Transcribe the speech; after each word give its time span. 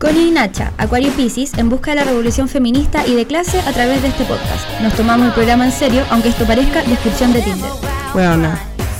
Connie 0.00 0.28
y 0.28 0.30
Nacha, 0.30 0.72
Acuario 0.78 1.12
Pisces, 1.14 1.52
en 1.58 1.68
busca 1.68 1.90
de 1.90 1.96
la 1.96 2.04
revolución 2.04 2.48
feminista 2.48 3.06
y 3.06 3.14
de 3.14 3.26
clase 3.26 3.60
a 3.60 3.72
través 3.74 4.00
de 4.00 4.08
este 4.08 4.24
podcast. 4.24 4.80
Nos 4.80 4.96
tomamos 4.96 5.26
el 5.26 5.34
programa 5.34 5.66
en 5.66 5.72
serio, 5.72 6.02
aunque 6.10 6.30
esto 6.30 6.46
parezca 6.46 6.82
descripción 6.84 7.34
de 7.34 7.42
Tinder. 7.42 7.70
Bueno, 8.14 8.50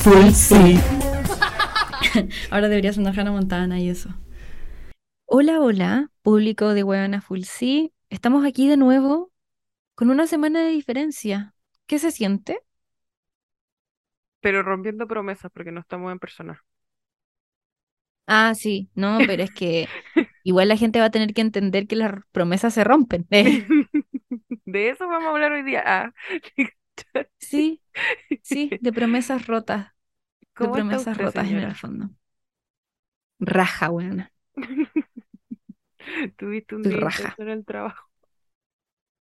full 0.02 0.28
sí. 0.32 0.78
Ahora 2.50 2.68
deberías 2.68 2.98
andar 2.98 3.18
Hannah 3.18 3.32
Montana 3.32 3.80
y 3.80 3.88
eso. 3.88 4.10
Hola, 5.24 5.60
hola, 5.60 6.10
público 6.20 6.74
de 6.74 6.82
Huevana 6.82 7.22
Full 7.22 7.44
Sí. 7.44 7.94
Estamos 8.10 8.44
aquí 8.44 8.68
de 8.68 8.76
nuevo 8.76 9.32
con 9.94 10.10
una 10.10 10.26
semana 10.26 10.60
de 10.60 10.68
diferencia. 10.68 11.54
¿Qué 11.86 11.98
se 11.98 12.10
siente? 12.10 12.60
Pero 14.42 14.62
rompiendo 14.62 15.06
promesas 15.06 15.50
porque 15.50 15.72
no 15.72 15.80
estamos 15.80 16.12
en 16.12 16.18
persona. 16.18 16.62
Ah, 18.26 18.52
sí, 18.54 18.90
no, 18.94 19.16
pero 19.26 19.42
es 19.42 19.50
que 19.50 19.88
igual 20.50 20.68
la 20.68 20.76
gente 20.76 21.00
va 21.00 21.06
a 21.06 21.10
tener 21.10 21.34
que 21.34 21.40
entender 21.42 21.86
que 21.86 21.96
las 21.96 22.14
promesas 22.32 22.74
se 22.74 22.84
rompen. 22.84 23.26
eh. 23.30 23.64
De 24.64 24.90
eso 24.90 25.06
vamos 25.08 25.28
a 25.28 25.30
hablar 25.32 25.52
hoy 25.52 25.62
día. 25.62 25.82
Ah, 25.86 26.12
Sí, 27.38 27.82
sí, 28.42 28.76
de 28.80 28.92
promesas 28.92 29.46
rotas, 29.48 29.92
de 30.58 30.68
¿Cómo 30.68 30.78
está 30.78 31.00
promesas 31.00 31.16
usted, 31.16 31.18
rotas 31.18 31.48
en 31.48 31.60
el 31.60 31.74
fondo. 31.76 32.10
Raja, 33.40 33.88
buena. 33.90 34.32
¿Tuviste 36.36 36.74
un 36.76 36.88
día 36.88 37.12
raja. 37.12 37.38
en 37.38 37.48
el 37.48 37.64
trabajo? 37.64 38.08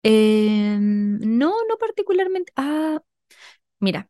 Eh, 0.03 0.77
no, 0.79 1.53
no 1.67 1.77
particularmente. 1.77 2.51
Ah, 2.55 3.01
mira, 3.79 4.09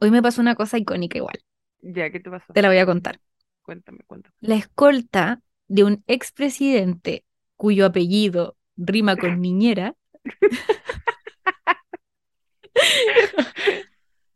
hoy 0.00 0.10
me 0.12 0.22
pasó 0.22 0.40
una 0.42 0.56
cosa 0.56 0.78
icónica 0.78 1.18
igual. 1.18 1.40
Ya, 1.80 2.10
¿qué 2.10 2.20
te 2.20 2.30
pasó? 2.30 2.52
Te 2.52 2.62
la 2.62 2.68
voy 2.68 2.78
a 2.78 2.86
contar. 2.86 3.20
Cuéntame, 3.62 4.04
cuéntame. 4.06 4.36
La 4.40 4.54
escolta 4.56 5.42
de 5.68 5.84
un 5.84 6.04
expresidente 6.06 7.24
cuyo 7.56 7.86
apellido 7.86 8.56
rima 8.76 9.16
con 9.16 9.40
niñera 9.40 9.96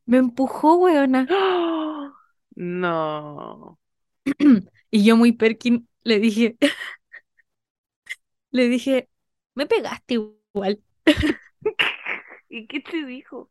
me 0.06 0.19
empujó, 0.19 0.77
weona. 0.78 1.27
No. 2.56 3.78
Y 4.91 5.05
yo 5.05 5.17
muy 5.17 5.33
Perkin 5.33 5.89
le 6.03 6.19
dije, 6.19 6.56
le 8.51 8.69
dije, 8.69 9.08
me 9.55 9.67
pegaste 9.67 10.14
igual. 10.14 10.83
¿Y 12.48 12.67
qué 12.67 12.81
te 12.81 13.05
dijo? 13.06 13.51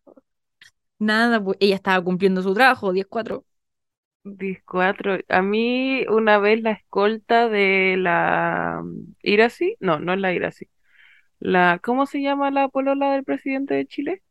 Nada, 1.00 1.42
pues 1.42 1.58
ella 1.62 1.76
estaba 1.76 2.04
cumpliendo 2.04 2.42
su 2.42 2.54
trabajo, 2.54 2.92
10-4. 2.92 3.46
10-4. 4.24 5.20
A 5.30 5.42
mí 5.42 6.06
una 6.10 6.38
vez 6.40 6.62
la 6.62 6.72
escolta 6.72 7.50
de 7.50 7.96
la 7.98 8.82
mm, 8.84 9.16
Iracy, 9.24 9.76
no, 9.80 10.00
no 10.00 10.14
es 10.14 10.20
la 10.20 10.34
Iracy. 10.34 10.70
La, 11.40 11.80
¿cómo 11.84 12.06
se 12.08 12.22
llama 12.22 12.52
la 12.52 12.70
polola 12.70 13.14
del 13.14 13.24
presidente 13.26 13.76
de 13.76 13.88
Chile? 13.88 14.24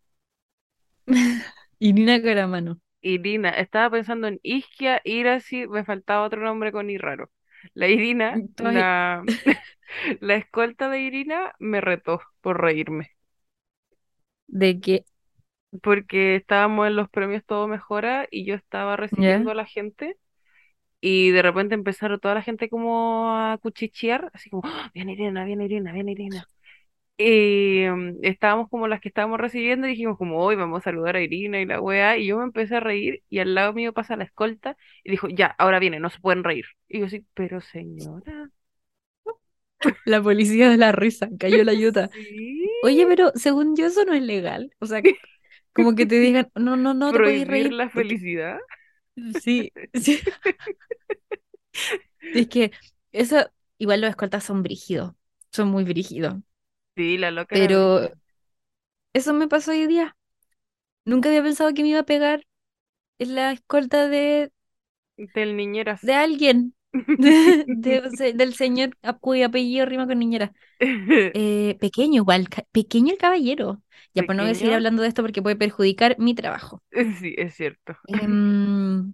Y 1.80 1.92
Nina 1.92 2.22
Caramano. 2.22 2.80
Irina. 3.00 3.50
Estaba 3.50 3.90
pensando 3.90 4.26
en 4.28 4.40
Isquia, 4.42 5.00
Iracy, 5.04 5.66
me 5.68 5.84
faltaba 5.84 6.24
otro 6.26 6.42
nombre 6.42 6.72
con 6.72 6.90
I 6.90 6.98
raro. 6.98 7.30
La 7.74 7.88
Irina, 7.88 8.42
la, 8.58 9.24
la 10.20 10.34
escolta 10.36 10.88
de 10.88 11.00
Irina 11.00 11.54
me 11.58 11.80
retó 11.80 12.20
por 12.40 12.60
reírme. 12.60 13.16
De 14.46 14.80
que, 14.80 15.04
Porque 15.82 16.36
estábamos 16.36 16.86
en 16.86 16.96
los 16.96 17.08
premios 17.10 17.44
Todo 17.44 17.68
Mejora 17.68 18.26
y 18.30 18.44
yo 18.46 18.54
estaba 18.54 18.96
recibiendo 18.96 19.50
a 19.50 19.54
la 19.54 19.66
gente 19.66 20.16
y 21.00 21.30
de 21.30 21.42
repente 21.42 21.74
empezaron 21.74 22.20
toda 22.20 22.34
la 22.36 22.42
gente 22.42 22.68
como 22.70 23.30
a 23.36 23.58
cuchichear, 23.58 24.30
así 24.34 24.50
como, 24.50 24.64
"Ah, 24.66 24.90
viene 24.94 25.12
Irina, 25.14 25.44
viene 25.44 25.66
Irina, 25.66 25.92
viene 25.92 26.12
Irina. 26.12 26.48
Y 27.16 27.84
mm, 27.88 28.18
estábamos 28.22 28.68
como 28.70 28.88
las 28.88 29.00
que 29.00 29.08
estábamos 29.08 29.40
recibiendo 29.40 29.86
y 29.86 29.90
dijimos 29.90 30.18
como, 30.18 30.38
hoy 30.42 30.56
vamos 30.56 30.80
a 30.80 30.84
saludar 30.84 31.16
a 31.16 31.20
Irina 31.22 31.60
y 31.60 31.66
la 31.66 31.80
weá, 31.80 32.16
y 32.16 32.26
yo 32.26 32.38
me 32.38 32.44
empecé 32.44 32.76
a 32.76 32.80
reír 32.80 33.22
y 33.28 33.40
al 33.40 33.54
lado 33.54 33.72
mío 33.72 33.92
pasa 33.92 34.16
la 34.16 34.24
escolta 34.24 34.76
y 35.04 35.10
dijo, 35.10 35.28
ya, 35.28 35.48
ahora 35.58 35.80
viene, 35.80 36.00
no 36.00 36.10
se 36.10 36.20
pueden 36.20 36.44
reír. 36.44 36.66
Y 36.88 37.00
yo 37.00 37.06
así, 37.06 37.26
pero 37.34 37.60
señora. 37.60 38.50
la 40.04 40.22
policía 40.22 40.68
de 40.70 40.76
la 40.76 40.92
risa, 40.92 41.28
cayó 41.38 41.64
la 41.64 41.72
ayuda. 41.72 42.10
Sí, 42.28 42.68
Oye, 42.80 43.06
pero 43.06 43.32
según 43.36 43.76
yo 43.76 43.86
eso 43.86 44.04
no 44.04 44.14
es 44.14 44.22
legal. 44.22 44.72
O 44.80 44.86
sea, 44.86 45.02
como 45.72 45.94
que 45.94 46.06
te 46.06 46.16
digan, 46.18 46.50
no, 46.54 46.76
no, 46.76 46.94
no 46.94 47.20
te 47.20 47.44
prohibir 47.44 47.44
reír. 47.44 47.72
la 47.72 47.90
felicidad. 47.90 48.58
Sí, 49.42 49.72
sí. 49.94 50.20
Es 52.32 52.48
que 52.48 52.72
eso, 53.12 53.36
igual 53.78 54.00
los 54.00 54.10
escoltas 54.10 54.44
son 54.44 54.62
brígidos, 54.62 55.14
son 55.52 55.68
muy 55.68 55.84
brígidos. 55.84 56.36
Sí, 56.96 57.16
la 57.18 57.30
loca 57.30 57.56
Pero 57.56 58.12
eso 59.12 59.32
me 59.34 59.48
pasó 59.48 59.72
hoy 59.72 59.86
día. 59.86 60.16
Nunca 61.04 61.28
había 61.30 61.42
pensado 61.44 61.74
que 61.74 61.82
me 61.82 61.90
iba 61.90 62.00
a 62.00 62.04
pegar 62.04 62.46
en 63.18 63.34
la 63.36 63.52
escolta 63.52 64.08
de, 64.08 64.52
Del 65.18 65.54
niñeras. 65.54 66.00
de 66.00 66.14
alguien, 66.14 66.74
de- 67.66 68.02
de- 68.10 68.32
del 68.34 68.54
señor 68.54 68.96
a 69.02 69.14
cuyo 69.14 69.46
apellido 69.46 69.86
rima 69.86 70.06
con 70.06 70.18
niñera. 70.18 70.52
Eh, 71.34 71.76
pequeño 71.80 72.16
igual, 72.22 72.48
pequeño 72.72 73.12
el 73.12 73.18
caballero. 73.18 73.82
Ya, 74.14 74.24
por 74.26 74.36
no 74.36 74.46
seguir 74.54 74.74
Pequeño. 74.74 74.74
hablando 74.74 75.02
de 75.02 75.08
esto 75.08 75.22
porque 75.22 75.42
puede 75.42 75.56
perjudicar 75.56 76.16
mi 76.18 76.34
trabajo. 76.34 76.82
Sí, 77.20 77.34
es 77.38 77.54
cierto. 77.54 77.96
Em, 78.06 79.12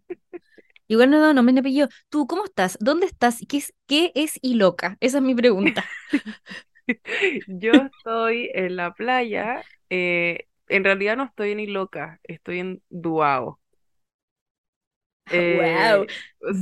igual 0.88 1.10
no, 1.10 1.20
no, 1.20 1.34
no 1.34 1.42
me 1.42 1.58
apellido. 1.60 1.88
Tú, 2.10 2.26
¿cómo 2.26 2.44
estás? 2.44 2.78
¿Dónde 2.80 3.06
estás? 3.06 3.40
¿Qué 3.48 3.58
es, 3.58 3.74
qué 3.86 4.12
es 4.14 4.38
Iloca? 4.42 4.96
Esa 5.00 5.18
es 5.18 5.24
mi 5.24 5.34
pregunta. 5.34 5.84
Yo 7.46 7.82
estoy 7.82 8.50
en 8.54 8.76
la 8.76 8.94
playa. 8.94 9.66
eh, 9.90 10.46
en 10.68 10.84
realidad 10.84 11.16
no 11.16 11.24
estoy 11.24 11.52
en 11.52 11.60
Iloca, 11.60 12.20
estoy 12.24 12.60
en 12.60 12.82
Duao. 12.88 13.60
Eh, 15.30 16.06
Wow. 16.06 16.06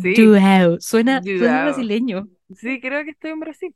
sí, 0.03 0.27
Duao. 0.27 0.81
Suena, 0.81 1.29
suena 1.35 1.61
brasileño. 1.61 2.29
sí, 2.57 2.81
creo 2.81 3.05
que 3.05 3.11
estoy 3.11 3.31
en 3.33 3.41
Brasil. 3.41 3.75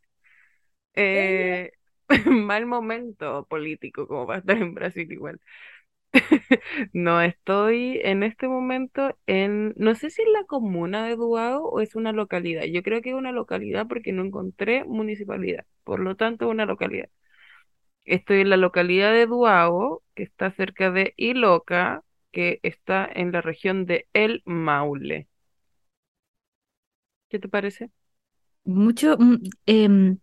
Eh, 0.94 1.72
mal 2.26 2.66
momento 2.66 3.46
político 3.48 4.06
como 4.08 4.26
para 4.26 4.40
estar 4.40 4.58
en 4.58 4.74
Brasil 4.74 5.10
igual. 5.12 5.40
No 6.92 7.20
estoy 7.22 8.00
en 8.04 8.22
este 8.22 8.48
momento 8.48 9.16
en, 9.26 9.74
no 9.76 9.94
sé 9.94 10.10
si 10.10 10.22
es 10.22 10.28
la 10.32 10.44
comuna 10.44 11.06
de 11.06 11.16
Duao 11.16 11.64
o 11.64 11.80
es 11.80 11.94
una 11.96 12.12
localidad. 12.12 12.64
Yo 12.64 12.82
creo 12.82 13.02
que 13.02 13.10
es 13.10 13.16
una 13.16 13.32
localidad 13.32 13.86
porque 13.88 14.12
no 14.12 14.24
encontré 14.24 14.84
municipalidad, 14.84 15.66
por 15.84 16.00
lo 16.00 16.16
tanto 16.16 16.48
una 16.48 16.66
localidad. 16.66 17.08
Estoy 18.04 18.40
en 18.40 18.50
la 18.50 18.56
localidad 18.56 19.12
de 19.12 19.26
Duao, 19.26 20.02
que 20.14 20.22
está 20.22 20.50
cerca 20.52 20.90
de 20.90 21.14
Iloca, 21.16 22.04
que 22.36 22.60
está 22.62 23.08
en 23.14 23.32
la 23.32 23.40
región 23.40 23.86
de 23.86 24.08
El 24.12 24.42
Maule. 24.44 25.26
¿Qué 27.28 27.38
te 27.38 27.48
parece? 27.48 27.90
Mucho, 28.64 29.16
mm, 29.18 29.36
em, 29.66 30.18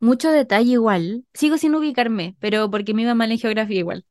mucho 0.00 0.30
detalle 0.30 0.72
igual. 0.72 1.24
Sigo 1.34 1.58
sin 1.58 1.74
ubicarme, 1.74 2.36
pero 2.40 2.70
porque 2.70 2.94
me 2.94 3.02
iba 3.02 3.14
mal 3.14 3.30
en 3.32 3.38
geografía 3.38 3.78
igual. 3.78 4.04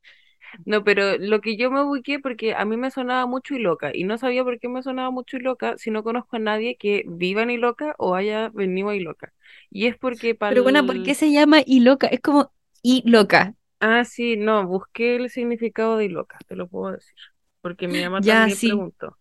No, 0.64 0.84
pero 0.84 1.18
lo 1.18 1.40
que 1.40 1.56
yo 1.56 1.70
me 1.70 1.82
ubiqué 1.82 2.18
porque 2.18 2.54
a 2.54 2.64
mí 2.64 2.76
me 2.76 2.90
sonaba 2.90 3.26
mucho 3.26 3.54
Iloca 3.54 3.90
y 3.94 4.04
no 4.04 4.18
sabía 4.18 4.44
por 4.44 4.58
qué 4.58 4.68
me 4.68 4.82
sonaba 4.82 5.10
mucho 5.10 5.36
Iloca 5.36 5.76
si 5.78 5.90
no 5.90 6.02
conozco 6.02 6.36
a 6.36 6.38
nadie 6.38 6.76
que 6.76 7.04
viva 7.06 7.42
en 7.42 7.50
Iloca 7.50 7.94
o 7.98 8.14
haya 8.14 8.48
venido 8.50 8.88
a 8.90 8.96
Iloca. 8.96 9.32
Y 9.70 9.86
es 9.86 9.96
porque 9.98 10.34
para 10.34 10.54
Pero 10.54 10.62
bueno, 10.62 10.86
¿por 10.86 11.02
qué 11.02 11.14
se 11.14 11.32
llama 11.32 11.58
Iloca? 11.66 12.06
Es 12.08 12.20
como 12.20 12.52
Iloca. 12.82 13.54
Ah, 13.80 14.04
sí, 14.04 14.36
no, 14.36 14.66
busqué 14.66 15.16
el 15.16 15.30
significado 15.30 15.96
de 15.96 16.06
Iloca, 16.06 16.38
te 16.46 16.56
lo 16.56 16.68
puedo 16.68 16.92
decir. 16.92 17.14
Porque 17.60 17.88
mi 17.88 18.02
mamá 18.02 18.24
Ya, 18.24 18.24
también 18.24 18.58
sí. 18.58 18.60
preguntó. 18.60 19.18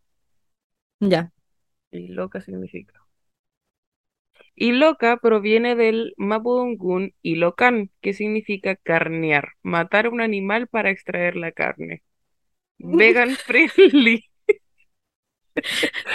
Ya. 1.01 1.31
Iloca 1.91 2.41
significa. 2.41 3.01
Iloca 4.55 5.15
proviene 5.17 5.75
del 5.75 6.13
mapudungún 6.17 7.13
Ilocan, 7.21 7.89
que 8.01 8.13
significa 8.13 8.75
carnear, 8.75 9.49
matar 9.63 10.07
a 10.07 10.09
un 10.09 10.19
animal 10.21 10.67
para 10.67 10.89
extraer 10.91 11.35
la 11.37 11.51
carne. 11.53 12.03
Vegan 12.79 13.37
friendly. 13.37 14.25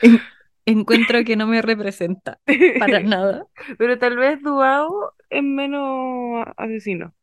En- 0.00 0.28
encuentro 0.66 1.24
que 1.24 1.36
no 1.36 1.46
me 1.46 1.62
representa 1.62 2.40
para 2.76 3.00
nada. 3.02 3.46
Pero 3.78 3.98
tal 3.98 4.16
vez 4.16 4.42
Duao 4.42 5.14
es 5.30 5.42
menos 5.42 6.46
asesino. 6.56 7.14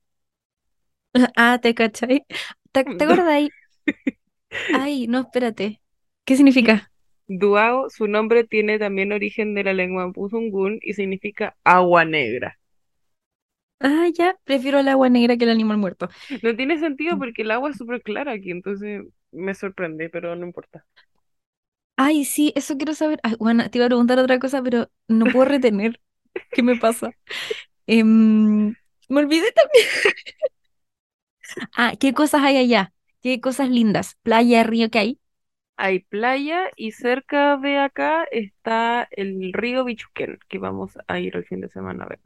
Ah, 1.36 1.60
¿te 1.62 1.74
cachai? 1.76 2.26
¿Te, 2.72 2.86
te 2.86 3.06
ahí? 3.06 3.54
Ay, 4.72 5.08
no, 5.08 5.20
espérate. 5.22 5.82
¿Qué 6.26 6.36
significa? 6.36 6.92
Duao, 7.30 7.90
su 7.90 8.06
nombre 8.10 8.44
tiene 8.44 8.80
también 8.80 9.14
origen 9.14 9.56
de 9.56 9.64
la 9.64 9.72
lengua 9.74 10.08
mapudungún 10.08 10.80
y 10.82 10.92
significa 10.94 11.56
agua 11.64 12.04
negra. 12.04 12.60
Ah, 13.80 14.08
ya, 14.18 14.36
prefiero 14.44 14.80
el 14.80 14.88
agua 14.88 15.10
negra 15.10 15.38
que 15.38 15.44
el 15.46 15.52
animal 15.52 15.78
muerto. 15.78 16.10
No 16.42 16.56
tiene 16.56 16.80
sentido 16.80 17.18
Mm. 17.18 17.20
porque 17.20 17.44
el 17.44 17.52
agua 17.52 17.70
es 17.72 17.78
súper 17.78 18.02
clara 18.02 18.32
aquí, 18.34 18.52
entonces 18.52 19.04
me 19.32 19.54
sorprende, 19.56 20.10
pero 20.10 20.36
no 20.36 20.46
importa. 20.46 20.86
Ay, 21.96 22.26
sí, 22.26 22.54
eso 22.56 22.78
quiero 22.78 22.94
saber. 22.94 23.20
Ay, 23.24 23.36
bueno, 23.40 23.70
te 23.70 23.78
iba 23.80 23.86
a 23.86 23.90
preguntar 23.90 24.20
otra 24.20 24.40
cosa, 24.40 24.62
pero 24.62 24.92
no 25.08 25.30
puedo 25.30 25.46
retener. 25.46 26.00
¿Qué 26.54 26.64
me 26.64 26.78
pasa? 26.78 27.16
Em, 27.88 28.70
me 29.10 29.20
olvidé 29.22 29.52
también. 29.54 29.88
Ah, 31.76 31.94
¿qué 32.00 32.14
cosas 32.14 32.42
hay 32.44 32.58
allá? 32.58 32.94
¿Qué 33.22 33.40
cosas 33.42 33.70
lindas? 33.70 34.16
Playa, 34.24 34.64
río, 34.64 34.90
¿qué 34.90 35.00
hay? 35.00 35.20
Hay 35.76 36.02
playa 36.02 36.70
y 36.76 36.92
cerca 36.92 37.58
de 37.58 37.78
acá 37.80 38.26
está 38.32 39.08
el 39.12 39.54
río 39.54 39.86
Bichuquén, 39.86 40.38
que 40.48 40.60
vamos 40.60 40.98
a 41.08 41.20
ir 41.20 41.36
el 41.36 41.46
fin 41.46 41.62
de 41.62 41.70
semana 41.70 42.04
a 42.04 42.08
ver. 42.10 42.20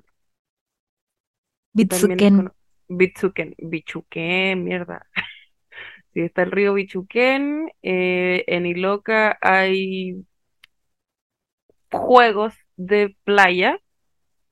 Que 1.75 1.85
también 1.85 2.21
es 2.21 2.31
Bitsuken. 2.31 2.35
con 2.35 2.53
Bitsuken, 2.87 3.55
Bichuquén, 3.59 4.63
mierda. 4.63 5.07
Sí, 6.13 6.21
está 6.21 6.43
el 6.43 6.51
río 6.51 6.73
Bichuquén. 6.73 7.69
eh, 7.83 8.43
en 8.47 8.65
Iloca 8.65 9.37
hay 9.41 10.25
juegos 11.91 12.55
de 12.75 13.15
playa 13.23 13.79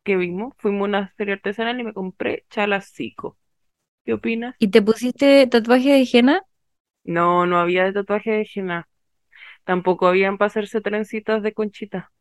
que 0.06 0.18
vimos. 0.18 0.56
Fuimos 0.60 0.83
a 0.83 0.89
una 0.89 1.10
feria 1.18 1.36
artesanal 1.36 1.81
y 1.81 1.86
me 1.86 1.94
compré 1.95 2.45
chalacico. 2.51 3.39
¿Qué 4.10 4.14
opinas? 4.14 4.56
¿Y 4.60 4.70
te 4.70 4.82
pusiste 4.82 5.48
tatuaje 5.48 5.92
de 5.94 6.08
henna? 6.12 6.44
No, 7.04 7.46
no 7.46 7.60
había 7.60 7.84
de 7.84 7.92
tatuaje 7.94 8.32
de 8.32 8.48
henna. 8.56 8.88
Tampoco 9.66 10.08
habían 10.08 10.38
para 10.38 10.48
hacerse 10.48 10.82
trencitas 10.82 11.44
de 11.44 11.54
conchita. 11.54 12.12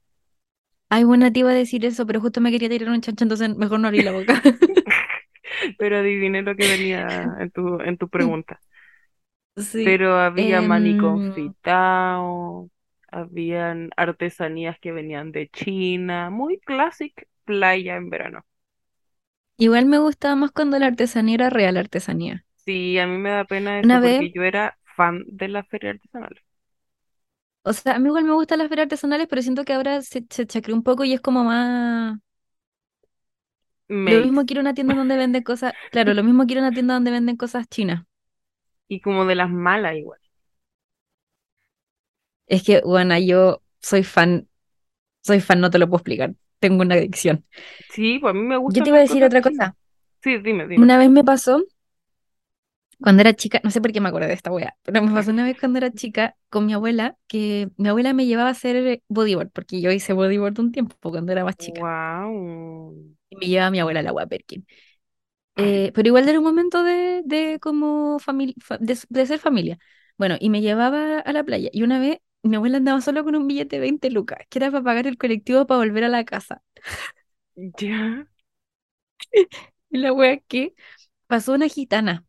Ay, 0.90 1.05
buena, 1.05 1.32
te 1.32 1.40
iba 1.40 1.50
a 1.50 1.55
decir 1.55 1.85
eso, 1.85 2.06
pero 2.06 2.20
justo 2.20 2.40
me 2.40 2.50
quería 2.50 2.69
tirar 2.69 2.88
un 2.90 3.00
chancho, 3.00 3.25
entonces 3.25 3.55
mejor 3.56 3.81
no 3.81 3.88
abrí 3.88 4.02
la 4.02 4.12
boca. 4.12 4.43
Pero 5.79 5.99
adiviné 5.99 6.43
lo 6.43 6.56
que 6.56 6.67
venía 6.67 7.35
en 7.40 7.50
tu, 7.50 7.81
en 7.81 7.96
tu 7.99 8.08
pregunta. 8.08 8.61
Sí. 9.56 9.99
Pero 9.99 10.19
había 10.19 10.61
maní 10.62 10.96
Em, 10.96 10.96
confitado, 10.96 12.70
habían 13.11 13.91
artesanías 13.96 14.79
que 14.81 14.93
venían 14.93 15.32
de 15.32 15.49
China, 15.50 16.31
muy 16.31 16.58
clásic 16.61 17.29
playa 17.44 17.96
en 17.96 18.11
verano. 18.11 18.44
Igual 19.58 19.87
me 19.87 19.99
gustaba 19.99 20.37
más 20.37 20.52
cuando 20.52 20.78
la 20.78 20.87
artesanía 20.87 21.34
era 21.37 21.50
real 21.50 21.76
artesanía. 21.76 22.46
Sí, 22.64 22.99
a 22.99 23.06
mí 23.06 23.16
me 23.19 23.31
da 23.31 23.44
pena 23.46 23.81
Una 23.82 23.99
eso 23.99 24.00
vez, 24.00 24.25
porque 24.25 24.31
yo 24.31 24.43
era 24.43 24.78
fan 24.96 25.25
de 25.26 25.49
la 25.49 25.64
feria 25.64 25.90
artesanal. 25.90 26.40
o 27.62 27.72
sea, 27.72 27.96
a 27.96 27.99
mí 27.99 28.06
igual 28.08 28.25
me 28.25 28.32
gustan 28.34 28.58
las 28.58 28.69
ferias 28.69 28.84
artesanales, 28.87 29.26
pero 29.28 29.43
siento 29.43 29.64
que 29.64 29.72
ahora 29.75 30.00
se, 30.02 30.26
se 30.31 30.46
chacreó 30.46 30.76
un 30.76 30.82
poco 30.82 31.05
y 31.05 31.12
es 31.14 31.20
como 31.20 31.44
más... 31.44 32.19
Lo 34.05 34.20
mismo 34.20 34.44
quiero 34.44 34.60
una 34.60 34.75
tienda 34.75 34.96
donde 34.96 35.16
venden 35.16 35.43
cosas, 35.44 35.75
claro, 35.90 36.12
lo 36.14 36.25
mismo 36.25 36.46
quiero 36.46 36.62
una 36.62 36.72
tienda 36.72 36.94
donde 36.94 37.12
venden 37.12 37.37
cosas 37.37 37.69
chinas. 37.69 38.05
Y 38.87 39.00
como 39.00 39.25
de 39.25 39.34
las 39.34 39.49
malas 39.50 39.96
igual. 39.96 40.20
Es 42.46 42.62
que, 42.64 42.81
bueno, 42.84 43.16
yo 43.19 43.62
soy 43.81 44.02
fan, 44.05 44.49
soy 45.22 45.40
fan, 45.40 45.60
no 45.60 45.70
te 45.70 45.78
lo 45.78 45.88
puedo 45.88 45.99
explicar. 46.00 46.34
Tengo 46.60 46.82
una 46.82 46.94
adicción. 46.96 47.44
Sí, 47.88 48.19
pues 48.19 48.31
a 48.31 48.34
mí 48.34 48.43
me 48.43 48.56
Yo 48.66 48.82
te 48.82 48.90
iba 48.90 48.99
a 48.99 49.00
decir 49.00 49.25
otra 49.25 49.43
cosa. 49.43 49.76
Sí, 50.22 50.38
dime, 50.38 50.66
dime. 50.66 50.84
Una 50.84 50.96
vez 50.96 51.10
me 51.10 51.25
pasó, 51.25 51.62
cuando 53.00 53.20
era 53.22 53.32
chica, 53.34 53.60
no 53.62 53.70
sé 53.70 53.81
por 53.81 53.93
qué 53.93 54.00
me 54.00 54.08
acuerdo 54.08 54.26
de 54.28 54.34
esta 54.34 54.50
wea, 54.50 54.76
pero 54.82 55.00
me 55.02 55.12
pasó 55.12 55.31
una 55.31 55.44
vez 55.44 55.58
cuando 55.58 55.78
era 55.78 55.93
chica 55.93 56.37
con 56.50 56.66
mi 56.66 56.72
abuela, 56.75 57.16
que 57.28 57.70
mi 57.76 57.88
abuela 57.88 58.12
me 58.12 58.26
llevaba 58.26 58.49
a 58.49 58.52
hacer 58.52 59.02
bodyboard, 59.08 59.50
porque 59.52 59.81
yo 59.81 59.93
hice 59.93 60.12
bodyboard 60.12 60.58
un 60.60 60.72
tiempo 60.72 60.96
cuando 61.10 61.31
era 61.32 61.44
más 61.44 61.56
chica. 61.56 61.82
Wow. 61.82 62.94
Y 63.31 63.37
me 63.37 63.46
llevaba 63.46 63.70
mi 63.70 63.81
abuela 63.81 64.00
a 64.00 64.02
la 64.02 64.10
agua 64.10 64.26
Perkin. 64.26 64.66
Eh, 65.56 65.93
pero 65.94 66.08
igual 66.08 66.28
era 66.28 66.38
un 66.38 66.44
momento 66.44 66.84
de, 66.84 67.22
de 67.26 67.58
como 67.60 68.19
familia, 68.20 68.55
de, 68.81 68.99
de 69.08 69.26
ser 69.26 69.38
familia. 69.40 69.78
Bueno, 70.19 70.37
y 70.40 70.50
me 70.50 70.62
llevaba 70.62 71.20
a 71.20 71.32
la 71.32 71.44
playa. 71.44 71.70
Y 71.72 71.82
una 71.84 72.00
vez 72.00 72.19
mi 72.43 72.56
abuela 72.56 72.79
andaba 72.79 73.00
solo 73.00 73.25
con 73.25 73.37
un 73.37 73.46
billete 73.46 73.76
de 73.76 73.81
20 73.81 74.11
lucas, 74.11 74.38
que 74.49 74.58
era 74.58 74.70
para 74.70 74.85
pagar 74.85 75.06
el 75.06 75.19
colectivo 75.19 75.67
para 75.67 75.79
volver 75.79 76.05
a 76.05 76.08
la 76.08 76.25
casa. 76.25 76.62
Ya. 77.81 78.26
Y 79.90 79.99
la 79.99 80.12
wea 80.12 80.38
que 80.38 80.75
pasó 81.26 81.55
una 81.55 81.69
gitana 81.69 82.26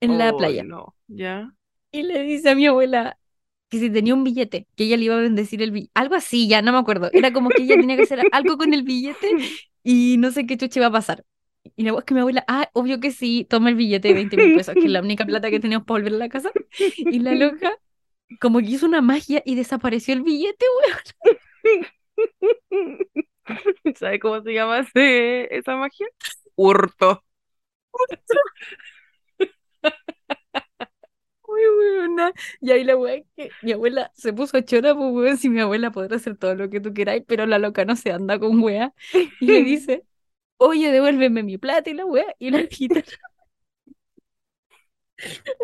en 0.00 0.18
la 0.18 0.32
playa. 0.36 0.64
no. 0.64 0.94
Ya. 1.08 1.54
Y 1.92 2.02
le 2.02 2.22
dice 2.22 2.50
a 2.50 2.54
mi 2.54 2.66
abuela 2.66 3.18
que 3.68 3.78
si 3.78 3.90
tenía 3.90 4.14
un 4.14 4.24
billete, 4.24 4.66
que 4.76 4.84
ella 4.84 4.96
le 4.96 5.04
iba 5.04 5.16
a 5.16 5.20
bendecir 5.20 5.62
el 5.62 5.72
billete. 5.72 5.92
Algo 5.94 6.14
así, 6.14 6.48
ya 6.48 6.62
no 6.62 6.72
me 6.72 6.78
acuerdo. 6.78 7.10
Era 7.12 7.32
como 7.32 7.50
que 7.50 7.62
ella 7.62 7.76
tenía 7.76 7.96
que 7.96 8.04
hacer 8.04 8.26
algo 8.32 8.58
con 8.58 8.74
el 8.74 8.82
billete 8.84 9.36
y 9.82 10.16
no 10.18 10.30
sé 10.32 10.46
qué 10.46 10.56
chuche 10.56 10.80
iba 10.80 10.88
a 10.88 10.92
pasar. 10.92 11.24
Y 11.76 11.84
la 11.84 11.92
wea 11.92 12.00
es 12.00 12.04
que 12.06 12.14
mi 12.14 12.20
abuela, 12.20 12.44
ah, 12.48 12.70
obvio 12.74 13.00
que 13.00 13.10
sí, 13.12 13.46
toma 13.48 13.70
el 13.70 13.76
billete 13.76 14.08
de 14.08 14.14
20 14.14 14.38
mil 14.38 14.52
pesos, 14.52 14.76
que 14.78 14.86
es 14.86 14.92
la 14.92 15.00
única 15.02 15.26
plata 15.26 15.50
que 15.50 15.60
teníamos 15.60 15.86
para 15.86 16.00
volver 16.00 16.14
a 16.14 16.18
la 16.18 16.28
casa. 16.28 16.52
Y 17.10 17.20
la 17.20 17.34
loca, 17.34 17.72
como 18.40 18.60
que 18.60 18.66
hizo 18.66 18.86
una 18.86 19.00
magia 19.02 19.42
y 19.44 19.54
desapareció 19.54 20.14
el 20.14 20.22
billete, 20.22 20.64
¿Sabe 23.98 24.18
cómo 24.20 24.42
se 24.42 24.52
llama 24.52 24.80
ese- 24.80 25.54
esa 25.56 25.76
magia? 25.76 26.06
Hurto. 26.56 27.24
Muy 31.46 31.62
buena. 31.76 32.32
Y 32.60 32.70
ahí 32.72 32.84
la 32.84 32.96
weá 32.96 33.14
es 33.16 33.26
que 33.36 33.56
mi 33.60 33.72
abuela 33.72 34.10
se 34.14 34.32
puso 34.32 34.60
chora, 34.60 34.94
pues 34.94 35.12
weón, 35.12 35.36
si 35.38 35.48
mi 35.48 35.60
abuela 35.60 35.90
podrá 35.90 36.16
hacer 36.16 36.36
todo 36.36 36.54
lo 36.54 36.68
que 36.68 36.80
tú 36.80 36.92
queráis, 36.92 37.24
pero 37.26 37.46
la 37.46 37.58
loca 37.58 37.84
no 37.84 37.96
se 37.96 38.12
anda 38.12 38.38
con 38.38 38.62
weá. 38.62 38.92
Y 39.38 39.50
le 39.50 39.62
dice, 39.62 40.04
oye, 40.58 40.92
devuélveme 40.92 41.42
mi 41.44 41.58
plata 41.58 41.90
y 41.90 41.94
la 41.94 42.06
weá, 42.06 42.26
y 42.38 42.50
la 42.50 42.66
quita. 42.68 43.02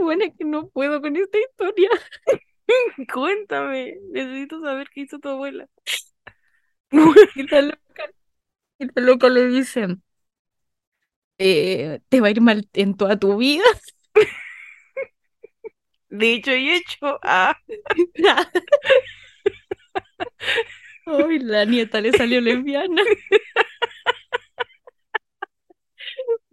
Bueno, 0.00 0.25
es 0.25 0.34
que 0.37 0.44
no 0.44 0.69
puedo 0.69 1.00
con 1.00 1.17
esta 1.17 1.38
historia. 1.38 1.88
Cuéntame, 3.12 3.96
necesito 4.12 4.61
saber 4.62 4.88
qué 4.90 5.02
hizo 5.02 5.19
tu 5.19 5.28
abuela. 5.28 5.66
La 7.50 7.61
loca, 7.62 8.05
la 8.78 9.02
loca 9.02 9.28
le 9.28 9.49
dice, 9.49 9.99
eh, 11.38 12.00
te 12.08 12.20
va 12.20 12.28
a 12.28 12.31
ir 12.31 12.40
mal 12.40 12.69
en 12.75 12.96
toda 12.96 13.19
tu 13.19 13.37
vida. 13.37 13.64
Dicho 16.11 16.52
y 16.55 16.70
hecho. 16.70 17.19
Ah, 17.22 17.56
Ay, 21.06 21.38
la 21.40 21.64
nieta 21.64 22.00
le 22.00 22.12
salió 22.12 22.40
lesbiana. 22.40 23.02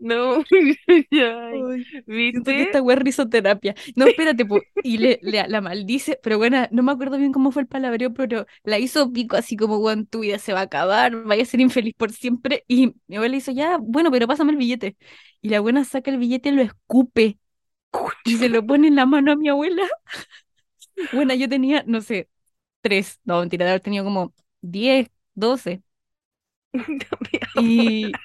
No, 0.02 0.44
ya, 1.12 1.52
Ay, 1.54 1.86
¿viste? 2.06 2.62
esta 2.62 2.82
weá 2.82 2.96
es 2.98 3.04
risoterapia. 3.04 3.76
No, 3.96 4.06
espérate, 4.08 4.46
po. 4.46 4.68
Y 4.82 4.98
le, 5.00 5.20
le- 5.22 5.48
la 5.48 5.62
maldice, 5.62 6.20
pero 6.24 6.38
bueno, 6.38 6.66
no 6.72 6.84
me 6.84 6.92
acuerdo 6.92 7.18
bien 7.18 7.32
cómo 7.34 7.52
fue 7.52 7.64
el 7.64 7.68
palabreo, 7.68 8.14
pero 8.14 8.46
la 8.64 8.80
hizo 8.80 9.12
pico 9.12 9.36
así 9.36 9.58
como, 9.58 9.78
weón, 9.78 10.06
tu 10.08 10.22
vida 10.22 10.40
se 10.40 10.54
va 10.54 10.60
a 10.62 10.64
acabar, 10.64 11.16
vaya 11.26 11.44
a 11.44 11.46
ser 11.46 11.60
infeliz 11.62 11.94
por 11.96 12.12
siempre. 12.12 12.64
Y 12.68 12.96
mi 13.08 13.16
abuela 13.18 13.36
hizo, 13.36 13.52
ya, 13.52 13.78
bueno, 13.82 14.12
pero 14.12 14.28
pásame 14.28 14.52
el 14.54 14.58
billete. 14.58 14.96
Y 15.42 15.50
la 15.50 15.60
buena 15.60 15.84
saca 15.84 16.12
el 16.12 16.18
billete 16.18 16.50
y 16.50 16.52
lo 16.54 16.62
escupe 16.62 17.38
y 18.26 18.38
se 18.38 18.50
lo 18.50 18.66
pone 18.66 18.88
en 18.90 18.96
la 18.98 19.06
mano 19.08 19.32
a 19.34 19.36
mi 19.38 19.50
abuela. 19.50 19.84
Bueno, 21.12 21.34
yo 21.34 21.50
tenía, 21.50 21.84
no 21.88 22.02
sé, 22.02 22.30
tres, 22.82 23.20
no, 23.26 23.40
mentira, 23.42 23.66
de 23.66 23.72
haber 23.74 23.82
tenido 23.84 24.06
como 24.06 24.34
diez, 24.62 25.10
doce. 25.36 25.84
Y, 27.54 28.22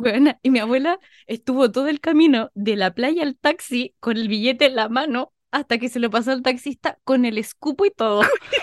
Bueno, 0.00 0.38
y 0.42 0.50
mi 0.50 0.58
abuela 0.60 0.98
estuvo 1.26 1.70
todo 1.72 1.88
el 1.88 2.00
camino 2.00 2.50
de 2.54 2.76
la 2.76 2.94
playa 2.94 3.22
al 3.22 3.36
taxi 3.36 3.94
con 4.00 4.16
el 4.16 4.28
billete 4.28 4.66
en 4.66 4.76
la 4.76 4.88
mano 4.88 5.32
hasta 5.50 5.78
que 5.78 5.88
se 5.88 5.98
lo 6.00 6.10
pasó 6.10 6.32
al 6.32 6.42
taxista 6.42 6.98
con 7.04 7.24
el 7.24 7.38
escupo 7.38 7.84
y 7.86 7.90
todo. 7.90 8.22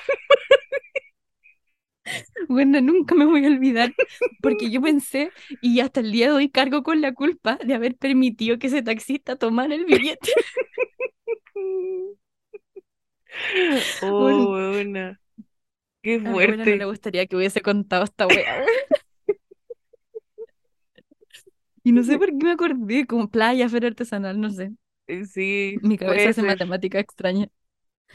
Bueno, 2.48 2.82
nunca 2.82 3.16
me 3.16 3.26
voy 3.26 3.46
a 3.46 3.48
olvidar 3.50 3.96
porque 4.42 4.70
yo 4.70 4.82
pensé 4.82 5.34
y 5.62 5.80
hasta 5.80 6.00
el 6.02 6.12
día 6.12 6.28
de 6.28 6.34
hoy 6.34 6.50
cargo 6.50 6.84
con 6.84 7.02
la 7.02 7.14
culpa 7.14 7.58
de 7.64 7.74
haber 7.74 7.96
permitido 7.98 8.60
que 8.60 8.68
ese 8.68 8.82
taxista 8.84 9.36
tomara 9.36 9.76
el 9.76 9.86
billete. 9.86 10.32
Oh, 14.02 14.48
buena. 14.72 15.20
Qué 16.02 16.20
a 16.24 16.36
mi 16.36 16.66
no 16.66 16.76
le 16.76 16.86
fuerte. 16.86 16.86
gustaría 16.86 17.26
que 17.28 17.36
hubiese 17.36 17.62
contado 17.62 18.04
esta 18.04 18.28
wea. 18.28 18.66
Y 21.86 21.94
no 21.94 22.04
sé 22.06 22.18
por 22.20 22.28
qué 22.30 22.34
me 22.46 22.52
acordé, 22.54 23.08
como 23.08 23.30
playa, 23.32 23.70
feria 23.70 23.90
artesanal, 23.90 24.40
no 24.42 24.52
sé. 24.52 24.74
Eh, 25.08 25.26
Sí, 25.26 25.80
Mi 25.82 25.98
cabeza 25.98 26.30
hace 26.30 26.42
ser. 26.42 26.44
matemática 26.44 27.00
extraña. 27.00 27.48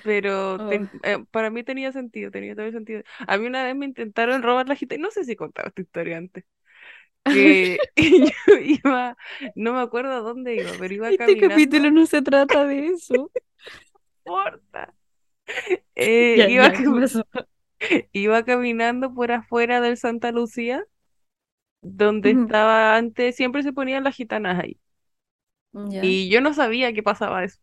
Pero 0.03 0.61
Oh. 0.61 0.63
ten- 0.63 0.91
eh, 1.03 1.19
para 1.31 1.51
mí 1.51 1.63
tenía 1.65 1.93
sentido, 1.93 2.31
tenía 2.31 2.55
todo 2.55 2.67
el 2.67 2.73
sentido. 2.73 3.03
A 3.27 3.37
mí 3.39 3.47
una 3.47 3.65
vez 3.65 3.77
me 3.77 3.85
intentaron 3.87 4.43
robar 4.43 4.69
la 4.69 4.75
gitana, 4.77 5.03
no 5.03 5.11
sé 5.11 5.25
si 5.25 5.33
he 5.33 5.37
contado 5.37 5.69
esta 5.69 5.83
historia 5.83 6.17
antes, 6.19 6.45
que 7.29 7.85
yo 7.97 8.55
iba, 8.63 9.17
no 9.57 9.75
me 9.75 9.81
acuerdo 9.83 10.13
a 10.15 10.21
dónde 10.21 10.57
iba, 10.57 10.77
pero 10.79 10.95
iba 10.95 11.15
Este 11.15 11.37
capítulo 11.37 11.91
caminando, 11.91 11.91
no 11.91 12.07
se 12.07 12.23
trata 12.23 12.65
de 12.67 12.89
eso. 12.89 13.31
porta, 14.25 14.95
eh, 15.95 16.37
Ya, 16.37 16.49
iba, 16.49 16.73
iba 18.13 18.45
caminando 18.45 19.15
por 19.15 19.33
afuera 19.33 19.81
del 19.81 19.97
Santa 19.97 20.33
Lucía, 20.33 20.85
donde 21.83 22.31
estaba 22.33 22.97
antes, 22.97 23.37
siempre 23.37 23.63
se 23.63 23.73
ponían 23.73 24.05
las 24.05 24.17
gitanas 24.17 24.59
ahí, 24.63 24.81
y 26.01 26.29
yo 26.31 26.41
no 26.41 26.55
sabía 26.55 26.93
que 26.93 27.03
pasaba 27.03 27.45
eso. 27.45 27.59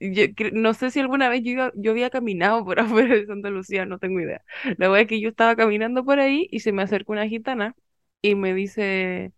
Yo 0.00 0.24
no 0.52 0.74
sé 0.74 0.90
si 0.90 1.00
alguna 1.00 1.28
vez 1.30 1.42
yo, 1.44 1.52
iba- 1.52 1.72
yo 1.76 1.92
había 1.92 2.10
caminado 2.10 2.64
por 2.66 2.80
afuera 2.80 3.14
de 3.16 3.26
Santa 3.26 3.50
Lucía, 3.50 3.86
no 3.86 3.98
tengo 4.00 4.20
idea. 4.20 4.42
La 4.78 4.88
verdad 4.88 5.02
es 5.02 5.08
que 5.08 5.20
yo 5.20 5.30
estaba 5.30 5.56
caminando 5.56 6.04
por 6.04 6.20
ahí 6.20 6.48
y 6.52 6.60
se 6.60 6.72
me 6.72 6.82
acercó 6.82 7.12
una 7.12 7.28
gitana 7.28 7.74
y 8.22 8.34
me 8.36 8.54
dice, 8.54 9.32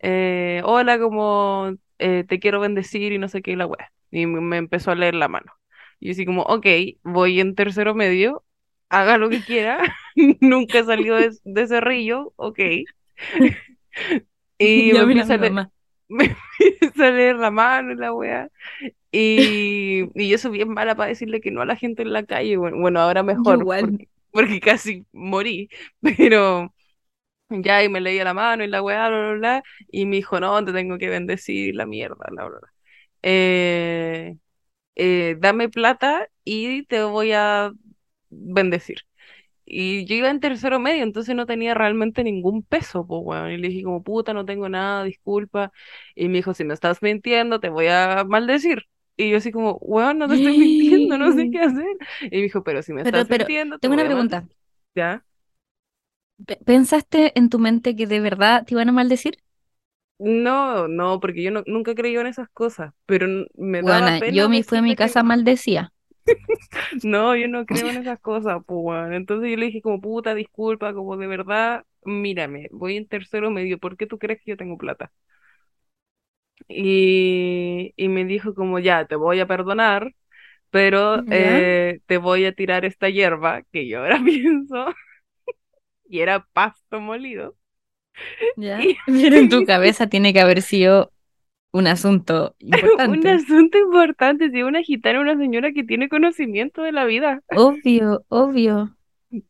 eh, 0.00 0.62
hola, 0.64 0.98
como 1.00 1.74
eh, 1.98 2.24
te 2.28 2.40
quiero 2.40 2.60
bendecir 2.60 3.12
y 3.12 3.18
no 3.18 3.28
sé 3.28 3.42
qué, 3.42 3.52
y 3.52 3.56
la 3.56 3.66
wea. 3.66 3.92
Y 4.10 4.26
me 4.26 4.40
me 4.40 4.58
empezó 4.58 4.90
a 4.92 4.94
leer 4.96 5.14
la 5.14 5.28
mano. 5.28 5.52
Y 6.00 6.08
yo 6.08 6.12
así 6.12 6.26
como, 6.26 6.42
ok, 6.44 6.66
voy 7.04 7.40
en 7.40 7.54
tercero 7.54 7.94
medio, 7.94 8.44
haga 8.90 9.18
lo 9.18 9.30
que 9.30 9.44
quiera, 9.44 9.80
nunca 10.42 10.80
he 10.80 10.84
salido 10.84 11.16
de, 11.16 11.32
de 11.44 11.62
ese 11.62 11.80
río, 11.82 12.32
ok. 12.36 12.60
Y 14.58 14.92
me 14.94 15.02
empieza 15.02 15.34
a, 15.34 15.36
le- 15.38 15.52
mamá. 15.52 15.70
me 16.08 16.36
empieza 16.60 17.08
a 17.08 17.10
leer 17.10 17.36
la 17.36 17.50
mano 17.50 17.92
y 17.92 17.96
la 17.96 18.12
wea. 18.12 18.50
Y, 19.12 20.04
y 20.14 20.28
yo 20.30 20.38
soy 20.38 20.52
bien 20.52 20.70
mala 20.70 20.96
para 20.96 21.08
decirle 21.10 21.40
que 21.40 21.50
no 21.50 21.62
a 21.62 21.66
la 21.66 21.76
gente 21.76 22.02
en 22.02 22.12
la 22.12 22.24
calle. 22.26 22.56
Bueno, 22.56 22.78
bueno, 22.78 23.00
ahora 23.00 23.22
mejor, 23.22 23.60
igual. 23.60 23.76
porque, 23.78 24.08
porque 24.32 24.60
casi 24.60 25.06
morí. 25.12 25.70
Pero 26.02 26.74
ya, 27.50 27.82
y 27.84 27.88
me 27.90 28.00
leía 28.00 28.24
la 28.24 28.34
mano 28.34 28.64
y 28.64 28.68
la 28.68 28.82
weá, 28.82 29.08
bla, 29.08 29.18
bla, 29.20 29.32
bla. 29.34 29.64
Y 29.90 30.06
me 30.06 30.16
dijo, 30.18 30.40
no, 30.40 30.64
te 30.64 30.72
tengo 30.72 30.98
que 30.98 31.08
bendecir 31.10 31.74
la 31.76 31.86
mierda, 31.86 32.16
bla, 32.30 32.46
bla, 32.46 32.58
bla. 32.60 32.72
Eh, 33.22 34.36
eh, 34.96 35.36
dame 35.40 35.68
plata 35.70 36.28
y 36.44 36.84
te 36.86 37.02
voy 37.04 37.32
a 37.32 37.72
bendecir. 38.30 38.98
Y 39.66 40.04
yo 40.06 40.14
iba 40.16 40.30
en 40.30 40.40
tercero 40.40 40.78
medio, 40.80 41.02
entonces 41.02 41.34
no 41.34 41.46
tenía 41.46 41.74
realmente 41.74 42.24
ningún 42.24 42.62
peso, 42.62 43.06
pues, 43.06 43.20
weón. 43.24 43.50
Y 43.52 43.56
le 43.58 43.68
dije 43.68 43.84
como, 43.84 44.02
puta, 44.02 44.34
no 44.34 44.44
tengo 44.44 44.68
nada, 44.68 45.04
disculpa. 45.04 45.72
Y 46.14 46.28
me 46.28 46.34
dijo, 46.38 46.54
si 46.54 46.64
me 46.64 46.74
estás 46.74 47.02
mintiendo, 47.02 47.60
te 47.60 47.68
voy 47.70 47.86
a 47.88 48.24
maldecir. 48.26 48.84
Y 49.16 49.30
yo 49.30 49.38
así 49.38 49.52
como, 49.52 49.76
weón, 49.80 50.18
no 50.18 50.28
te 50.28 50.34
estoy 50.34 50.52
mintiendo, 50.54 51.16
no 51.18 51.32
sé 51.32 51.48
qué 51.50 51.60
hacer. 51.60 51.86
Y 52.22 52.36
me 52.36 52.42
dijo, 52.42 52.62
pero 52.64 52.82
si 52.82 52.92
me 52.92 53.02
Pero, 53.02 53.20
estás 53.20 53.28
pero, 53.28 53.46
mintiendo, 53.46 53.78
te 53.78 53.88
tengo 53.88 53.94
una 53.94 54.04
voy 54.04 54.06
a 54.06 54.10
maldecir. 54.10 54.34
pregunta. 54.34 54.48
¿Ya? 54.94 55.24
Pe- 56.46 56.58
¿Pensaste 56.64 57.32
en 57.38 57.48
tu 57.50 57.58
mente 57.58 57.94
que 57.96 58.06
de 58.06 58.20
verdad 58.20 58.64
te 58.64 58.74
iban 58.74 58.88
a 58.88 58.92
maldecir? 58.92 59.38
No, 60.18 60.86
no, 60.88 61.18
porque 61.20 61.42
yo 61.42 61.50
no- 61.50 61.62
nunca 61.66 61.90
he 61.90 61.94
creído 61.94 62.20
en 62.20 62.28
esas 62.28 62.48
cosas, 62.50 62.94
pero 63.06 63.26
me 63.54 63.82
daba 63.82 64.10
Bueno, 64.10 64.18
yo 64.26 64.48
me 64.48 64.62
fui 64.64 64.78
a 64.78 64.82
mi 64.82 64.96
que 64.96 64.96
casa 64.96 65.22
no. 65.22 65.22
maldecía. 65.22 65.92
No, 67.02 67.36
yo 67.36 67.48
no 67.48 67.66
creo 67.66 67.90
en 67.90 67.98
esas 67.98 68.20
cosas, 68.20 68.62
pues. 68.66 69.12
Entonces 69.12 69.50
yo 69.50 69.56
le 69.56 69.66
dije 69.66 69.82
como, 69.82 70.00
puta, 70.00 70.34
disculpa, 70.34 70.92
como 70.94 71.16
de 71.16 71.26
verdad, 71.26 71.84
mírame, 72.04 72.68
voy 72.72 72.96
en 72.96 73.06
tercero 73.08 73.50
medio, 73.50 73.78
¿por 73.78 73.96
qué 73.96 74.06
tú 74.06 74.18
crees 74.18 74.40
que 74.42 74.52
yo 74.52 74.56
tengo 74.56 74.78
plata? 74.78 75.12
Y, 76.68 77.92
y 77.96 78.08
me 78.08 78.24
dijo 78.24 78.54
como, 78.54 78.78
ya, 78.78 79.06
te 79.06 79.16
voy 79.16 79.40
a 79.40 79.46
perdonar, 79.46 80.14
pero 80.70 81.24
eh, 81.30 82.00
te 82.06 82.18
voy 82.18 82.46
a 82.46 82.54
tirar 82.54 82.84
esta 82.86 83.10
hierba, 83.10 83.62
que 83.72 83.88
yo 83.88 84.00
ahora 84.00 84.20
pienso, 84.24 84.86
y 86.08 86.20
era 86.20 86.46
pasto 86.52 87.00
molido. 87.00 87.56
¿Ya? 88.56 88.88
Y 88.88 88.98
en 89.34 89.48
tu 89.48 89.64
cabeza 89.64 90.08
tiene 90.08 90.32
que 90.32 90.40
haber 90.40 90.62
sido 90.62 91.12
un 91.74 91.86
asunto 91.88 92.56
un 93.06 93.26
importante. 93.26 93.28
asunto 93.28 93.78
importante, 93.78 94.50
si 94.50 94.62
una 94.62 94.82
gitana, 94.82 95.20
una 95.20 95.36
señora 95.36 95.72
que 95.72 95.84
tiene 95.84 96.08
conocimiento 96.08 96.82
de 96.82 96.92
la 96.92 97.04
vida. 97.04 97.42
Obvio, 97.54 98.24
obvio, 98.28 98.94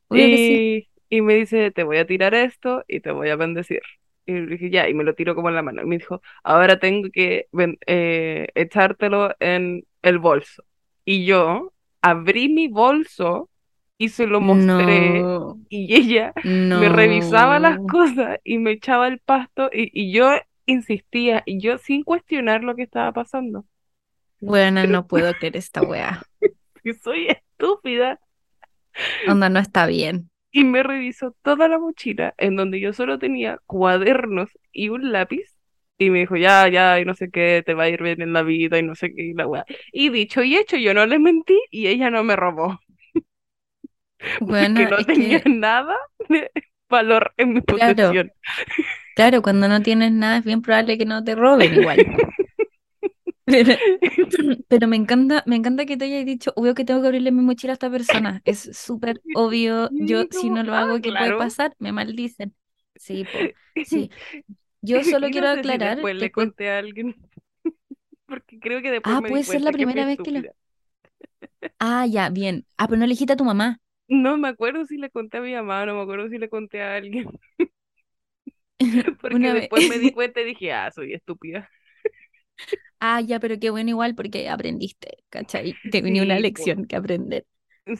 obvio 0.09 0.31
que 0.31 0.39
sí. 0.39 0.65
Y, 0.79 0.89
y 1.09 1.21
me 1.23 1.35
dice, 1.35 1.71
te 1.71 1.83
voy 1.85 1.99
a 1.99 2.07
tirar 2.07 2.35
esto 2.35 2.85
y 2.89 3.01
te 3.01 3.11
voy 3.13 3.31
a 3.31 3.37
bendecir. 3.37 3.83
Y 4.27 4.33
le 4.35 4.47
dije, 4.47 4.71
ya, 4.71 4.89
y 4.89 4.95
me 4.95 5.05
lo 5.05 5.15
tiró 5.15 5.35
como 5.35 5.49
en 5.51 5.55
la 5.57 5.63
mano. 5.63 5.83
Y 5.83 5.87
me 5.87 5.99
dijo, 5.99 6.23
ahora 6.43 6.79
tengo 6.79 7.11
que 7.13 7.49
eh, 7.87 8.49
echártelo 8.55 9.35
en 9.41 9.85
el 10.03 10.19
bolso. 10.19 10.65
Y 11.05 11.27
yo 11.27 11.73
abrí 12.03 12.49
mi 12.49 12.69
bolso 12.69 13.51
y 13.99 14.09
se 14.11 14.27
lo 14.27 14.41
mostré 14.41 15.29
No, 15.29 15.59
y 15.69 15.95
ella 15.95 16.35
me 16.73 16.89
revisaba 16.89 17.59
las 17.59 17.81
cosas 17.81 18.39
y 18.45 18.59
me 18.59 18.73
echaba 18.73 19.09
el 19.09 19.21
pasto 19.21 19.71
y, 19.73 19.91
y 19.93 20.13
yo 20.13 20.31
insistía 20.67 21.43
y 21.47 21.61
yo 21.61 21.79
sin 21.79 22.03
cuestionar 22.05 22.63
lo 22.65 22.77
que 22.77 22.83
estaba 22.85 23.13
pasando. 23.13 23.67
Bueno, 24.41 24.81
Pero 24.81 24.87
no 24.87 25.07
puedo 25.09 25.35
creer 25.35 25.57
esta 25.57 25.83
weá. 25.83 26.23
soy 27.03 27.29
estúpida. 27.29 28.21
Onda, 29.27 29.49
no 29.51 29.61
está 29.61 29.87
bien. 29.87 30.31
y 30.53 30.65
me 30.65 30.83
revisó 30.83 31.33
toda 31.43 31.69
la 31.69 31.79
mochila 31.79 32.35
en 32.39 32.57
donde 32.57 32.81
yo 32.81 32.93
solo 32.93 33.19
tenía 33.19 33.59
cuadernos 33.67 34.51
y 34.73 34.89
un 34.91 35.13
lápiz. 35.13 35.43
Y 35.99 36.11
me 36.11 36.21
dijo, 36.21 36.37
ya, 36.37 36.69
ya, 36.69 36.99
y 37.01 37.05
no 37.05 37.15
sé 37.15 37.31
qué, 37.31 37.63
te 37.65 37.75
va 37.75 37.85
a 37.85 37.89
ir 37.89 38.03
bien 38.03 38.21
en 38.23 38.33
la 38.33 38.43
vida 38.43 38.79
y 38.79 38.83
no 38.83 38.95
sé 38.97 39.15
qué, 39.15 39.23
y 39.23 39.35
la 39.35 39.47
weá. 39.47 39.65
Y 39.93 40.11
dicho 40.11 40.43
y 40.43 40.57
hecho, 40.57 40.77
yo 40.77 40.93
no 40.95 41.07
le 41.07 41.19
mentí 41.21 41.55
y 41.71 41.87
ella 41.89 42.11
no 42.11 42.25
me 42.25 42.35
robó, 42.37 42.81
Bueno, 44.41 44.87
porque 44.87 44.87
no 44.87 45.05
tenía 45.05 45.41
que, 45.41 45.45
nada 45.47 45.97
de 46.29 46.51
valor 46.89 47.33
en 47.37 47.55
mi 47.55 47.63
claro, 47.67 48.15
posesión. 48.15 48.33
Claro, 49.15 49.43
cuando 49.43 49.69
no 49.69 49.83
tienes 49.83 50.13
nada 50.13 50.39
es 50.39 50.45
bien 50.45 50.63
probable 50.63 50.99
que 50.99 51.07
no 51.07 51.25
te 51.25 51.35
roben 51.35 51.75
igual. 51.75 52.07
Pero, 53.45 53.75
pero 54.69 54.89
me 54.89 54.97
encanta, 54.97 55.43
me 55.47 55.57
encanta 55.57 55.87
que 55.87 55.97
te 55.97 56.07
hayas 56.07 56.25
dicho, 56.27 56.53
obvio 56.57 56.75
que 56.75 56.85
tengo 56.85 57.01
que 57.03 57.09
abrirle 57.09 57.33
mi 57.33 57.43
mochila 57.43 57.73
a 57.73 57.75
esta 57.75 57.91
persona. 57.91 58.43
Es 58.45 58.71
súper 58.73 59.23
obvio. 59.33 59.95
Yo, 59.99 60.25
si 60.31 60.51
no 60.51 60.63
lo 60.63 60.75
hago, 60.75 61.01
¿qué 61.01 61.13
puede 61.13 61.33
pasar? 61.33 61.75
Me 61.79 61.93
maldicen. 61.93 62.55
Sí, 62.97 63.25
po, 63.25 63.51
sí. 63.83 64.11
Yo 64.83 65.05
solo 65.05 65.31
quiero 65.31 65.49
no 65.49 65.51
sé 65.51 65.65
si 65.65 65.79
aclarar 65.79 65.79
después 65.79 66.15
que 66.17 66.31
le 66.31 66.31
conté 66.33 66.71
a 66.71 66.79
alguien, 66.79 67.15
porque 68.27 68.59
creo 68.61 68.83
que 68.83 68.91
después 68.91 69.17
Ah, 69.17 69.21
me 69.21 69.37
puede 69.37 69.45
ser 69.45 69.61
la 69.63 69.73
primera 69.73 70.05
vez 70.07 70.21
que 70.21 70.31
lo... 70.33 70.41
Ah, 71.79 72.05
ya, 72.07 72.31
bien. 72.31 72.67
Ah, 72.77 72.87
pero 72.89 72.99
no 72.99 73.07
le 73.07 73.11
dijiste 73.13 73.35
a 73.35 73.37
tu 73.37 73.45
mamá. 73.45 73.81
No 74.09 74.37
me 74.39 74.49
acuerdo 74.49 74.87
si 74.87 74.97
le 74.99 75.11
conté 75.11 75.39
a 75.39 75.41
mi 75.43 75.55
mamá, 75.55 75.85
no 75.87 75.95
me 75.95 76.03
acuerdo 76.03 76.29
si 76.29 76.39
le 76.39 76.49
conté 76.49 76.83
a 76.83 76.97
alguien. 76.97 77.29
Porque 79.21 79.37
Una 79.37 79.55
vez. 79.55 79.71
después 79.71 79.85
me 79.85 79.99
di 79.99 80.13
cuenta 80.13 80.41
y 80.41 80.45
dije, 80.45 80.73
ah, 80.73 80.91
soy 80.91 81.15
estúpida. 81.15 81.71
Ah, 83.01 83.21
ya, 83.21 83.39
pero 83.41 83.59
qué 83.61 83.71
bueno 83.71 83.91
igual 83.91 84.15
porque 84.15 84.49
aprendiste, 84.49 85.19
¿cachai? 85.31 85.81
Te 85.91 86.01
venía 86.03 86.23
una 86.23 86.39
Sí, 86.39 86.41
lección 86.41 86.87
que 86.87 86.97
aprender. 86.97 87.47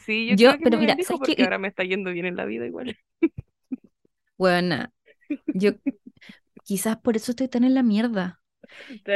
Sí, 0.05 0.27
yo 0.27 0.37
Yo, 0.37 0.53
creo 0.53 0.57
que 0.57 0.65
pero 0.65 0.77
me 0.77 0.79
mira, 0.79 0.97
¿sabes 1.01 1.21
porque 1.21 1.35
qué? 1.35 1.35
ahora 1.43 1.59
me 1.59 1.67
está 1.67 1.83
yendo 1.83 2.11
bien 2.11 2.25
en 2.25 2.35
la 2.35 2.45
vida 2.45 2.65
igual. 2.65 2.97
Bueno, 4.37 4.87
yo 5.53 5.73
quizás 6.63 6.97
por 6.99 7.17
eso 7.17 7.31
estoy 7.31 7.49
tan 7.49 7.63
en 7.65 7.75
la 7.75 7.83
mierda. 7.83 8.41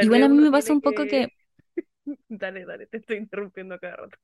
Igual 0.00 0.22
vez 0.22 0.24
a 0.24 0.28
mí 0.30 0.38
me 0.38 0.52
pasa 0.52 0.72
un 0.74 0.82
poco 0.82 1.06
que, 1.08 1.08
que... 1.08 1.34
Dale, 2.28 2.64
dale, 2.64 2.86
te 2.86 2.98
estoy 2.98 3.16
interrumpiendo 3.18 3.78
cada 3.78 3.96
rato. 3.96 4.18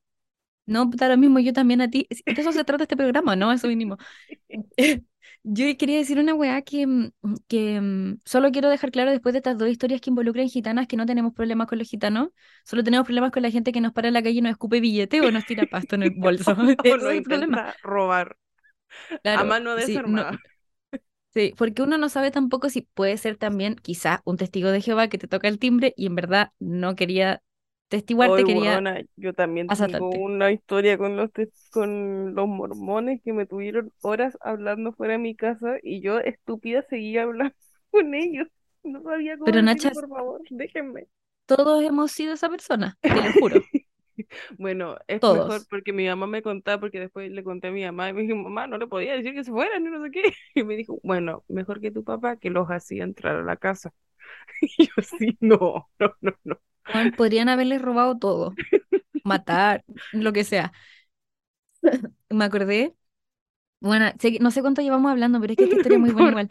no, 0.67 0.91
puta, 0.91 1.09
lo 1.09 1.17
mismo 1.17 1.39
yo 1.39 1.53
también 1.53 1.81
a 1.81 1.91
ti. 1.91 2.07
De 2.27 2.41
eso 2.43 2.53
se 2.53 2.65
trata 2.65 2.85
este 2.85 2.97
programa, 2.97 3.37
¿no? 3.37 3.53
Eso 3.53 3.69
vinimos. 3.69 3.99
Yo 5.43 5.65
quería 5.79 5.99
decir 5.99 6.19
una 6.19 6.35
weá 6.35 6.63
que, 6.63 6.87
mm, 6.87 7.11
que 7.49 7.81
mm, 7.81 8.21
solo 8.25 8.51
quiero 8.53 8.69
dejar 8.71 8.91
claro 8.91 9.11
después 9.11 9.33
de 9.33 9.39
estas 9.39 9.59
dos 9.59 9.69
historias 9.69 10.01
que 10.01 10.11
involucran 10.11 10.49
gitanas, 10.49 10.87
que 10.87 10.97
no 10.97 11.07
tenemos 11.07 11.33
problemas 11.35 11.67
con 11.69 11.79
los 11.79 11.89
gitanos, 11.89 12.29
solo 12.65 12.83
tenemos 12.85 13.07
problemas 13.07 13.31
con 13.33 13.43
la 13.43 13.51
gente 13.51 13.73
que 13.73 13.81
nos 13.81 13.93
para 13.93 14.09
en 14.09 14.15
la 14.15 14.23
calle 14.23 14.39
y 14.39 14.43
nos 14.43 14.53
escupe 14.53 14.81
billete 14.81 15.21
o 15.23 15.31
nos 15.31 15.45
tira 15.47 15.67
pasto 15.67 15.95
en 15.97 16.03
el 16.05 16.11
bolso. 16.17 16.57
O 16.89 16.97
Ese 16.97 16.99
es 16.99 17.05
no 17.05 17.11
el 17.11 17.23
problema. 17.23 17.61
robar 17.83 18.37
a 19.35 19.45
mano 19.45 19.75
sí, 19.77 20.03
no, 20.07 20.25
desarmada. 20.25 20.43
sí, 21.35 21.55
porque 21.57 21.83
uno 21.83 21.99
no 21.99 22.09
sabe 22.09 22.31
tampoco 22.31 22.69
si 22.71 22.83
puede 22.83 23.17
ser 23.19 23.37
también 23.37 23.77
quizás 23.77 24.21
un 24.25 24.37
testigo 24.37 24.71
de 24.71 24.81
Jehová 24.81 25.09
que 25.09 25.19
te 25.19 25.29
toca 25.29 25.49
el 25.49 25.59
timbre 25.59 25.93
y 25.97 26.07
en 26.07 26.15
verdad 26.15 26.53
no 26.59 26.95
quería 26.97 27.43
testiguarte, 27.89 28.43
Hoy, 28.43 28.45
quería 28.45 29.05
yo 29.17 29.33
también 29.33 29.69
tengo 29.69 30.11
una 30.11 30.51
historia 30.53 30.99
con 30.99 31.17
los 31.17 31.31
con 31.71 32.35
los 32.35 32.49
mormones 32.49 33.21
que 33.23 33.33
me 33.33 33.47
tuvieron 33.47 33.93
horas 34.03 34.37
hablando 34.41 34.93
fuera 34.93 35.15
de 35.15 35.19
mi 35.19 35.35
casa 35.37 35.77
y 35.83 36.01
yo, 36.01 36.19
estúpida, 36.19 36.83
seguía 36.89 37.23
hablando 37.23 37.55
con 37.91 38.15
ellos. 38.15 38.49
No 38.83 39.03
sabía 39.03 39.35
cómo 39.35 39.47
Pero 39.47 39.63
Nacha, 39.63 39.91
por 39.91 40.09
favor, 40.09 40.41
déjenme. 40.51 41.07
todos 41.47 41.83
hemos 41.83 42.13
sido 42.13 42.35
esa 42.35 42.49
persona, 42.49 42.99
te 43.03 43.15
lo 43.15 43.33
juro, 43.33 43.61
Bueno, 44.59 44.97
es 45.09 45.21
mejor 45.21 45.21
todos. 45.21 45.67
porque 45.69 45.93
mi 45.93 46.07
mamá 46.07 46.27
me 46.27 46.43
contaba, 46.43 46.81
porque 46.81 47.01
después 47.01 47.31
le 47.31 47.45
conté 47.45 47.69
a 47.69 47.71
mi 47.73 47.85
mamá 47.85 48.09
y 48.11 48.13
me 48.15 48.23
dijo, 48.23 48.35
mamá, 48.37 48.67
no 48.67 48.79
le 48.79 48.87
podía 48.87 49.15
decir 49.15 49.35
que 49.35 49.45
se 49.45 49.51
fueran, 49.51 49.87
y 49.87 49.91
no 49.91 50.03
sé 50.05 50.11
qué. 50.11 50.23
Y 50.55 50.65
me 50.65 50.77
dijo, 50.77 50.99
bueno, 51.03 51.45
mejor 51.49 51.81
que 51.81 51.91
tu 51.91 52.05
papá 52.05 52.37
que 52.37 52.51
los 52.51 52.69
hacía 52.69 53.05
entrar 53.05 53.37
a 53.37 53.43
la 53.43 53.57
casa. 53.57 53.93
Y 54.79 54.87
yo 54.87 54.93
así, 54.99 55.37
no, 55.41 55.89
no, 55.99 56.15
no, 56.21 56.33
no. 56.45 56.61
Podrían 57.17 57.49
haberles 57.49 57.83
robado 57.83 58.19
todo, 58.19 58.55
matar, 59.25 59.85
lo 60.13 60.33
que 60.33 60.45
sea. 60.45 60.73
Me 62.31 62.45
acordé, 62.45 62.95
bueno, 63.81 64.07
sé 64.21 64.39
no 64.41 64.51
sé 64.53 64.63
cuánto 64.63 64.83
llevamos 64.83 65.11
hablando, 65.13 65.41
pero 65.41 65.53
es 65.53 65.59
que 65.59 65.65
esta 65.65 65.77
historia 65.77 65.97
es 65.97 66.01
muy 66.03 66.11
buena 66.15 66.31
igual. 66.31 66.51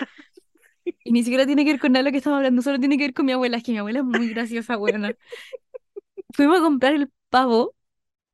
Y 1.03 1.11
ni 1.11 1.23
siquiera 1.23 1.45
tiene 1.45 1.65
que 1.65 1.71
ver 1.73 1.79
con 1.79 1.91
nada 1.93 2.03
lo 2.03 2.11
que 2.11 2.17
estamos 2.17 2.37
hablando, 2.37 2.61
solo 2.61 2.79
tiene 2.79 2.97
que 2.97 3.05
ver 3.05 3.13
con 3.13 3.25
mi 3.25 3.31
abuela, 3.31 3.57
es 3.57 3.63
que 3.63 3.71
mi 3.71 3.77
abuela 3.79 3.99
es 3.99 4.05
muy 4.05 4.29
graciosa, 4.29 4.75
buena. 4.77 5.13
Fuimos 6.33 6.59
a 6.59 6.61
comprar 6.63 6.93
el 6.95 7.11
pavo 7.29 7.75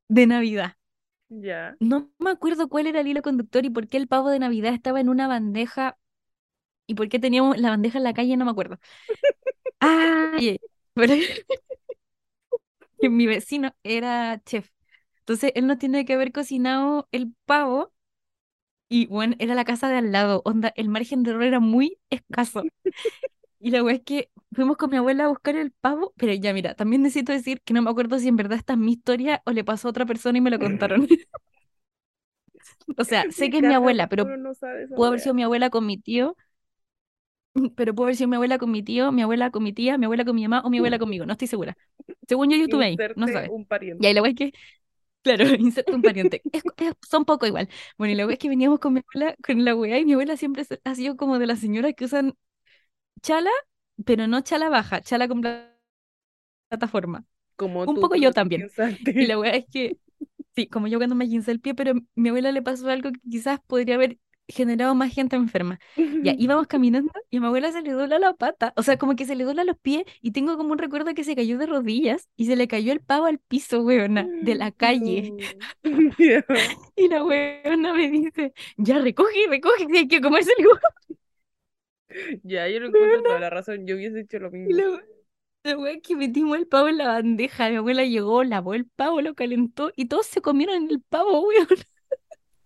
de 0.08 0.26
Navidad. 0.26 0.76
Ya. 1.30 1.76
No 1.80 2.10
me 2.18 2.30
acuerdo 2.30 2.68
cuál 2.68 2.86
era 2.86 3.00
el 3.00 3.08
hilo 3.08 3.22
conductor 3.22 3.64
y 3.64 3.70
por 3.70 3.88
qué 3.88 3.96
el 3.96 4.08
pavo 4.08 4.30
de 4.30 4.38
Navidad 4.38 4.72
estaba 4.74 5.00
en 5.00 5.08
una 5.08 5.28
bandeja 5.28 5.98
y 6.86 6.94
por 6.94 7.08
qué 7.08 7.18
teníamos 7.18 7.58
la 7.58 7.70
bandeja 7.70 7.98
en 7.98 8.04
la 8.04 8.14
calle, 8.14 8.36
no 8.36 8.44
me 8.44 8.52
acuerdo. 8.52 8.78
Ah, 9.80 10.38
pero 10.94 11.14
que 13.02 13.10
mi 13.10 13.26
vecino 13.26 13.74
era 13.84 14.40
chef. 14.46 14.70
Entonces 15.20 15.52
él 15.56 15.66
nos 15.68 15.78
tiene 15.78 16.04
que 16.06 16.14
haber 16.14 16.32
cocinado 16.32 17.08
el 17.12 17.34
pavo 17.46 17.92
Y 18.88 19.06
bueno, 19.06 19.36
era 19.38 19.54
la 19.54 19.64
casa 19.64 19.88
de 19.88 19.96
al 19.98 20.12
lado, 20.12 20.42
onda, 20.44 20.72
el 20.76 20.88
margen 20.88 21.22
de 21.22 21.30
error 21.30 21.44
era 21.44 21.60
muy 21.60 21.98
escaso. 22.10 22.68
Y 23.60 23.70
la 23.72 23.82
weá 23.84 23.96
es 23.96 24.02
que 24.04 24.30
fuimos 24.52 24.76
con 24.78 24.90
mi 24.90 24.96
abuela 24.98 25.24
a 25.26 25.28
buscar 25.28 25.56
el 25.56 25.72
pavo, 25.72 26.14
pero 26.18 26.34
ya 26.34 26.52
mira, 26.54 26.74
también 26.74 27.02
necesito 27.02 27.32
decir 27.32 27.62
que 27.62 27.74
no 27.74 27.82
me 27.82 27.90
acuerdo 27.90 28.18
si 28.18 28.28
en 28.28 28.36
verdad 28.36 28.58
esta 28.58 28.74
es 28.74 28.80
mi 28.80 28.92
historia 28.92 29.42
o 29.46 29.52
le 29.52 29.64
pasó 29.64 29.88
a 29.88 29.90
otra 29.92 30.06
persona 30.06 30.38
y 30.38 30.42
me 30.42 30.50
lo 30.50 30.58
contaron. 30.60 31.08
O 32.96 33.04
sea, 33.04 33.26
sé 33.30 33.50
que 33.50 33.58
es 33.58 33.62
mi 33.64 33.74
abuela, 33.74 34.08
pero 34.08 34.32
no 34.88 34.94
pudo 34.94 35.06
haber 35.08 35.20
sido 35.20 35.34
mi 35.34 35.42
abuela 35.42 35.70
con 35.70 35.86
mi 35.86 35.98
tío, 35.98 36.36
pero 37.76 37.94
pudo 37.94 38.06
haber 38.06 38.16
sido 38.16 38.28
mi 38.28 38.36
abuela 38.36 38.58
con 38.58 38.70
mi 38.70 38.82
tío, 38.82 39.12
mi 39.12 39.22
abuela 39.22 39.50
con 39.50 39.62
mi 39.62 39.72
tía, 39.72 39.98
mi 39.98 40.04
abuela 40.06 40.24
con 40.24 40.34
mi 40.36 40.42
mamá 40.42 40.62
o 40.64 40.70
mi 40.70 40.78
abuela 40.78 40.98
conmigo, 41.00 41.26
no 41.26 41.32
estoy 41.32 41.48
segura. 41.48 41.76
Según 42.28 42.50
yo, 42.50 42.56
yo 42.56 42.64
estuve 42.64 42.84
ahí, 42.86 43.04
no 43.14 43.28
sabes. 43.28 43.52
un 43.52 43.64
Y 43.98 44.06
pariente. 44.06 44.06
ahí 44.06 44.14
la 44.14 44.26
es 44.28 44.34
que, 44.34 44.52
claro, 45.22 45.46
inserta 45.56 45.96
un 45.96 46.04
pariente. 46.04 46.46
Es- 46.52 46.64
es- 46.78 46.94
son 47.08 47.24
poco 47.24 47.46
igual. 47.46 47.68
Bueno, 47.98 48.12
y 48.14 48.16
la 48.16 48.26
weá 48.26 48.34
es 48.34 48.38
que 48.40 48.48
veníamos 48.48 48.78
con 48.80 48.94
mi 48.94 49.00
abuela, 49.00 49.36
con 49.46 49.64
la 49.64 49.74
weá, 49.76 49.98
y 49.98 50.04
mi 50.04 50.12
abuela 50.14 50.36
siempre 50.36 50.64
ha 50.84 50.94
sido 50.94 51.16
como 51.16 51.38
de 51.38 51.46
las 51.46 51.60
señoras 51.60 51.94
que 51.96 52.06
usan 52.06 52.34
chala, 53.22 53.50
pero 54.04 54.26
no 54.28 54.40
chala 54.42 54.68
baja, 54.70 55.00
chala 55.02 55.28
con 55.28 55.40
pla- 55.42 55.70
plataforma. 56.68 57.24
Como 57.56 57.86
Un 57.86 57.98
tú 57.98 58.00
poco 58.00 58.16
yo 58.16 58.32
también. 58.32 58.66
Y 59.18 59.26
la 59.26 59.38
weá 59.38 59.52
es 59.56 59.66
que, 59.70 59.98
sí, 60.56 60.68
como 60.68 60.88
yo 60.88 60.98
cuando 60.98 61.16
me 61.16 61.26
guincé 61.26 61.52
el 61.52 61.60
pie, 61.60 61.74
pero 61.74 61.92
a 61.92 61.94
mi 62.16 62.30
abuela 62.30 62.52
le 62.52 62.62
pasó 62.62 62.88
algo 62.90 63.12
que 63.12 63.20
quizás 63.30 63.60
podría 63.66 63.96
haber 63.96 64.18
generado 64.48 64.94
más 64.94 65.12
gente 65.12 65.36
enferma. 65.36 65.78
Ya, 66.20 66.34
íbamos 66.38 66.66
caminando 66.68 67.12
y 67.30 67.38
a 67.38 67.40
mi 67.40 67.46
abuela 67.46 67.72
se 67.72 67.82
le 67.82 67.92
dobla 67.92 68.18
la 68.18 68.34
pata, 68.34 68.72
o 68.76 68.82
sea, 68.82 68.96
como 68.98 69.16
que 69.16 69.24
se 69.26 69.34
le 69.36 69.44
dobla 69.44 69.64
los 69.64 69.76
pies 69.78 70.04
y 70.20 70.32
tengo 70.32 70.56
como 70.56 70.72
un 70.72 70.78
recuerdo 70.78 71.14
que 71.14 71.24
se 71.24 71.34
cayó 71.36 71.58
de 71.58 71.66
rodillas 71.66 72.28
y 72.36 72.46
se 72.46 72.56
le 72.56 72.68
cayó 72.68 72.92
el 72.92 73.00
pavo 73.00 73.26
al 73.26 73.38
piso, 73.38 73.82
weona, 73.82 74.30
de 74.40 74.54
la 74.54 74.70
calle. 74.72 75.34
Y 76.96 77.08
la 77.08 77.24
weona 77.24 77.94
me 77.94 78.08
dice, 78.10 78.52
ya 78.76 78.98
recoge, 78.98 79.46
recoge, 79.48 79.86
que 79.88 79.98
hay 79.98 80.08
que 80.08 80.20
comerse 80.20 80.52
el 80.58 80.66
huevo. 80.66 80.80
Ya, 82.42 82.68
yo 82.68 82.80
no 82.80 82.86
encuentro 82.86 83.22
toda 83.24 83.38
la 83.38 83.50
razón. 83.50 83.86
Yo 83.86 83.96
hubiese 83.96 84.20
hecho 84.20 84.38
lo 84.38 84.50
Y 84.64 84.72
mismo. 84.72 84.74
la, 84.74 85.02
la 85.64 85.78
wea 85.78 86.00
que 86.00 86.16
metimos 86.16 86.56
el 86.58 86.66
pavo 86.68 86.88
en 86.88 86.98
la 86.98 87.08
bandeja, 87.08 87.70
mi 87.70 87.76
abuela 87.76 88.04
llegó, 88.04 88.44
lavó 88.44 88.74
el 88.74 88.86
pavo, 88.86 89.20
lo 89.20 89.34
calentó 89.34 89.92
y 89.96 90.06
todos 90.06 90.26
se 90.26 90.40
comieron 90.42 90.88
el 90.90 91.00
pavo, 91.02 91.40
weón. 91.48 91.68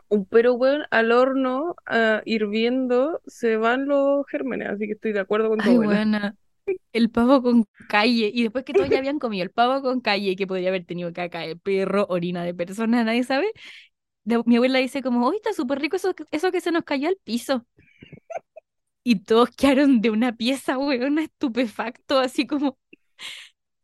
Un 0.09 0.25
pero 0.27 0.55
weón, 0.55 0.83
al 0.91 1.13
horno, 1.13 1.75
ah, 1.87 2.23
hirviendo, 2.25 3.21
se 3.27 3.57
van 3.57 3.87
los 3.87 4.27
gérmenes, 4.27 4.69
así 4.69 4.87
que 4.87 4.93
estoy 4.93 5.13
de 5.13 5.21
acuerdo 5.21 5.49
con 5.49 5.63
tu 5.63 5.69
Ay, 5.69 5.71
abuela. 5.71 6.05
buena. 6.05 6.37
El 6.93 7.11
pavo 7.11 7.43
con 7.43 7.65
calle. 7.89 8.31
Y 8.35 8.43
después 8.45 8.65
que 8.65 8.75
todos 8.75 8.91
ya 8.91 8.99
habían 8.99 9.19
comido 9.19 9.45
el 9.45 9.51
pavo 9.51 9.83
con 9.83 10.01
calle, 10.01 10.37
que 10.37 10.47
podría 10.47 10.69
haber 10.71 10.85
tenido 10.87 11.13
caca 11.13 11.41
de 11.41 11.57
perro, 11.57 12.07
orina 12.09 12.45
de 12.45 12.55
persona, 12.55 13.05
nadie 13.05 13.25
sabe. 13.25 13.53
mi 14.47 14.57
abuela 14.57 14.79
dice 14.81 15.03
como, 15.03 15.29
uy, 15.29 15.37
está 15.37 15.53
súper 15.55 15.81
rico 15.81 15.97
eso, 15.97 16.15
eso 16.33 16.53
que 16.53 16.61
se 16.61 16.73
nos 16.73 16.85
cayó 16.85 17.09
al 17.09 17.19
piso. 17.25 17.67
Y 19.05 19.21
todos 19.25 19.51
quedaron 19.51 20.01
de 20.01 20.11
una 20.11 20.37
pieza, 20.37 20.77
weón, 20.79 21.19
estupefacto, 21.19 22.19
así 22.19 22.47
como, 22.47 22.77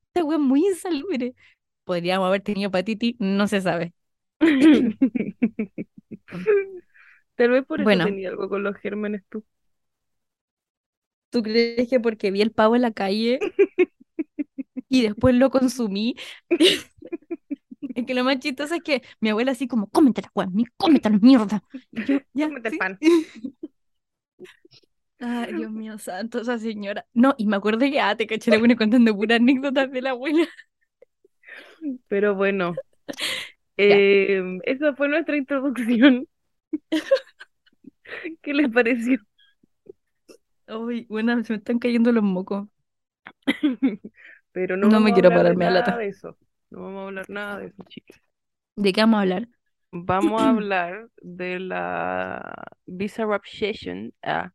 esta 0.09 0.25
weón 0.25 0.43
muy 0.43 0.67
insalubre. 0.67 1.35
Podríamos 1.85 2.27
haber 2.29 2.43
tenido 2.43 2.69
hepatitis, 2.69 3.17
no 3.19 3.49
se 3.49 3.61
sabe. 3.61 3.95
Tal 7.37 7.51
vez 7.51 7.65
por 7.67 7.81
eso 7.83 8.01
Bueno, 8.01 8.03
tenía 8.03 8.31
algo 8.31 8.49
con 8.49 8.63
los 8.63 8.77
gérmenes 8.77 9.23
tú. 9.29 9.45
¿tú 11.31 11.43
crees 11.43 11.89
que 11.89 12.01
porque 12.01 12.31
vi 12.31 12.43
el 12.43 12.53
pavo 12.53 12.77
en 12.77 12.83
la 12.83 12.93
calle 12.93 13.45
y 14.89 15.03
después 15.03 15.35
lo 15.35 15.51
consumí? 15.51 16.17
Es 17.95 18.07
que 18.07 18.15
lo 18.15 18.25
más 18.25 18.39
chistoso 18.39 18.75
es 18.75 18.83
que 18.83 19.03
mi 19.21 19.31
abuela 19.31 19.53
así 19.53 19.69
como, 19.69 19.89
cómetela, 19.91 20.31
weón, 20.35 20.55
mi- 20.55 20.65
cómetela, 20.77 21.19
mierda. 21.21 21.63
Y 21.91 22.05
yo, 22.05 22.21
ya, 22.35 22.47
Cómete 22.49 22.69
el 22.69 22.77
pan. 22.77 22.99
Ay, 25.21 25.53
Dios 25.55 25.71
mío 25.71 25.99
santo, 25.99 26.41
esa 26.41 26.59
señora. 26.59 27.07
No, 27.15 27.35
y 27.39 27.47
me 27.47 27.57
acuerdo 27.57 27.81
que, 27.81 28.01
ah, 28.01 28.17
te 28.17 28.27
caché 28.27 28.51
la 28.51 28.59
buena 28.59 28.77
contando 28.77 29.15
puras 29.15 29.37
anécdotas 29.41 29.91
de 29.91 30.03
la 30.03 30.11
abuela. 30.11 30.47
Pero 32.09 32.35
bueno, 32.35 32.81
Em, 33.83 34.61
esa 34.65 34.95
fue 34.95 35.09
nuestra 35.09 35.37
introducción. 35.37 36.27
¿Qué 38.43 38.55
les 38.55 38.71
pareció? 38.71 39.19
Ay, 40.67 41.07
bueno, 41.09 41.43
se 41.45 41.53
me 41.53 41.59
están 41.59 41.79
cayendo 41.79 42.13
los 42.13 42.23
mocos. 42.23 42.69
Pero 44.53 44.77
no 44.77 45.01
me 45.01 45.13
quiero 45.13 45.31
pararme 45.31 45.67
a 45.67 45.71
lata. 45.71 45.97
de 45.97 46.09
eso. 46.09 46.37
No 46.71 46.83
vamos 46.83 47.01
a 47.01 47.07
hablar 47.09 47.31
nada 47.31 47.59
de 47.59 47.67
eso, 47.67 47.85
chicos. 47.89 48.17
¿De 48.77 48.93
qué 48.93 49.01
vamos 49.03 49.19
a 49.19 49.23
hablar? 49.23 49.49
Vamos 49.91 50.41
a 50.41 50.49
hablar 50.51 51.09
de 51.21 51.59
la 51.59 52.65
Visa 52.87 53.27
Rap 53.27 53.45
Session, 53.45 54.13
ah, 54.23 54.51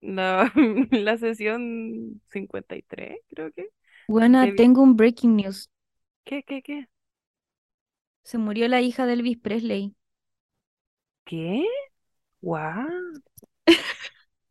la, 0.00 0.52
la 0.90 1.16
sesión 1.16 2.20
53, 2.30 3.18
creo 3.28 3.52
que. 3.52 3.70
Buena, 4.08 4.52
tengo 4.54 4.82
un 4.82 4.96
breaking 4.96 5.36
news. 5.36 5.70
¿Qué, 6.24 6.42
qué, 6.42 6.62
qué? 6.62 6.86
Se 8.24 8.36
murió 8.36 8.66
la 8.66 8.80
hija 8.80 9.06
de 9.06 9.12
Elvis 9.12 9.38
Presley. 9.38 9.94
¿Qué? 11.24 11.64
¡Guau! 12.42 13.22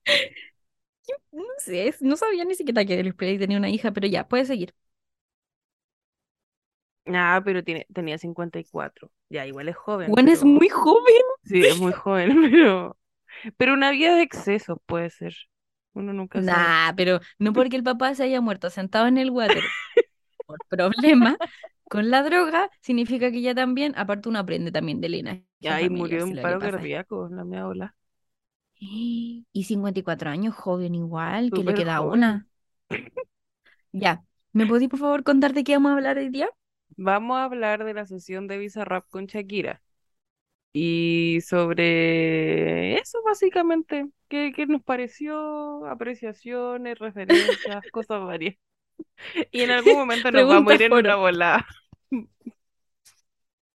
No 1.31 1.43
sé, 1.57 1.87
es- 1.87 2.01
no 2.01 2.15
sabía 2.17 2.45
ni 2.45 2.55
siquiera 2.55 2.85
que 2.85 2.99
Elvis 2.99 3.13
Presley 3.15 3.39
tenía 3.39 3.57
una 3.57 3.69
hija, 3.69 3.91
pero 3.91 4.07
ya, 4.07 4.27
puede 4.27 4.45
seguir. 4.45 4.73
Ah, 7.07 7.41
pero 7.43 7.63
tiene, 7.63 7.85
tenía 7.93 8.17
54. 8.17 9.11
Ya, 9.29 9.45
igual 9.47 9.69
es 9.69 9.75
joven, 9.75 10.17
es 10.27 10.27
pero 10.31 10.43
muy 10.43 10.69
joven. 10.69 11.21
sí, 11.43 11.65
es 11.65 11.75
muy 11.75 11.93
joven, 11.93 12.29
pero, 12.51 12.97
pero 13.57 13.73
una 13.73 13.91
vida 13.91 14.15
de 14.15 14.23
excesos 14.23 14.79
puede 14.85 15.09
ser. 15.11 15.35
Uno 15.93 16.13
nunca 16.13 16.43
sabe. 16.43 16.75
Nah, 16.75 16.93
pero 16.95 17.19
no 17.39 17.51
porque 17.53 17.75
el 17.75 17.83
papá 17.83 18.15
se 18.15 18.23
haya 18.23 18.39
muerto 18.41 18.69
sentado 18.69 19.07
en 19.07 19.17
el 19.17 19.31
water 19.31 19.73
por 20.45 20.61
problema 20.69 21.39
con 21.91 22.09
la 22.11 22.23
droga, 22.23 22.69
significa 22.81 23.31
que 23.31 23.37
ella 23.39 23.55
también, 23.55 23.93
aparte 23.97 24.29
uno 24.29 24.39
aprende 24.39 24.71
también 24.71 25.01
de 25.01 25.09
linaje 25.09 25.45
Ya, 25.59 25.81
y 25.81 25.89
murió 25.89 26.19
de 26.19 26.25
un 26.25 26.39
paro 26.39 26.59
cardíaco, 26.59 27.29
la 27.29 27.43
mea 27.45 27.67
ola. 27.67 27.95
Y 29.53 29.63
54 29.65 30.29
años, 30.29 30.53
joven 30.55 30.93
igual, 30.95 31.53
que 31.53 31.63
le 31.63 31.73
queda 31.73 32.01
joven. 32.01 32.01
una. 32.01 32.47
Ya, 33.93 34.23
¿me 34.53 34.67
podéis 34.67 34.89
por 34.89 34.99
favor 34.99 35.23
contar 35.23 35.53
de 35.53 35.63
qué 35.63 35.73
vamos 35.73 35.91
a 35.91 35.95
hablar 35.95 36.17
hoy 36.17 36.29
día? 36.29 36.49
Vamos 36.97 37.37
a 37.37 37.45
hablar 37.45 37.83
de 37.85 37.93
la 37.93 38.05
sesión 38.05 38.47
de 38.47 38.57
Bizarrap 38.57 39.07
con 39.09 39.25
Shakira. 39.25 39.81
Y 40.73 41.39
sobre 41.43 42.97
eso, 42.99 43.19
básicamente. 43.25 44.09
¿Qué, 44.29 44.53
qué 44.55 44.67
nos 44.67 44.83
pareció? 44.83 45.85
Apreciaciones, 45.87 46.99
referencias, 46.99 47.85
cosas 47.91 48.21
varias. 48.25 48.55
Y 49.51 49.61
en 49.61 49.71
algún 49.71 49.97
momento 49.97 50.31
nos 50.31 50.47
vamos 50.47 50.71
a 50.71 50.75
ir 50.75 50.81
en 50.83 50.95
una 50.97 51.15
volada. 51.15 51.65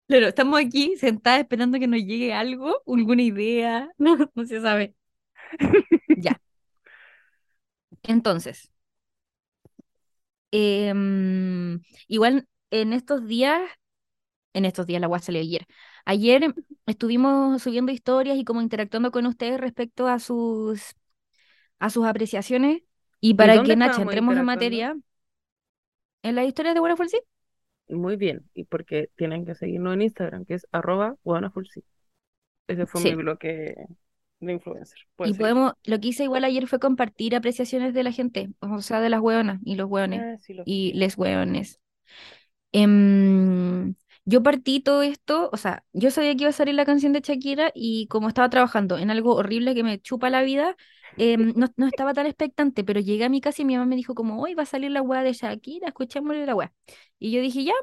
Claro, 0.07 0.27
estamos 0.27 0.59
aquí 0.59 0.97
sentadas 0.97 1.39
esperando 1.41 1.79
que 1.79 1.87
nos 1.87 1.99
llegue 2.01 2.33
algo, 2.33 2.81
alguna 2.85 3.21
idea, 3.21 3.89
no, 3.97 4.17
no 4.35 4.45
se 4.45 4.61
sabe. 4.61 4.95
Ya, 6.15 6.39
entonces, 8.03 8.71
em, 10.51 11.81
igual 12.07 12.47
en 12.71 12.93
estos 12.93 13.25
días, 13.27 13.61
en 14.53 14.65
estos 14.65 14.87
días 14.87 15.01
la 15.01 15.07
guasa 15.07 15.27
salió 15.27 15.41
ayer. 15.41 15.67
Ayer 16.05 16.55
estuvimos 16.85 17.61
subiendo 17.63 17.91
historias 17.91 18.37
y 18.37 18.45
como 18.45 18.61
interactuando 18.61 19.11
con 19.11 19.25
ustedes 19.27 19.59
respecto 19.59 20.07
a 20.07 20.19
sus 20.19 20.95
a 21.79 21.89
sus 21.89 22.05
apreciaciones 22.07 22.83
y 23.21 23.35
para 23.35 23.59
que 23.61 23.75
Nacha 23.75 24.03
entremos 24.03 24.37
en 24.37 24.43
materia 24.45 24.95
en 26.23 26.35
la 26.35 26.43
historia 26.45 26.73
de 26.73 26.79
Buena. 26.79 26.95
Muy 27.91 28.15
bien. 28.15 28.43
Y 28.53 28.63
porque 28.63 29.09
tienen 29.15 29.45
que 29.45 29.55
seguirnos 29.55 29.93
en 29.93 30.01
Instagram, 30.03 30.45
que 30.45 30.55
es 30.55 30.67
arroba. 30.71 31.15
Ese 32.67 32.85
fue 32.85 33.01
mi 33.01 33.15
bloque 33.15 33.75
de 34.39 34.51
influencer. 34.53 34.99
Y 35.19 35.23
seguir. 35.25 35.39
podemos, 35.39 35.73
lo 35.83 35.99
que 35.99 36.07
hice 36.09 36.23
igual 36.23 36.43
ayer 36.43 36.67
fue 36.67 36.79
compartir 36.79 37.35
apreciaciones 37.35 37.93
de 37.93 38.03
la 38.03 38.11
gente, 38.11 38.49
o 38.59 38.81
sea, 38.81 39.01
de 39.01 39.09
las 39.09 39.21
hueonas 39.21 39.59
y 39.63 39.75
los 39.75 39.89
hueones 39.89 40.21
Ah, 40.23 40.37
sí 40.39 40.53
lo 40.53 40.63
y 40.65 40.93
les 40.93 41.17
hueones. 41.17 41.79
Em, 42.71 43.95
yo 44.25 44.43
partí 44.43 44.79
todo 44.79 45.01
esto, 45.03 45.49
o 45.51 45.57
sea, 45.57 45.83
yo 45.93 46.09
sabía 46.11 46.35
que 46.35 46.43
iba 46.43 46.49
a 46.49 46.53
salir 46.53 46.75
la 46.75 46.85
canción 46.85 47.13
de 47.13 47.21
Shakira 47.21 47.71
y 47.75 48.07
como 48.07 48.27
estaba 48.29 48.49
trabajando 48.49 48.97
en 48.97 49.11
algo 49.11 49.35
horrible 49.35 49.75
que 49.75 49.83
me 49.83 49.99
chupa 49.99 50.29
la 50.29 50.41
vida, 50.41 50.75
em, 51.17 51.53
no, 51.55 51.67
no 51.77 51.87
estaba 51.87 52.13
tan 52.13 52.25
expectante, 52.27 52.83
pero 52.83 52.99
llegué 52.99 53.25
a 53.25 53.29
mi 53.29 53.41
casa 53.41 53.61
y 53.61 53.65
mi 53.65 53.75
mamá 53.75 53.85
me 53.87 53.95
dijo 53.95 54.15
como, 54.15 54.41
hoy 54.41 54.53
va 54.55 54.63
a 54.63 54.65
salir 54.65 54.91
la 54.91 55.01
hueá 55.01 55.23
de 55.23 55.33
Shakira, 55.33 55.87
escuchémosle 55.89 56.45
la 56.45 56.55
hueá. 56.55 56.73
Y 57.19 57.31
yo 57.31 57.41
dije, 57.41 57.63
ya, 57.63 57.73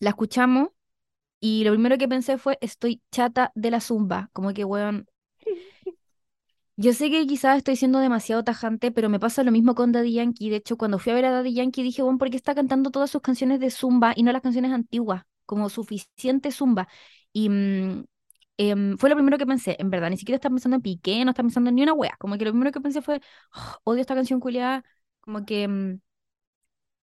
la 0.00 0.10
escuchamos 0.10 0.68
y 1.40 1.64
lo 1.64 1.72
primero 1.72 1.98
que 1.98 2.08
pensé 2.08 2.38
fue, 2.38 2.58
estoy 2.62 3.02
chata 3.12 3.52
de 3.56 3.70
la 3.72 3.80
zumba, 3.80 4.30
como 4.34 4.52
que, 4.54 4.64
weón, 4.64 5.06
yo 6.76 6.92
sé 6.94 7.10
que 7.10 7.26
quizás 7.26 7.58
estoy 7.58 7.76
siendo 7.76 7.98
demasiado 7.98 8.42
tajante, 8.44 8.90
pero 8.90 9.08
me 9.08 9.20
pasa 9.20 9.42
lo 9.44 9.52
mismo 9.52 9.74
con 9.74 9.92
Daddy 9.92 10.14
Yankee. 10.14 10.50
De 10.50 10.56
hecho, 10.56 10.76
cuando 10.76 10.98
fui 10.98 11.12
a 11.12 11.14
ver 11.14 11.26
a 11.26 11.30
Daddy 11.30 11.54
Yankee 11.54 11.82
dije, 11.82 12.02
bueno, 12.02 12.18
¿por 12.18 12.30
qué 12.30 12.36
está 12.36 12.54
cantando 12.54 12.90
todas 12.90 13.10
sus 13.10 13.20
canciones 13.22 13.60
de 13.60 13.70
Zumba 13.70 14.12
y 14.16 14.22
no 14.22 14.32
las 14.32 14.42
canciones 14.42 14.72
antiguas? 14.72 15.22
Como 15.46 15.68
suficiente 15.68 16.50
Zumba. 16.50 16.88
Y 17.32 17.48
mm, 17.50 18.04
em, 18.56 18.96
fue 18.98 19.10
lo 19.10 19.16
primero 19.16 19.38
que 19.38 19.46
pensé, 19.46 19.76
en 19.78 19.90
verdad, 19.90 20.10
ni 20.10 20.16
siquiera 20.18 20.36
estaba 20.36 20.54
pensando 20.54 20.76
en 20.76 20.82
Piqué, 20.82 21.24
no 21.24 21.30
estaba 21.30 21.46
pensando 21.48 21.70
en 21.70 21.76
ni 21.76 21.82
una 21.82 21.94
wea, 21.94 22.16
como 22.18 22.38
que 22.38 22.44
lo 22.44 22.52
primero 22.52 22.72
que 22.72 22.80
pensé 22.80 23.02
fue, 23.02 23.20
"Oh, 23.54 23.78
odio 23.92 24.00
esta 24.02 24.14
canción 24.14 24.40
culiada, 24.40 24.84
como 25.20 25.44
que 25.46 25.64
em, 25.64 26.00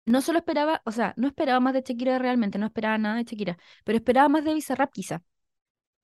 no 0.06 0.20
solo 0.22 0.38
esperaba, 0.38 0.82
o 0.86 0.92
sea, 0.92 1.12
no 1.16 1.28
esperaba 1.28 1.60
más 1.60 1.74
de 1.74 1.82
Shakira 1.82 2.18
realmente, 2.18 2.58
no 2.58 2.66
esperaba 2.66 2.98
nada 2.98 3.16
de 3.16 3.24
Shakira, 3.24 3.58
pero 3.84 3.98
esperaba 3.98 4.28
más 4.28 4.44
de 4.44 4.54
Bizarrap 4.54 4.90
quizá. 4.92 5.22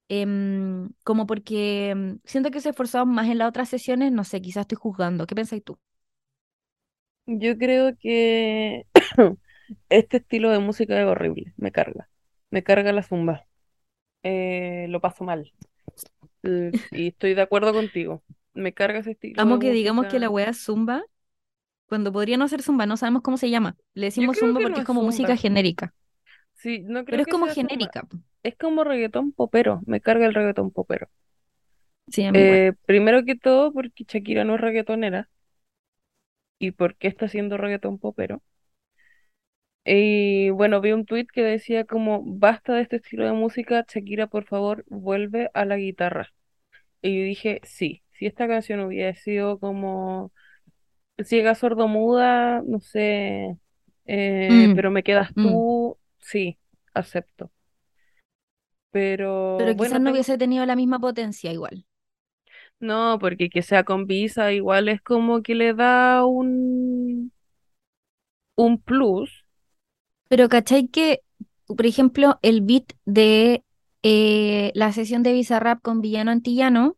Em, 0.08 0.90
como 1.04 1.26
porque 1.26 2.18
siento 2.24 2.50
que 2.52 2.60
se 2.60 2.70
esforzaban 2.70 3.10
más 3.10 3.28
en 3.28 3.38
las 3.38 3.48
otras 3.50 3.68
sesiones, 3.70 4.12
no 4.12 4.24
sé, 4.24 4.42
quizás 4.42 4.62
estoy 4.62 4.78
juzgando. 4.80 5.26
¿Qué 5.26 5.34
pensáis 5.36 5.64
tú? 5.64 5.78
Yo 7.26 7.56
creo 7.58 7.96
que 7.98 8.86
este 9.88 10.18
estilo 10.18 10.50
de 10.50 10.58
música 10.58 11.00
es 11.00 11.06
horrible, 11.06 11.54
me 11.56 11.72
carga. 11.72 12.08
Me 12.50 12.62
carga 12.64 12.92
la 12.92 13.02
zumba. 13.02 13.46
Eh, 14.24 14.86
lo 14.90 15.00
paso 15.00 15.24
mal. 15.24 15.52
Y 16.90 17.08
estoy 17.08 17.34
de 17.34 17.42
acuerdo 17.42 17.72
contigo. 17.72 18.22
Me 18.54 18.72
carga 18.74 19.00
ese 19.00 19.12
estilo 19.12 19.42
Amo 19.42 19.58
que 19.58 19.70
digamos 19.72 20.06
que 20.06 20.18
la 20.18 20.30
wea 20.30 20.50
es 20.50 20.64
zumba, 20.64 21.04
cuando 21.88 22.12
podría 22.12 22.36
no 22.38 22.48
ser 22.48 22.62
zumba, 22.62 22.86
no 22.86 22.96
sabemos 22.98 23.22
cómo 23.22 23.38
se 23.38 23.50
llama. 23.50 23.76
Le 23.94 24.06
decimos 24.06 24.38
zumba 24.38 24.60
no 24.60 24.60
porque 24.62 24.80
es 24.80 24.82
es 24.82 24.86
como 24.86 25.02
música 25.02 25.36
genérica, 25.36 25.94
Sí, 26.54 26.80
no 26.80 27.04
pero 27.08 27.22
creo 27.22 27.22
es 27.22 27.26
que 27.26 27.32
como 27.32 27.46
sea 27.46 27.54
genérica. 27.54 28.06
Es 28.42 28.56
como 28.56 28.84
reggaetón 28.84 29.32
popero. 29.32 29.80
Me 29.86 30.00
carga 30.00 30.26
el 30.26 30.34
reggaetón 30.34 30.70
popero. 30.70 31.08
Sí, 32.10 32.24
a 32.24 32.32
mí 32.32 32.40
igual. 32.42 32.60
Eh, 32.62 32.72
primero 32.86 33.24
que 33.24 33.36
todo, 33.36 33.72
porque 33.72 34.04
Shakira 34.06 34.44
no 34.44 34.56
es 34.56 34.60
reggaetonera. 34.60 35.30
¿Y 36.58 36.72
por 36.72 36.96
qué 36.96 37.06
está 37.06 37.26
haciendo 37.26 37.58
reggaetón 37.58 37.98
popero? 38.00 38.42
Y 39.84 40.50
bueno, 40.50 40.80
vi 40.80 40.92
un 40.92 41.04
tweet 41.06 41.26
que 41.32 41.42
decía 41.42 41.84
como, 41.84 42.22
basta 42.24 42.74
de 42.74 42.82
este 42.82 42.96
estilo 42.96 43.26
de 43.26 43.32
música, 43.32 43.84
Shakira, 43.88 44.26
por 44.28 44.44
favor, 44.46 44.84
vuelve 44.88 45.50
a 45.54 45.64
la 45.66 45.76
guitarra. 45.76 46.32
Y 47.02 47.18
yo 47.18 47.24
dije, 47.26 47.60
sí, 47.64 48.02
si 48.12 48.26
esta 48.26 48.48
canción 48.48 48.80
hubiera 48.80 49.14
sido 49.14 49.58
como 49.60 50.32
ciega, 51.24 51.54
sordomuda, 51.54 52.62
no 52.66 52.80
sé, 52.80 53.58
eh, 54.06 54.70
Mm, 54.70 54.74
pero 54.74 54.90
me 54.90 55.02
quedas 55.04 55.36
mm. 55.36 55.40
tú, 55.40 55.98
sí, 56.20 56.58
acepto. 56.94 57.52
Pero 58.90 59.74
Pero 59.76 59.76
quizás 59.76 60.00
no 60.00 60.12
tengo, 60.12 60.12
hubiese 60.12 60.38
tenido 60.38 60.64
la 60.64 60.76
misma 60.76 61.00
potencia 61.00 61.50
igual. 61.52 61.86
no, 62.80 63.18
porque 63.20 63.48
que 63.50 63.62
sea 63.62 63.84
con 63.84 64.06
visa 64.06 64.52
igual 64.52 64.88
es 64.88 65.00
como 65.02 65.42
que 65.42 65.54
le 65.54 65.74
da 65.74 66.24
un, 66.26 67.32
un 68.56 68.78
plus. 68.78 69.43
Pero 70.28 70.48
¿cachai 70.48 70.88
que, 70.88 71.22
por 71.66 71.86
ejemplo, 71.86 72.38
el 72.42 72.60
beat 72.62 72.92
de 73.04 73.64
eh, 74.02 74.72
la 74.74 74.92
sesión 74.92 75.22
de 75.22 75.32
Bizarrap 75.32 75.80
con 75.82 76.00
Villano 76.00 76.30
Antillano 76.30 76.96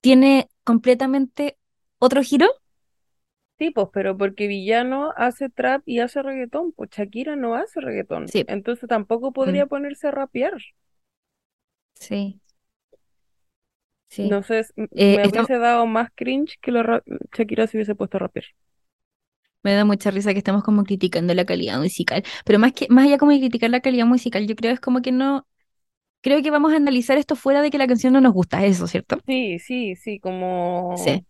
tiene 0.00 0.48
completamente 0.64 1.58
otro 1.98 2.22
giro? 2.22 2.46
Sí, 3.58 3.70
pues, 3.70 3.88
pero 3.92 4.16
porque 4.18 4.46
Villano 4.48 5.12
hace 5.16 5.48
trap 5.50 5.82
y 5.86 6.00
hace 6.00 6.22
reggaetón, 6.22 6.72
pues 6.72 6.90
Shakira 6.90 7.36
no 7.36 7.54
hace 7.54 7.80
reggaetón, 7.80 8.32
Sí, 8.32 8.44
entonces 8.46 8.88
tampoco 8.88 9.32
mm, 9.44 9.60
podría 9.60 9.66
ponerse 9.66 10.08
a 10.08 10.10
rapear. 10.10 10.54
sí, 11.94 12.40
sí. 14.08 14.32
No 14.32 14.42
sé, 14.42 14.58
s- 14.60 14.72
m- 14.76 14.88
Eh, 14.96 15.18
me 15.18 15.26
hubiese 15.28 15.58
dado 15.58 15.86
más 15.86 16.10
cringe 16.14 16.58
que 16.60 16.70
ra- 16.82 17.02
Shakira 17.36 17.66
se 17.66 17.76
hubiese 17.78 17.94
puesto 17.94 18.16
a 18.18 18.20
rapear. 18.20 18.44
Me 19.66 19.74
da 19.74 19.84
mucha 19.84 20.10
risa 20.12 20.32
que 20.32 20.38
estemos 20.38 20.64
como 20.64 20.84
criticando 20.84 21.34
la 21.34 21.44
calidad 21.46 21.80
musical, 21.80 22.24
pero 22.46 22.58
más 22.60 22.72
que, 22.72 22.88
más 22.90 23.06
allá 23.06 23.18
como 23.18 23.32
de 23.32 23.40
criticar 23.40 23.70
la 23.70 23.80
calidad 23.80 24.06
musical, 24.06 24.46
yo 24.46 24.56
creo 24.56 24.72
es 24.72 24.80
como 24.80 25.02
que 25.02 25.12
no, 25.12 25.46
creo 26.22 26.42
que 26.42 26.50
vamos 26.52 26.72
a 26.72 26.76
analizar 26.76 27.18
esto 27.18 27.36
fuera 27.36 27.62
de 27.62 27.70
que 27.70 27.78
la 27.78 27.88
canción 27.88 28.12
no 28.14 28.20
nos 28.22 28.34
gusta, 28.34 28.64
eso, 28.66 28.86
¿cierto? 28.88 29.20
Sí, 29.26 29.58
sí, 29.58 29.96
sí, 29.96 30.20
como 30.20 30.86
Sí, 30.94 31.26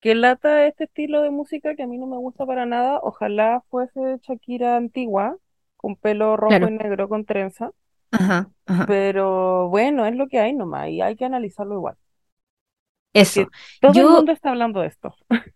que 0.00 0.14
lata 0.14 0.66
este 0.68 0.84
estilo 0.84 1.22
de 1.22 1.30
música 1.30 1.76
que 1.76 1.84
a 1.84 1.86
mí 1.88 1.98
no 1.98 2.06
me 2.06 2.18
gusta 2.18 2.46
para 2.46 2.66
nada. 2.66 3.00
Ojalá 3.02 3.62
fuese 3.70 4.00
Shakira 4.22 4.76
antigua, 4.76 5.38
con 5.76 5.96
pelo 5.96 6.36
rojo 6.36 6.68
y 6.68 6.72
negro 6.72 7.08
con 7.08 7.24
trenza, 7.26 7.72
Ajá, 8.10 8.50
ajá. 8.66 8.86
pero 8.86 9.68
bueno, 9.68 10.06
es 10.06 10.14
lo 10.16 10.28
que 10.28 10.38
hay 10.40 10.52
nomás 10.54 10.88
y 10.90 11.00
hay 11.02 11.16
que 11.16 11.24
analizarlo 11.24 11.74
igual, 11.76 11.96
porque 13.22 13.46
Eso. 13.46 13.50
todo 13.80 14.00
el 14.00 14.08
mundo 14.08 14.32
está 14.32 14.50
hablando 14.50 14.80
de 14.80 14.88
esto. 14.88 15.14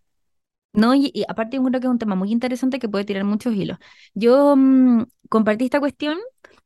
No, 0.72 0.94
y, 0.94 1.10
y 1.14 1.24
aparte 1.28 1.56
yo 1.56 1.64
creo 1.64 1.80
que 1.80 1.86
es 1.86 1.90
un 1.90 1.98
tema 1.98 2.14
muy 2.14 2.30
interesante 2.30 2.78
que 2.78 2.88
puede 2.88 3.04
tirar 3.04 3.24
muchos 3.24 3.54
hilos. 3.54 3.78
Yo 4.14 4.54
mm, 4.56 5.04
compartí 5.28 5.64
esta 5.64 5.80
cuestión, 5.80 6.18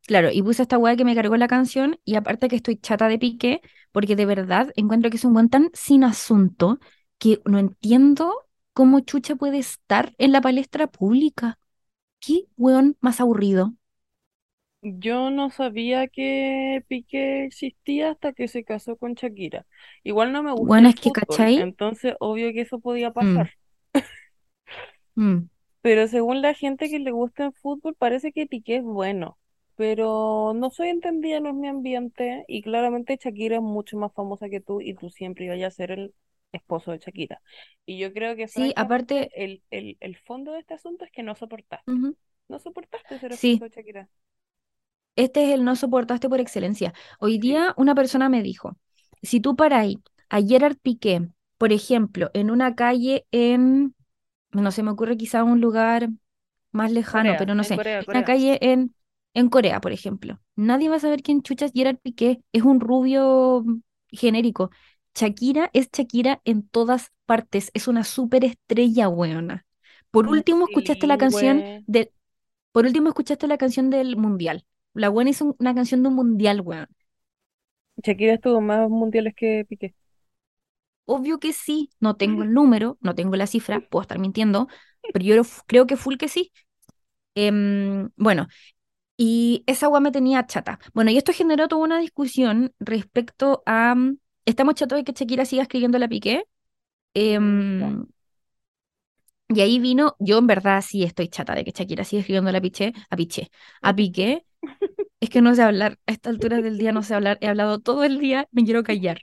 claro, 0.06 0.30
y 0.32 0.42
puse 0.42 0.62
esta 0.62 0.76
weá 0.78 0.96
que 0.96 1.04
me 1.04 1.14
cargó 1.14 1.36
la 1.36 1.48
canción, 1.48 1.98
y 2.04 2.16
aparte 2.16 2.48
que 2.48 2.56
estoy 2.56 2.76
chata 2.76 3.08
de 3.08 3.18
Piqué, 3.18 3.60
porque 3.92 4.16
de 4.16 4.26
verdad 4.26 4.72
encuentro 4.76 5.10
que 5.10 5.16
es 5.16 5.24
un 5.24 5.34
weón 5.34 5.48
tan 5.48 5.70
sin 5.74 6.04
asunto 6.04 6.78
que 7.18 7.40
no 7.46 7.58
entiendo 7.58 8.34
cómo 8.74 9.00
Chucha 9.00 9.36
puede 9.36 9.58
estar 9.58 10.14
en 10.18 10.32
la 10.32 10.40
palestra 10.40 10.86
pública. 10.88 11.58
¿Qué 12.20 12.46
weón 12.56 12.96
más 13.00 13.20
aburrido? 13.20 13.74
Yo 14.84 15.30
no 15.30 15.50
sabía 15.50 16.08
que 16.08 16.84
Piqué 16.88 17.44
existía 17.44 18.10
hasta 18.10 18.32
que 18.32 18.48
se 18.48 18.64
casó 18.64 18.96
con 18.96 19.14
Shakira. 19.14 19.64
Igual 20.02 20.32
no 20.32 20.42
me 20.42 20.52
gusta 20.52 20.82
el 20.82 20.90
es 20.90 20.94
que, 20.96 21.12
fútbol, 21.12 21.52
¿cachai? 21.52 21.56
entonces 21.56 22.14
obvio 22.20 22.52
que 22.52 22.62
eso 22.62 22.80
podía 22.80 23.12
Mm, 23.20 23.26
pasar. 23.26 23.46
mm. 23.46 23.52
Pero 25.80 26.06
según 26.08 26.42
la 26.42 26.54
gente 26.54 26.88
que 26.90 26.98
le 26.98 27.10
gusta 27.10 27.46
el 27.46 27.52
fútbol, 27.54 27.94
parece 27.96 28.32
que 28.32 28.46
Piqué 28.46 28.76
es 28.76 28.82
bueno. 28.84 29.38
Pero 29.76 30.52
no 30.54 30.70
soy 30.70 30.88
entendida, 30.90 31.40
no 31.40 31.48
es 31.50 31.54
mi 31.56 31.68
ambiente. 31.68 32.44
Y 32.48 32.62
claramente 32.62 33.18
Shakira 33.22 33.56
es 33.56 33.62
mucho 33.62 33.96
más 33.98 34.12
famosa 34.14 34.48
que 34.48 34.60
tú 34.60 34.80
y 34.80 34.94
tú 34.94 35.10
siempre 35.10 35.46
ibas 35.46 35.62
a 35.62 35.70
ser 35.70 35.90
el 35.92 36.14
esposo 36.52 36.92
de 36.92 36.98
Shakira. 36.98 37.40
Y 37.86 37.98
yo 37.98 38.12
creo 38.12 38.36
que 38.36 38.44
Sí, 38.44 38.72
aparte, 38.76 39.34
el, 39.34 39.62
el, 39.70 39.96
el 40.00 40.16
fondo 40.18 40.52
de 40.52 40.60
este 40.60 40.74
asunto 40.74 41.04
es 41.04 41.10
que 41.12 41.22
no 41.22 41.34
soportaste. 41.34 41.86
ujú, 41.86 42.16
No 42.48 42.58
soportaste 42.58 43.18
ser 43.18 43.32
esposo 43.32 43.64
Sí, 43.64 43.64
de 43.64 43.70
Shakira. 43.70 44.08
Este 45.16 45.44
es 45.44 45.50
el 45.54 45.64
no 45.64 45.76
soportaste 45.76 46.28
por 46.28 46.40
excelencia. 46.40 46.94
Hoy 47.20 47.38
Sí. 47.46 47.58
día 47.58 47.74
una 47.76 47.94
persona 47.94 48.28
me 48.28 48.42
dijo, 48.42 48.76
si 49.22 49.40
tú 49.40 49.56
paráis 49.56 49.98
a 50.30 50.40
Gerard 50.42 50.76
Piqué, 50.78 51.28
por 51.58 51.72
ejemplo, 51.72 52.30
en 52.34 52.50
una 52.50 52.74
calle 52.74 53.26
en, 53.30 53.94
no 54.52 54.70
se 54.72 54.82
me 54.82 54.90
ocurre 54.90 55.16
quizá 55.16 55.44
un 55.44 55.60
lugar 55.60 56.08
más 56.72 56.92
lejano, 56.92 57.36
Corea, 57.36 57.36
pero 57.36 57.54
no 57.54 57.64
en 57.64 57.64
sé, 57.64 57.74
Corea, 57.74 58.02
una 58.06 58.24
calle 58.24 58.58
en, 58.62 58.94
en 59.34 59.48
Corea, 59.48 59.80
por 59.80 59.92
ejemplo, 59.92 60.40
nadie 60.56 60.88
va 60.88 60.96
a 60.96 61.00
saber 61.00 61.22
quién 61.22 61.42
chucha 61.42 61.66
es 61.66 61.72
Gerard 61.74 61.98
Piqué, 61.98 62.42
es 62.52 62.62
un 62.62 62.80
rubio 62.80 63.64
genérico. 64.10 64.70
Shakira 65.14 65.70
es 65.74 65.90
Shakira 65.92 66.40
en 66.44 66.66
todas 66.68 67.12
partes, 67.26 67.70
es 67.74 67.88
una 67.88 68.04
superestrella, 68.04 69.08
weona. 69.08 69.66
Por 70.10 70.28
último, 70.28 70.64
escuchaste 70.66 71.06
la 71.06 71.18
canción 71.18 71.66
de 71.86 72.12
por 72.72 72.86
último, 72.86 73.08
escuchaste 73.08 73.48
la 73.48 73.58
canción 73.58 73.90
del 73.90 74.16
Mundial. 74.16 74.66
La 74.94 75.08
buena 75.10 75.30
hizo 75.30 75.44
un- 75.46 75.56
una 75.60 75.74
canción 75.74 76.02
de 76.02 76.08
un 76.10 76.14
Mundial, 76.16 76.60
weón. 76.62 76.88
Shakira 78.04 78.34
estuvo 78.34 78.60
más 78.60 78.88
mundiales 78.90 79.34
que 79.34 79.64
Piqué. 79.68 79.94
Obvio 81.04 81.38
que 81.38 81.52
sí. 81.52 81.90
No 82.00 82.16
tengo 82.16 82.42
el 82.42 82.52
número, 82.52 82.98
no 83.00 83.14
tengo 83.14 83.36
la 83.36 83.46
cifra, 83.46 83.80
puedo 83.80 84.02
estar 84.02 84.18
mintiendo, 84.18 84.68
pero 85.12 85.24
yo 85.24 85.42
creo 85.66 85.86
que 85.86 85.96
full 85.96 86.16
que 86.16 86.28
sí. 86.28 86.52
Em, 87.34 88.10
bueno, 88.16 88.48
y 89.16 89.64
esa 89.66 89.88
weá 89.88 90.00
me 90.00 90.12
tenía 90.12 90.46
chata. 90.46 90.78
Bueno, 90.94 91.10
y 91.12 91.18
esto 91.18 91.32
generó 91.32 91.68
toda 91.68 91.82
una 91.84 92.00
discusión 92.00 92.74
respecto 92.80 93.62
a... 93.66 93.94
mm, 93.94 94.18
¿Estamos 94.46 94.74
chatos 94.76 94.98
de 94.98 95.04
que 95.04 95.12
Shakira 95.12 95.44
siga 95.46 95.62
escribiendo 95.64 95.98
la 95.98 96.08
Piqué? 96.08 96.44
Em, 97.14 98.06
y 99.48 99.60
ahí 99.60 99.78
vino, 99.78 100.16
yo 100.18 100.38
en 100.38 100.46
verdad 100.46 100.82
sí 100.86 101.02
estoy 101.04 101.28
chata 101.28 101.54
de 101.54 101.64
que 101.64 101.72
Shakira 101.72 102.04
siga 102.04 102.20
escribiendo 102.20 102.50
la 102.52 102.60
Piché, 102.60 102.92
a 103.10 103.16
Piché, 103.16 103.50
a. 103.82 103.94
Piqué. 103.94 104.46
Es 105.20 105.30
que 105.30 105.42
no 105.42 105.54
sé 105.54 105.62
hablar, 105.62 105.98
a 106.06 106.12
esta 106.12 106.30
altura 106.30 106.60
del 106.62 106.78
día 106.78 106.92
no 106.92 107.02
sé 107.02 107.14
hablar, 107.14 107.38
he 107.42 107.48
hablado 107.48 107.80
todo 107.80 108.04
el 108.04 108.18
día, 108.20 108.48
me 108.52 108.64
quiero 108.64 108.82
callar. 108.84 109.22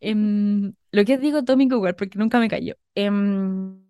Em, 0.00 0.72
lo 0.92 1.04
que 1.04 1.18
digo 1.18 1.44
Tommy 1.44 1.68
Google, 1.68 1.94
porque 1.94 2.18
nunca 2.18 2.38
me 2.40 2.48
callo. 2.48 2.76
Em, 2.94 3.82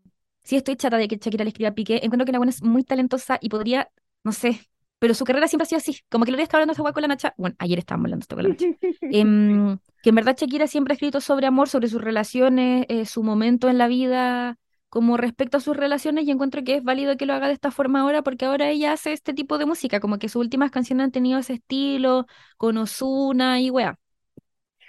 sí 0.43 0.57
estoy 0.57 0.77
chata 0.77 0.97
de 0.97 1.09
que 1.09 1.17
Shakira 1.17 1.45
le 1.45 1.51
escriba 1.51 1.71
a 1.71 1.75
Piqué, 1.75 2.01
encuentro 2.03 2.27
que 2.27 2.33
la 2.33 2.39
buena 2.39 2.51
es 2.51 2.63
muy 2.63 2.83
talentosa 2.85 3.39
y 3.41 3.49
podría, 3.49 3.91
no 4.25 4.33
sé, 4.33 4.61
pero 4.99 5.15
su 5.15 5.25
carrera 5.25 5.49
siempre 5.49 5.65
ha 5.65 5.67
sido 5.67 5.79
así, 5.79 6.01
como 6.11 6.25
que 6.25 6.31
lo 6.31 6.37
día 6.37 6.45
estaba 6.45 6.63
hablando 6.63 6.83
hueá 6.83 6.93
con 6.93 7.01
la 7.01 7.09
Nacha, 7.09 7.35
bueno, 7.39 7.57
ayer 7.59 7.79
estábamos 7.79 8.07
hablando 8.07 8.25
esto 8.25 8.37
con 8.37 8.45
la 8.45 8.51
Nacha. 8.51 8.67
Em, 9.01 9.79
que 10.03 10.11
en 10.11 10.15
verdad 10.15 10.37
Shakira 10.39 10.67
siempre 10.67 10.93
ha 10.93 10.97
escrito 10.97 11.21
sobre 11.21 11.47
amor, 11.47 11.69
sobre 11.69 11.89
sus 11.89 12.03
relaciones, 12.03 12.85
eh, 12.89 13.07
su 13.07 13.23
momento 13.23 13.69
en 13.69 13.79
la 13.79 13.89
vida, 13.89 14.59
como 14.91 15.17
respecto 15.17 15.57
a 15.57 15.61
sus 15.61 15.77
relaciones, 15.77 16.27
y 16.27 16.31
encuentro 16.31 16.63
que 16.65 16.77
es 16.77 16.85
válido 16.85 17.17
que 17.17 17.25
lo 17.25 17.33
haga 17.33 17.47
de 17.47 17.55
esta 17.55 17.71
forma 17.71 18.01
ahora, 18.01 18.23
porque 18.23 18.45
ahora 18.45 18.69
ella 18.69 18.93
hace 18.93 19.13
este 19.13 19.33
tipo 19.33 19.57
de 19.57 19.65
música, 19.65 20.01
como 20.01 20.19
que 20.19 20.29
sus 20.29 20.41
últimas 20.41 20.71
canciones 20.71 21.05
han 21.05 21.13
tenido 21.13 21.39
ese 21.39 21.55
estilo, 21.55 22.27
con 22.59 22.77
Ozuna 22.77 23.61
y 23.61 23.71
weá. 23.71 23.99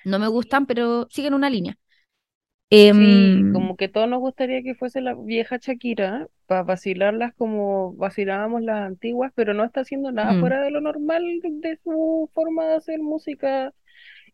No 0.04 0.20
me 0.20 0.28
gustan, 0.28 0.66
pero 0.66 1.08
siguen 1.10 1.34
una 1.34 1.50
línea. 1.50 1.78
Sí, 2.96 3.48
Em, 3.50 3.52
como 3.52 3.78
que 3.78 3.88
todos 3.90 4.08
nos 4.10 4.20
gustaría 4.20 4.64
que 4.64 4.76
fuese 4.76 5.02
la 5.02 5.14
vieja 5.14 5.58
Shakira 5.62 6.28
para 6.48 6.64
vacilarlas 6.64 7.34
como 7.36 7.94
vacilábamos 7.94 8.62
las 8.64 8.82
antiguas, 8.88 9.32
pero 9.36 9.54
no 9.54 9.64
está 9.64 9.82
haciendo 9.82 10.12
nada 10.12 10.34
mm, 10.34 10.36
fuera 10.36 10.62
de 10.62 10.72
lo 10.72 10.82
normal 10.82 11.24
de, 11.44 11.78
su 11.84 12.30
forma 12.34 12.66
de 12.66 12.76
hacer 12.76 13.00
música 13.00 13.74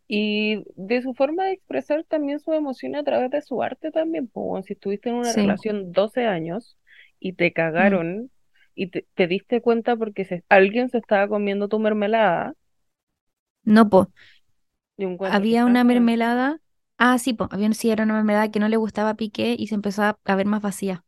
y 0.07 0.63
de 0.75 1.01
su 1.03 1.13
forma 1.15 1.45
de 1.45 1.53
expresar 1.53 2.03
también 2.05 2.39
su 2.39 2.53
emoción 2.53 2.95
a 2.95 3.03
través 3.03 3.31
de 3.31 3.41
su 3.43 3.63
arte 3.63 3.91
también. 3.91 4.27
Pues, 4.27 4.65
si 4.67 4.73
estuviste 4.73 5.09
en 5.09 5.15
una 5.15 5.33
sí, 5.33 5.33
relación 5.33 5.91
12 5.93 6.25
años 6.27 6.77
y 7.19 7.33
te 7.33 7.53
mm. 7.77 8.01
cagaron 8.01 8.31
y 8.75 8.87
te, 8.89 9.07
te 9.15 9.27
diste 9.27 9.61
cuenta 9.61 9.95
porque 9.97 10.25
se- 10.25 10.43
alguien 10.49 10.89
se 10.89 10.99
estaba 10.99 11.27
comiendo 11.29 11.67
tu 11.69 11.79
mermelada, 11.79 12.55
No, 13.65 13.89
po. 13.89 14.07
Yo 14.97 15.07
encuentro 15.09 15.47
que 15.47 15.53
Había 15.53 15.55
está 15.55 15.65
una 15.65 15.83
bien. 15.83 15.83
mermelada. 15.83 16.61
Ah, 16.97 17.17
sí. 17.19 17.35
Había 17.51 17.73
sí, 17.73 17.91
era 17.91 18.03
una 18.03 18.13
mermelada 18.15 18.51
que 18.51 18.59
no 18.59 18.69
le 18.69 18.77
gustaba 18.77 19.11
a 19.11 19.15
Piqué 19.15 19.55
y 19.57 19.67
se 19.67 19.75
empezó 19.75 20.03
a, 20.03 20.19
a 20.25 20.35
ver 20.35 20.45
más 20.47 20.61
vacía. 20.61 21.03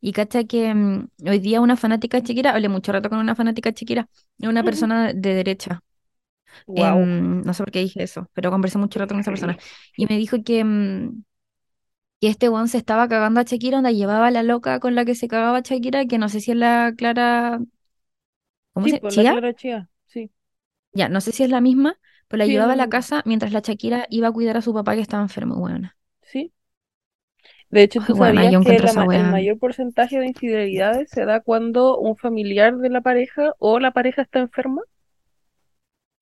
Y 0.00 0.12
cacha 0.12 0.44
que 0.44 0.74
mm, 0.74 1.08
hoy 1.28 1.38
día 1.38 1.60
una 1.60 1.76
fanática 1.76 2.22
chiquira, 2.22 2.52
hablé 2.54 2.68
mucho 2.68 2.92
rato 2.92 3.08
con 3.10 3.18
una 3.18 3.34
fanática 3.34 3.72
chiquira, 3.72 4.08
una 4.40 4.64
persona 4.64 5.12
de 5.12 5.34
derecha. 5.34 5.80
Wow. 6.66 7.10
em, 7.14 7.42
no 7.42 7.54
sé 7.54 7.62
por 7.64 7.72
qué 7.72 7.80
dije 7.80 8.02
eso, 8.02 8.28
pero 8.34 8.50
conversé 8.50 8.78
mucho 8.78 8.98
rato 8.98 9.14
con 9.14 9.20
esa 9.20 9.32
persona. 9.32 9.56
Y 9.96 10.06
me 10.06 10.16
dijo 10.18 10.42
que, 10.44 10.64
mm, 10.64 11.24
que 12.20 12.28
este 12.28 12.48
weón 12.48 12.68
se 12.68 12.78
estaba 12.78 13.08
cagando 13.08 13.40
a 13.40 13.44
Shakira, 13.44 13.78
onda 13.78 13.90
llevaba 13.92 14.28
a 14.28 14.30
la 14.30 14.42
loca 14.42 14.80
con 14.80 14.94
la 14.94 15.04
que 15.04 15.14
se 15.14 15.28
cagaba 15.28 15.60
Shakira, 15.60 16.06
que 16.06 16.18
no 16.18 16.28
sé 16.28 16.40
si 16.40 16.52
es 16.52 16.56
la 16.56 16.94
Clara, 16.96 17.60
¿cómo 18.72 18.88
Sí, 18.88 18.90
se? 18.90 19.00
pues 19.00 19.14
la 19.14 19.26
¿Chía? 19.26 19.26
Clara 19.26 19.52
Chía, 19.54 19.90
sí, 20.06 20.30
Ya, 20.92 21.08
no 21.08 21.20
sé 21.20 21.32
si 21.32 21.42
es 21.42 21.50
la 21.50 21.60
misma, 21.60 21.98
pero 22.28 22.38
la 22.42 22.46
sí 22.46 22.56
es 22.56 22.64
llevaba 22.64 22.72
la 22.72 22.74
a 22.74 22.76
la 22.76 22.88
casa 22.88 23.22
mientras 23.26 23.52
la 23.52 23.60
Shakira 23.60 24.06
iba 24.10 24.28
a 24.28 24.32
cuidar 24.32 24.56
a 24.56 24.62
su 24.62 24.74
papá 24.74 24.94
que 24.94 25.00
estaba 25.02 25.22
enfermo, 25.22 25.56
weón. 25.56 25.90
Sí. 26.22 26.52
De 27.68 27.82
hecho, 27.82 28.00
¿tú 28.00 28.14
Bueno, 28.14 28.16
sabías 28.16 28.46
yo 28.46 28.58
que 28.58 28.80
la 28.80 28.94
el 29.10 29.26
mayor 29.26 29.58
porcentaje 29.58 30.18
de 30.18 30.28
infidelidades 30.28 31.10
se 31.10 31.26
da 31.26 31.40
cuando 31.40 31.98
un 31.98 32.16
familiar 32.16 32.78
de 32.78 32.88
la 32.88 33.02
pareja 33.02 33.52
o 33.58 33.78
la 33.80 33.90
pareja 33.92 34.22
está 34.22 34.38
enferma? 34.38 34.80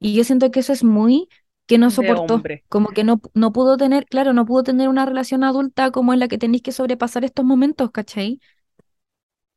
Y 0.00 0.14
yo 0.14 0.24
siento 0.24 0.50
que 0.50 0.60
eso 0.60 0.72
es 0.72 0.84
muy 0.84 1.28
que 1.66 1.78
no 1.78 1.90
soportó, 1.90 2.48
como 2.68 2.92
que 2.92 3.04
no, 3.04 3.20
no 3.34 3.52
pudo 3.52 3.76
tener, 3.76 4.04
claro, 4.06 4.32
no 4.32 4.44
pudo 4.46 4.62
tener 4.64 4.88
una 4.88 5.06
relación 5.06 5.44
adulta 5.44 5.90
como 5.92 6.12
en 6.12 6.18
la 6.20 6.28
que 6.28 6.38
tenéis 6.38 6.62
que 6.62 6.72
sobrepasar 6.72 7.24
estos 7.24 7.44
momentos, 7.44 7.90
¿cachai? 7.92 8.40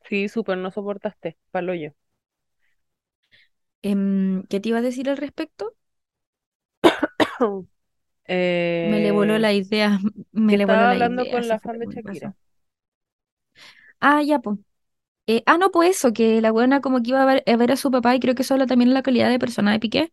Sí, 0.08 0.28
súper, 0.30 0.56
no 0.58 0.70
soportaste, 0.70 1.36
palo 1.50 1.74
yo. 1.74 1.90
Em, 3.82 4.42
¿qué 4.48 4.60
te 4.60 4.68
iba 4.70 4.78
a 4.78 4.82
decir 4.82 5.08
al 5.10 5.16
respecto? 5.16 5.74
Me 8.80 9.00
le 9.00 9.10
voló 9.12 9.36
Eh, 9.36 9.38
la 9.38 9.52
idea, 9.52 9.98
me 10.32 10.56
le 10.56 10.64
voló 10.64 10.86
estaba 10.86 10.86
la 10.86 10.96
hablando 10.96 10.98
idea, 10.98 11.28
con 11.28 11.46
la 11.48 11.60
fan 11.60 11.78
de 11.78 11.88
Shakira. 11.88 12.34
Ah, 14.00 14.22
ya, 14.22 14.38
pues. 14.40 14.58
ah, 15.46 15.58
no, 15.58 15.70
pues 15.70 15.90
eso, 15.98 16.12
que 16.12 16.40
la 16.40 16.50
buena 16.52 16.80
como 16.80 17.02
que 17.02 17.10
iba 17.10 17.22
a 17.22 17.26
ver, 17.26 17.44
a 17.46 17.56
ver 17.56 17.72
a 17.72 17.76
su 17.76 17.90
papá 17.90 18.14
y 18.16 18.20
creo 18.20 18.34
que 18.34 18.42
eso 18.42 18.54
habla 18.54 18.66
también 18.66 18.90
de 18.90 18.94
la 18.94 19.02
calidad 19.02 19.30
de 19.30 19.38
persona 19.38 19.72
de 19.72 19.80
Piqué. 19.80 20.12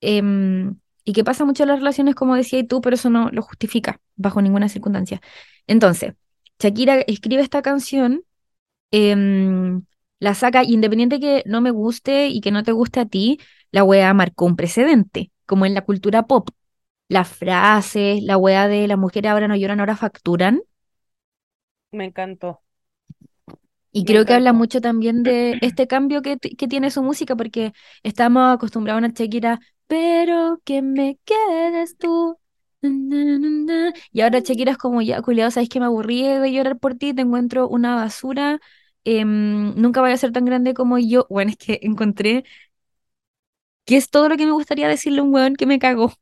Em, 0.00 0.78
y 1.04 1.12
que 1.14 1.24
pasa 1.24 1.44
mucho 1.44 1.64
en 1.64 1.70
las 1.70 1.78
relaciones, 1.80 2.14
como 2.16 2.36
decías 2.36 2.66
tú, 2.68 2.80
pero 2.82 2.96
eso 2.96 3.10
no 3.10 3.30
lo 3.32 3.42
justifica 3.42 4.00
bajo 4.16 4.42
ninguna 4.42 4.68
circunstancia. 4.68 5.20
Entonces, 5.66 6.14
Shakira 6.60 7.00
escribe 7.02 7.42
esta 7.42 7.62
canción, 7.62 8.24
em, 8.92 9.84
la 10.20 10.34
saca, 10.34 10.64
independiente 10.64 11.20
que 11.20 11.42
no 11.46 11.60
me 11.60 11.70
guste 11.70 12.28
y 12.28 12.40
que 12.42 12.50
no 12.52 12.62
te 12.64 12.72
guste 12.72 13.00
a 13.00 13.06
ti, 13.06 13.40
la 13.72 13.84
wea 13.84 14.14
marcó 14.14 14.46
un 14.46 14.56
precedente, 14.56 15.32
como 15.46 15.66
en 15.66 15.74
la 15.74 15.82
cultura 15.82 16.26
pop. 16.26 16.50
Las 17.08 17.28
frases, 17.28 18.22
la 18.22 18.36
wea 18.38 18.68
de 18.68 18.88
las 18.88 18.98
mujeres 18.98 19.32
ahora 19.32 19.48
no 19.48 19.56
lloran, 19.56 19.80
ahora 19.80 19.96
facturan. 19.96 20.62
Me 21.90 22.04
encantó, 22.04 22.62
Y 23.92 24.04
me 24.04 24.04
creo 24.04 24.26
que 24.26 24.34
habla 24.34 24.52
mucho 24.52 24.80
también 24.82 25.22
de 25.22 25.56
este 25.62 25.86
cambio 25.86 26.20
que, 26.22 26.36
tiene 26.36 26.90
su 26.90 27.02
música, 27.02 27.34
porque 27.36 27.72
estamos 28.02 28.54
acostumbrados 28.54 29.02
a 29.02 29.06
una 29.06 29.14
Shakira, 29.14 29.58
pero 29.86 30.60
que 30.64 30.82
me 30.82 31.18
quedes 31.24 31.96
tú. 31.96 32.38
na, 32.82 32.90
na, 33.24 33.38
na, 33.38 33.48
na". 33.48 33.92
Y 34.12 34.20
ahora 34.20 34.40
Shakira 34.40 34.72
es 34.72 34.78
como, 34.78 35.00
ya, 35.02 35.22
culiado, 35.22 35.50
sabes 35.50 35.68
que 35.70 35.80
me 35.80 35.86
aburrí 35.86 36.22
de 36.24 36.52
llorar 36.52 36.78
por 36.78 36.94
ti, 36.96 37.14
te 37.14 37.22
encuentro 37.22 37.68
una 37.68 37.94
basura, 37.96 38.60
em, 39.04 39.74
nunca 39.76 40.00
vaya 40.02 40.14
a 40.14 40.18
ser 40.18 40.32
tan 40.32 40.44
grande 40.44 40.74
como 40.74 40.98
yo. 40.98 41.26
Bueno, 41.30 41.50
es 41.52 41.56
que 41.56 41.78
encontré 41.82 42.44
que 43.86 43.96
es 43.96 44.10
todo 44.10 44.28
lo 44.28 44.36
que 44.36 44.46
me 44.46 44.52
gustaría 44.52 44.88
decirle 44.88 45.20
a 45.20 45.22
un 45.24 45.34
weón 45.34 45.56
que 45.56 45.66
me 45.66 45.78
cagó. 45.78 46.12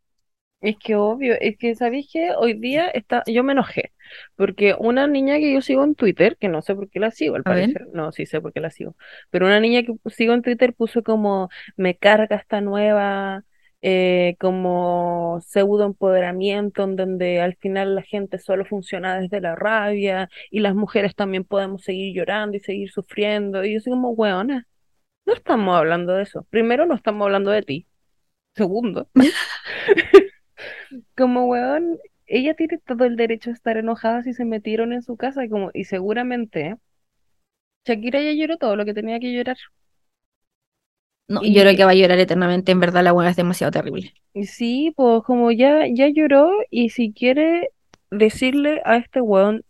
Es 0.61 0.77
que 0.79 0.94
obvio, 0.96 1.35
es 1.40 1.59
que 1.59 1.74
sabéis 1.74 2.09
que 2.11 2.31
hoy 2.38 2.55
día 2.55 2.88
está, 2.88 3.22
yo 3.27 3.44
me 3.44 3.53
enojé, 3.53 3.92
porque 4.35 4.74
una 4.79 5.07
niña 5.07 5.37
que 5.37 5.53
yo 5.53 5.61
sigo 5.61 5.85
en 5.85 5.94
Twitter, 5.94 6.38
que 6.40 6.48
no 6.48 6.62
sé 6.62 6.74
por 6.74 6.88
qué 6.88 7.00
la 7.00 7.11
sigo, 7.11 7.37
al 7.37 7.44
A 7.44 7.53
ver, 7.53 7.77
parecer, 7.77 7.88
no, 7.92 8.12
sí 8.12 8.24
sé 8.24 8.40
por 8.40 8.53
qué 8.55 8.61
la 8.61 8.70
sigo, 8.70 8.96
pero 9.29 9.44
una 9.44 9.61
niña 9.61 9.83
que 9.83 9.94
sigo 10.11 10.33
en 10.33 10.40
Twitter 10.40 10.72
puso 10.74 11.03
como, 11.03 11.50
me 11.77 11.96
carga 11.98 12.37
esta 12.37 12.62
nueva, 12.62 13.44
eh, 13.83 14.37
como 14.40 15.38
pseudo 15.42 15.85
empoderamiento, 15.85 16.83
en 16.85 16.96
donde 16.96 17.42
al 17.42 17.57
final 17.57 17.94
la 17.94 18.03
gente 18.03 18.38
solo 18.38 18.64
funciona 18.64 19.20
desde 19.20 19.42
la 19.42 19.55
rabia 19.57 20.31
y 20.50 20.61
las 20.61 20.74
mujeres 20.74 21.14
también 21.14 21.44
podemos 21.44 21.83
seguir 21.85 22.14
llorando 22.16 22.57
y 22.57 22.61
seguir 22.61 22.90
sufriendo, 22.90 23.62
y 23.64 23.74
yo 23.74 23.81
soy 23.81 23.92
como, 23.92 24.11
weona, 24.12 24.66
no 25.26 25.34
estamos 25.34 25.76
hablando 25.76 26.12
de 26.14 26.22
eso. 26.22 26.44
Primero, 26.50 26.87
no 26.87 26.94
estamos 26.94 27.24
hablando 27.26 27.50
de 27.50 27.62
ti. 27.62 27.87
Segundo. 28.56 29.08
Como 31.16 31.46
weón, 31.46 31.98
ella 32.26 32.54
tiene 32.54 32.78
todo 32.78 33.04
el 33.04 33.16
derecho 33.16 33.50
a 33.50 33.52
estar 33.54 33.76
enojada 33.76 34.22
si 34.22 34.32
se 34.32 34.44
metieron 34.44 34.92
en 34.92 35.02
su 35.02 35.16
casa, 35.16 35.44
y 35.44 35.48
como, 35.48 35.70
y 35.74 35.84
seguramente 35.84 36.76
Shakira 37.87 38.20
ya 38.20 38.32
lloró 38.34 38.58
todo 38.58 38.76
lo 38.76 38.84
que 38.84 38.92
tenía 38.94 39.18
que 39.20 39.32
llorar. 39.32 39.56
no, 41.28 41.42
yo 41.44 41.62
creo 41.62 41.76
que 41.76 41.84
Y, 41.84 41.87
va 41.87 41.90
a 41.92 41.94
llorar 41.94 42.18
eternamente, 42.18 42.72
en 42.72 42.80
verdad 42.80 43.02
la 43.04 43.12
weá 43.12 43.30
es 43.30 43.37
demasiado 43.37 43.70
terrible. 43.72 44.14
y 44.32 44.46
sí, 44.46 44.92
pues 44.96 45.22
como 45.24 45.50
ya, 45.52 45.87
ya 45.92 46.08
lloró, 46.08 46.50
y 46.70 46.90
si 46.90 47.12
quiere 47.12 47.70
decirle 48.10 48.82
a 48.84 48.96
este 48.96 49.20
weón, 49.20 49.64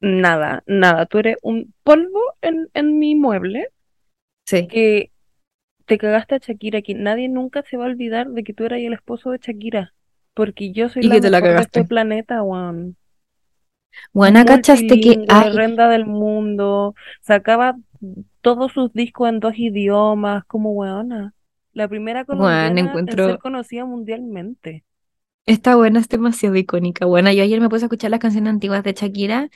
nada, 0.00 0.62
nada, 0.66 1.06
tú 1.06 1.18
eres 1.20 1.38
un 1.42 1.74
polvo 1.84 2.20
en, 2.42 2.70
en 2.74 2.98
mi 2.98 3.14
mueble, 3.16 3.68
Sí. 4.46 4.68
que 4.68 5.12
te 5.86 5.98
cagaste 5.98 6.36
a 6.36 6.38
Shakira, 6.38 6.82
que 6.82 6.94
nadie 6.94 7.28
nunca 7.28 7.62
se 7.64 7.76
va 7.76 7.84
a 7.86 7.88
olvidar 7.88 8.28
de 8.30 8.44
que 8.44 8.54
tú 8.54 8.64
eras 8.64 8.80
el 8.80 8.94
esposo 8.94 9.30
de 9.32 9.38
Shakira, 9.38 9.94
porque 10.34 10.72
yo 10.72 10.88
soy 10.88 11.04
Y 11.04 11.08
la 11.08 11.16
que 11.16 11.22
te 11.22 11.30
la 11.30 11.40
de 11.40 11.62
este 11.62 11.84
planeta, 11.84 12.42
weón. 12.42 12.96
Buena, 14.12 14.44
¿cachaste 14.44 15.00
que 15.00 15.24
hay 15.28 15.50
renda 15.50 15.88
del 15.88 16.06
mundo, 16.06 16.94
sacaba 17.20 17.76
todos 18.40 18.72
sus 18.72 18.92
discos 18.92 19.28
en 19.28 19.40
dos 19.40 19.54
idiomas, 19.56 20.44
como 20.46 20.72
weona. 20.72 21.34
La 21.72 21.88
primera 21.88 22.24
Bueno, 22.26 22.44
colombiana 22.50 22.80
en 23.06 23.10
ser 23.10 23.38
encuentro, 23.38 23.38
conocida 23.38 23.84
mundialmente. 23.84 24.84
esta 25.46 25.76
buena 25.76 26.00
es 26.00 26.08
demasiado 26.08 26.56
icónica. 26.56 27.06
Bueno, 27.06 27.30
yo 27.32 27.42
ayer 27.42 27.60
me 27.60 27.68
puse 27.68 27.84
a 27.84 27.86
escuchar 27.86 28.10
las 28.10 28.20
canciones 28.20 28.50
antiguas 28.50 28.82
de 28.84 28.92
Shakira 28.92 29.50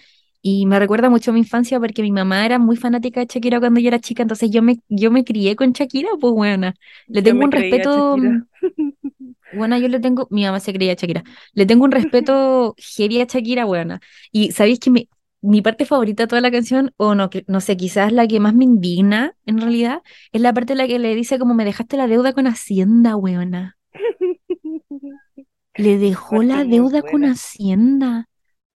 y 0.48 0.64
me 0.64 0.78
recuerda 0.78 1.10
mucho 1.10 1.32
a 1.32 1.34
mi 1.34 1.40
infancia 1.40 1.80
porque 1.80 2.02
mi 2.02 2.12
mamá 2.12 2.46
era 2.46 2.60
muy 2.60 2.76
fanática 2.76 3.18
de 3.18 3.26
Shakira 3.26 3.58
cuando 3.58 3.80
yo 3.80 3.88
era 3.88 3.98
chica, 3.98 4.22
entonces 4.22 4.48
yo 4.48 4.62
me, 4.62 4.78
yo 4.88 5.10
me 5.10 5.24
crié 5.24 5.56
con 5.56 5.72
Shakira, 5.72 6.10
pues 6.20 6.32
buena. 6.32 6.76
Le 7.08 7.20
tengo 7.20 7.44
un 7.44 7.50
respeto, 7.50 8.16
bueno, 9.56 9.76
yo 9.80 9.88
le 9.88 9.98
tengo, 9.98 10.28
mi 10.30 10.44
mamá 10.44 10.60
se 10.60 10.72
creía 10.72 10.94
Shakira, 10.94 11.24
le 11.52 11.66
tengo 11.66 11.84
un 11.84 11.90
respeto 11.90 12.76
heavy 12.78 13.22
a 13.22 13.24
Shakira, 13.24 13.64
buena. 13.64 13.98
Y 14.30 14.52
sabéis 14.52 14.78
que 14.78 14.90
mi, 14.90 15.08
mi 15.40 15.62
parte 15.62 15.84
favorita 15.84 16.22
de 16.22 16.26
toda 16.28 16.40
la 16.40 16.52
canción, 16.52 16.92
o 16.96 17.16
no, 17.16 17.28
no 17.48 17.60
sé, 17.60 17.76
quizás 17.76 18.12
la 18.12 18.28
que 18.28 18.38
más 18.38 18.54
me 18.54 18.62
indigna 18.62 19.34
en 19.46 19.60
realidad, 19.60 20.02
es 20.30 20.40
la 20.40 20.52
parte 20.52 20.74
en 20.74 20.78
la 20.78 20.86
que 20.86 21.00
le 21.00 21.16
dice 21.16 21.40
como 21.40 21.54
me 21.54 21.64
dejaste 21.64 21.96
la 21.96 22.06
deuda 22.06 22.32
con 22.34 22.46
Hacienda, 22.46 23.16
weona. 23.16 23.76
Le 25.74 25.98
dejó 25.98 26.44
la 26.44 26.62
deuda 26.62 27.02
con 27.02 27.24
Hacienda. 27.24 28.28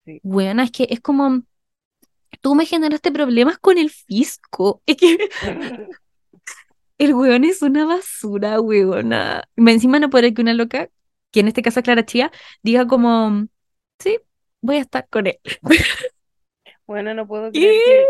sí. 0.04 0.20
Weona, 0.24 0.64
es 0.64 0.72
que 0.72 0.88
es 0.90 1.00
como, 1.00 1.44
tú 2.40 2.54
me 2.54 2.66
generaste 2.66 3.12
problemas 3.12 3.58
con 3.58 3.78
el 3.78 3.90
fisco. 3.90 4.82
Es 4.86 4.96
que 4.96 5.18
el 6.98 7.14
weón 7.14 7.44
es 7.44 7.62
una 7.62 7.86
basura, 7.86 8.60
weona. 8.60 9.44
Encima 9.56 9.98
no 9.98 10.10
puede 10.10 10.34
que 10.34 10.42
una 10.42 10.54
loca, 10.54 10.90
que 11.30 11.40
en 11.40 11.48
este 11.48 11.62
caso 11.62 11.80
es 11.80 11.84
Clara 11.84 12.04
Chía, 12.04 12.30
diga 12.62 12.86
como, 12.86 13.46
sí, 13.98 14.18
voy 14.60 14.76
a 14.76 14.80
estar 14.80 15.08
con 15.08 15.26
él. 15.26 15.38
Bueno, 16.86 17.14
no 17.14 17.26
puedo 17.26 17.50
creer 17.52 17.82
que, 17.84 18.06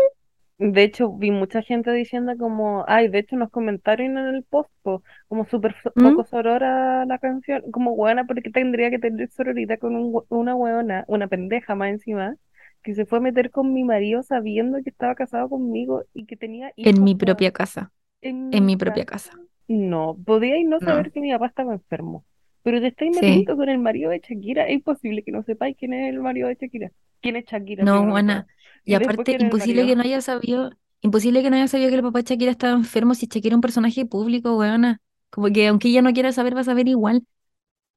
de 0.57 0.83
hecho, 0.83 1.11
vi 1.11 1.31
mucha 1.31 1.61
gente 1.61 1.91
diciendo 1.91 2.33
como, 2.37 2.85
ay, 2.87 3.07
de 3.09 3.19
hecho, 3.19 3.35
en 3.35 3.39
los 3.41 3.49
comentarios 3.51 4.09
en 4.09 4.17
el 4.17 4.43
post, 4.43 4.69
po, 4.83 5.03
como 5.27 5.45
súper 5.45 5.75
¿Mm? 5.95 6.03
poco 6.03 6.25
sorora 6.25 7.05
la 7.05 7.19
canción, 7.19 7.63
como 7.71 7.95
buena, 7.95 8.25
porque 8.25 8.51
tendría 8.51 8.89
que 8.89 8.99
tener 8.99 9.29
sororidad 9.31 9.79
con 9.79 9.95
un 9.95 10.23
una 10.29 10.55
weona, 10.55 11.05
una 11.07 11.27
pendeja 11.27 11.75
más 11.75 11.89
encima, 11.91 12.35
que 12.83 12.95
se 12.95 13.05
fue 13.05 13.19
a 13.19 13.21
meter 13.21 13.51
con 13.51 13.73
mi 13.73 13.83
marido 13.83 14.23
sabiendo 14.23 14.81
que 14.83 14.89
estaba 14.89 15.15
casado 15.15 15.49
conmigo 15.49 16.03
y 16.13 16.25
que 16.25 16.37
tenía 16.37 16.73
En 16.83 17.03
hijos, 17.03 17.03
mi 17.03 17.15
weón, 17.21 17.41
propia 17.41 17.51
casa, 17.51 17.91
en 18.21 18.51
en 18.51 18.65
mi 18.65 18.67
mi 18.67 18.77
propia 18.77 19.05
casa. 19.07 19.07
casa. 19.07 19.33
No, 19.67 20.17
podíais 20.25 20.65
no 20.67 20.81
No. 20.81 20.81
saber 20.81 21.11
que 21.11 21.21
mi 21.21 21.31
papá 21.31 21.47
estaba 21.47 21.73
enfermo. 21.73 22.25
Pero 22.63 22.81
te 22.81 22.87
estáis 22.87 23.11
Sí. 23.11 23.13
metiendo 23.13 23.55
con 23.57 23.69
el 23.69 23.79
marido 23.79 24.11
de 24.11 24.19
Shakira. 24.19 24.67
Es 24.67 24.75
imposible 24.75 25.23
que 25.23 25.31
no 25.31 25.43
sepáis 25.43 25.77
quién 25.77 25.93
es 25.93 26.09
el 26.13 26.19
marido 26.21 26.47
de 26.49 26.55
Shakira. 26.61 26.91
¿Quién 27.21 27.35
es 27.37 27.45
Shakira 27.45 27.85
No, 27.85 28.05
buena. 28.05 28.47
Y 28.85 28.93
aparte, 28.95 29.35
imposible 29.39 29.85
que 29.85 29.95
no 29.95 30.03
haya 30.03 30.21
sabido, 30.21 30.71
imposible 31.01 31.41
que 31.41 31.49
no 31.49 31.55
haya 31.55 31.67
sabido 31.67 31.89
que 31.89 31.95
el 31.95 32.03
papá 32.03 32.19
de 32.21 32.25
Shakira 32.29 32.51
estaba 32.51 32.73
enfermo 32.73 33.15
si 33.15 33.25
Shakira 33.27 33.53
es 33.53 33.55
un 33.55 33.61
personaje 33.61 34.05
público, 34.05 34.55
weona. 34.57 35.01
Como 35.29 35.47
que 35.51 35.67
aunque 35.67 35.87
ella 35.89 36.01
no 36.01 36.13
quiera 36.13 36.31
saber, 36.31 36.55
va 36.55 36.61
a 36.61 36.63
saber 36.63 36.87
igual. 36.87 37.25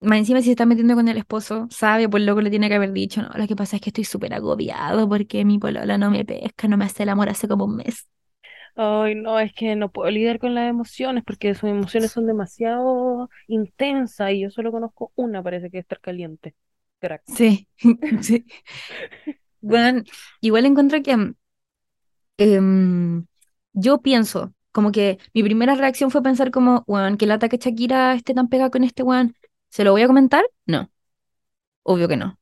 Más 0.05 0.19
encima 0.19 0.41
si 0.41 0.47
se 0.47 0.51
está 0.53 0.67
metiendo 0.67 0.95
con 0.95 1.09
el 1.09 1.17
esposo, 1.17 1.67
sabe, 1.71 2.09
por 2.09 2.21
lo 2.21 2.37
que 2.37 2.43
le 2.43 2.51
tiene 2.51 2.69
que 2.69 2.75
haber 2.77 2.93
dicho, 2.93 3.23
no, 3.23 3.31
lo 3.35 3.47
que 3.47 3.57
pasa 3.57 3.77
es 3.77 3.83
que 3.83 3.91
estoy 3.91 4.05
súper 4.05 4.35
agobiado 4.35 5.09
porque 5.09 5.45
mi 5.45 5.59
polola 5.59 5.99
no 5.99 6.11
me 6.11 6.25
pesca, 6.25 6.69
no 6.69 6.77
me 6.77 6.85
hace 6.87 7.03
el 7.05 7.09
amor 7.11 7.29
hace 7.29 7.49
como 7.49 7.65
un 7.65 7.77
mes. 7.77 8.07
Ay, 8.77 9.15
no, 9.15 9.39
es 9.39 9.53
que 9.55 9.77
no 9.77 9.91
puedo 9.91 10.11
lidiar 10.11 10.39
con 10.39 10.55
las 10.55 10.69
emociones 10.69 11.23
porque 11.25 11.55
sus 11.55 11.71
emociones 11.71 12.11
son 12.13 12.27
demasiado 12.27 13.29
intensas 13.47 14.33
y 14.33 14.41
yo 14.41 14.51
solo 14.51 14.73
conozco 14.73 15.13
una, 15.15 15.43
parece 15.43 15.71
que 15.71 15.79
es 15.79 15.83
estar 15.85 16.01
caliente. 16.01 16.55
Crack. 17.01 17.23
Sí, 17.27 17.69
sí. 18.23 18.45
Bueno, 19.61 20.03
igual 20.41 20.67
encuentro 20.67 21.03
que 21.03 21.35
em, 22.39 23.27
yo 23.73 24.01
pienso, 24.03 24.53
como 24.73 24.93
que 24.93 25.19
mi 25.35 25.43
primera 25.43 25.75
reacción 25.75 26.11
fue 26.11 26.23
pensar 26.23 26.51
como, 26.51 26.85
weón, 26.87 27.17
que 27.17 27.27
lata 27.27 27.49
que 27.49 27.59
Shakira 27.59 28.15
esté 28.15 28.35
tan 28.35 28.49
pegada 28.49 28.71
con 28.71 28.85
este 28.85 29.03
weón. 29.03 29.35
¿Se 29.75 29.83
lo 29.83 29.91
voy 29.91 30.03
a 30.03 30.07
comentar? 30.07 30.45
No, 30.67 30.89
obvio 31.83 32.07
que 32.07 32.17
no. 32.17 32.39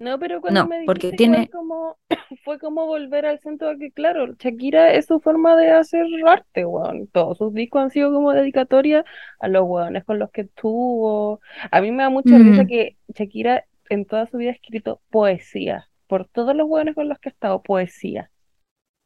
No, 0.00 0.18
pero 0.18 0.40
cuando 0.40 0.62
No, 0.62 0.66
me 0.66 0.80
porque 0.84 1.12
dijiste 1.12 1.26
igual 1.26 1.46
tiene, 1.46 1.48
como 1.48 1.96
fue 2.44 2.58
como 2.58 2.86
volver 2.86 3.24
al 3.24 3.38
centro 3.38 3.68
de 3.68 3.78
que, 3.78 3.92
claro, 3.92 4.34
Shakira 4.36 4.92
es 4.94 5.06
su 5.06 5.20
forma 5.20 5.54
de 5.54 5.70
hacer 5.70 6.04
arte, 6.26 6.66
weón. 6.66 7.06
Todos 7.06 7.38
sus 7.38 7.54
discos 7.54 7.82
han 7.82 7.90
sido 7.90 8.12
como 8.12 8.32
dedicatoria 8.32 9.04
a 9.38 9.46
los 9.46 9.62
weones 9.64 10.02
con 10.04 10.18
los 10.18 10.32
que 10.32 10.40
estuvo. 10.40 11.40
A 11.70 11.80
mí 11.80 11.92
me 11.92 12.02
da 12.02 12.10
mucha 12.10 12.36
risa 12.36 12.64
mm, 12.64 12.66
que 12.66 12.96
Shakira 13.14 13.64
en 13.88 14.04
toda 14.04 14.26
su 14.26 14.38
vida 14.38 14.50
ha 14.50 14.54
escrito 14.54 15.00
poesía. 15.08 15.88
Por 16.08 16.26
todos 16.26 16.56
los 16.56 16.68
weones 16.68 16.96
con 16.96 17.08
los 17.08 17.20
que 17.20 17.28
ha 17.28 17.32
estado, 17.32 17.62
poesía. 17.62 18.32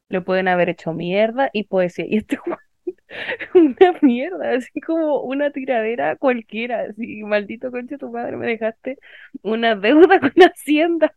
Le 0.09 0.21
pueden 0.21 0.47
haber 0.47 0.69
hecho 0.69 0.93
mierda 0.93 1.51
y 1.53 1.65
poesía. 1.65 2.05
Y 2.09 2.17
este 2.17 2.39
weón 2.43 2.57
una 3.53 3.93
mierda, 4.01 4.55
así 4.55 4.81
como 4.81 5.21
una 5.21 5.51
tiradera 5.51 6.15
cualquiera. 6.15 6.87
Así, 6.89 7.23
maldito 7.23 7.71
concha 7.71 7.97
tu 7.97 8.11
madre, 8.11 8.37
me 8.37 8.47
dejaste 8.47 8.97
una 9.41 9.75
deuda 9.75 10.19
con 10.19 10.31
Hacienda. 10.43 11.13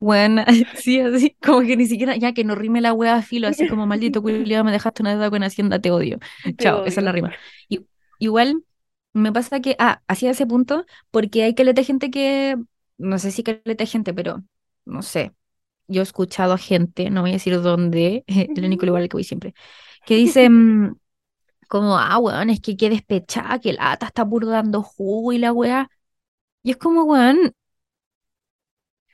weón, 0.00 0.38
sí, 0.76 1.00
así, 1.00 1.36
como 1.42 1.60
que 1.60 1.76
ni 1.76 1.86
siquiera, 1.86 2.16
ya 2.16 2.32
que 2.32 2.44
no 2.44 2.54
rime 2.54 2.80
la 2.80 2.92
wea 2.92 3.16
a 3.16 3.22
filo, 3.22 3.48
así 3.48 3.68
como 3.68 3.86
maldito 3.86 4.22
culiao, 4.22 4.64
me 4.64 4.72
dejaste 4.72 5.02
una 5.02 5.10
deuda 5.12 5.30
con 5.30 5.42
Hacienda, 5.42 5.80
te 5.80 5.90
odio. 5.90 6.18
Te 6.44 6.54
Chao, 6.56 6.84
esa 6.84 7.00
es 7.00 7.04
la 7.04 7.12
rima. 7.12 7.34
Y, 7.68 7.86
igual 8.18 8.62
me 9.12 9.32
pasa 9.32 9.60
que, 9.60 9.76
ah, 9.78 10.02
hacia 10.08 10.30
ese 10.30 10.46
punto, 10.46 10.84
porque 11.10 11.42
hay 11.42 11.54
caleta 11.54 11.82
gente 11.82 12.10
que, 12.10 12.56
no 12.98 13.18
sé 13.18 13.30
si 13.30 13.42
caleta 13.42 13.86
gente, 13.86 14.12
pero 14.12 14.42
no 14.84 15.02
sé. 15.02 15.32
yo 15.88 16.02
he 16.02 16.02
escuchado 16.02 16.52
a 16.52 16.58
gente, 16.58 17.10
no 17.10 17.22
voy 17.22 17.30
a 17.30 17.34
decir 17.34 17.60
dónde, 17.60 18.24
el 18.26 18.64
único 18.64 18.86
lugar 18.86 19.02
al 19.02 19.08
que 19.08 19.16
voy 19.16 19.24
siempre, 19.24 19.54
que 20.06 20.16
dice 20.16 20.48
mm, 20.50 20.96
como, 21.68 21.98
ah, 21.98 22.18
weón, 22.18 22.50
es 22.50 22.60
que 22.60 22.76
qué 22.76 22.90
despechada, 22.90 23.60
que 23.60 23.72
lata 23.74 24.06
está 24.06 24.26
puro 24.28 24.48
dando 24.48 24.82
jugo 24.82 25.32
y 25.32 25.38
la 25.38 25.52
weá. 25.52 25.90
Y 26.62 26.72
es 26.72 26.78
como, 26.78 27.04
weón, 27.04 27.54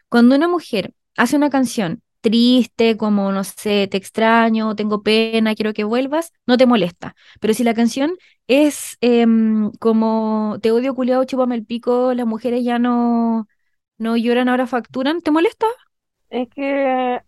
cuando 0.09 0.35
una 0.37 0.49
mujer 0.49 0.95
hace 1.17 1.37
una 1.37 1.51
canción 1.51 2.03
triste, 2.21 2.97
como, 2.97 3.33
no 3.33 3.43
sé, 3.45 3.89
te 3.89 3.97
extraño, 3.97 4.77
tengo 4.77 5.03
pena, 5.03 5.55
quiero 5.57 5.73
que 5.73 5.85
vuelvas, 5.85 6.33
no 6.47 6.57
te 6.57 6.67
molesta. 6.67 7.17
Pero 7.41 7.53
si 7.55 7.65
la 7.65 7.75
canción 7.75 8.17
es 8.47 8.97
em, 9.01 9.73
como, 9.81 10.59
te 10.63 10.71
odio, 10.71 10.95
culiao, 10.95 11.25
chúpame 11.25 11.57
el 11.57 11.65
pico, 11.67 12.15
las 12.15 12.27
mujeres 12.27 12.65
ya 12.65 12.79
no, 12.79 13.49
no 13.99 14.17
lloran, 14.17 14.49
ahora 14.49 14.67
facturan, 14.69 15.21
¿te 15.21 15.31
molesta? 15.33 15.67
Es 16.31 16.49
que 16.51 17.21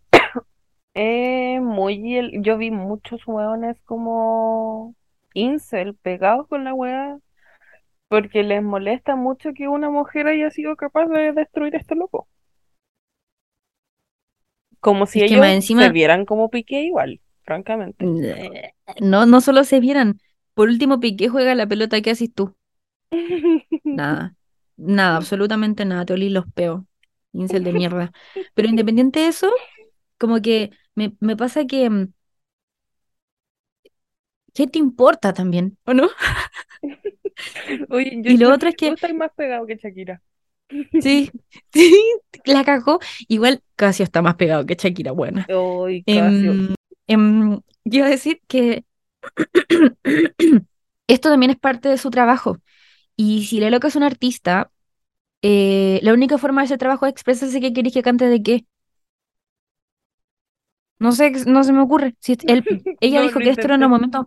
es 0.94 1.61
muy 1.62 2.16
el- 2.16 2.42
yo 2.42 2.57
vi 2.59 2.70
muchos 2.70 3.26
hueones 3.26 3.80
como 3.85 4.94
incel 5.35 5.94
pegados 5.96 6.46
con 6.48 6.64
la 6.64 6.74
wea 6.74 7.18
porque 8.09 8.42
les 8.44 8.62
molesta 8.62 9.16
mucho 9.16 9.52
que 9.54 9.68
una 9.68 9.90
mujer 9.90 10.28
haya 10.28 10.50
sido 10.50 10.76
capaz 10.76 11.07
de 11.09 11.33
destruir 11.33 11.76
a 11.76 11.80
este 11.80 11.94
loco. 11.96 12.28
Como 14.78 15.07
si 15.07 15.20
Es 15.20 15.24
que 15.24 15.37
más 15.37 15.50
ellos 15.50 15.59
se 15.76 15.88
encima... 15.88 15.90
vieran 15.90 16.24
como 16.26 16.48
Piqué 16.48 16.83
igual, 16.85 17.20
francamente. 17.42 18.12
Eh, 18.22 18.72
No, 19.00 19.26
no 19.26 19.40
solo 19.40 19.64
se 19.64 19.80
vieran. 19.80 20.20
Por 20.54 20.68
último, 20.68 21.00
Piqué 21.00 21.28
juega 21.28 21.54
la 21.54 21.66
pelota, 21.66 22.00
¿qué 22.02 22.11
haces 22.11 22.33
tú? 22.35 22.57
Nada. 23.90 24.37
Nada, 24.76 25.16
absolutamente 25.16 25.85
nada. 25.85 26.04
Te 26.04 26.12
olí 26.14 26.28
los 26.30 26.46
peos. 26.52 26.83
Incel 27.33 27.64
de 27.64 27.72
mierda. 27.72 28.12
Pero 28.54 28.68
independiente 28.68 29.20
de 29.20 29.28
eso, 29.28 29.62
como 30.18 30.40
que 30.42 30.72
me, 30.94 31.16
me 31.20 31.37
pasa 31.37 31.66
que. 31.66 31.88
mm, 31.90 32.12
¿Qué 34.54 34.66
te 34.66 34.78
importa 34.78 35.33
también? 35.33 35.78
¿O 35.87 35.94
no? 35.94 36.09
Oye, 37.90 38.20
yo 38.22 38.33
Y 38.33 38.37
lo 38.38 38.52
otro 38.52 38.68
es 38.68 38.76
que 38.76 38.88
estás 38.88 39.14
más 39.14 39.30
pegado 39.37 39.66
que 39.66 39.76
Shakira. 39.76 40.22
sí, 40.98 41.30
sí, 41.72 41.92
la 42.44 42.64
cagó. 42.64 42.98
Igual 43.28 43.62
Casio 43.76 44.04
está 44.04 44.22
más 44.22 44.37
pegado 44.37 44.66
que 44.66 44.74
Shakira, 44.74 45.12
buena. 45.12 45.48
Ay, 45.48 46.04
Casio. 46.11 46.61
Em, 46.61 46.74
em, 47.07 47.61
yo 47.85 47.98
iba 48.00 48.07
a 48.07 48.11
decir 48.11 48.40
que 48.48 48.85
esto 51.09 51.28
también 51.30 51.50
es 51.50 51.59
parte 51.59 51.88
de 51.88 51.98
su 51.98 52.11
trabajo. 52.11 52.59
Y 53.16 53.46
si 53.46 53.61
la 53.61 53.70
loca 53.70 53.88
es 53.88 53.96
una 53.96 54.07
artista, 54.09 54.72
eh, 55.42 56.00
la 56.02 56.14
única 56.14 56.38
forma 56.38 56.62
de 56.62 56.66
ese 56.66 56.78
trabajo 56.78 57.07
es 57.07 57.12
expresarse 57.12 57.61
qué 57.61 57.72
queréis 57.72 57.94
que 57.94 58.02
cante 58.02 58.26
de 58.28 58.42
qué. 58.42 58.66
No 61.04 61.12
sé, 61.12 61.30
no 61.46 61.64
se 61.64 61.72
me 61.72 61.80
ocurre. 61.82 62.14
Si 62.20 62.32
es- 62.34 62.38
él, 62.46 62.68
ella 63.00 63.20
No, 63.20 63.22
dijo 63.22 63.42
que 63.42 63.50
esto 63.50 63.66
era 63.68 63.74
intenté. 63.76 63.88
momentos, 63.90 64.26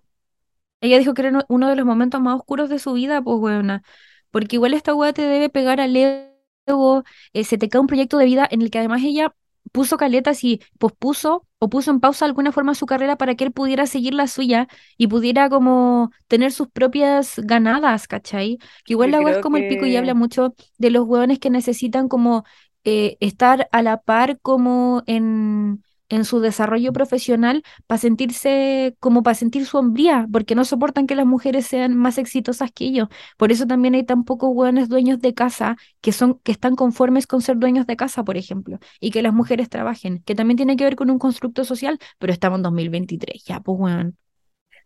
ella 0.81 0.99
dijo 0.99 1.13
que 1.13 1.23
era 1.23 1.45
uno 1.49 1.69
de 1.69 1.75
los 1.75 1.85
momentos 1.85 2.21
más 2.21 2.35
oscuros 2.37 2.69
de 2.69 2.79
su 2.79 2.93
vida, 2.93 3.21
pues 3.21 3.37
weona. 3.39 3.83
Porque 4.31 4.57
igual 4.57 4.73
esta 4.73 4.95
weá 4.95 5.13
te 5.13 5.23
debe 5.23 5.49
pegar 5.49 5.81
al 5.81 5.95
ego, 5.95 7.03
eh, 7.33 7.43
se 7.43 7.57
te 7.57 7.69
cae 7.69 7.81
un 7.81 7.87
proyecto 7.87 8.17
de 8.17 8.25
vida 8.25 8.47
en 8.51 8.61
el 8.61 8.69
que 8.71 8.79
además 8.79 9.01
ella 9.03 9.33
puso 9.71 9.97
caletas 9.97 10.43
y 10.43 10.61
pospuso 10.79 11.45
o 11.59 11.69
puso 11.69 11.91
en 11.91 11.99
pausa 11.99 12.25
de 12.25 12.29
alguna 12.29 12.51
forma 12.53 12.75
su 12.75 12.85
carrera 12.85 13.17
para 13.17 13.35
que 13.35 13.43
él 13.45 13.51
pudiera 13.51 13.85
seguir 13.87 14.13
la 14.13 14.27
suya 14.27 14.67
y 14.97 15.07
pudiera 15.07 15.49
como 15.49 16.11
tener 16.27 16.51
sus 16.51 16.69
propias 16.69 17.35
ganadas, 17.43 18.07
¿cachai? 18.07 18.57
Que 18.85 18.93
igual 18.93 19.11
Yo 19.11 19.11
la 19.11 19.21
weá 19.21 19.33
es 19.33 19.39
como 19.39 19.57
el 19.57 19.65
pico 19.65 19.85
y 19.85 19.95
habla 19.97 20.13
mucho 20.13 20.55
de 20.77 20.91
los 20.91 21.05
weones 21.07 21.39
que 21.39 21.49
necesitan 21.49 22.07
como 22.09 22.45
eh, 22.83 23.17
estar 23.19 23.67
a 23.71 23.81
la 23.81 24.01
par 24.01 24.39
como 24.41 25.03
en, 25.07 25.83
en 26.09 26.25
su 26.25 26.39
desarrollo 26.39 26.93
profesional 26.93 27.63
para 27.87 27.99
sentirse, 27.99 28.95
como 28.99 29.23
para 29.23 29.35
sentir 29.35 29.65
su 29.65 29.77
hombría, 29.77 30.27
porque 30.31 30.55
no 30.55 30.65
soportan 30.65 31.07
que 31.07 31.15
las 31.15 31.25
mujeres 31.25 31.67
sean 31.67 31.95
más 31.97 32.17
exitosas 32.17 32.71
que 32.71 32.85
ellos. 32.85 33.07
Por 33.37 33.51
eso 33.51 33.65
también 33.67 33.95
hay 33.95 34.03
tan 34.05 34.23
pocos 34.23 34.49
hueones 34.53 34.89
dueños 34.89 35.19
de 35.19 35.33
casa 35.33 35.77
que 36.01 36.11
son, 36.11 36.39
que 36.39 36.51
están 36.51 36.75
conformes 36.75 37.27
con 37.27 37.41
ser 37.41 37.57
dueños 37.57 37.87
de 37.87 37.95
casa, 37.97 38.23
por 38.23 38.37
ejemplo, 38.37 38.79
y 38.99 39.11
que 39.11 39.21
las 39.21 39.33
mujeres 39.33 39.69
trabajen, 39.69 40.21
que 40.25 40.35
también 40.35 40.57
tiene 40.57 40.75
que 40.77 40.83
ver 40.85 40.95
con 40.95 41.09
un 41.09 41.19
constructo 41.19 41.63
social, 41.65 41.99
pero 42.19 42.33
estamos 42.33 42.57
en 42.59 42.63
2023, 42.63 43.43
ya, 43.45 43.59
pues 43.59 43.77
weón. 43.79 44.17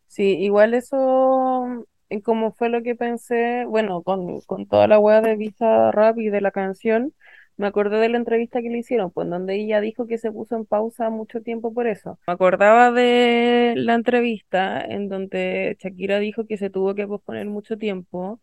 Sí, 0.07 0.23
igual 0.39 0.73
eso, 0.73 1.85
como 2.23 2.51
fue 2.53 2.69
lo 2.69 2.83
que 2.83 2.95
pensé, 2.95 3.65
bueno, 3.65 4.03
con, 4.03 4.41
con 4.41 4.67
toda 4.67 4.87
la 4.87 4.99
weá 4.99 5.21
de 5.21 5.35
Visa 5.37 5.91
Rap 5.91 6.17
y 6.19 6.29
de 6.29 6.41
la 6.41 6.51
canción, 6.51 7.13
me 7.61 7.67
acordé 7.67 7.97
de 7.99 8.09
la 8.09 8.17
entrevista 8.17 8.61
que 8.61 8.69
le 8.69 8.79
hicieron, 8.79 9.11
pues 9.11 9.29
donde 9.29 9.55
ella 9.55 9.79
dijo 9.81 10.07
que 10.07 10.17
se 10.17 10.31
puso 10.31 10.55
en 10.55 10.65
pausa 10.65 11.11
mucho 11.11 11.41
tiempo 11.41 11.71
por 11.73 11.85
eso. 11.85 12.17
Me 12.25 12.33
acordaba 12.33 12.91
de 12.91 13.75
la 13.77 13.93
entrevista 13.93 14.81
en 14.81 15.09
donde 15.09 15.77
Shakira 15.79 16.19
dijo 16.19 16.47
que 16.47 16.57
se 16.57 16.71
tuvo 16.71 16.95
que 16.95 17.07
posponer 17.07 17.45
mucho 17.45 17.77
tiempo, 17.77 18.41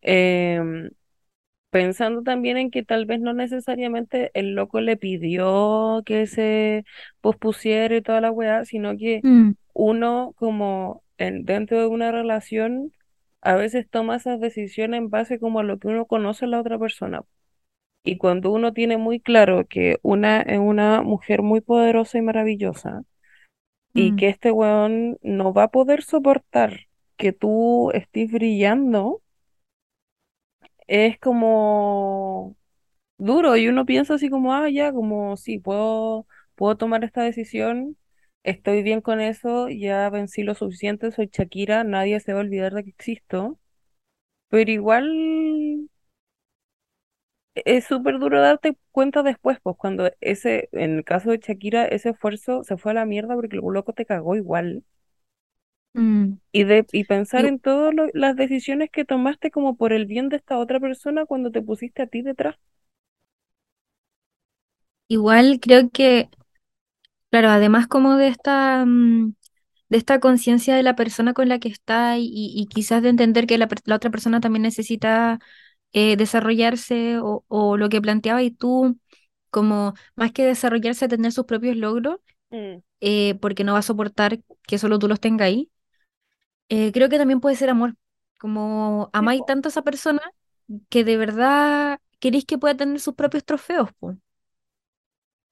em, 0.00 0.90
pensando 1.70 2.22
también 2.22 2.56
en 2.56 2.70
que 2.70 2.82
tal 2.82 3.04
vez 3.06 3.20
no 3.20 3.34
necesariamente 3.34 4.30
el 4.34 4.54
loco 4.54 4.80
le 4.80 4.96
pidió 4.96 6.02
que 6.06 6.26
se 6.26 6.84
pospusiera 7.20 7.94
y 7.96 8.02
toda 8.02 8.20
la 8.22 8.30
weá, 8.30 8.64
sino 8.64 8.96
que 8.96 9.24
Mm, 9.24 9.52
uno 9.74 10.32
como 10.36 11.02
en, 11.18 11.44
dentro 11.44 11.78
de 11.80 11.86
una 11.88 12.10
relación 12.12 12.92
a 13.42 13.54
veces 13.56 13.88
toma 13.90 14.16
esas 14.16 14.40
decisiones 14.40 14.98
en 14.98 15.10
base 15.10 15.38
como 15.38 15.60
a 15.60 15.62
lo 15.62 15.78
que 15.78 15.88
uno 15.88 16.06
conoce 16.06 16.46
a 16.46 16.48
la 16.48 16.60
otra 16.60 16.78
persona. 16.78 17.22
Y 18.06 18.18
cuando 18.18 18.52
uno 18.52 18.72
tiene 18.72 18.96
muy 18.98 19.20
claro 19.20 19.66
que 19.66 19.98
una 20.02 20.40
es 20.42 20.58
una 20.60 21.02
mujer 21.02 21.42
muy 21.42 21.60
poderosa 21.60 22.18
y 22.18 22.22
maravillosa 22.22 23.02
y 23.94 24.12
mm. 24.12 24.16
que 24.16 24.28
este 24.28 24.52
weón 24.52 25.18
no 25.22 25.52
va 25.52 25.64
a 25.64 25.70
poder 25.70 26.02
soportar 26.02 26.86
que 27.16 27.32
tú 27.32 27.90
estés 27.92 28.30
brillando, 28.30 29.22
es 30.86 31.18
como 31.18 32.56
duro 33.18 33.56
y 33.56 33.68
uno 33.68 33.86
piensa 33.86 34.14
así 34.14 34.30
como, 34.30 34.54
ah, 34.54 34.70
ya, 34.70 34.92
como 34.92 35.36
sí, 35.36 35.58
puedo, 35.58 36.26
puedo 36.54 36.76
tomar 36.76 37.04
esta 37.04 37.22
decisión, 37.22 37.96
estoy 38.44 38.82
bien 38.82 39.00
con 39.00 39.20
eso, 39.20 39.68
ya 39.68 40.08
vencí 40.10 40.42
lo 40.42 40.54
suficiente, 40.54 41.10
soy 41.12 41.28
Shakira, 41.32 41.84
nadie 41.84 42.20
se 42.20 42.32
va 42.32 42.40
a 42.40 42.42
olvidar 42.42 42.74
de 42.74 42.84
que 42.84 42.90
existo 42.90 43.58
Pero 44.48 44.70
igual 44.70 45.88
es 47.64 47.84
súper 47.86 48.18
duro 48.18 48.40
darte 48.40 48.76
cuenta 48.92 49.22
después, 49.22 49.58
pues 49.62 49.76
cuando 49.76 50.10
ese, 50.20 50.68
en 50.72 50.96
el 50.98 51.04
caso 51.04 51.30
de 51.30 51.38
Shakira, 51.38 51.86
ese 51.86 52.10
esfuerzo 52.10 52.64
se 52.64 52.76
fue 52.76 52.92
a 52.92 52.94
la 52.94 53.06
mierda 53.06 53.34
porque 53.34 53.56
el 53.56 53.62
loco 53.62 53.92
te 53.92 54.06
cagó 54.06 54.36
igual. 54.36 54.84
Mm. 55.94 56.38
Y, 56.50 56.64
de, 56.64 56.84
y 56.90 57.04
pensar 57.04 57.46
en 57.46 57.60
todas 57.60 57.94
las 58.12 58.34
decisiones 58.34 58.90
que 58.90 59.04
tomaste 59.04 59.52
como 59.52 59.76
por 59.76 59.92
el 59.92 60.06
bien 60.06 60.28
de 60.28 60.34
esta 60.38 60.58
otra 60.58 60.80
persona 60.80 61.24
cuando 61.24 61.52
te 61.52 61.62
pusiste 61.62 62.02
a 62.02 62.08
ti 62.08 62.22
detrás. 62.22 62.56
igual 65.08 65.58
creo 65.60 65.90
que, 65.90 66.30
claro, 67.30 67.50
además 67.50 67.86
como 67.86 68.16
de 68.16 68.28
esta, 68.28 68.84
mm, 68.86 69.34
de 69.88 69.98
esta 69.98 70.20
conciencia 70.20 70.76
de 70.76 70.82
la 70.82 70.96
persona 70.96 71.34
con 71.34 71.48
la 71.48 71.58
que 71.60 71.68
está 71.68 72.18
y, 72.18 72.30
y 72.32 72.66
quizás 72.68 73.02
de 73.02 73.10
entender 73.10 73.46
que 73.46 73.58
la 73.58 73.68
otra 73.96 74.10
persona 74.10 74.40
también 74.40 74.62
necesita 74.62 75.40
eh, 75.96 76.16
desarrollarse 76.18 77.20
o, 77.20 77.44
o 77.48 77.78
lo 77.78 77.90
que 77.90 78.02
planteaba 78.02 78.44
y 78.44 78.52
tú, 78.52 79.00
como 79.50 79.94
más 80.16 80.32
que 80.32 80.44
desarrollarse, 80.46 81.08
tener 81.08 81.32
sus 81.32 81.46
propios 81.46 81.76
logros, 81.78 82.18
Mm, 82.52 82.82
eh, 83.00 83.36
porque 83.40 83.64
no 83.64 83.74
va 83.74 83.80
a 83.80 83.82
soportar 83.82 84.40
que 84.66 84.78
solo 84.78 84.98
tú 84.98 85.08
los 85.08 85.20
tengas 85.20 85.46
ahí. 85.46 85.70
Eh, 86.68 86.92
creo 86.92 87.08
que 87.08 87.18
también 87.18 87.40
puede 87.40 87.56
ser 87.56 87.70
amor, 87.70 87.94
como 88.38 89.10
amáis 89.12 89.42
tanto 89.46 89.68
a 89.68 89.70
esa 89.70 89.82
persona 89.82 90.20
que 90.88 91.04
de 91.04 91.16
verdad 91.16 92.00
queréis 92.20 92.44
que 92.46 92.58
pueda 92.58 92.76
tener 92.76 93.00
sus 93.00 93.14
propios 93.14 93.44
trofeos, 93.44 93.90
po. 94.00 94.16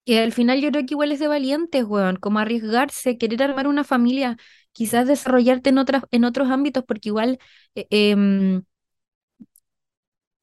Que 0.07 0.19
al 0.21 0.33
final 0.33 0.61
yo 0.61 0.71
creo 0.71 0.83
que 0.87 0.93
igual 0.95 1.13
es 1.13 1.19
de 1.21 1.29
valientes, 1.29 1.85
weón, 1.85 2.17
como 2.17 2.39
arriesgarse, 2.39 3.17
querer 3.17 3.43
armar 3.43 3.67
una 3.67 3.85
familia, 3.85 4.37
quizás 4.73 5.07
desarrollarte 5.09 5.71
en 5.71 5.79
otras, 5.79 6.03
en 6.11 6.25
otros 6.25 6.51
ámbitos, 6.51 6.85
porque 6.87 7.09
igual, 7.09 7.39
eh, 7.75 7.87
em, 7.91 8.63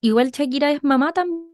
igual 0.01 0.31
Shakira 0.31 0.71
es 0.71 0.83
mamá 0.83 1.13
también, 1.13 1.49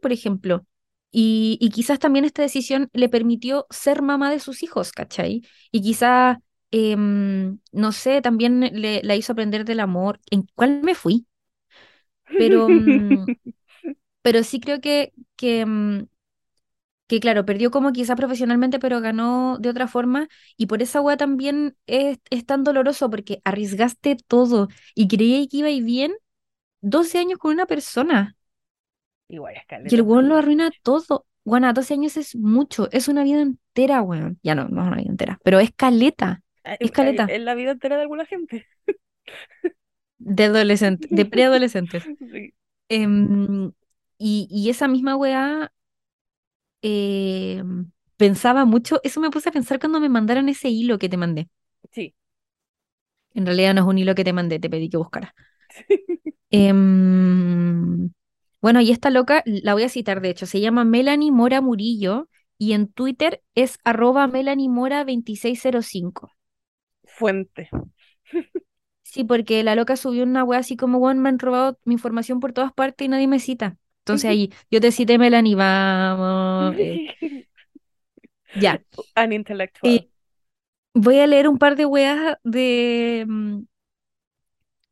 por 0.00 0.12
ejemplo. 0.12 0.66
Y, 1.10 1.58
y 1.60 1.70
quizás 1.70 1.98
también 2.00 2.24
esta 2.24 2.42
decisión 2.42 2.88
le 2.92 3.08
permitió 3.08 3.66
ser 3.70 4.02
mamá 4.02 4.30
de 4.30 4.40
sus 4.40 4.62
hijos, 4.62 4.92
¿cachai? 4.92 5.42
Y 5.70 5.82
quizás, 5.82 6.38
em, 6.72 7.58
no 7.72 7.92
sé, 7.92 8.20
también 8.22 8.60
le, 8.60 9.00
la 9.04 9.14
hizo 9.16 9.32
aprender 9.32 9.64
del 9.64 9.80
amor. 9.80 10.20
¿En 10.30 10.46
cuál 10.56 10.82
me 10.82 10.94
fui? 10.96 11.26
Pero, 12.36 12.68
mm, 12.70 13.28
pero 14.22 14.44
sí 14.44 14.60
creo 14.60 14.80
que, 14.82 15.14
que, 15.36 15.66
mm, 15.66 16.06
que 17.06 17.20
claro, 17.20 17.44
perdió 17.44 17.70
como 17.70 17.92
quizá 17.92 18.16
profesionalmente, 18.16 18.78
pero 18.78 19.00
ganó 19.00 19.58
de 19.58 19.68
otra 19.70 19.88
forma. 19.88 20.28
Y 20.56 20.66
por 20.66 20.82
esa 20.82 21.00
weá 21.00 21.16
también 21.16 21.76
es, 21.86 22.18
es 22.30 22.46
tan 22.46 22.64
doloroso 22.64 23.10
porque 23.10 23.40
arriesgaste 23.44 24.16
todo 24.26 24.68
y 24.94 25.08
creí 25.08 25.48
que 25.48 25.58
iba 25.58 25.68
bien 25.84 26.14
12 26.84 27.18
años 27.18 27.38
con 27.38 27.52
una 27.52 27.66
persona 27.66 28.36
Igual 29.28 29.56
es 29.56 29.66
y 29.86 29.94
el 29.94 30.02
weón 30.02 30.28
lo 30.28 30.36
arruina 30.36 30.70
todo. 30.82 31.26
Bueno, 31.44 31.72
12 31.72 31.94
años 31.94 32.16
es 32.16 32.34
mucho, 32.36 32.88
es 32.92 33.08
una 33.08 33.22
vida 33.24 33.40
entera, 33.42 34.02
weón. 34.02 34.38
Ya 34.42 34.54
no, 34.54 34.68
no 34.68 34.82
es 34.82 34.88
una 34.88 34.96
vida 34.96 35.10
entera, 35.10 35.40
pero 35.44 35.60
es 35.60 35.72
caleta, 35.74 36.42
Ay, 36.62 36.78
es 36.78 36.90
caleta 36.90 37.34
Es 37.34 37.40
la 37.40 37.54
vida 37.54 37.72
entera 37.72 37.96
de 37.96 38.02
alguna 38.02 38.26
gente. 38.26 38.66
de 40.18 40.44
adolescente, 40.44 41.08
de 41.10 41.24
preadolescentes. 41.26 42.10
Sí, 42.30 42.54
Em, 42.88 43.72
y, 44.18 44.48
y 44.50 44.70
esa 44.70 44.88
misma 44.88 45.16
weá 45.16 45.72
eh, 46.82 47.62
pensaba 48.16 48.64
mucho, 48.64 49.00
eso 49.02 49.20
me 49.20 49.30
puse 49.30 49.48
a 49.48 49.52
pensar 49.52 49.78
cuando 49.80 50.00
me 50.00 50.08
mandaron 50.08 50.48
ese 50.48 50.68
hilo 50.68 50.98
que 50.98 51.08
te 51.08 51.16
mandé. 51.16 51.48
sí. 51.92 52.14
En 53.34 53.46
realidad 53.46 53.74
no 53.74 53.82
es 53.82 53.86
un 53.86 53.98
hilo 53.98 54.14
que 54.16 54.24
te 54.24 54.32
mandé, 54.32 54.58
te 54.58 54.68
pedí 54.70 54.88
que 54.88 54.96
buscaras. 54.96 55.32
Em, 56.50 58.10
bueno, 58.60 58.80
y 58.80 58.90
esta 58.90 59.10
loca, 59.10 59.42
la 59.46 59.74
voy 59.74 59.82
a 59.84 59.88
citar 59.88 60.20
de 60.20 60.30
hecho, 60.30 60.46
se 60.46 60.60
llama 60.60 60.84
Melanie 60.84 61.32
Mora 61.32 61.60
Murillo 61.60 62.28
y 62.58 62.72
en 62.72 62.88
Twitter 62.88 63.42
es 63.54 63.78
arroba 63.84 64.26
Melanie 64.28 64.68
Mora 64.68 65.04
2605. 65.04 66.30
Fuente. 67.06 67.70
Sí, 69.02 69.22
porque 69.24 69.62
la 69.62 69.74
loca 69.76 69.96
subió 69.96 70.24
una 70.24 70.42
wea 70.44 70.58
así 70.60 70.76
como, 70.76 70.98
bueno, 70.98 71.20
me 71.20 71.28
han 71.28 71.38
robado 71.38 71.78
mi 71.84 71.94
información 71.94 72.40
por 72.40 72.52
todas 72.52 72.72
partes 72.72 73.04
y 73.04 73.08
nadie 73.08 73.28
me 73.28 73.38
cita. 73.38 73.76
Entonces 74.00 74.28
ahí, 74.30 74.52
yo 74.70 74.80
te 74.80 74.90
cité, 74.92 75.18
Melanie, 75.18 75.54
vamos. 75.54 76.74
eh, 76.78 77.00
ya. 78.54 78.82
An 79.16 79.32
intellectual. 79.32 79.94
Eh, 79.94 80.08
voy 80.94 81.20
a 81.20 81.26
leer 81.26 81.48
un 81.48 81.58
par 81.58 81.76
de 81.76 81.86
weas 81.86 82.38
de, 82.44 83.24
mm, 83.28 83.62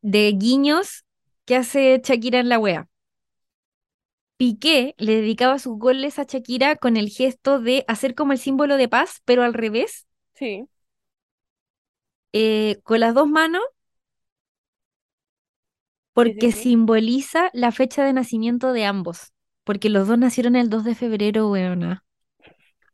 de 0.03 0.33
guiños 0.33 1.05
que 1.47 1.57
hace 1.57 2.01
Shakira 2.05 2.41
en 2.41 2.49
la 2.49 2.59
wea. 2.59 2.89
Piqué 4.37 4.95
le 4.99 5.15
dedicaba 5.17 5.59
sus 5.59 5.79
goles 5.79 6.19
a 6.19 6.25
Shakira 6.25 6.77
con 6.77 6.97
el 6.99 7.09
gesto 7.09 7.61
de 7.61 7.85
hacer 7.89 8.15
como 8.15 8.33
el 8.33 8.39
símbolo 8.39 8.77
de 8.77 8.89
paz, 8.89 9.23
pero 9.25 9.43
al 9.45 9.55
revés, 9.55 10.07
Sí, 10.35 10.69
eh, 12.33 12.81
con 12.85 13.01
las 13.01 13.15
dos 13.15 13.29
manos, 13.29 13.63
sí, 16.23 16.33
sí, 16.35 16.43
porque 16.43 16.53
sí. 16.53 16.53
simboliza 16.53 17.51
la 17.53 17.73
fecha 17.73 18.05
de 18.05 18.13
nacimiento 18.13 18.73
de 18.73 18.85
ambos. 18.85 19.33
Porque 19.65 19.89
los 19.91 20.09
dos 20.09 20.19
nacieron 20.19 20.57
el 20.57 20.69
2 20.71 20.85
de 20.85 20.95
febrero, 20.95 21.51
weona. 21.51 22.05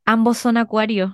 Ambos 0.07 0.39
son 0.39 0.57
acuarios. 0.59 1.13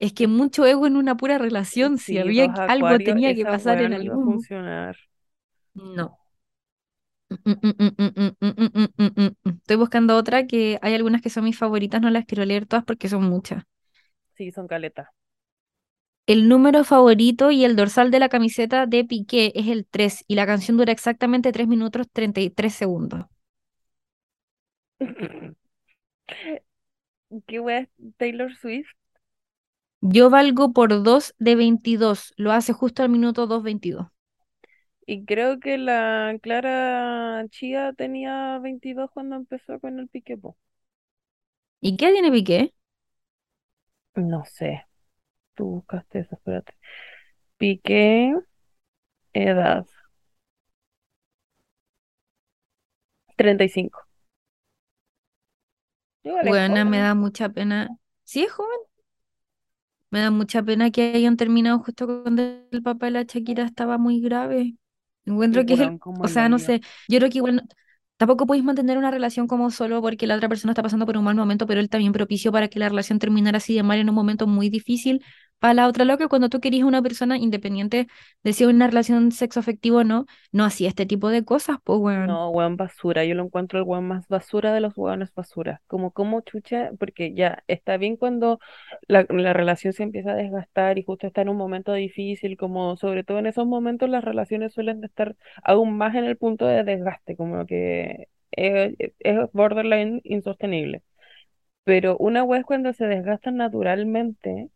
Es 0.00 0.14
que 0.14 0.26
mucho 0.26 0.66
ego 0.66 0.86
en 0.86 0.96
una 0.96 1.16
pura 1.16 1.38
relación, 1.38 1.98
si 1.98 2.18
había 2.18 2.46
algo 2.46 2.98
tenía 2.98 3.34
que 3.34 3.44
pasar 3.44 3.82
en 3.82 3.92
algún. 3.92 4.24
No 4.24 4.32
funcionar. 4.32 4.96
No. 5.74 6.18
Estoy 9.44 9.76
buscando 9.76 10.16
otra 10.16 10.46
que 10.46 10.78
hay 10.82 10.94
algunas 10.94 11.22
que 11.22 11.30
son 11.30 11.44
mis 11.44 11.56
favoritas, 11.56 12.00
no 12.00 12.10
las 12.10 12.24
quiero 12.24 12.44
leer 12.44 12.66
todas 12.66 12.84
porque 12.84 13.08
son 13.08 13.24
muchas. 13.24 13.62
Sí, 14.34 14.50
son 14.50 14.66
caletas. 14.66 15.08
El 16.26 16.48
número 16.48 16.84
favorito 16.84 17.50
y 17.50 17.64
el 17.64 17.76
dorsal 17.76 18.10
de 18.10 18.20
la 18.20 18.28
camiseta 18.30 18.86
de 18.86 19.04
Piqué 19.04 19.52
es 19.54 19.68
el 19.68 19.84
3 19.84 20.24
y 20.26 20.34
la 20.34 20.46
canción 20.46 20.76
dura 20.78 20.92
exactamente 20.92 21.52
3 21.52 21.68
minutos 21.68 22.06
33 22.10 22.72
segundos. 22.74 23.26
¿Qué 27.46 27.60
wea 27.60 27.88
Taylor 28.18 28.54
Swift? 28.56 28.88
Yo 30.02 30.30
valgo 30.30 30.72
por 30.72 31.02
2 31.02 31.34
de 31.38 31.56
22, 31.56 32.32
lo 32.36 32.52
hace 32.52 32.72
justo 32.72 33.02
al 33.02 33.10
minuto 33.10 33.46
2.22. 33.46 34.08
Y 35.06 35.24
creo 35.24 35.60
que 35.60 35.76
la 35.76 36.38
Clara 36.40 37.44
Chía 37.50 37.92
tenía 37.92 38.58
22 38.60 39.10
cuando 39.10 39.36
empezó 39.36 39.78
con 39.80 39.98
el 39.98 40.08
pique, 40.08 40.36
po. 40.36 40.56
¿Y 41.80 41.96
qué 41.96 42.12
tiene 42.12 42.30
Piqué? 42.30 42.74
No 44.14 44.44
sé, 44.44 44.86
tú 45.54 45.66
buscaste 45.66 46.20
eso, 46.20 46.36
espérate. 46.36 46.74
Piqué, 47.58 48.34
edad, 49.34 49.86
35. 53.36 54.06
Igual 56.22 56.48
es 56.48 56.50
Bueno, 56.50 56.84
me 56.86 56.98
da 56.98 57.14
mucha 57.14 57.48
pena. 57.50 57.88
Sí, 58.24 58.42
es 58.44 58.52
joven. 58.52 58.89
Me 60.10 60.20
da 60.20 60.30
mucha 60.30 60.62
pena 60.62 60.90
que 60.90 61.12
hayan 61.14 61.36
terminado 61.36 61.78
justo 61.80 62.06
cuando 62.22 62.42
el 62.70 62.82
papá 62.82 63.06
de 63.06 63.12
la 63.12 63.22
Shakira 63.22 63.64
estaba 63.64 63.96
muy 63.98 64.20
grave. 64.20 64.74
Encuentro 65.24 65.64
que 65.66 65.74
es 65.74 65.80
el, 65.80 65.94
o 66.20 66.26
sea, 66.28 66.48
no 66.48 66.58
sé, 66.58 66.80
yo 67.08 67.18
creo 67.18 67.30
que 67.30 67.38
igual 67.38 67.56
no- 67.56 67.62
tampoco 68.16 68.46
podéis 68.46 68.64
mantener 68.64 68.98
una 68.98 69.10
relación 69.10 69.46
como 69.46 69.70
solo 69.70 70.02
porque 70.02 70.26
la 70.26 70.36
otra 70.36 70.48
persona 70.48 70.72
está 70.72 70.82
pasando 70.82 71.06
por 71.06 71.16
un 71.16 71.24
mal 71.24 71.36
momento, 71.36 71.66
pero 71.66 71.80
él 71.80 71.88
también 71.88 72.12
propició 72.12 72.50
para 72.52 72.68
que 72.68 72.78
la 72.80 72.88
relación 72.88 73.18
terminara 73.18 73.58
así 73.58 73.74
de 73.74 73.82
mal 73.84 73.98
en 73.98 74.08
un 74.08 74.14
momento 74.14 74.46
muy 74.46 74.68
difícil 74.68 75.24
para 75.60 75.74
la 75.74 75.86
otra 75.86 76.04
loca. 76.04 76.28
Cuando 76.28 76.48
tú 76.48 76.60
querías 76.60 76.84
una 76.84 77.02
persona 77.02 77.38
independiente 77.38 78.08
de 78.42 78.52
si 78.52 78.64
una 78.64 78.88
relación 78.88 79.30
sexo 79.30 79.60
afectivo 79.60 79.98
o 79.98 80.04
no, 80.04 80.26
no 80.52 80.64
hacía 80.64 80.88
este 80.88 81.06
tipo 81.06 81.28
de 81.28 81.44
cosas, 81.44 81.78
pues, 81.84 81.98
weón. 82.00 82.26
No, 82.26 82.50
weón 82.50 82.76
basura. 82.76 83.24
Yo 83.24 83.34
lo 83.34 83.44
encuentro 83.44 83.78
el 83.78 83.84
weón 83.84 84.08
más 84.08 84.26
basura 84.28 84.72
de 84.72 84.80
los 84.80 84.96
weones 84.96 85.32
basura. 85.34 85.82
Como, 85.86 86.10
como 86.12 86.40
chucha, 86.40 86.90
porque 86.98 87.34
ya 87.34 87.62
está 87.68 87.96
bien 87.96 88.16
cuando 88.16 88.58
la, 89.08 89.26
la 89.28 89.52
relación 89.52 89.92
se 89.92 90.02
empieza 90.02 90.32
a 90.32 90.34
desgastar 90.34 90.98
y 90.98 91.04
justo 91.04 91.26
está 91.26 91.42
en 91.42 91.50
un 91.50 91.56
momento 91.56 91.92
difícil, 91.92 92.56
como 92.56 92.96
sobre 92.96 93.24
todo 93.24 93.38
en 93.38 93.46
esos 93.46 93.66
momentos 93.66 94.08
las 94.08 94.24
relaciones 94.24 94.72
suelen 94.72 95.04
estar 95.04 95.36
aún 95.62 95.96
más 95.96 96.14
en 96.14 96.24
el 96.24 96.36
punto 96.36 96.66
de 96.66 96.84
desgaste, 96.84 97.36
como 97.36 97.66
que 97.66 98.28
es, 98.52 98.94
es 99.18 99.38
borderline 99.52 100.20
insostenible. 100.24 101.02
Pero 101.84 102.16
una 102.18 102.44
wea 102.44 102.60
es 102.60 102.66
cuando 102.66 102.92
se 102.92 103.06
desgastan 103.06 103.56
naturalmente 103.56 104.70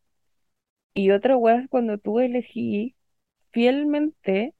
y 0.94 1.10
otra 1.10 1.36
wea 1.36 1.56
es 1.60 1.68
cuando 1.68 1.98
tú 1.98 2.20
elegí 2.20 2.96
fielmente 3.52 4.54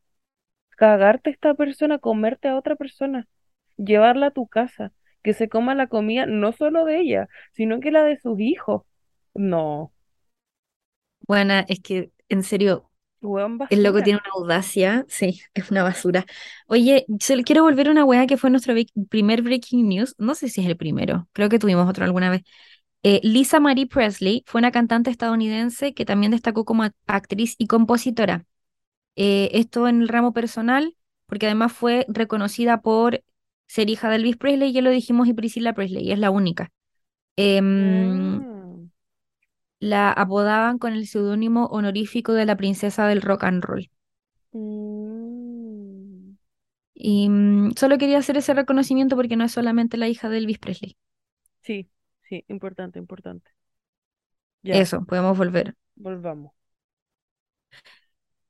cagarte 0.77 1.31
a 1.31 1.33
esta 1.35 1.55
persona, 1.55 1.99
comerte 1.99 2.49
a 2.49 2.57
otra 2.57 2.77
persona, 2.77 3.29
llevarla 3.79 4.29
a 4.29 4.31
tu 4.33 4.47
casa, 4.49 4.93
que 5.23 5.35
se 5.35 5.49
coma 5.49 5.75
la 5.75 5.89
comida 5.89 6.27
no 6.27 6.53
solo 6.53 6.85
de 6.85 7.01
ella, 7.01 7.29
sino 7.53 7.81
que 7.81 7.91
la 7.93 8.05
de 8.05 8.19
sus 8.21 8.41
hijos. 8.41 8.83
No, 9.35 9.93
Bueno, 11.27 11.55
es 11.69 11.81
que, 11.81 12.13
en 12.29 12.43
serio, 12.43 12.91
El 13.71 13.83
loco 13.85 14.03
tiene 14.03 14.21
una 14.21 14.31
audacia, 14.37 15.07
sí, 15.11 15.43
es 15.55 15.71
una 15.71 15.83
basura. 15.85 16.27
Oye, 16.69 17.07
se 17.21 17.37
le 17.37 17.45
quiero 17.45 17.63
volver 17.65 17.89
a 17.89 17.93
una 17.93 18.05
weá 18.05 18.27
que 18.27 18.37
fue 18.39 18.51
nuestro 18.51 18.75
primer 19.11 19.43
breaking 19.43 19.89
news. 19.89 20.15
No 20.19 20.35
sé 20.37 20.49
si 20.51 20.61
es 20.63 20.69
el 20.69 20.77
primero, 20.77 21.29
creo 21.33 21.49
que 21.51 21.59
tuvimos 21.61 21.89
otro 21.91 22.05
alguna 22.07 22.31
vez. 22.31 22.43
Eh, 23.05 23.21
Lisa 23.25 23.61
Marie 23.61 23.89
Presley 23.89 24.45
fue 24.47 24.61
una 24.61 24.73
cantante 24.73 25.11
estadounidense 25.11 25.95
que 25.95 26.07
también 26.07 26.33
destacó 26.33 26.67
como 26.67 26.85
act- 26.85 26.95
actriz 27.09 27.57
y 27.59 27.69
compositora. 27.69 28.47
Eh, 29.17 29.51
esto 29.55 29.89
en 29.89 30.03
el 30.03 30.09
ramo 30.09 30.33
personal, 30.35 30.97
porque 31.27 31.47
además 31.47 31.73
fue 31.73 32.07
reconocida 32.09 32.83
por 32.83 33.23
ser 33.69 33.91
hija 33.91 34.11
de 34.11 34.17
Elvis 34.17 34.37
Presley, 34.39 34.73
ya 34.73 34.83
lo 34.83 34.91
dijimos, 34.91 35.29
y 35.29 35.35
Priscilla 35.35 35.75
Presley, 35.75 36.13
es 36.13 36.19
la 36.19 36.31
única. 36.31 36.73
Em, 37.37 38.45
Mm, 38.45 38.89
la 39.79 40.11
apodaban 40.11 40.79
con 40.79 40.95
el 40.95 41.07
seudónimo 41.07 41.67
honorífico 41.67 42.33
de 42.33 42.45
la 42.45 42.57
princesa 42.57 43.07
del 43.07 43.23
rock 43.23 43.45
and 43.45 43.63
roll. 43.63 43.89
mm. 44.55 46.37
Y 46.95 47.29
mm, 47.29 47.73
solo 47.77 47.99
quería 47.99 48.19
hacer 48.19 48.37
ese 48.37 48.53
reconocimiento 48.55 49.15
porque 49.17 49.37
no 49.37 49.45
es 49.45 49.53
solamente 49.53 49.97
la 49.97 50.09
hija 50.09 50.29
de 50.29 50.39
Elvis 50.39 50.59
Presley. 50.59 50.97
Sí, 51.63 51.89
sí, 52.29 52.45
importante, 52.49 52.99
importante. 52.99 53.51
Ya, 54.63 54.75
Eso, 54.75 55.05
podemos 55.05 55.37
volver. 55.37 55.75
volvamos. 55.97 56.53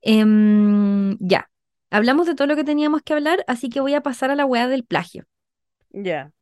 Em, 0.02 1.16
ya, 1.20 1.50
hablamos 1.90 2.26
de 2.26 2.34
todo 2.34 2.46
lo 2.46 2.56
que 2.56 2.64
teníamos 2.64 3.02
que 3.02 3.14
hablar, 3.14 3.44
así 3.46 3.68
que 3.70 3.80
voy 3.80 3.94
a 3.94 4.02
pasar 4.02 4.30
a 4.30 4.36
la 4.36 4.44
weá 4.46 4.68
del 4.68 4.84
plagio. 4.84 5.24
Ya. 5.92 6.32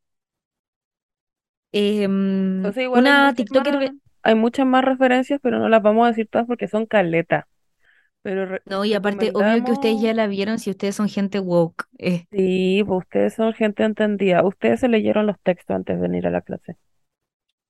O 2.65 2.73
sea, 2.73 2.83
igual 2.83 3.07
hay 3.07 3.13
una 3.13 3.27
muchas 3.29 3.37
TikToker, 3.37 3.75
más, 3.75 3.91
hay 4.23 4.35
muchas 4.35 4.67
más 4.67 4.85
referencias, 4.85 5.41
pero 5.43 5.59
no 5.59 5.69
las 5.69 5.83
vamos 5.83 6.05
a 6.05 6.09
decir 6.09 6.29
todas 6.31 6.47
porque 6.47 6.69
son 6.69 6.87
caletas. 6.87 7.45
Pero 8.23 8.59
no, 8.67 8.85
y 8.85 8.95
aparte, 8.95 9.33
obvio 9.35 9.65
que 9.65 9.73
ustedes 9.73 10.01
ya 10.01 10.15
la 10.15 10.27
vieron 10.29 10.59
si 10.59 10.71
ustedes 10.71 10.95
son 10.95 11.09
gente 11.09 11.41
woke. 11.41 11.87
eh, 11.99 12.25
sí, 12.31 12.85
pues 12.87 12.99
ustedes 13.05 13.35
son 13.35 13.53
gente 13.53 13.85
entendida. 13.85 14.45
Ustedes 14.45 14.81
se 14.81 14.89
leyeron 14.89 15.27
los 15.27 15.41
textos 15.41 15.75
antes 15.75 15.97
de 15.97 16.03
venir 16.03 16.27
a 16.27 16.31
la 16.31 16.43
clase. 16.43 16.77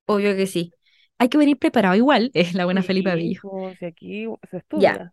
Obvio 0.07 0.37
que 0.37 0.47
sí. 0.47 0.73
Hay 1.19 1.29
que 1.29 1.39
venir 1.39 1.59
preparado 1.59 1.95
igual, 1.97 2.31
es 2.35 2.55
la 2.55 2.65
buena 2.65 2.83
Sí, 2.83 2.93
Bello. 3.17 3.41
pues 3.41 3.79
si 3.79 3.85
aquí 3.87 4.27
se 4.51 4.59
Ya, 4.73 4.93
estudia. 4.93 5.13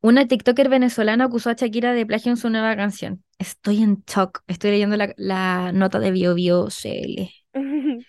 una 0.00 0.26
TikToker 0.28 0.68
venezolana 0.68 1.24
acusó 1.24 1.50
a 1.50 1.54
Shakira 1.54 1.92
de 1.92 2.06
plagio 2.06 2.30
en 2.30 2.36
su 2.36 2.48
nueva 2.50 2.76
canción. 2.76 3.24
Estoy 3.38 3.82
en 3.82 4.04
shock, 4.06 4.42
estoy 4.46 4.70
leyendo 4.72 4.96
la, 4.96 5.12
la 5.16 5.72
nota 5.72 5.98
de 5.98 6.10
Bio 6.12 6.34
Bio 6.34 6.70
CL. 6.70 7.30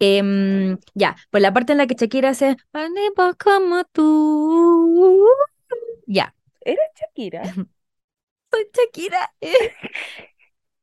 Em, 0.00 0.78
ya, 0.94 1.16
por 1.30 1.40
la 1.40 1.52
parte 1.52 1.72
en 1.72 1.78
la 1.78 1.86
que 1.86 1.94
Shakira 1.94 2.30
hace 2.30 2.56
"Pa' 2.72 2.88
tipos 2.88 3.36
como 3.36 3.84
tú. 3.92 5.26
Ya, 6.06 6.34
¿Eres 6.60 6.90
Shakira? 6.98 7.42
soy 8.50 8.64
Shakira. 8.74 9.32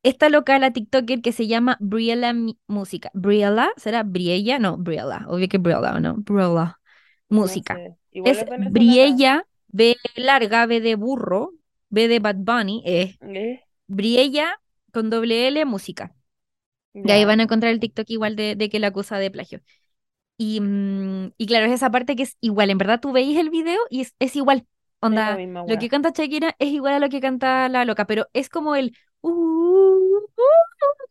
Esta 0.04 0.30
loca, 0.30 0.58
la 0.60 0.72
TikToker 0.74 1.22
que 1.22 1.32
se 1.32 1.47
llama 1.47 1.78
Briella 1.80 2.34
Música. 2.68 3.12
¿Briella? 3.14 3.72
¿Será 3.78 4.04
Briella? 4.04 4.58
No, 4.60 4.78
Briella. 4.78 5.26
Obvio 5.28 5.47
que 5.47 5.60
Briella, 5.60 5.93
¿o 5.95 5.99
no? 5.99 6.16
Briella. 6.18 6.80
No 7.39 7.39
Música. 7.39 7.74
sé. 7.74 7.95
Igual 8.12 8.34
Es 8.34 8.39
es. 8.39 8.49
Briella, 8.56 9.45
B 9.68 9.95
larga, 10.16 10.66
B 10.66 10.82
de 10.82 10.95
burro, 10.95 11.54
B 11.89 12.08
de 12.08 12.20
Bad 12.20 12.36
Bunny, 12.38 12.82
es 12.86 13.20
Eh, 13.22 13.62
Briella 13.88 14.60
con 14.93 15.10
doble 15.10 15.47
L, 15.47 15.66
música. 15.66 16.16
Y 17.04 17.12
ahí 17.12 17.26
ya, 17.26 17.26
van 17.26 17.39
a 17.39 17.43
encontrar 17.43 17.72
el 17.72 17.80
TikTok 17.80 18.10
igual 18.10 18.36
de, 18.36 18.56
de 18.56 18.70
que 18.70 18.80
la 18.80 18.88
acusa 18.88 19.18
de 19.18 19.32
plagio. 19.32 19.62
Y, 20.38 20.60
mm, 20.62 21.34
y 21.38 21.45
claro, 21.47 21.66
es 21.68 21.74
esa 21.74 21.91
parte 21.91 22.16
que 22.16 22.24
es 22.24 22.38
igual. 22.41 22.70
En 22.70 22.78
verdad 22.78 22.99
tú 22.99 23.12
veis 23.12 23.38
el 23.39 23.49
video 23.49 23.80
y 23.89 24.02
es, 24.02 24.16
es 24.20 24.36
igual. 24.36 24.68
es 25.10 25.10
Onda, 25.10 25.38
misma 25.38 25.64
lo 25.66 25.78
que 25.78 25.89
canta 25.89 26.12
Shakira 26.12 26.56
es 26.60 26.70
igual 26.70 26.93
a 26.95 26.99
lo 26.99 27.10
que 27.10 27.22
canta 27.22 27.70
la 27.70 27.86
loca, 27.86 28.06
pero 28.08 28.28
es 28.34 28.49
como 28.49 28.76
el 28.76 28.95
uh, 29.22 29.30
uh, 29.30 30.22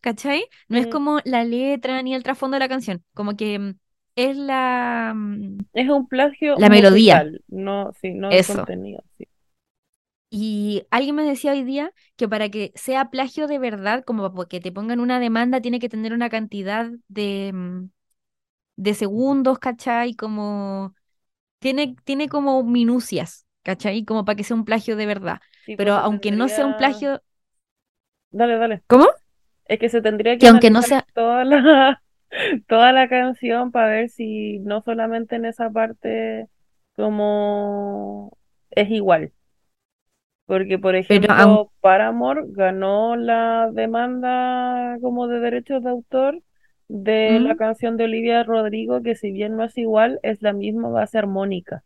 ¿cachai? 0.01 0.45
No 0.69 0.79
es 0.79 0.87
Mm, 0.87 0.89
como 0.89 1.21
la 1.25 1.45
letra 1.45 2.03
ni 2.03 2.15
el 2.15 2.23
trasfondo 2.23 2.57
de 2.57 2.61
la 2.61 2.69
canción. 2.69 3.05
Como 3.15 3.37
que 3.37 3.59
mm, 3.59 3.79
es 4.17 4.37
la, 4.37 5.13
mm, 5.17 5.59
Es 5.73 5.89
un 5.91 6.07
plagio 6.07 6.61
la 6.63 6.69
melodía. 6.71 7.29
no, 7.49 7.93
sí, 8.01 8.15
no 8.15 8.41
Eso. 8.41 8.45
contenido, 8.45 9.03
sí. 9.19 9.27
Y 10.33 10.87
alguien 10.91 11.17
me 11.17 11.25
decía 11.25 11.53
hoy 11.53 11.65
día 11.65 11.93
que 12.17 12.29
para 12.29 12.49
que 12.51 12.73
sea 12.77 13.11
plagio 13.11 13.49
de 13.49 13.59
verdad, 13.59 14.05
como 14.05 14.33
para 14.33 14.49
que 14.49 14.61
te 14.61 14.71
pongan 14.73 15.01
una 15.01 15.19
demanda, 15.21 15.61
tiene 15.61 15.81
que 15.81 15.89
tener 15.89 16.13
una 16.13 16.31
cantidad 16.31 16.89
de, 17.09 17.53
de 18.77 18.95
segundos, 18.95 19.59
¿cachai? 19.59 20.15
Como 20.15 20.95
tiene, 21.61 21.97
tiene 22.05 22.29
como 22.29 22.63
minucias, 22.65 23.47
¿cachai? 23.65 24.05
Como 24.05 24.25
para 24.25 24.37
que 24.37 24.45
sea 24.45 24.57
un 24.57 24.65
plagio 24.67 24.97
de 24.97 25.07
verdad. 25.07 25.41
Sí, 25.65 25.77
Pero 25.77 25.95
pues 26.05 26.05
se 26.07 26.07
aunque 26.07 26.33
no 26.33 26.49
sea 26.49 26.67
un 26.67 26.77
plagio, 26.77 27.23
Dale, 28.31 28.57
dale. 28.59 28.83
¿cómo? 28.87 29.07
Es 29.67 29.79
que 29.79 29.89
se 29.89 30.03
tendría 30.03 30.39
que 30.39 30.47
Que 30.47 30.49
aunque 30.49 30.71
no 30.71 30.83
sea, 30.83 31.07
toda 31.15 31.45
la, 31.45 32.03
toda 32.69 32.93
la 32.93 33.09
canción 33.09 33.73
para 33.73 33.89
ver 33.91 34.11
si 34.11 34.59
no 34.61 34.83
solamente 34.83 35.37
en 35.37 35.47
esa 35.47 35.71
parte 35.71 36.49
como 36.97 38.37
es 38.71 38.91
igual. 38.91 39.33
Porque, 40.47 40.79
por 40.79 40.97
pero 41.07 41.27
aun- 41.33 41.59
ejemplo, 41.59 41.73
Paramore 41.81 42.43
ganó 42.49 43.17
la 43.17 43.71
demanda 43.73 44.99
como 45.01 45.29
de 45.29 45.41
derechos 45.41 45.83
de 45.85 45.91
autor 45.91 46.43
de 46.89 47.39
la 47.41 47.57
canción 47.57 47.97
de 47.97 48.05
Olivia 48.05 48.43
Rodrigo, 48.43 49.01
que 49.03 49.15
si 49.15 49.31
bien 49.33 49.57
no 49.57 49.65
es 49.65 49.79
igual, 49.79 50.19
es 50.23 50.43
la 50.43 50.53
misma 50.53 50.89
base 50.89 51.19
armónica. 51.19 51.85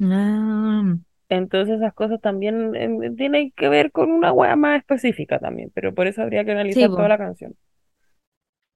Ah, 0.00 0.96
Entonces 1.36 1.76
esas 1.76 1.94
cosas 1.94 2.20
también 2.20 2.74
em, 2.76 3.16
tienen 3.16 3.52
que 3.52 3.68
ver 3.68 3.92
con 3.92 4.10
una 4.10 4.32
wea 4.32 4.56
más 4.56 4.78
específica 4.80 5.38
también, 5.38 5.70
pero 5.74 5.94
por 5.94 6.06
eso 6.06 6.22
habría 6.22 6.44
que 6.44 6.52
sí, 6.68 6.84
analizar 6.84 6.92
toda 6.92 7.08
la 7.08 7.18
canción. 7.18 7.56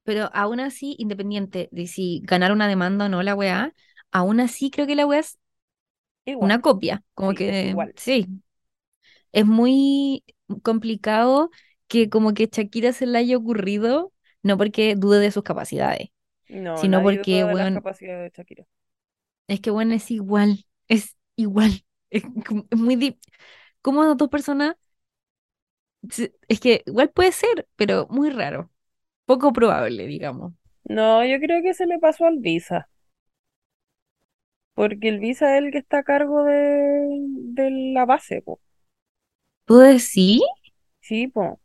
Pero 0.05 0.31
aún 0.35 0.61
así, 0.61 0.95
independiente 0.99 1.69
de 1.73 1.87
si 1.87 2.21
ganar 2.25 2.53
una 2.53 2.69
demanda 2.69 3.07
o 3.07 3.09
no 3.09 3.23
la 3.23 3.35
weá, 3.35 3.75
aún 4.13 4.41
así 4.41 4.71
creo 4.71 4.87
que 4.87 4.95
la 4.97 5.07
weá 5.07 5.21
es 5.21 5.39
una 6.37 6.61
copia. 6.61 7.03
Como 7.15 7.35
sí, 7.35 7.35
que 7.35 7.53
igual. 7.61 7.95
sí, 7.97 8.29
es 9.33 9.47
muy 9.47 10.25
complicado 10.63 11.51
que 11.89 12.09
como 12.11 12.35
que 12.35 12.49
Shakira 12.53 12.93
se 12.93 13.07
le 13.07 13.19
haya 13.19 13.37
ocurrido, 13.37 14.13
no 14.43 14.57
porque 14.59 14.95
dude 14.97 15.21
de 15.21 15.31
sus 15.31 15.43
capacidades, 15.45 16.09
No, 16.49 16.91
sino 16.91 17.03
porque, 17.03 17.45
de 17.47 17.55
las 17.55 17.69
weón, 17.69 17.71
capacidades 17.71 18.33
de 18.33 18.37
Shakira. 18.43 18.67
es 19.49 19.61
que, 19.61 19.71
bueno, 19.71 19.95
es 19.95 20.11
igual, 20.11 20.67
es 20.89 21.17
igual. 21.37 21.85
Es, 22.11 22.25
muy... 22.77 23.19
¿Cómo 23.83 24.15
dos 24.15 24.29
personas? 24.29 24.77
Es 26.49 26.61
que 26.61 26.83
igual 26.87 27.11
puede 27.11 27.33
ser, 27.33 27.69
pero 27.77 28.07
muy 28.11 28.31
raro. 28.31 28.71
Poco 29.27 29.53
probable, 29.53 30.07
digamos. 30.07 30.53
No, 30.85 31.25
yo 31.25 31.39
creo 31.39 31.63
que 31.63 31.75
se 31.75 31.87
le 31.87 31.99
pasó 31.99 32.25
al 32.27 32.39
Visa, 32.39 32.89
porque 34.75 35.09
el 35.09 35.19
Visa 35.19 35.57
es 35.57 35.65
el 35.65 35.73
que 35.73 35.79
está 35.79 35.99
a 35.99 36.03
cargo 36.05 36.45
de, 36.45 37.09
de 37.55 37.71
la 37.95 38.05
base, 38.07 38.43
po. 38.43 38.61
¿Tú 39.65 39.79
decís? 39.79 40.41
Sí, 41.01 41.29
po. 41.29 41.61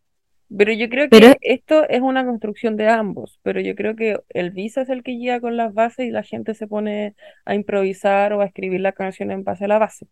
Pero 0.57 0.73
yo 0.73 0.89
creo 0.89 1.09
Pero, 1.09 1.33
que 1.33 1.37
esto 1.41 1.87
es 1.89 2.01
una 2.01 2.25
construcción 2.25 2.77
de 2.77 2.89
ambos, 2.89 3.39
pero 3.43 3.61
yo 3.61 3.75
creo 3.75 3.95
que 3.95 4.19
el 4.29 4.51
Visa 4.51 4.81
es 4.81 4.89
el 4.89 5.03
que 5.03 5.17
llega 5.17 5.41
con 5.41 5.57
las 5.57 5.73
bases 5.73 6.07
y 6.07 6.11
la 6.11 6.23
gente 6.23 6.55
se 6.55 6.67
pone 6.67 7.15
a 7.45 7.55
improvisar 7.55 8.33
o 8.33 8.41
a 8.41 8.45
escribir 8.45 8.81
la 8.81 8.93
canción 8.93 9.31
en 9.31 9.43
base 9.45 9.65
a 9.65 9.67
la 9.69 9.79
base. 9.79 10.07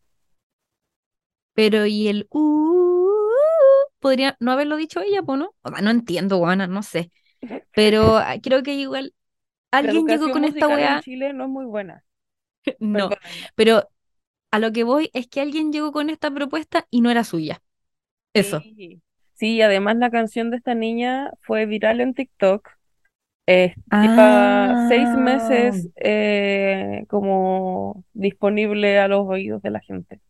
Pero, 1.59 1.85
¿y 1.85 2.07
el 2.07 2.27
uh, 2.31 3.09
podría 3.99 4.37
no 4.39 4.51
haberlo 4.51 4.77
dicho 4.77 5.01
ella, 5.01 5.21
pues, 5.23 5.39
no? 5.39 5.53
O 5.61 5.69
sea, 5.69 5.81
no 5.81 5.89
entiendo, 5.89 6.37
Juana, 6.37 6.67
no 6.67 6.83
sé. 6.83 7.11
Pero 7.73 8.17
ah, 8.17 8.35
creo 8.41 8.63
que 8.63 8.75
igual 8.75 9.13
alguien 9.71 10.07
llegó 10.07 10.31
con 10.31 10.43
esta 10.43 10.67
musical 10.67 10.79
en 10.79 10.85
weá. 10.85 11.01
Chile 11.01 11.33
no 11.33 11.45
es 11.45 11.49
muy 11.49 11.65
buena, 11.65 12.03
No, 12.79 13.09
pero 13.55 13.89
a 14.51 14.59
lo 14.59 14.71
que 14.71 14.83
voy 14.83 15.09
es 15.13 15.27
que 15.27 15.41
alguien 15.41 15.71
llegó 15.71 15.91
con 15.91 16.09
esta 16.09 16.31
propuesta 16.31 16.87
y 16.89 17.01
no 17.01 17.11
era 17.11 17.23
suya. 17.23 17.61
Eso. 18.33 18.61
Sí, 18.61 19.01
sí, 19.33 19.61
además 19.61 19.97
la 19.97 20.09
canción 20.11 20.49
de 20.51 20.57
esta 20.57 20.75
niña 20.75 21.31
fue 21.41 21.65
viral 21.65 22.01
en 22.01 22.13
TikTok. 22.13 22.69
Eh, 23.47 23.75
lleva 23.89 24.87
seis 24.89 25.07
Ah, 25.09 25.17
meses 25.17 25.89
eh, 25.95 27.05
como 27.09 28.03
disponible 28.13 28.99
a 28.99 29.07
los 29.07 29.27
oídos 29.27 29.61
de 29.63 29.71
la 29.71 29.79
gente. 29.81 30.21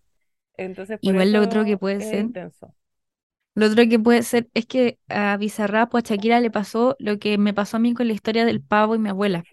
Entonces, 0.60 0.99
por 1.01 1.16
igual 1.16 1.34
lo 1.34 1.41
otro 1.41 1.66
que 1.66 1.78
puede 1.78 2.01
ser, 2.01 2.20
intenso. 2.26 2.74
lo 3.55 3.66
otro 3.68 3.84
que 3.89 3.99
puede 3.99 4.24
ser 4.24 4.49
es 4.53 4.66
que 4.66 4.99
a 5.10 5.36
Bizarrap 5.38 5.93
o 5.93 5.97
a 5.97 6.01
Shakira 6.01 6.39
le 6.39 6.51
pasó 6.51 6.95
lo 6.99 7.20
que 7.20 7.38
me 7.38 7.53
pasó 7.53 7.78
a 7.78 7.80
mí 7.80 7.93
con 7.93 8.07
la 8.07 8.14
historia 8.14 8.45
del 8.45 8.62
pavo 8.62 8.95
y 8.95 8.99
mi 8.99 9.10
abuela. 9.10 9.43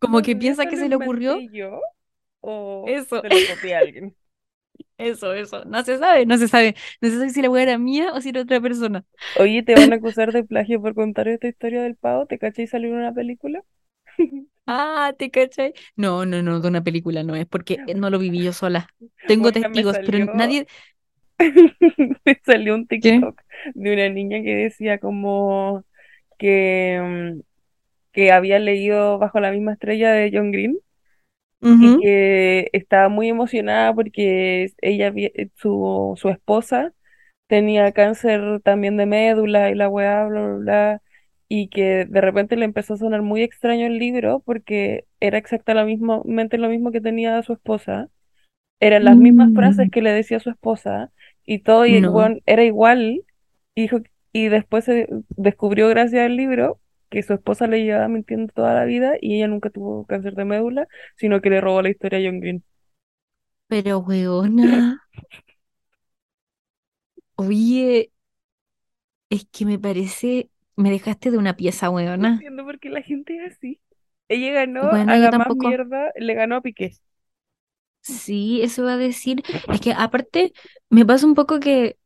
Como 0.00 0.22
que 0.22 0.36
piensa 0.36 0.66
que 0.66 0.76
se 0.76 0.88
le 0.88 0.96
ocurrió. 0.96 1.38
yo 1.52 1.80
o 2.40 2.86
Eso, 2.88 3.20
se 3.22 3.28
lo 3.28 3.34
copié 3.46 3.74
a 3.74 3.78
alguien. 3.80 4.16
eso, 4.98 5.32
eso. 5.34 5.64
No 5.64 5.84
se 5.84 5.98
sabe, 5.98 6.26
no 6.26 6.36
se 6.38 6.48
sabe. 6.48 6.74
No 7.00 7.08
se 7.08 7.16
sabe 7.16 7.30
si 7.30 7.42
la 7.42 7.50
weá 7.50 7.62
era 7.64 7.78
mía 7.78 8.12
o 8.14 8.20
si 8.20 8.30
era 8.30 8.42
otra 8.42 8.60
persona. 8.60 9.04
Oye, 9.32 9.62
¿te 9.64 9.74
van 9.76 9.92
a 9.92 9.96
acusar 9.96 10.30
de 10.32 10.44
plagio 10.44 10.80
por 10.80 10.94
contar 10.94 11.26
esta 11.28 11.48
historia 11.48 11.82
del 11.82 11.96
pavo? 11.96 12.26
¿Te 12.26 12.38
caché 12.38 12.62
y 12.62 12.66
salió 12.68 12.90
en 12.90 12.96
una 12.96 13.12
película? 13.14 13.64
Ah, 14.66 15.12
¿te 15.18 15.30
cachai? 15.30 15.74
No, 15.96 16.24
no, 16.26 16.42
no, 16.42 16.60
de 16.60 16.68
una 16.68 16.82
película 16.82 17.22
no 17.24 17.34
es, 17.36 17.46
porque 17.46 17.82
no 17.96 18.10
lo 18.10 18.18
viví 18.18 18.42
yo 18.42 18.52
sola. 18.52 18.88
Tengo 19.26 19.52
testigos, 19.52 19.98
pero 20.00 20.18
nadie... 20.32 20.66
me 22.24 22.40
salió 22.44 22.74
un 22.74 22.86
¿Qué? 23.00 23.20
TikTok 23.20 23.40
de 23.74 23.92
una 23.92 24.08
niña 24.10 24.42
que 24.42 24.54
decía 24.54 24.98
como 24.98 25.84
que, 26.38 27.00
mm, 27.38 27.40
que 28.12 28.32
había 28.32 28.58
leído 28.60 29.18
Bajo 29.18 29.40
la 29.40 29.52
misma 29.52 29.74
estrella 29.74 30.12
de 30.12 30.30
John 30.34 30.52
Green 30.52 30.78
y 31.78 31.94
que 31.96 32.68
estaba 32.72 33.08
muy 33.08 33.28
emocionada 33.28 33.94
porque 33.94 34.72
ella, 34.82 35.08
había- 35.08 35.30
su, 35.56 36.14
su 36.16 36.28
esposa 36.30 36.92
tenía 37.48 37.92
cáncer 37.92 38.60
también 38.64 38.96
de 38.98 39.06
médula 39.06 39.70
y 39.70 39.74
la 39.76 39.88
weá, 39.88 40.26
bla, 40.26 40.40
bla, 40.42 40.56
bla, 40.58 41.02
y 41.52 41.68
que 41.68 42.06
de 42.06 42.22
repente 42.22 42.56
le 42.56 42.64
empezó 42.64 42.94
a 42.94 42.98
sonar 42.98 43.22
muy 43.22 43.42
extraño 43.42 43.86
el 43.86 43.98
libro 43.98 44.40
porque 44.46 45.06
era 45.20 45.38
exactamente 45.38 46.58
lo 46.58 46.70
mismo 46.70 46.92
que 46.92 47.02
tenía 47.02 47.42
su 47.42 47.54
esposa, 47.54 48.08
eran 48.80 49.04
las 49.04 49.16
mismas 49.16 49.52
frases 49.54 49.86
Mm, 49.86 49.90
que 49.90 50.02
le 50.02 50.12
decía 50.12 50.40
su 50.40 50.50
esposa 50.50 51.12
y 51.44 51.60
todo 51.60 51.86
y, 51.86 52.00
no, 52.00 52.12
era 52.46 52.64
igual, 52.64 53.22
y, 53.74 53.82
dijo, 53.82 53.98
y 54.32 54.48
después 54.48 54.84
se 54.84 55.08
descubrió 55.30 55.88
gracias 55.88 56.26
al 56.26 56.36
libro 56.36 56.80
que 57.10 57.22
su 57.22 57.34
esposa 57.34 57.66
le 57.66 57.84
llevaba 57.84 58.08
mintiendo 58.08 58.52
toda 58.54 58.74
la 58.74 58.84
vida 58.84 59.14
y 59.20 59.36
ella 59.36 59.48
nunca 59.48 59.70
tuvo 59.70 60.06
cáncer 60.06 60.34
de 60.34 60.44
médula, 60.44 60.88
sino 61.16 61.40
que 61.40 61.50
le 61.50 61.60
robó 61.60 61.82
la 61.82 61.90
historia 61.90 62.20
a 62.20 62.22
John 62.24 62.40
Green. 62.40 62.64
pero 63.68 63.98
weona, 64.00 65.02
oye, 67.36 68.12
es 69.30 69.46
que 69.50 69.64
me 69.66 69.78
parece, 69.78 70.49
me 70.80 70.90
dejaste 70.90 71.30
de 71.30 71.38
una 71.38 71.56
pieza, 71.56 71.90
No 72.16 72.26
weona. 72.26 72.26
entiendo 72.26 72.64
por 72.64 72.78
qué 72.78 72.88
la 72.90 73.02
gente 73.02 73.36
es 73.36 73.52
así. 73.56 73.80
Ella 74.28 74.52
ganó 74.52 74.90
Bueno, 74.90 75.14
a 75.14 75.18
la 75.18 75.32
más 75.32 75.52
tampoco. 75.52 75.54
mierda, 75.54 76.12
le 76.16 76.34
ganó 76.34 76.56
a 76.56 76.60
Piqué. 76.62 76.92
Sí, 78.02 78.62
eso 78.62 78.84
va 78.84 78.94
a 78.94 78.96
decir. 78.96 79.42
Es 79.70 79.80
que 79.80 79.92
aparte, 79.92 80.52
me 80.88 81.04
pasa 81.06 81.26
un 81.26 81.34
poco 81.34 81.60
que, 81.60 81.98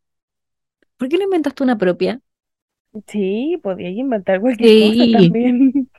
¿por 0.96 1.08
qué 1.08 1.16
no 1.18 1.24
inventaste 1.24 1.62
una 1.62 1.78
propia? 1.78 2.20
Sí, 3.08 3.58
podía 3.62 3.90
inventar 3.90 4.40
cualquier 4.40 4.74
cosa 4.76 5.08
Sí, 5.08 5.08
también. 5.08 5.90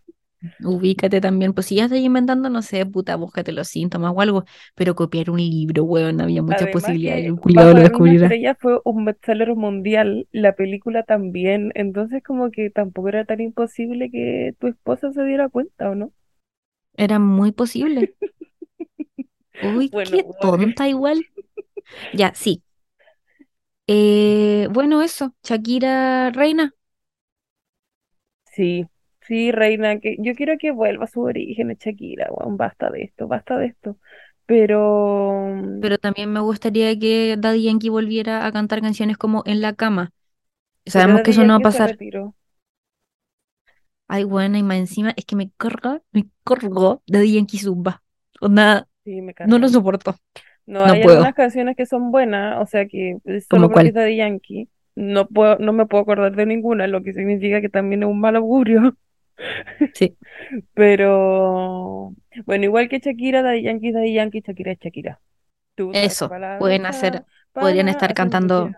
Ubícate 0.64 1.22
también. 1.22 1.54
Pues 1.54 1.68
si 1.68 1.76
ya 1.76 1.86
estás 1.86 2.00
inventando, 2.00 2.50
no 2.50 2.62
sé, 2.62 2.86
puta, 2.86 3.16
búscate 3.16 3.52
los 3.52 3.68
síntomas 3.68 4.14
o 4.16 4.22
algo, 4.22 4.46
pero 4.76 4.96
copiar 4.96 5.30
un 5.30 5.38
libro, 5.40 5.84
weón, 5.84 6.22
había 6.22 6.42
muchas 6.44 6.70
Además 6.70 6.70
posibilidades. 6.70 7.26
que 7.26 7.28
El 7.28 7.40
culiado 7.40 7.74
Bajo 7.74 7.74
lo 7.74 7.82
la 7.82 7.90
misma 7.90 8.14
descubrirá. 8.14 8.36
estrella 8.36 8.56
fue 8.56 8.80
un 8.84 9.06
bestseller 9.06 9.56
mundial, 9.56 10.28
la 10.32 10.56
película 10.56 11.04
también, 11.04 11.72
entonces 11.76 12.24
como 12.24 12.50
que 12.52 12.70
tampoco 12.72 13.10
era 13.10 13.26
tan 13.26 13.42
imposible 13.42 14.10
que 14.12 14.56
tu 14.60 14.68
esposa 14.68 15.12
se 15.14 15.24
diera 15.24 15.50
cuenta, 15.50 15.90
¿o 15.92 15.96
no? 15.96 16.12
Era 16.98 17.20
muy 17.20 17.54
posible. 17.54 18.12
Uy, 19.60 19.92
Bueno, 19.92 20.04
qué 20.04 20.24
tonta 20.40 20.88
igual. 20.88 21.26
Ya, 22.12 22.34
sí. 22.36 22.64
Eh, 23.88 24.68
bueno, 24.72 25.02
eso, 25.04 25.36
Shakira 25.44 26.32
Reina, 26.32 26.74
Sí, 28.56 28.88
sí, 29.28 29.52
reina, 29.52 30.00
que 30.00 30.16
yo 30.20 30.36
quiero 30.36 30.58
que 30.58 30.72
vuelva 30.72 31.06
a 31.06 31.08
su 31.08 31.22
origen, 31.22 31.70
Shakira, 31.80 32.28
weón, 32.32 32.58
basta 32.58 32.90
de 32.90 33.04
esto, 33.04 33.28
basta 33.28 33.58
de 33.58 33.68
esto. 33.68 33.98
Pero, 34.46 35.54
pero 35.80 35.98
también 35.98 36.32
me 36.34 36.40
gustaría 36.40 36.98
que 37.00 37.36
Daddy 37.38 37.64
Yankee 37.64 37.90
volviera 37.90 38.46
a 38.46 38.52
cantar 38.52 38.82
canciones 38.82 39.18
como 39.18 39.44
En 39.46 39.62
la 39.62 39.74
cama. 39.74 40.12
Sabemos 40.88 41.22
que 41.24 41.32
eso 41.32 41.44
no 41.46 41.54
va 41.54 41.58
a 41.60 41.62
pasar. 41.62 42.00
Ay, 44.08 44.24
bueno, 44.24 44.58
y 44.58 44.64
más 44.64 44.78
encima 44.78 45.14
es 45.18 45.26
que 45.26 45.36
me 45.36 45.52
carga, 45.58 46.02
me 46.12 46.30
cargó 46.44 47.02
Daddy 47.08 47.34
Yankee 47.36 47.58
Zumba. 47.60 48.04
Onda, 48.42 48.88
Sí, 49.04 49.22
me 49.22 49.34
no 49.44 49.60
lo 49.60 49.70
soporto, 49.70 50.18
No, 50.66 50.84
no 50.84 50.88
hay 50.88 51.02
algunas 51.04 51.34
puedo. 51.34 51.36
canciones 51.36 51.76
que 51.76 51.86
son 51.86 52.12
buenas, 52.12 52.60
o 52.62 52.66
sea 52.66 52.88
que 52.88 53.18
solo 53.48 53.70
¿Como 53.70 53.70
porque 53.70 53.92
es? 53.92 53.94
Daddy 53.94 54.18
Yankee. 54.18 54.70
No 54.96 55.28
puedo, 55.28 55.58
no 55.60 55.74
me 55.74 55.86
puedo 55.86 56.04
acordar 56.04 56.36
de 56.36 56.46
ninguna, 56.46 56.88
lo 56.88 57.04
que 57.04 57.14
significa 57.14 57.62
que 57.62 57.70
también 57.70 58.04
es 58.04 58.10
un 58.10 58.20
mal 58.20 58.36
augurio. 58.36 58.98
Sí, 59.94 60.18
Pero 60.74 62.14
bueno, 62.46 62.64
igual 62.66 62.90
que 62.90 63.00
Shakira, 63.00 63.42
Daddy 63.42 63.64
Yankee, 63.64 63.92
Daddy 63.92 64.14
Yankee, 64.14 64.42
Shakira 64.46 64.72
es 64.72 64.80
Shakira. 64.80 65.20
Tú 65.76 65.92
eso. 65.94 66.30
palabra 66.30 66.60
Pueden 66.60 66.86
hacer, 66.86 67.26
podrían 67.54 67.90
estar 67.90 68.14
cantando, 68.14 68.72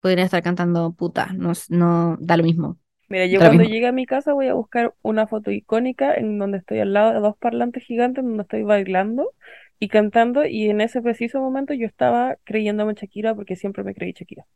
podrían 0.00 0.26
estar 0.26 0.42
cantando 0.42 0.92
puta, 0.92 1.32
no, 1.34 1.52
no, 1.68 2.16
da 2.20 2.36
lo 2.36 2.44
mismo, 2.44 2.78
Mira, 3.08 3.26
yo 3.26 3.38
da 3.38 3.44
cuando 3.44 3.62
llegue 3.62 3.86
a 3.86 3.92
mi 3.92 4.06
casa 4.06 4.32
voy 4.32 4.48
a 4.48 4.54
buscar 4.54 4.94
una 5.02 5.26
foto 5.26 5.50
icónica 5.50 6.14
en 6.14 6.38
donde 6.38 6.58
estoy 6.58 6.80
al 6.80 6.92
lado 6.94 7.12
de 7.12 7.20
dos 7.20 7.36
parlantes 7.36 7.84
gigantes, 7.84 8.24
donde 8.24 8.42
estoy 8.42 8.62
bailando 8.62 9.32
y 9.78 9.88
cantando, 9.88 10.46
y 10.46 10.68
en 10.70 10.80
ese 10.80 11.02
preciso 11.02 11.40
momento 11.40 11.74
yo 11.74 11.86
estaba 11.86 12.36
creyéndome 12.44 12.94
Shakira 12.94 13.34
porque 13.34 13.56
siempre 13.56 13.84
me 13.84 13.94
creí 13.94 14.12
Shakira. 14.12 14.46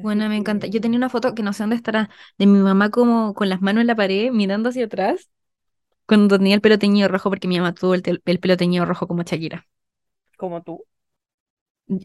Bueno, 0.00 0.28
me 0.28 0.36
encanta. 0.36 0.66
Yo 0.66 0.80
tenía 0.80 0.98
una 0.98 1.08
foto 1.08 1.34
que 1.34 1.42
no 1.42 1.52
sé 1.52 1.62
dónde 1.64 1.76
estará, 1.76 2.08
de 2.38 2.46
mi 2.46 2.58
mamá 2.60 2.90
como 2.90 3.34
con 3.34 3.48
las 3.48 3.60
manos 3.60 3.80
en 3.82 3.86
la 3.88 3.96
pared, 3.96 4.30
mirando 4.30 4.68
hacia 4.68 4.84
atrás, 4.86 5.28
cuando 6.06 6.38
tenía 6.38 6.54
el 6.56 6.62
pelo 6.62 6.78
teñido 6.78 7.08
rojo, 7.08 7.30
porque 7.30 7.48
mi 7.48 7.58
mamá 7.58 7.74
tuvo 7.74 7.94
el, 7.94 8.02
tel- 8.02 8.22
el 8.26 8.40
pelo 8.40 8.56
teñido 8.58 8.84
rojo 8.86 9.08
como 9.08 9.22
Shakira. 9.24 9.66
como 10.36 10.62
tú. 10.62 10.84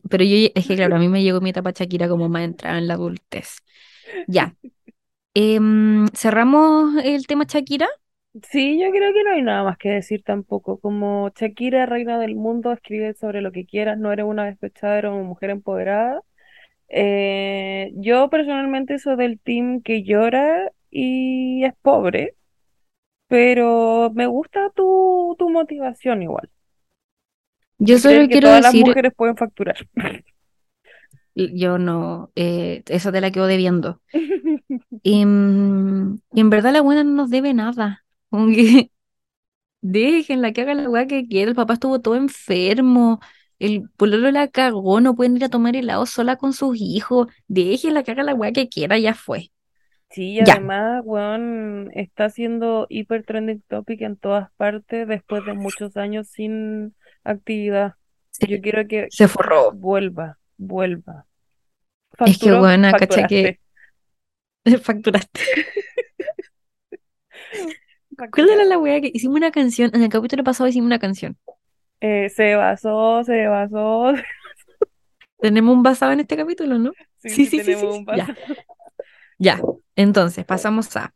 Pero 0.09 0.23
yo, 0.23 0.36
es 0.55 0.67
que 0.67 0.75
claro, 0.75 0.95
a 0.95 0.99
mí 0.99 1.09
me 1.09 1.21
llegó 1.23 1.41
mi 1.41 1.49
etapa 1.49 1.71
Shakira 1.71 2.07
como 2.07 2.29
más 2.29 2.43
entrada 2.43 2.77
en 2.77 2.88
la 2.88 2.93
adultez. 2.95 3.57
Ya. 4.27 4.55
Em, 5.36 6.07
cerramos 6.15 6.95
el 7.03 7.27
tema 7.27 7.45
Shakira. 7.45 7.88
Sí, 8.51 8.81
yo 8.81 8.89
creo 8.89 9.13
que 9.13 9.23
no 9.23 9.31
hay 9.31 9.43
nada 9.43 9.63
más 9.63 9.77
que 9.77 9.89
decir 9.89 10.23
tampoco. 10.23 10.79
Como 10.79 11.29
Shakira, 11.36 11.86
reina 11.86 12.17
del 12.17 12.36
mundo, 12.36 12.71
escribe 12.71 13.13
sobre 13.13 13.41
lo 13.41 13.51
que 13.51 13.65
quieras, 13.65 13.97
no 13.99 14.11
eres 14.11 14.25
una 14.25 14.45
despechada, 14.45 14.97
eres 14.97 15.11
una 15.11 15.23
mujer 15.23 15.51
empoderada. 15.51 16.21
Eh, 16.89 17.91
yo 17.95 18.29
personalmente 18.29 18.99
soy 18.99 19.15
del 19.17 19.39
team 19.39 19.81
que 19.81 20.03
llora 20.03 20.71
y 20.91 21.63
es 21.65 21.73
pobre, 21.81 22.36
pero 23.27 24.11
me 24.15 24.27
gusta 24.27 24.71
tu, 24.75 25.36
tu 25.39 25.49
motivación 25.49 26.23
igual, 26.23 26.51
Yo 27.77 27.99
solo 27.99 28.27
que 28.27 28.39
quiero 28.39 28.49
todas 28.49 28.61
las 28.61 28.73
mujeres 28.73 29.13
pueden 29.15 29.38
facturar. 29.38 29.77
yo 31.36 31.77
no, 31.77 32.31
eh, 32.36 32.84
eso 32.88 33.11
te 33.11 33.21
la 33.21 33.31
quedo 33.31 33.47
debiendo. 33.47 34.01
Em, 35.03 36.15
y 36.34 36.39
en 36.41 36.49
verdad 36.49 36.71
la 36.73 36.81
buena 36.81 37.03
no 37.03 37.11
nos 37.11 37.29
debe 37.29 37.53
nada. 37.53 38.05
Como 38.29 38.47
que 38.53 38.91
déjenla 39.81 40.53
que 40.53 40.61
haga 40.61 40.75
la 40.75 40.89
weá 40.89 41.07
que 41.07 41.27
quiera. 41.27 41.49
El 41.51 41.55
papá 41.57 41.73
estuvo 41.75 42.01
todo 42.01 42.15
enfermo. 42.15 43.19
El 43.64 43.89
pololo 43.95 44.30
la 44.32 44.49
cagó. 44.49 44.99
No 44.99 45.16
pueden 45.16 45.38
ir 45.38 45.45
a 45.45 45.49
tomar 45.49 45.76
helado 45.76 46.05
sola 46.05 46.36
con 46.36 46.51
sus 46.51 46.78
hijos. 46.80 47.28
Déjenla 47.47 48.03
que 48.03 48.11
haga 48.11 48.24
la 48.24 48.34
weá 48.34 48.51
que 48.51 48.68
quiera. 48.68 48.97
Ya 48.97 49.14
fue. 49.14 49.51
Sí, 50.09 50.34
y 50.34 50.39
además, 50.41 51.01
weón, 51.05 51.89
está 51.93 52.30
siendo 52.30 52.86
hiper 52.89 53.24
trending 53.24 53.61
topic 53.68 54.01
en 54.01 54.18
todas 54.18 54.51
partes 54.57 55.07
después 55.07 55.45
de 55.45 55.53
muchos 55.53 55.95
años 55.97 56.28
sin 56.28 56.93
actividad. 57.24 57.93
Yo 58.41 58.47
Sí, 58.47 58.61
quiero 58.61 58.88
que, 58.88 59.07
se 59.09 59.28
forró. 59.28 59.72
vuelva, 59.72 60.39
vuelva. 60.57 61.26
Es 62.26 62.38
que 62.38 62.49
Facturó, 62.49 62.59
bueno, 62.59 62.91
caché 62.91 63.26
que 63.28 63.59
facturaste. 64.78 65.39
¿Cuál 68.32 68.49
era 68.49 68.66
la 68.66 68.78
weá 68.78 69.01
que 69.01 69.11
hicimos 69.14 69.38
una 69.38 69.51
canción? 69.51 69.89
En 69.93 70.03
el 70.03 70.09
capítulo 70.09 70.43
pasado 70.43 70.68
hicimos 70.68 70.88
una 70.88 70.99
canción. 70.99 71.38
Eh, 72.06 72.28
se 72.28 72.56
basó, 72.56 73.24
se 73.24 73.47
basó. 73.47 74.12
Tenemos 75.39 75.74
un 75.74 75.84
basado 75.84 76.12
en 76.12 76.20
este 76.20 76.36
capítulo, 76.36 76.78
¿no? 76.78 76.91
Sí, 77.20 77.30
Sí, 77.30 77.45
sí, 77.45 77.60
sí, 77.64 77.76
sí, 77.76 77.88
sí. 77.93 78.06
Ya, 78.18 78.36
ya. 79.39 79.62
Entonces, 79.95 80.43
pasamos 80.43 80.93
a. 80.97 81.14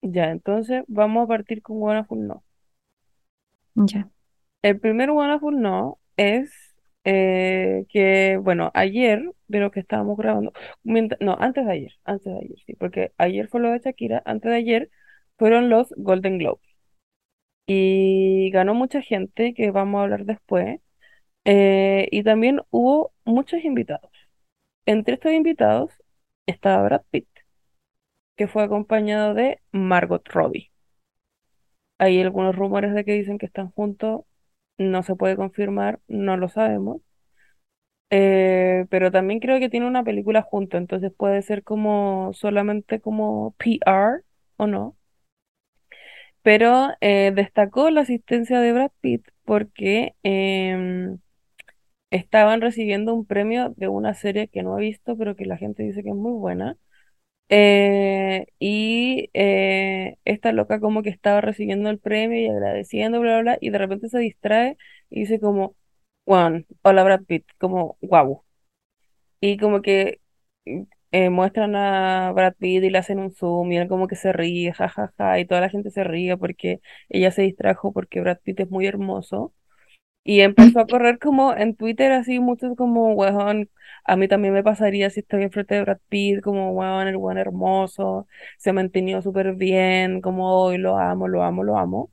Ya, 0.00 0.30
entonces 0.30 0.84
vamos 0.86 1.24
a 1.24 1.26
partir 1.26 1.60
con 1.60 1.78
Wonderful 1.78 2.24
No. 2.24 2.44
Ya. 3.74 4.08
El 4.62 4.78
primer 4.78 5.10
Wonderful 5.10 5.60
No 5.60 5.98
es 6.16 6.52
eh, 7.02 7.84
que, 7.88 8.38
bueno, 8.40 8.70
ayer, 8.74 9.28
de 9.48 9.58
lo 9.58 9.72
que 9.72 9.80
estábamos 9.80 10.16
grabando, 10.16 10.52
no, 10.84 11.36
antes 11.40 11.66
de 11.66 11.72
ayer, 11.72 11.92
antes 12.04 12.32
de 12.32 12.38
ayer, 12.38 12.58
sí, 12.64 12.74
porque 12.74 13.10
ayer 13.18 13.48
fue 13.48 13.60
lo 13.60 13.72
de 13.72 13.80
Shakira, 13.80 14.22
antes 14.24 14.52
de 14.52 14.56
ayer 14.56 14.90
fueron 15.38 15.70
los 15.70 15.92
Golden 15.96 16.38
Globes. 16.38 16.62
Y 17.66 18.50
ganó 18.52 18.74
mucha 18.74 19.02
gente, 19.02 19.54
que 19.54 19.70
vamos 19.70 19.98
a 20.00 20.02
hablar 20.04 20.24
después, 20.24 20.80
eh, 21.44 22.08
y 22.12 22.22
también 22.24 22.62
hubo 22.70 23.14
muchos 23.24 23.64
invitados. 23.64 24.10
Entre 24.86 25.14
estos 25.16 25.32
invitados 25.32 25.92
estaba 26.46 26.84
Brad 26.84 27.02
Pitt, 27.10 27.28
que 28.36 28.48
fue 28.48 28.62
acompañado 28.62 29.34
de 29.34 29.60
Margot 29.72 30.26
Robbie. 30.28 30.70
Hay 31.98 32.20
algunos 32.22 32.56
rumores 32.56 32.94
de 32.94 33.04
que 33.04 33.12
dicen 33.12 33.36
que 33.38 33.44
están 33.46 33.70
juntos, 33.72 34.22
no 34.78 35.02
se 35.02 35.14
puede 35.16 35.36
confirmar, 35.36 36.00
no 36.08 36.36
lo 36.38 36.48
sabemos. 36.48 37.02
Eh, 38.10 38.86
pero 38.90 39.10
también 39.10 39.40
creo 39.40 39.58
que 39.58 39.68
tiene 39.68 39.86
una 39.86 40.04
película 40.04 40.42
junto, 40.42 40.76
entonces 40.76 41.12
puede 41.16 41.42
ser 41.42 41.64
como 41.64 42.30
solamente 42.34 43.00
como 43.00 43.54
PR 43.58 44.22
o 44.56 44.66
no. 44.66 44.96
Pero 46.46 46.90
eh, 47.00 47.32
destacó 47.34 47.90
la 47.90 48.02
asistencia 48.02 48.60
de 48.60 48.72
Brad 48.72 48.92
Pitt 49.00 49.26
porque 49.44 50.14
em, 50.22 51.18
estaban 52.10 52.60
recibiendo 52.60 53.14
un 53.14 53.26
premio 53.26 53.74
de 53.76 53.88
una 53.88 54.14
serie 54.14 54.48
que 54.48 54.62
no 54.62 54.78
he 54.78 54.82
visto, 54.82 55.16
pero 55.18 55.36
que 55.36 55.46
la 55.46 55.58
gente 55.58 55.82
dice 55.82 56.04
que 56.04 56.10
es 56.10 56.14
muy 56.16 56.32
buena. 56.34 56.78
Eh, 57.50 58.46
y 58.60 59.30
eh, 59.34 60.18
esta 60.24 60.52
loca 60.52 60.80
como 60.80 61.02
que 61.02 61.10
estaba 61.10 61.40
recibiendo 61.40 61.90
el 61.90 61.98
premio 62.00 62.40
y 62.40 62.48
agradeciendo, 62.48 63.20
bla, 63.20 63.40
bla, 63.40 63.42
bla, 63.42 63.58
y 63.60 63.70
de 63.70 63.78
repente 63.78 64.08
se 64.08 64.18
distrae 64.20 64.78
y 65.10 65.20
dice 65.20 65.40
como, 65.40 65.76
Juan, 66.26 66.66
hola 66.82 67.04
Brad 67.04 67.24
Pitt, 67.24 67.46
como, 67.58 67.98
guau. 68.02 68.44
Y 69.40 69.58
como 69.58 69.82
que 69.82 70.20
eh, 71.12 71.30
muestran 71.30 71.76
a 71.76 72.32
Brad 72.32 72.54
Pitt 72.58 72.84
y 72.84 72.90
le 72.90 72.98
hacen 72.98 73.18
un 73.18 73.32
zoom 73.32 73.72
y 73.72 73.78
él 73.78 73.88
como 73.88 74.06
que 74.08 74.16
se 74.16 74.32
ríe, 74.32 74.72
jajaja, 74.72 75.38
y 75.40 75.46
toda 75.46 75.60
la 75.60 75.68
gente 75.70 75.90
se 75.90 76.04
ríe 76.04 76.36
porque 76.36 76.80
ella 77.08 77.30
se 77.30 77.42
distrajo 77.42 77.92
porque 77.92 78.20
Brad 78.20 78.38
Pitt 78.42 78.60
es 78.60 78.70
muy 78.70 78.86
hermoso. 78.86 79.52
Y 80.24 80.40
empezó 80.40 80.80
a 80.80 80.86
correr 80.88 81.18
como 81.18 81.54
en 81.54 81.76
Twitter 81.76 82.12
así 82.12 82.40
muchos 82.40 82.76
como, 82.76 83.12
weón, 83.14 83.70
a 84.04 84.16
mí 84.16 84.28
también 84.28 84.54
me 84.54 84.62
pasaría 84.64 85.10
si 85.10 85.20
estoy 85.20 85.42
enfrente 85.44 85.74
de 85.76 85.82
Brad 85.82 85.98
Pitt, 86.08 86.42
como, 86.42 86.72
weón, 86.72 87.08
el 87.08 87.16
weón 87.16 87.38
hermoso, 87.38 88.26
se 88.58 88.72
mantenió 88.72 89.22
súper 89.22 89.54
bien, 89.54 90.20
como 90.20 90.52
hoy 90.62 90.78
lo 90.78 90.98
amo, 90.98 91.28
lo 91.28 91.42
amo, 91.42 91.64
lo 91.64 91.78
amo. 91.78 92.12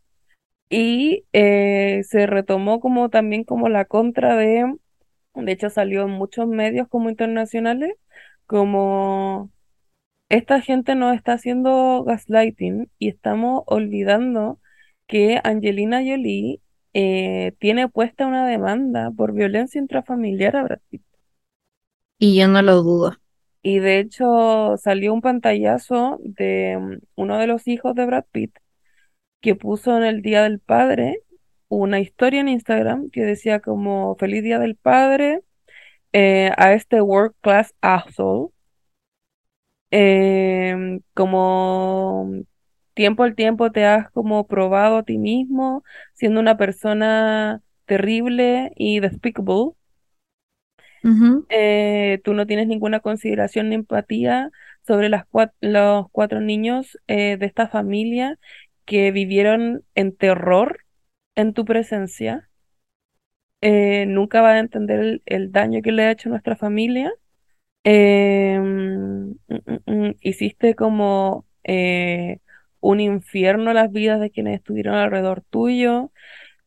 Y 0.69 1.25
eh, 1.33 2.01
se 2.05 2.27
retomó 2.27 2.79
como 2.79 3.09
también 3.09 3.43
como 3.43 3.69
la 3.69 3.85
contra 3.85 4.35
de 4.37 4.65
de 5.35 5.51
hecho, 5.51 5.69
salió 5.69 6.03
en 6.03 6.11
muchos 6.11 6.47
medios 6.47 6.87
como 6.87 7.09
internacionales, 7.09 7.93
como 8.45 9.51
esta 10.29 10.61
gente 10.61 10.95
nos 10.95 11.15
está 11.15 11.33
haciendo 11.33 12.03
gaslighting 12.03 12.89
y 12.97 13.09
estamos 13.09 13.63
olvidando 13.67 14.59
que 15.07 15.39
Angelina 15.43 15.97
Jolie 15.99 16.61
eh, 16.93 17.53
tiene 17.59 17.89
puesta 17.89 18.27
una 18.27 18.47
demanda 18.47 19.11
por 19.11 19.33
violencia 19.33 19.79
intrafamiliar 19.79 20.55
a 20.55 20.63
Brad 20.63 20.79
Pitt. 20.89 21.03
Y 22.19 22.37
yo 22.37 22.47
no 22.47 22.61
lo 22.61 22.81
dudo. 22.83 23.17
Y 23.61 23.79
de 23.79 23.99
hecho 23.99 24.75
salió 24.77 25.13
un 25.13 25.21
pantallazo 25.21 26.19
de 26.23 26.77
mm, 26.79 26.97
uno 27.15 27.37
de 27.37 27.47
los 27.47 27.67
hijos 27.67 27.95
de 27.95 28.05
Brad 28.05 28.25
Pitt 28.31 28.57
que 29.41 29.55
puso 29.55 29.97
en 29.97 30.03
el 30.03 30.21
Día 30.21 30.43
del 30.43 30.59
Padre 30.59 31.21
una 31.67 31.99
historia 31.99 32.41
en 32.41 32.49
Instagram 32.49 33.09
que 33.09 33.21
decía 33.21 33.59
como 33.59 34.15
Feliz 34.15 34.43
Día 34.43 34.59
del 34.59 34.75
Padre 34.75 35.41
eh, 36.13 36.51
a 36.57 36.73
este 36.73 37.01
world 37.01 37.35
class 37.41 37.73
asshole 37.81 38.49
em, 39.91 41.01
como 41.13 42.31
tiempo 42.93 43.23
al 43.23 43.35
tiempo 43.35 43.71
te 43.71 43.85
has 43.85 44.09
como 44.11 44.47
probado 44.47 44.97
a 44.99 45.03
ti 45.03 45.17
mismo 45.17 45.83
siendo 46.13 46.39
una 46.39 46.57
persona 46.57 47.61
terrible 47.85 48.71
y 48.75 48.99
despicable. 48.99 49.71
Eh, 51.49 52.19
tú 52.23 52.33
no 52.33 52.47
tienes 52.47 52.67
ninguna 52.67 52.99
consideración 53.01 53.69
ni 53.69 53.75
empatía 53.75 54.49
sobre 54.87 55.09
las 55.09 55.25
cua- 55.29 55.53
los 55.61 56.07
cuatro 56.11 56.41
niños 56.41 56.97
eh, 57.07 57.37
de 57.37 57.45
esta 57.45 57.67
familia 57.67 58.39
que 58.85 59.11
vivieron 59.11 59.83
en 59.95 60.15
terror 60.15 60.79
en 61.35 61.53
tu 61.53 61.65
presencia. 61.65 62.49
Eh, 63.65 64.05
nunca 64.07 64.41
vas 64.41 64.55
a 64.55 64.59
entender 64.59 65.21
el, 65.25 65.51
daño 65.53 65.81
que 65.81 65.91
le 65.93 66.03
ha 66.03 66.11
hecho 66.11 66.27
a 66.29 66.31
nuestra 66.31 66.55
familia 66.57 67.13
Eh, 67.85 68.59
mm, 68.61 69.31
mm, 69.49 69.79
mm, 69.87 70.15
hiciste 70.21 70.75
como 70.75 71.47
eh, 71.65 72.39
un 72.81 72.99
infierno 73.01 73.73
las 73.73 73.91
vidas 73.91 74.19
de 74.21 74.31
quienes 74.31 74.55
estuvieron 74.57 74.95
alrededor 74.95 75.43
tuyo. 75.49 76.11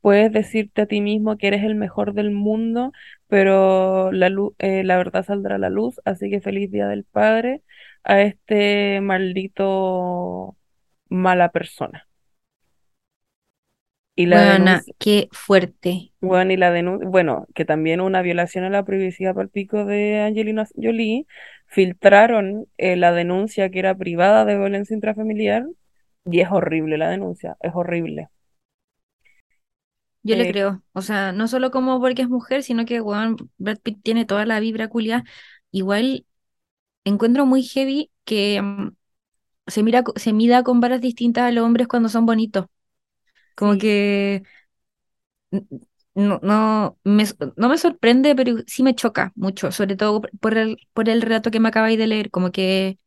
Puedes 0.00 0.32
decirte 0.32 0.82
a 0.82 0.86
ti 0.86 1.00
mismo 1.02 1.36
que 1.38 1.48
eres 1.48 1.64
el 1.64 1.74
mejor 1.76 2.14
del 2.14 2.30
mundo, 2.32 2.92
pero 3.28 4.12
la 4.12 4.28
lu- 4.30 4.54
eh, 4.58 4.84
la 4.84 4.96
verdad 4.98 5.24
saldrá 5.24 5.56
a 5.56 5.58
la 5.58 5.70
luz. 5.70 6.00
Así 6.06 6.30
que 6.30 6.40
feliz 6.40 6.70
Día 6.72 6.88
del 6.88 7.04
Padre 7.04 7.62
a 8.04 8.22
este 8.22 9.00
maldito 9.02 10.56
mala 11.10 11.50
persona. 11.52 12.08
Y 14.16 14.26
la 14.26 14.40
Bueno, 14.40 14.44
denuncia, 14.44 14.94
qué 14.98 15.28
fuerte. 15.32 16.12
bueno, 16.20 16.52
y 16.52 16.56
la 16.56 16.70
denuncia, 16.72 17.08
bueno, 17.08 17.46
que 17.54 17.64
también 17.64 18.00
una 18.00 18.22
violación 18.22 18.64
a 18.64 18.70
la 18.70 18.84
privacidad 18.84 19.34
por 19.34 19.50
pico 19.50 19.84
de 19.84 20.20
Angelina 20.22 20.66
Jolie, 20.76 21.26
filtraron 21.66 22.66
eh, 22.78 22.96
la 22.96 23.12
denuncia 23.12 23.70
que 23.70 23.78
era 23.80 23.94
privada 23.96 24.44
de 24.44 24.56
violencia 24.58 24.94
intrafamiliar 24.94 25.66
y 26.24 26.40
es 26.40 26.50
horrible 26.50 26.98
la 26.98 27.10
denuncia, 27.10 27.56
es 27.60 27.72
horrible. 27.74 28.28
Yo 30.22 30.34
le 30.36 30.46
Eh, 30.46 30.46
creo. 30.46 30.82
O 30.92 31.02
sea, 31.02 31.32
no 31.32 31.46
solo 31.48 31.70
como 31.70 32.00
porque 32.00 32.22
es 32.22 32.28
mujer, 32.28 32.62
sino 32.62 32.84
que, 32.84 33.00
weón, 33.00 33.36
Brad 33.58 33.78
Pitt 33.80 34.02
tiene 34.02 34.24
toda 34.24 34.44
la 34.46 34.58
vibra 34.60 34.88
culia. 34.88 35.24
Igual 35.70 36.26
encuentro 37.04 37.46
muy 37.46 37.62
heavy 37.64 38.12
que 38.24 38.62
mm, 38.62 38.90
se 39.68 39.82
mira, 39.84 40.04
se 40.16 40.32
mida 40.34 40.62
con 40.64 40.80
varas 40.80 41.00
distintas 41.02 41.44
a 41.44 41.52
los 41.52 41.64
hombres 41.64 41.88
cuando 41.88 42.08
son 42.10 42.26
bonitos. 42.26 42.66
Como 43.56 43.78
que 43.78 44.44
no, 46.14 46.40
no 46.42 46.98
me, 47.04 47.24
no 47.56 47.68
me 47.68 47.78
sorprende, 47.78 48.34
pero 48.34 48.56
sí 48.66 48.82
me 48.82 48.94
choca 48.94 49.32
mucho, 49.36 49.70
sobre 49.72 49.96
todo 49.96 50.22
por 50.40 50.56
el, 50.58 50.78
por 50.92 51.08
el 51.08 51.22
relato 51.22 51.50
que 51.50 51.60
me 51.60 51.68
acabáis 51.68 51.98
de 51.98 52.06
leer. 52.06 52.30
Como 52.30 52.50
que, 52.52 52.98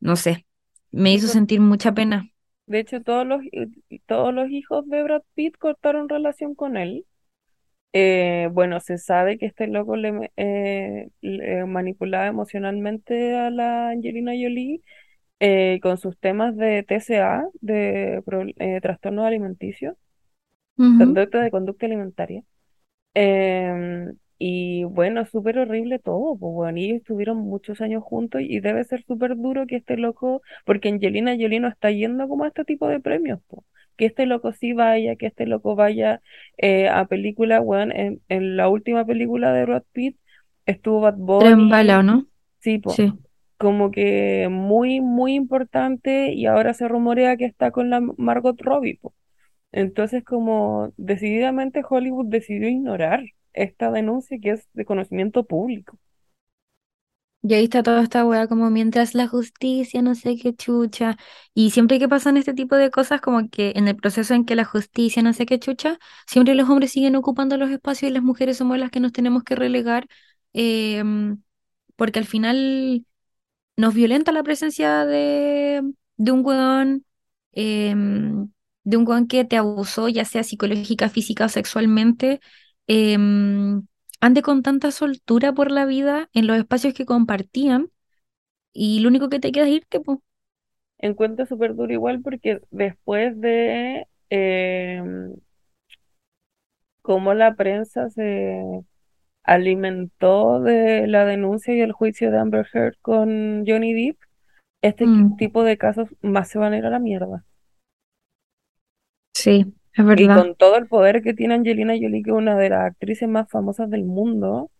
no 0.00 0.16
sé, 0.16 0.46
me 0.90 1.12
hizo 1.14 1.28
sentir 1.28 1.60
mucha 1.60 1.92
pena. 1.94 2.30
de 2.66 2.80
hecho 2.80 3.02
todos 3.02 3.26
los, 3.26 3.40
todos 4.06 4.34
los 4.34 4.50
hijos 4.50 4.88
de 4.88 5.02
Brad 5.02 5.22
Pitt 5.34 5.56
cortaron 5.58 6.08
relación 6.08 6.54
con 6.54 6.76
él. 6.76 7.06
Eh, 7.94 8.48
bueno, 8.52 8.80
se 8.80 8.98
sabe 8.98 9.38
que 9.38 9.46
este 9.46 9.66
loco 9.68 9.96
le, 9.96 10.32
eh, 10.36 11.10
le 11.22 11.66
manipulaba 11.66 12.26
emocionalmente 12.28 13.36
a 13.36 13.50
la 13.50 13.90
Angelina 13.90 14.32
Jolie 14.32 14.82
eh, 15.40 15.80
con 15.82 15.98
sus 15.98 16.18
temas 16.18 16.56
de 16.56 16.82
TCA, 16.84 17.44
de 17.60 18.22
eh, 18.58 18.80
trastorno 18.82 19.24
alimenticio, 19.26 19.96
Ujú. 20.78 20.96
conducta 20.98 21.42
de 21.42 21.50
conducta 21.50 21.86
alimentaria. 21.86 22.42
Em, 23.14 24.16
y 24.38 24.84
bueno, 24.84 25.26
súper 25.26 25.58
horrible 25.58 25.98
todo, 26.00 26.36
pues 26.38 26.52
bueno, 26.54 26.78
y 26.78 26.86
ellos 26.86 26.98
estuvieron 26.98 27.38
muchos 27.38 27.80
años 27.80 28.02
juntos 28.04 28.42
y 28.42 28.60
debe 28.60 28.84
ser 28.84 29.04
súper 29.04 29.36
duro 29.36 29.66
que 29.66 29.76
este 29.76 29.96
loco, 29.96 30.42
porque 30.66 30.88
Angelina 30.90 31.32
Jolie 31.38 31.60
no 31.60 31.68
está 31.68 31.90
yendo 31.92 32.28
como 32.28 32.44
a 32.44 32.48
este 32.48 32.64
tipo 32.64 32.88
de 32.88 33.00
premios, 33.00 33.40
po. 33.48 33.64
Que 33.96 34.06
este 34.06 34.26
loco 34.26 34.52
sí 34.52 34.72
vaya, 34.74 35.16
que 35.16 35.26
este 35.26 35.46
loco 35.46 35.76
vaya 35.76 36.22
eh, 36.58 36.88
a 36.88 37.06
película, 37.06 37.60
bueno, 37.60 37.94
en, 37.96 38.22
en 38.28 38.56
la 38.56 38.68
última 38.68 39.06
película 39.06 39.52
de 39.52 39.64
Brad 39.66 39.84
Pitt 39.92 40.18
estuvo 40.66 41.00
Bad 41.00 41.16
Tren 41.38 41.68
bala, 41.70 41.98
¿o 42.00 42.02
Bunny, 42.02 42.02
no? 42.02 42.26
sí, 42.60 42.78
Sí. 42.86 43.12
Como 43.58 43.90
que 43.90 44.48
muy, 44.50 45.00
muy 45.00 45.34
importante 45.34 46.32
y 46.32 46.46
ahora 46.46 46.74
se 46.74 46.88
rumorea 46.88 47.36
que 47.36 47.44
está 47.46 47.70
con 47.70 47.90
la 47.90 48.00
Margot 48.18 48.60
Robbie. 48.60 49.00
Entonces, 49.72 50.24
como 50.24 50.92
decididamente 50.96 51.82
Hollywood 51.88 52.26
decidió 52.28 52.68
ignorar 52.68 53.24
esta 53.54 53.90
denuncia 53.92 54.38
que 54.42 54.52
es 54.52 54.68
de 54.74 54.84
conocimiento 54.86 55.44
público. 55.46 55.98
Y 57.42 57.54
ahí 57.54 57.64
está 57.64 57.82
toda 57.84 58.02
esta 58.02 58.24
weá 58.26 58.48
como 58.48 58.70
mientras 58.70 59.14
la 59.14 59.28
justicia, 59.28 60.02
no 60.02 60.16
sé 60.16 60.36
qué 60.36 60.54
chucha. 60.54 61.16
Y 61.54 61.70
siempre 61.70 61.98
que 62.00 62.08
pasan 62.08 62.36
este 62.36 62.54
tipo 62.54 62.74
de 62.76 62.90
cosas, 62.90 63.20
como 63.20 63.48
que 63.50 63.72
en 63.76 63.86
el 63.86 63.94
proceso 63.96 64.34
en 64.34 64.44
que 64.44 64.56
la 64.56 64.64
justicia, 64.64 65.22
no 65.22 65.32
sé 65.32 65.46
qué 65.46 65.58
chucha, 65.60 65.98
siempre 66.26 66.54
los 66.56 66.68
hombres 66.68 66.90
siguen 66.92 67.14
ocupando 67.14 67.56
los 67.56 67.70
espacios 67.70 68.10
y 68.10 68.14
las 68.14 68.24
mujeres 68.24 68.56
somos 68.56 68.78
las 68.78 68.90
que 68.90 68.98
nos 69.00 69.12
tenemos 69.12 69.44
que 69.44 69.54
relegar, 69.54 70.08
eh, 70.54 71.04
porque 71.96 72.18
al 72.18 72.26
final 72.26 73.06
nos 73.76 73.94
violenta 73.94 74.32
la 74.32 74.42
presencia 74.42 75.04
de, 75.06 75.82
de 76.16 76.32
un 76.32 76.44
weón, 76.44 77.04
em, 77.52 78.48
de 78.84 78.96
un 78.96 79.06
weón 79.08 79.26
que 79.28 79.44
te 79.44 79.56
abusó, 79.56 80.08
ya 80.08 80.24
sea 80.24 80.42
psicológica, 80.44 81.08
física 81.08 81.46
o 81.46 81.48
sexualmente, 81.48 82.40
em, 82.86 83.82
ande 84.20 84.42
con 84.42 84.62
tanta 84.62 84.90
soltura 84.90 85.52
por 85.54 85.70
la 85.70 85.84
vida 85.86 86.28
en 86.32 86.46
los 86.46 86.56
espacios 86.58 86.94
que 86.94 87.06
compartían 87.06 87.90
y 88.72 89.00
lo 89.00 89.08
único 89.08 89.28
que 89.28 89.40
te 89.40 89.52
queda 89.52 89.66
es 89.66 89.74
irte, 89.74 90.00
pues. 90.00 90.18
Encuentro 90.98 91.46
súper 91.46 91.74
duro 91.74 91.92
igual 91.92 92.22
porque 92.22 92.60
después 92.70 93.38
de 93.40 94.06
eh, 94.30 95.02
cómo 97.02 97.34
la 97.34 97.54
prensa 97.54 98.10
se 98.10 98.84
alimentó 99.46 100.60
de 100.62 101.06
la 101.08 101.24
denuncia 101.26 101.74
y 101.74 101.80
el 101.82 101.92
juicio 101.92 102.30
de 102.32 102.38
Amber 102.38 102.66
Heard 102.72 102.96
con 103.02 103.64
Johnny 103.66 103.94
Depp, 103.94 104.18
este 104.82 105.08
Mm, 105.08 105.38
tipo 105.38 105.64
de 105.64 105.78
casos 105.78 106.08
más 106.22 106.48
se 106.50 106.58
van 106.58 106.74
a 106.74 106.78
ir 106.78 106.86
a 106.86 106.90
la 106.90 107.00
mierda. 107.00 107.44
sí, 109.34 109.72
es 109.94 110.04
Y 110.16 110.30
verdad. 110.30 110.30
con 110.30 110.56
todo 110.56 110.76
el 110.78 110.88
poder 110.88 111.22
que 111.22 111.32
tiene 111.32 111.54
Angelina 111.54 111.94
Jolie, 111.94 112.22
que 112.24 112.30
es 112.30 112.36
una 112.36 112.56
de 112.56 112.70
las 112.70 112.80
actrices 112.86 113.28
más 113.28 113.48
famosas 113.48 113.88
del 113.88 114.04
mundo, 114.04 114.70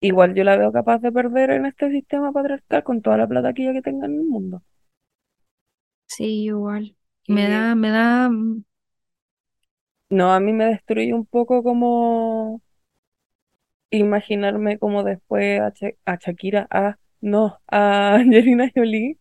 igual 0.00 0.34
yo 0.34 0.42
la 0.44 0.56
veo 0.56 0.72
capaz 0.72 1.00
de 1.00 1.12
perder 1.12 1.50
en 1.50 1.66
este 1.66 1.90
sistema 1.90 2.32
patriarcal 2.32 2.82
con 2.82 3.02
toda 3.02 3.18
la 3.18 3.28
plata 3.28 3.52
que 3.52 3.62
ella 3.64 3.74
que 3.74 3.82
tenga 3.82 4.06
en 4.06 4.14
el 4.16 4.24
mundo. 4.24 4.62
Sí, 6.08 6.44
igual. 6.46 6.96
Me 7.28 7.48
Y 7.48 7.48
da, 7.48 7.74
me 7.76 7.90
da, 7.90 8.28
mm, 8.30 8.62
no, 10.10 10.32
a 10.32 10.40
mí 10.40 10.52
me 10.52 10.66
destruye 10.66 11.12
un 11.14 11.26
poco 11.26 11.62
como 11.62 12.62
imaginarme 13.90 14.78
como 14.78 15.04
después 15.04 15.60
a, 15.60 15.72
a 16.06 16.16
Shakira, 16.18 16.66
a, 16.70 16.98
no, 17.20 17.58
a 17.68 18.16
Angelina 18.16 18.70
Jolie 18.74 19.18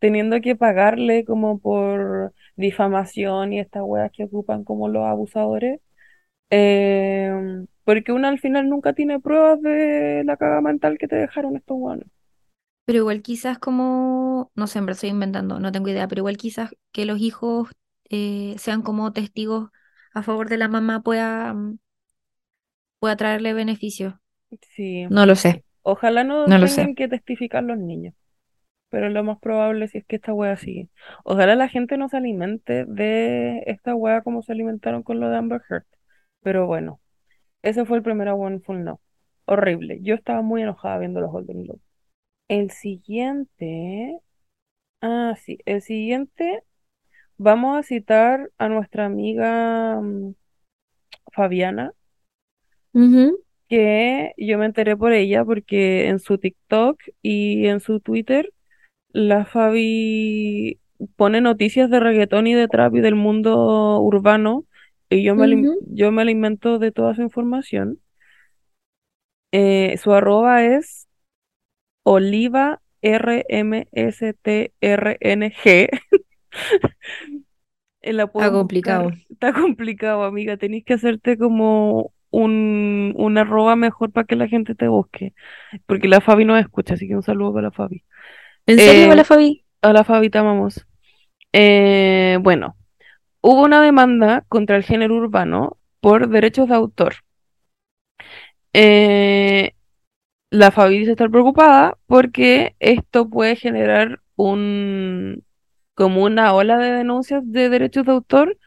teniendo 0.00 0.40
que 0.40 0.56
pagarle 0.56 1.24
como 1.24 1.58
por 1.60 2.34
difamación 2.56 3.52
y 3.52 3.60
estas 3.60 3.82
weas 3.84 4.10
que 4.12 4.24
ocupan 4.24 4.64
como 4.64 4.88
los 4.88 5.04
abusadores. 5.06 5.80
em, 6.50 7.66
porque 7.84 8.12
uno 8.12 8.28
al 8.28 8.38
final 8.40 8.68
nunca 8.68 8.92
tiene 8.94 9.20
pruebas 9.20 9.60
de 9.62 10.22
la 10.24 10.36
caga 10.36 10.60
mental 10.60 10.98
que 10.98 11.08
te 11.08 11.16
dejaron 11.16 11.56
estos 11.56 11.76
weones. 11.78 12.08
pero 12.84 12.98
igual 12.98 13.22
quizás 13.22 13.58
como, 13.58 14.50
no 14.54 14.66
sé, 14.66 14.80
me 14.80 14.92
estoy 14.92 15.10
inventando, 15.10 15.60
no 15.60 15.72
tengo 15.72 15.88
idea, 15.88 16.08
pero 16.08 16.20
igual 16.20 16.36
quizás 16.36 16.70
que 16.92 17.04
los 17.06 17.20
hijos 17.20 17.70
eh, 18.10 18.56
sean 18.58 18.82
como 18.82 19.12
testigos 19.12 19.70
a 20.14 20.22
favor 20.22 20.48
de 20.48 20.58
la 20.58 20.68
mamá 20.68 21.02
pueda, 21.02 21.54
mm, 21.54 21.78
pueda 23.02 23.16
traerle 23.16 23.52
beneficios. 23.52 24.14
Sí, 24.76 25.06
No 25.10 25.26
lo 25.26 25.34
sé, 25.34 25.64
ojalá 25.82 26.24
no 26.24 26.46
no 26.46 26.58
lo 26.58 26.68
sé. 26.68 26.76
tengan 26.76 26.94
que 26.94 27.08
testificar 27.08 27.64
los 27.64 27.76
niños, 27.78 28.14
pero 28.90 29.08
lo 29.10 29.24
más 29.24 29.38
probable 29.40 29.88
si 29.88 29.98
es 29.98 30.04
que 30.06 30.16
esta 30.16 30.32
wea 30.34 30.56
sigue. 30.56 30.88
Ojalá 31.24 31.56
la 31.56 31.68
gente 31.68 31.98
no 31.98 32.08
se 32.08 32.18
alimente 32.18 32.84
de 32.86 33.64
esta 33.66 33.94
wea 33.96 34.22
como 34.22 34.42
se 34.42 34.52
alimentaron 34.52 35.02
con 35.02 35.20
lo 35.20 35.28
de 35.30 35.36
Amber 35.36 35.62
Heard. 35.68 35.84
Pero 36.42 36.66
bueno, 36.66 37.00
ese 37.62 37.84
fue 37.84 37.98
el 37.98 38.04
primer 38.04 38.28
One 38.28 38.60
Full 38.60 38.84
No. 38.84 39.00
Horrible. 39.46 39.98
Yo 40.02 40.14
estaba 40.14 40.42
muy 40.42 40.62
enojada 40.62 40.98
viendo 40.98 41.20
los 41.20 41.32
Golden 41.32 41.64
Globes. 41.64 41.82
El 42.48 42.70
siguiente. 42.70 44.18
Ah, 45.00 45.34
sí. 45.42 45.58
El 45.66 45.82
siguiente. 45.82 46.62
Vamos 47.38 47.78
a 47.78 47.82
citar 47.82 48.50
a 48.58 48.68
nuestra 48.68 49.06
amiga 49.06 50.00
mm, 50.00 50.34
Fabiana, 51.32 51.92
Ujú, 52.94 53.38
que 53.68 54.32
yo 54.36 54.58
me 54.58 54.66
enteré 54.66 54.96
por 54.96 55.12
ella 55.12 55.44
porque 55.44 56.08
en 56.08 56.18
su 56.18 56.38
TikTok 56.38 57.00
y 57.22 57.66
en 57.66 57.80
su 57.80 58.00
Twitter, 58.00 58.52
la 59.10 59.44
Fabi 59.46 60.78
pone 61.16 61.40
noticias 61.40 61.90
de 61.90 62.00
reggaetón 62.00 62.46
y 62.46 62.54
de 62.54 62.68
trap 62.68 62.94
y 62.96 63.00
del 63.00 63.14
mundo 63.14 64.00
urbano. 64.00 64.64
Y 65.10 65.22
yo 65.22 65.34
me, 65.34 65.54
ujú. 65.54 65.78
yo 65.88 66.12
me 66.12 66.22
alimento 66.22 66.78
de 66.78 66.92
toda 66.92 67.14
su 67.14 67.22
información. 67.22 67.98
Eh, 69.52 69.96
su 69.98 70.12
arroba 70.12 70.64
es 70.64 71.08
Oliva 72.04 72.80
RMSTRNG. 73.02 74.70
Eh, 78.02 78.12
La 78.12 78.26
pueden 78.26 78.52
complicado. 78.52 79.04
buscar. 79.04 79.18
Está 79.30 79.52
complicado, 79.52 80.24
amiga. 80.24 80.56
Tenéis 80.56 80.84
que 80.84 80.94
hacerte 80.94 81.38
como 81.38 82.11
un, 82.32 83.14
un 83.16 83.38
arroba 83.38 83.76
mejor 83.76 84.12
para 84.12 84.26
que 84.26 84.36
la 84.36 84.48
gente 84.48 84.74
te 84.76 84.88
busque. 84.88 85.34
Porque 85.86 86.08
la 86.08 86.22
Fabi 86.22 86.44
no 86.46 86.58
escucha, 86.58 86.94
así 86.94 87.08
que 87.08 87.16
un 87.16 87.24
saludo 87.24 87.54
para 87.54 87.68
la 87.68 87.72
Fabi. 87.72 88.04
¿En 88.66 88.80
serio, 88.80 89.08
Eh, 89.08 89.12
hola 89.12 89.24
Fabi? 89.24 89.64
a 89.82 89.92
la 89.94 90.04
Fabi 90.04 90.30
te 90.30 90.38
amamos. 90.38 90.86
Eh, 91.52 92.38
bueno, 92.42 92.76
hubo 93.42 93.62
una 93.64 93.82
demanda 93.82 94.44
contra 94.48 94.76
el 94.76 94.84
género 94.84 95.16
urbano 95.16 95.78
por 96.00 96.28
derechos 96.28 96.68
de 96.68 96.74
autor. 96.76 97.14
Eh, 98.72 99.72
la 100.50 100.70
Fabi 100.70 100.98
dice 101.00 101.12
estar 101.12 101.30
preocupada 101.30 101.98
porque 102.06 102.76
esto 102.80 103.28
puede 103.30 103.56
generar 103.56 104.20
un 104.36 105.44
como 105.94 106.24
una 106.24 106.54
ola 106.54 106.78
de 106.78 106.92
denuncias 106.92 107.42
de 107.46 107.68
derechos 107.68 108.06
de 108.06 108.12
autor 108.12 108.58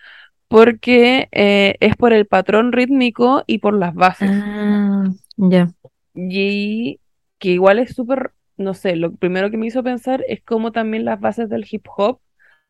porque 0.55 1.27
eh, 1.33 1.75
es 1.81 1.97
por 1.97 2.13
el 2.13 2.27
patrón 2.27 2.71
rítmico 2.71 3.43
y 3.45 3.57
por 3.57 3.73
las 3.73 3.93
bases. 3.93 4.31
Ah, 4.31 5.03
ya. 5.35 5.67
Y 6.13 7.01
que 7.39 7.49
igual 7.49 7.77
es 7.77 7.93
súper, 7.93 8.31
no 8.55 8.73
sé, 8.73 8.95
lo 8.95 9.13
primero 9.13 9.51
que 9.51 9.57
me 9.57 9.67
hizo 9.67 9.83
pensar 9.83 10.23
es 10.29 10.41
cómo 10.45 10.71
también 10.71 11.03
las 11.03 11.19
bases 11.19 11.49
del 11.49 11.67
hip 11.69 11.85
hop 11.97 12.21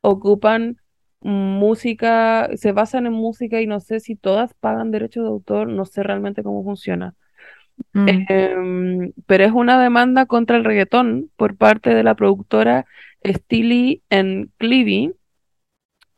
ocupan 0.02 0.78
música, 1.22 2.50
se 2.56 2.72
basan 2.72 3.06
en 3.06 3.14
música 3.14 3.62
y 3.62 3.68
no 3.68 3.80
sé 3.80 4.00
si 4.00 4.16
todas 4.16 4.56
pagan 4.56 4.90
derechos 4.90 5.24
de 5.24 5.30
autor, 5.30 5.68
no 5.68 5.86
sé 5.86 6.02
realmente 6.02 6.42
cómo 6.42 6.64
funciona. 6.64 7.14
Mm, 7.94 8.08
Em, 8.30 9.14
pero 9.28 9.44
es 9.44 9.52
una 9.52 9.80
demanda 9.80 10.26
contra 10.26 10.58
el 10.58 10.64
reggaetón 10.64 11.30
por 11.36 11.56
parte 11.56 11.94
de 11.94 12.02
la 12.02 12.16
productora 12.16 12.88
Steely 13.24 14.02
and 14.10 14.50
Clevie 14.58 15.14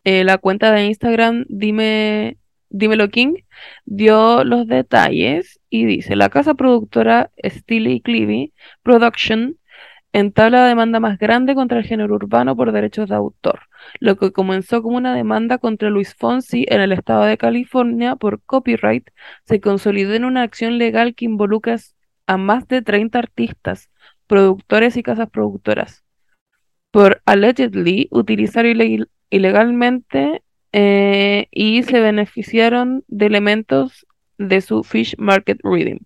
eh, 0.10 0.24
la 0.24 0.38
cuenta 0.38 0.72
de 0.72 0.86
Instagram 0.86 1.45
Dime, 1.49 2.38
Dímelo 2.70 3.10
King 3.10 3.34
dio 3.86 4.43
los 4.45 4.66
detalles 4.68 5.60
y 5.70 5.86
dice, 5.86 6.16
la 6.16 6.30
casa 6.30 6.53
productora 6.53 7.32
Steely 7.43 7.99
Clevie 8.01 8.53
Production 8.84 9.58
entabla 10.14 10.62
la 10.62 10.68
demanda 10.68 10.99
más 10.99 11.18
grande 11.20 11.55
contra 11.55 11.78
el 11.80 11.86
género 11.86 12.16
urbano 12.16 12.55
por 12.55 12.72
derechos 12.72 13.10
de 13.10 13.16
autor, 13.16 13.60
lo 13.99 14.16
que 14.18 14.32
comenzó 14.32 14.82
como 14.82 14.95
una 14.97 15.14
demanda 15.14 15.58
contra 15.58 15.89
Luis 15.89 16.16
Fonsi 16.16 16.66
en 16.70 16.80
el 16.82 16.91
estado 16.93 17.24
de 17.24 17.38
California 17.38 18.16
por 18.16 18.41
copyright, 18.43 19.10
se 19.45 19.60
consolidó 19.60 20.14
en 20.14 20.24
una 20.26 20.43
acción 20.43 20.78
legal 20.78 21.16
que 21.16 21.26
involucra 21.26 21.76
a 22.28 22.38
más 22.38 22.68
de 22.68 22.82
30 22.82 23.20
artistas, 23.20 23.89
productores 24.28 24.95
y 24.97 25.03
casas 25.03 25.30
productoras 25.30 26.03
por 26.91 27.22
allegedly 27.26 28.08
utilizar 28.12 28.66
ile- 28.66 29.05
ilegalmente 29.30 30.43
eh, 30.71 31.47
y 31.51 31.84
se 31.84 31.99
beneficiaron 31.99 33.03
de 33.07 33.25
elementos 33.28 34.05
de 34.38 34.61
su 34.61 34.84
Fish 34.84 35.15
Market 35.17 35.59
Rhythm. 35.63 35.99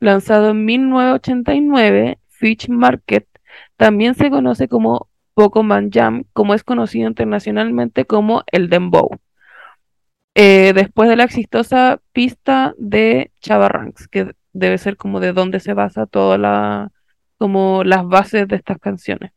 Lanzado 0.00 0.50
en 0.50 0.64
1989, 0.64 2.18
Fish 2.28 2.68
Market 2.68 3.26
también 3.76 4.14
se 4.14 4.30
conoce 4.30 4.68
como 4.68 5.08
Pokémon 5.34 5.90
Jam, 5.92 6.24
como 6.32 6.54
es 6.54 6.64
conocido 6.64 7.08
internacionalmente 7.08 8.06
como 8.06 8.42
el 8.52 8.70
Dembow. 8.70 9.10
Eh, 10.34 10.72
después 10.74 11.08
de 11.08 11.16
la 11.16 11.24
exitosa 11.24 12.00
pista 12.12 12.74
de 12.78 13.32
Chava 13.40 13.68
Ranks, 13.68 14.08
que 14.08 14.34
debe 14.52 14.78
ser 14.78 14.96
como 14.96 15.20
de 15.20 15.32
donde 15.32 15.60
se 15.60 15.74
basa 15.74 16.06
toda 16.06 16.38
la, 16.38 16.92
como 17.38 17.84
las 17.84 18.06
bases 18.06 18.48
de 18.48 18.56
estas 18.56 18.78
canciones. 18.78 19.32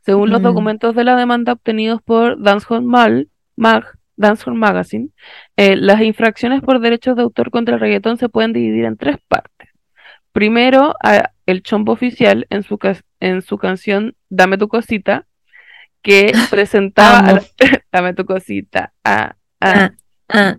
Según 0.00 0.30
los 0.30 0.40
mm. 0.40 0.44
documentos 0.44 0.94
de 0.94 1.04
la 1.04 1.16
demanda 1.16 1.52
obtenidos 1.52 2.00
por 2.02 2.40
Dancehall 2.42 2.82
Mal- 2.82 3.28
Mag, 3.56 3.84
Dancehall 4.16 4.54
Magazine, 4.56 5.08
eh, 5.56 5.76
las 5.76 6.00
infracciones 6.02 6.62
por 6.62 6.80
derechos 6.80 7.16
de 7.16 7.22
autor 7.22 7.50
contra 7.50 7.74
el 7.74 7.80
reggaetón 7.80 8.16
se 8.16 8.28
pueden 8.28 8.52
dividir 8.52 8.84
en 8.84 8.96
tres 8.96 9.16
partes. 9.28 9.68
Primero, 10.32 10.94
a 11.02 11.30
el 11.46 11.62
chombo 11.62 11.92
oficial 11.92 12.46
en 12.50 12.62
su, 12.62 12.78
en 13.20 13.42
su 13.42 13.58
canción 13.58 14.14
Dame 14.28 14.58
tu 14.58 14.68
cosita, 14.68 15.26
que 16.02 16.32
presentaba 16.50 17.18
a 17.18 17.30
Amo. 17.30 17.32
la- 17.60 17.82
Dame 17.92 18.14
tu 18.14 18.24
cosita, 18.24 18.92
ah, 19.04 19.36
ah, 19.60 19.90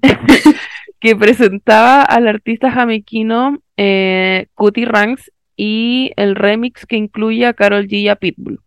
que 1.00 1.16
presentaba 1.16 2.02
al 2.04 2.28
artista 2.28 2.72
jamaiquino 2.72 3.60
eh, 3.78 4.48
Cutie 4.54 4.86
Ranks 4.86 5.32
y 5.58 6.12
el 6.16 6.36
remix 6.36 6.86
que 6.86 6.96
incluye 6.98 7.46
a 7.46 7.54
Karol 7.54 7.88
G 7.88 8.00
y 8.02 8.08
a 8.10 8.16
Pitbull. 8.16 8.62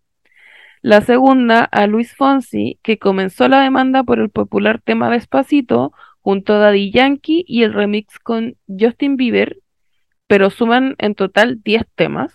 La 0.82 1.00
segunda, 1.00 1.64
a 1.64 1.86
Luis 1.86 2.14
Fonsi, 2.14 2.78
que 2.82 2.98
comenzó 2.98 3.48
la 3.48 3.62
demanda 3.62 4.04
por 4.04 4.20
el 4.20 4.30
popular 4.30 4.80
tema 4.80 5.10
Despacito 5.10 5.92
junto 6.20 6.54
a 6.54 6.58
Daddy 6.58 6.92
Yankee 6.92 7.44
y 7.46 7.64
el 7.64 7.72
remix 7.72 8.18
con 8.18 8.56
Justin 8.68 9.16
Bieber, 9.16 9.58
pero 10.26 10.50
suman 10.50 10.94
en 10.98 11.14
total 11.14 11.62
10 11.62 11.84
temas. 11.94 12.32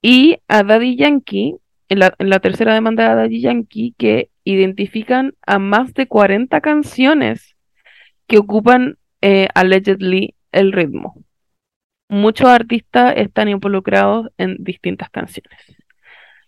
Y 0.00 0.38
a 0.46 0.62
Daddy 0.62 0.96
Yankee, 0.96 1.56
en 1.88 1.98
la, 1.98 2.14
en 2.18 2.30
la 2.30 2.38
tercera 2.38 2.74
demanda 2.74 3.08
de 3.08 3.14
Daddy 3.16 3.40
Yankee, 3.40 3.94
que 3.98 4.30
identifican 4.44 5.34
a 5.44 5.58
más 5.58 5.94
de 5.94 6.06
40 6.06 6.60
canciones 6.60 7.56
que 8.28 8.38
ocupan 8.38 8.96
eh, 9.22 9.48
allegedly 9.54 10.34
el 10.52 10.72
ritmo. 10.72 11.24
Muchos 12.08 12.48
artistas 12.48 13.14
están 13.16 13.48
involucrados 13.48 14.28
en 14.38 14.56
distintas 14.62 15.10
canciones. 15.10 15.77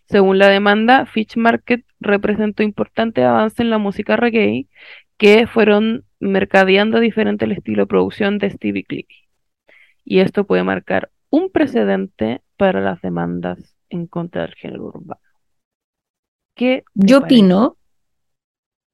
Según 0.09 0.39
la 0.39 0.49
demanda, 0.49 1.05
Fitch 1.05 1.37
Market 1.37 1.85
representó 1.99 2.63
importante 2.63 3.23
avance 3.23 3.61
en 3.61 3.69
la 3.69 3.77
música 3.77 4.15
reggae 4.17 4.67
que 5.17 5.47
fueron 5.47 6.05
mercadeando 6.19 6.99
diferente 6.99 7.45
el 7.45 7.53
estilo 7.53 7.83
de 7.83 7.87
producción 7.87 8.39
de 8.39 8.49
Stevie 8.49 8.83
Clicky. 8.83 9.29
Y 10.03 10.19
esto 10.19 10.45
puede 10.45 10.63
marcar 10.63 11.11
un 11.29 11.51
precedente 11.51 12.41
para 12.57 12.81
las 12.81 13.01
demandas 13.01 13.75
en 13.89 14.07
contra 14.07 14.43
del 14.43 14.55
género 14.55 14.85
urbano. 14.85 15.21
¿Qué 16.55 16.83
Yo 16.93 17.19
parece? 17.19 17.35
opino, 17.35 17.77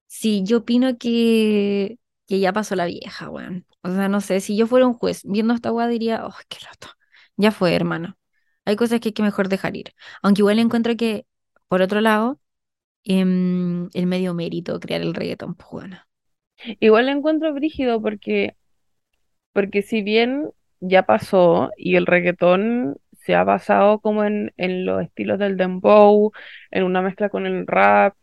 sí, 0.06 0.42
yo 0.44 0.58
opino 0.58 0.98
que, 0.98 1.98
que 2.26 2.40
ya 2.40 2.52
pasó 2.52 2.76
la 2.76 2.86
vieja, 2.86 3.30
weón. 3.30 3.66
O 3.82 3.90
sea, 3.90 4.08
no 4.08 4.20
sé, 4.20 4.40
si 4.40 4.56
yo 4.56 4.66
fuera 4.66 4.86
un 4.86 4.94
juez 4.94 5.22
viendo 5.24 5.54
esta 5.54 5.72
weá 5.72 5.88
diría, 5.88 6.26
oh, 6.26 6.34
qué 6.48 6.58
loto. 6.64 6.94
ya 7.36 7.52
fue, 7.52 7.74
hermano. 7.74 8.17
Hay 8.68 8.76
cosas 8.76 9.00
que 9.00 9.08
hay 9.08 9.12
que 9.14 9.22
mejor 9.22 9.48
dejar 9.48 9.74
ir. 9.78 9.94
Aunque 10.22 10.42
igual 10.42 10.58
encuentro 10.58 10.94
que, 10.94 11.24
por 11.68 11.80
otro 11.80 12.02
lado, 12.02 12.38
em, 13.02 13.88
el 13.94 14.06
medio 14.06 14.34
mérito 14.34 14.78
crear 14.78 15.00
el 15.00 15.14
reggaetón, 15.14 15.54
pues 15.54 15.70
bueno. 15.70 15.98
Igual 16.78 17.06
lo 17.06 17.12
encuentro 17.12 17.54
brígido 17.54 18.02
porque, 18.02 18.56
porque 19.54 19.80
si 19.80 20.02
bien 20.02 20.50
ya 20.80 21.04
pasó 21.04 21.70
y 21.78 21.96
el 21.96 22.04
reggaetón 22.04 22.98
se 23.12 23.34
ha 23.34 23.42
basado 23.42 24.00
como 24.00 24.22
en, 24.24 24.52
en 24.58 24.84
los 24.84 25.02
estilos 25.02 25.38
del 25.38 25.56
dembow, 25.56 26.32
en 26.70 26.82
una 26.82 27.00
mezcla 27.00 27.30
con 27.30 27.46
el 27.46 27.66
rap, 27.66 28.16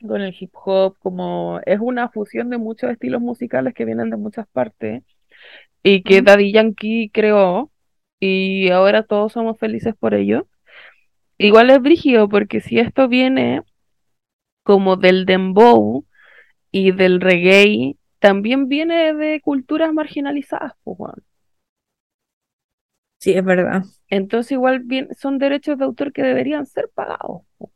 con 0.00 0.22
el 0.22 0.34
hip 0.38 0.54
hop, 0.54 0.96
como 1.00 1.60
es 1.66 1.80
una 1.82 2.08
fusión 2.08 2.48
de 2.48 2.56
muchos 2.56 2.90
estilos 2.90 3.20
musicales 3.20 3.74
que 3.74 3.84
vienen 3.84 4.08
de 4.08 4.16
muchas 4.16 4.46
partes 4.48 5.02
y 5.82 6.02
que. 6.02 6.22
Daddy 6.22 6.50
Yankee 6.50 7.10
creó 7.12 7.70
y 8.20 8.70
ahora 8.70 9.02
todos 9.04 9.32
somos 9.32 9.58
felices 9.58 9.94
por 9.98 10.14
ello. 10.14 10.46
Igual 11.38 11.70
es 11.70 11.80
brígido 11.82 12.28
porque 12.28 12.60
si 12.60 12.78
esto 12.78 13.08
viene 13.08 13.62
como 14.62 14.96
del 14.96 15.26
dembow 15.26 16.04
y 16.72 16.92
del 16.92 17.20
reggae, 17.20 17.96
también 18.20 18.68
viene 18.68 19.14
de 19.14 19.40
culturas 19.40 19.92
marginalizadas, 19.92 20.74
pues, 20.84 20.98
weón. 21.00 21.24
Sí, 23.18 23.32
es 23.32 23.44
verdad. 23.44 23.82
Entonces 24.08 24.52
igual 24.52 24.80
bien, 24.80 25.08
son 25.18 25.38
derechos 25.38 25.78
de 25.78 25.84
autor 25.84 26.12
que 26.12 26.22
deberían 26.22 26.66
ser 26.66 26.90
pagados. 26.94 27.42
po. 27.58 27.72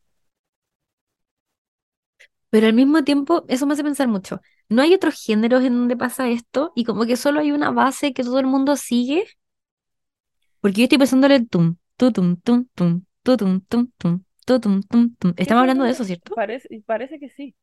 Pero 2.50 2.66
al 2.66 2.74
mismo 2.74 3.04
tiempo, 3.04 3.44
eso 3.48 3.66
me 3.66 3.74
hace 3.74 3.84
pensar 3.84 4.08
mucho. 4.08 4.40
¿No 4.68 4.82
hay 4.82 4.94
otros 4.94 5.22
géneros 5.24 5.62
en 5.64 5.74
donde 5.74 5.96
pasa 5.96 6.28
esto? 6.28 6.72
Y 6.74 6.84
como 6.84 7.06
que 7.06 7.16
solo 7.16 7.40
hay 7.40 7.52
una 7.52 7.70
base 7.70 8.12
que 8.12 8.24
todo 8.24 8.38
el 8.40 8.46
mundo 8.46 8.76
sigue. 8.76 9.24
Porque 10.60 10.80
yo 10.80 10.84
estoy 10.84 10.98
pensando 10.98 11.26
en 11.26 11.32
el 11.32 11.48
tum, 11.48 11.76
tu 11.96 12.12
tum, 12.12 12.36
tum, 12.40 12.66
tum, 12.74 13.04
tu 13.22 13.36
tum, 13.36 13.60
tum, 13.68 13.90
tum, 13.98 14.24
tu 14.46 14.60
tum, 14.60 14.82
tum, 14.82 15.14
tum. 15.16 15.34
Estamos 15.36 15.62
hablando 15.62 15.84
de 15.84 15.90
eso, 15.92 16.04
¿cierto? 16.04 16.32
parece, 16.34 16.82
parece 16.86 17.18
que 17.20 17.28
sí, 17.30 17.54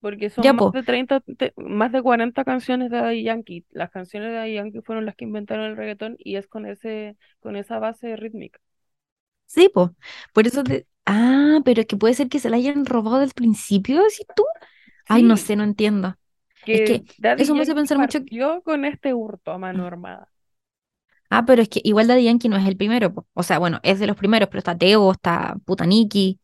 porque 0.00 0.30
Ya, 0.36 0.54
son 0.54 0.54
más 0.54 0.70
po. 0.70 0.72
de 0.72 0.82
30, 0.82 1.20
te- 1.20 1.52
más 1.56 1.92
de 1.92 2.02
40 2.02 2.44
canciones 2.44 2.90
de 2.90 2.98
Daddy 2.98 3.22
Yankee. 3.24 3.66
Las 3.70 3.90
canciones 3.90 4.30
de 4.30 4.34
Daddy 4.36 4.54
Yankee 4.54 4.80
fueron 4.82 5.04
las 5.06 5.14
que 5.16 5.24
inventaron 5.26 5.66
el 5.66 5.76
reggaetón 5.76 6.16
y 6.18 6.36
es 6.36 6.46
con 6.46 6.66
ese, 6.66 7.16
con 7.40 7.56
esa 7.56 7.78
base 7.78 8.16
rítmica. 8.16 8.60
Sí, 9.46 9.68
po. 9.68 9.94
Por 10.32 10.46
eso 10.46 10.62
te... 10.64 10.86
Ah, 11.06 11.58
pero 11.64 11.80
es 11.80 11.86
que 11.86 11.96
puede 11.96 12.14
ser 12.14 12.28
que 12.28 12.38
se 12.38 12.50
la 12.50 12.56
hayan 12.56 12.84
robado 12.86 13.18
del 13.18 13.32
principio, 13.32 14.02
¿sí 14.10 14.24
tú? 14.36 14.44
Ay, 15.08 15.22
no 15.24 15.36
Sí, 15.36 15.38
sé, 15.38 15.56
no 15.56 15.64
entiendo. 15.64 16.16
Es 16.72 16.82
que 16.82 17.04
que 17.04 17.06
Daddy 17.18 17.44
eso 17.44 17.54
me 17.54 17.62
hace 17.62 17.74
Yankee 17.74 17.76
pensar 17.76 17.98
mucho. 17.98 18.20
partió 18.20 18.62
con 18.62 18.84
este 18.84 19.14
hurto 19.14 19.52
a 19.52 19.58
mano 19.58 19.86
armada. 19.86 20.29
Ah, 21.30 21.44
pero 21.46 21.62
es 21.62 21.68
que 21.68 21.80
igual 21.84 22.08
Daddy 22.08 22.24
Yankee 22.24 22.48
no 22.48 22.56
es 22.56 22.66
el 22.66 22.76
primero, 22.76 23.12
po. 23.14 23.26
O 23.34 23.42
sea, 23.42 23.58
bueno, 23.58 23.80
es 23.82 23.98
de 24.00 24.06
los 24.06 24.16
primeros, 24.16 24.48
pero 24.48 24.58
está 24.58 24.76
Teo, 24.76 25.12
está 25.12 25.56
Puta 25.64 25.86
Nicki. 25.86 26.40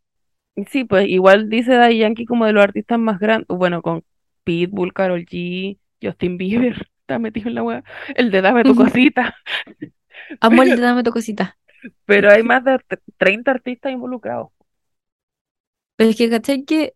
Y 0.55 0.65
Sí, 0.67 0.85
pues 0.85 1.09
igual 1.09 1.49
dice 1.51 1.75
Daddy 1.75 1.99
Yankee 1.99 2.25
como 2.27 2.47
de 2.47 2.53
los 2.53 2.65
artistas 2.65 2.99
más 2.99 3.19
grandes, 3.19 3.47
bueno, 3.49 3.83
con 3.83 4.05
Pitbull, 4.45 4.93
Karol 4.95 5.25
G, 5.27 5.79
Justin 6.03 6.39
Bieber, 6.39 6.89
está 7.01 7.19
metido 7.19 7.49
en 7.49 7.55
la 7.57 7.63
web, 7.63 7.85
el 8.15 8.31
de 8.31 8.41
Dame 8.43 8.65
tu 8.65 8.75
cosita, 8.75 9.37
Amo 10.41 10.63
el 10.63 10.75
de 10.75 10.83
Dame 10.83 11.03
tu 11.03 11.11
cosita. 11.13 11.59
pero 12.05 12.31
hay 12.31 12.43
más 12.43 12.65
de 12.65 12.79
t- 12.79 12.99
30 13.19 13.51
artistas 13.53 13.93
involucrados. 13.93 14.49
Pero 15.97 16.11
es 16.11 16.17
que, 16.17 16.31
¿cachai? 16.31 16.65
Que 16.65 16.95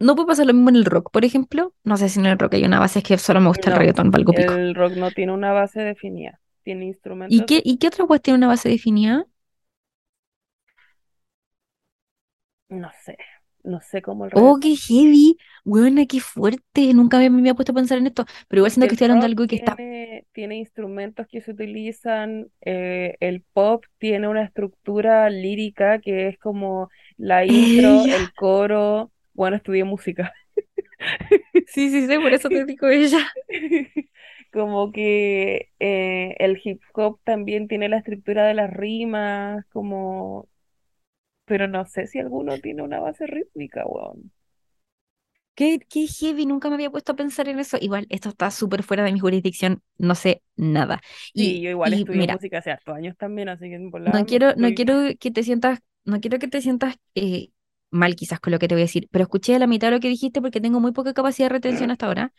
no 0.00 0.14
puede 0.16 0.28
pasar 0.28 0.46
lo 0.46 0.54
mismo 0.54 0.70
en 0.70 0.76
el 0.76 0.84
rock, 0.86 1.10
por 1.12 1.24
ejemplo. 1.26 1.74
No 1.84 1.96
sé 1.96 2.08
si 2.08 2.20
en 2.20 2.26
el 2.26 2.38
rock 2.40 2.54
hay 2.54 2.64
una 2.64 2.80
base, 2.80 3.00
es 3.00 3.04
que 3.06 3.18
solo 3.18 3.40
me 3.42 3.48
gusta 3.48 3.70
el 3.70 3.76
reggaetón, 3.76 4.10
valgo 4.10 4.34
pico. 4.34 4.62
el 4.62 4.74
rock 4.74 4.94
no 4.94 5.12
tiene 5.12 5.32
una 5.32 5.52
base 5.52 5.80
definida, 5.82 6.40
tiene 6.64 6.86
¿Y 7.26 7.44
instrumentos, 7.44 7.46
qué, 7.46 7.62
y 7.64 7.78
qué 7.78 7.88
otra 7.88 8.06
cuestión 8.06 8.34
tiene 8.34 8.38
una 8.38 8.48
base 8.48 8.68
definida? 8.68 9.26
no 12.68 12.90
sé, 13.04 13.16
no 13.64 13.80
sé 13.80 14.02
cómo 14.02 14.24
el 14.24 14.30
Oh, 14.32 14.58
qué 14.60 14.76
heavy. 14.76 15.38
Buena, 15.64 16.06
qué 16.06 16.20
fuerte. 16.20 16.92
Nunca 16.94 17.18
me, 17.18 17.30
me 17.30 17.40
había 17.40 17.54
puesto 17.54 17.72
a 17.72 17.74
pensar 17.74 17.98
en 17.98 18.06
esto. 18.06 18.24
Pero 18.48 18.60
igual 18.60 18.70
siento 18.70 18.88
que 18.88 18.94
estoy 18.94 19.06
hablando 19.06 19.26
de 19.26 19.32
algo 19.32 19.46
que 19.46 19.56
está. 19.56 19.78
tiene, 19.78 20.26
tiene 20.32 20.56
instrumentos 20.58 21.26
que 21.28 21.40
se 21.40 21.52
utilizan, 21.52 22.50
eh, 22.60 23.16
el 23.20 23.42
pop 23.42 23.84
tiene 23.98 24.28
una 24.28 24.44
estructura 24.44 25.30
lírica 25.30 26.00
que 26.00 26.28
es 26.28 26.38
como 26.38 26.90
la 27.16 27.44
intro, 27.46 28.06
Ella. 28.06 28.10
el 28.10 28.32
coro, 28.34 29.10
bueno, 29.34 29.56
estudié 29.56 29.84
música. 29.84 30.32
Sí, 31.66 31.90
sí, 31.90 32.06
sí, 32.06 32.18
por 32.18 32.32
eso 32.34 32.50
te 32.50 32.64
digo 32.64 32.88
ella. 32.88 33.18
Como 34.58 34.92
que 34.92 35.70
eh, 35.80 36.34
el 36.40 36.60
hip 36.64 36.82
hop 36.94 37.20
también 37.24 37.68
tiene 37.68 37.88
la 37.88 37.98
estructura 37.98 38.46
de 38.46 38.54
las 38.54 38.70
rimas, 38.72 39.64
como, 39.72 40.48
pero 41.46 41.68
no 41.68 41.86
sé 41.86 42.06
si 42.08 42.18
alguno 42.20 42.60
tiene 42.60 42.82
una 42.82 43.00
base 43.00 43.26
rítmica, 43.26 43.86
weón. 43.86 44.32
Qué, 45.54 45.80
qué 45.88 46.06
heavy, 46.06 46.46
nunca 46.46 46.68
me 46.68 46.76
había 46.76 46.90
puesto 46.90 47.12
a 47.12 47.16
pensar 47.16 47.48
en 47.48 47.58
eso. 47.58 47.78
Igual, 47.80 48.06
esto 48.10 48.28
está 48.28 48.50
súper 48.50 48.82
fuera 48.84 49.02
de 49.04 49.12
mi 49.12 49.18
jurisdicción, 49.18 49.82
no 49.98 50.14
sé 50.14 50.42
nada. 50.56 51.00
Sí, 51.36 51.60
Y, 51.60 51.62
yo 51.62 51.70
igual 51.70 51.92
y 51.92 51.94
estudié 51.94 52.22
mira, 52.22 52.38
música 52.38 52.58
hace 52.58 52.70
hartos 52.72 52.94
años 52.96 53.16
también, 53.16 53.48
así 53.48 53.68
que 53.70 53.78
no 54.04 54.24
quiero, 54.26 54.54
no 54.56 54.72
quiero 54.74 54.94
que 55.20 55.30
te 55.30 55.42
sientas, 55.42 55.80
no 56.04 56.20
quiero 56.20 56.38
que 56.38 56.48
te 56.48 56.62
sientas 56.62 56.96
eh, 57.14 57.50
mal 57.90 58.16
quizás 58.16 58.40
con 58.40 58.52
lo 58.52 58.58
que 58.58 58.68
te 58.68 58.74
voy 58.74 58.82
a 58.82 58.84
decir, 58.84 59.08
pero 59.10 59.22
escuché 59.24 59.58
la 59.58 59.66
mitad 59.66 59.88
de 59.88 59.92
lo 59.96 60.00
que 60.00 60.08
dijiste 60.08 60.40
porque 60.40 60.60
tengo 60.60 60.80
muy 60.80 60.92
poca 60.92 61.14
capacidad 61.14 61.46
de 61.48 61.54
retención 61.54 61.90
hasta 61.90 62.06
ahora. 62.06 62.32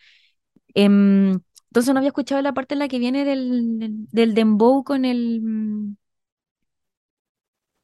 Em, 0.76 1.40
entonces 1.70 1.94
no 1.94 2.00
había 2.00 2.10
escuchado 2.10 2.42
la 2.42 2.54
parte 2.54 2.76
en 2.76 2.80
la 2.80 2.88
que 2.88 3.00
viene 3.00 3.26
del, 3.26 4.08
del, 4.12 4.34
dembow 4.36 4.84
con 4.84 5.06
el... 5.06 5.42
mm, 5.42 5.96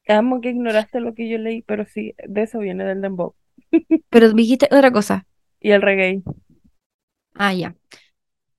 Amo 0.08 0.42
que 0.42 0.50
ignoraste 0.50 1.00
lo 1.00 1.14
que 1.14 1.30
yo 1.30 1.38
leí, 1.38 1.62
pero 1.62 1.86
sí, 1.86 2.16
de 2.28 2.44
eso 2.44 2.58
viene 2.60 2.84
del 2.86 3.02
dembow. 3.02 3.36
Pero 4.10 4.32
dijiste 4.34 4.68
otra 4.72 4.92
cosa. 4.92 5.28
Y 5.60 5.72
el 5.72 5.82
reggae. 5.82 6.24
Ah, 7.34 7.54
ya. 7.54 7.76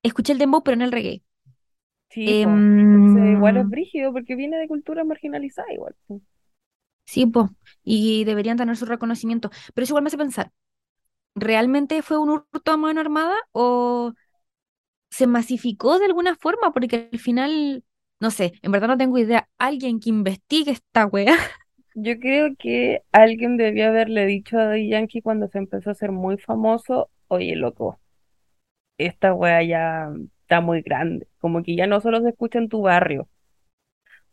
Escuché 0.03 0.33
el 0.33 0.39
dembow, 0.39 0.63
pero 0.65 0.77
no 0.79 0.85
el 0.85 0.93
reggae. 0.93 1.25
Sí, 2.11 2.35
pues. 2.41 2.63
Entonces 2.79 3.31
igual 3.31 3.57
es 3.59 3.69
Em, 3.69 3.71
brígido 3.71 4.13
porque 4.13 4.35
viene 4.37 4.57
de 4.59 4.69
cultura 4.69 5.05
marginalizada 5.05 5.73
igual. 5.73 5.95
sí, 7.05 7.27
pues, 7.27 7.51
y 7.85 8.25
deberían 8.25 8.57
tener 8.57 8.77
su 8.77 8.87
reconocimiento. 8.87 9.51
Pero 9.75 9.85
eso 9.85 9.93
igual 9.93 10.03
me 10.05 10.09
hace 10.09 10.19
pensar, 10.19 10.53
¿realmente 11.35 12.03
fue 12.03 12.19
un 12.19 12.31
hurto 12.31 12.73
a 12.73 12.77
mano 12.77 13.01
armada 13.03 13.37
o 13.53 14.15
se 15.11 15.27
masificó 15.27 15.99
de 15.99 16.07
alguna 16.07 16.37
forma? 16.37 16.73
Porque 16.73 17.09
al 17.13 17.19
final, 17.19 17.85
no 18.21 18.31
sé, 18.31 18.53
en 18.63 18.73
verdad 18.73 18.89
no 18.89 18.99
tengo 18.99 19.19
idea. 19.19 19.49
Alguien 19.59 20.01
que 20.01 20.11
investigue 20.11 20.73
esta 20.73 21.07
wea. 21.07 21.37
Yo 21.95 22.19
creo 22.21 22.55
que 22.59 23.03
alguien 23.13 23.57
debió 23.57 23.89
haberle 23.89 24.27
dicho 24.27 24.59
a 24.59 24.67
Daddy 24.67 24.91
Yankee 24.91 25.23
cuando 25.23 25.49
se 25.49 25.59
empezó 25.59 25.91
a 25.91 25.95
ser 25.95 26.13
muy 26.13 26.37
famoso, 26.39 27.11
oye, 27.29 27.57
loco, 27.57 27.99
esta 28.99 29.35
wea 29.35 29.63
ya 29.63 30.11
está 30.43 30.61
muy 30.61 30.83
grande, 30.83 31.29
como 31.39 31.63
que 31.63 31.77
ya 31.77 31.87
no 31.87 32.01
solo 32.01 32.21
se 32.21 32.31
escucha 32.31 32.59
en 32.59 32.69
tu 32.69 32.83
barrio, 32.83 33.29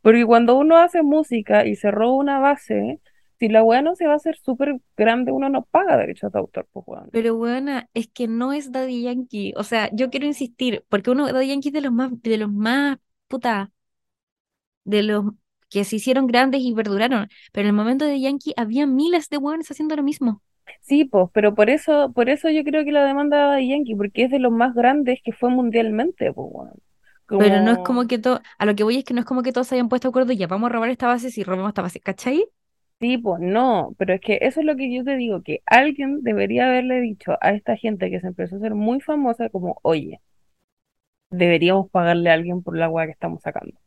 porque 0.02 0.26
cuando 0.26 0.56
uno 0.58 0.78
hace 0.78 1.02
música 1.02 1.66
y 1.66 1.76
se 1.76 1.90
roba 1.92 2.14
una 2.16 2.40
base, 2.40 3.00
si 3.44 3.50
la 3.50 3.62
wea 3.64 3.82
no 3.82 3.94
se 3.96 4.08
va 4.08 4.14
a 4.14 4.16
hacer 4.16 4.38
súper 4.38 4.80
grande, 4.96 5.32
uno 5.34 5.50
no 5.50 5.64
paga 5.66 5.98
derechos 5.98 6.32
de 6.32 6.40
autor, 6.40 6.66
pues 6.72 6.86
weón. 6.88 7.12
Pero 7.12 7.36
buena, 7.36 7.90
es 7.94 8.08
que 8.08 8.28
no 8.28 8.54
es 8.54 8.72
Daddy 8.72 9.04
Yankee. 9.04 9.54
O 9.56 9.64
sea, 9.64 9.90
yo 9.94 10.10
quiero 10.10 10.26
insistir, 10.26 10.84
porque 10.90 11.12
uno, 11.12 11.32
Daddy 11.32 11.48
Yankee 11.50 11.70
es 11.70 11.74
de 11.74 11.82
los 11.82 11.92
más, 11.94 12.12
de 12.22 12.38
los 12.38 12.52
más, 12.52 12.98
puta, 13.28 13.72
de 14.86 15.04
los 15.04 15.26
que 15.70 15.84
se 15.86 15.96
hicieron 15.98 16.28
grandes 16.28 16.62
y 16.62 16.74
perduraron. 16.74 17.28
Pero 17.52 17.64
en 17.68 17.68
el 17.70 17.74
momento 17.76 18.06
de 18.06 18.20
Yankee 18.22 18.54
había 18.58 18.86
miles 18.88 19.30
de 19.30 19.38
hueones 19.38 19.70
haciendo 19.72 19.96
lo 19.96 20.04
mismo. 20.04 20.42
Sí, 20.82 21.06
pues, 21.06 21.30
pero 21.34 21.56
por 21.56 21.70
eso, 21.70 22.12
por 22.14 22.30
eso 22.30 22.50
yo 22.50 22.64
creo 22.64 22.84
que 22.86 22.92
la 22.92 23.06
demanda 23.06 23.38
de 23.38 23.44
Daddy 23.48 23.70
Yankee, 23.70 23.96
porque 23.96 24.24
es 24.26 24.32
de 24.32 24.40
los 24.40 24.52
más 24.52 24.74
grandes 24.76 25.20
que 25.24 25.32
fue 25.32 25.50
mundialmente, 25.50 26.32
pues 26.34 26.48
weón. 26.52 26.74
Pero 27.38 27.60
no 27.60 27.72
es 27.72 27.80
como 27.80 28.06
Como, 28.06 28.08
que 28.08 28.20
todo, 28.20 28.42
a 28.58 28.66
lo 28.66 28.76
que 28.76 28.84
voy 28.84 28.98
es 28.98 29.04
que 29.04 29.14
no 29.14 29.20
es 29.22 29.26
como 29.26 29.44
que 29.44 29.52
todos 29.52 29.68
se 29.68 29.76
hayan 29.76 29.90
puesto 29.90 30.08
de 30.08 30.10
acuerdo 30.12 30.32
y 30.34 30.38
ya 30.38 30.48
vamos 30.48 30.70
a 30.70 30.74
robar 30.74 30.90
esta 30.90 31.08
base 31.08 31.32
si 31.32 31.44
robamos 31.44 31.70
esta 31.70 31.82
base, 31.82 32.00
¿cachai? 32.00 32.46
Sí, 33.04 33.18
pues 33.18 33.42
no, 33.42 33.96
pero 33.98 34.14
es 34.14 34.22
que 34.22 34.40
eso 34.42 34.62
es 34.62 34.66
lo 34.66 34.78
que 34.78 34.94
yo 34.94 35.04
te 35.04 35.18
digo, 35.18 35.44
que 35.44 35.62
alguien 35.66 36.24
debería 36.24 36.68
haberle 36.68 37.02
dicho 37.02 37.38
a 37.42 37.52
esta 37.52 37.76
gente 37.78 38.10
que 38.10 38.22
se 38.22 38.28
empezó 38.28 38.56
a 38.56 38.60
ser 38.60 38.76
muy 38.76 39.02
famosa, 39.02 39.50
como, 39.50 39.78
oye, 39.84 40.22
deberíamos 41.32 41.90
pagarle 41.92 42.30
a 42.30 42.34
alguien 42.34 42.64
por 42.64 42.78
la 42.78 42.90
weá 42.90 43.06
que 43.06 43.12
estamos 43.12 43.42
sacando. 43.42 43.78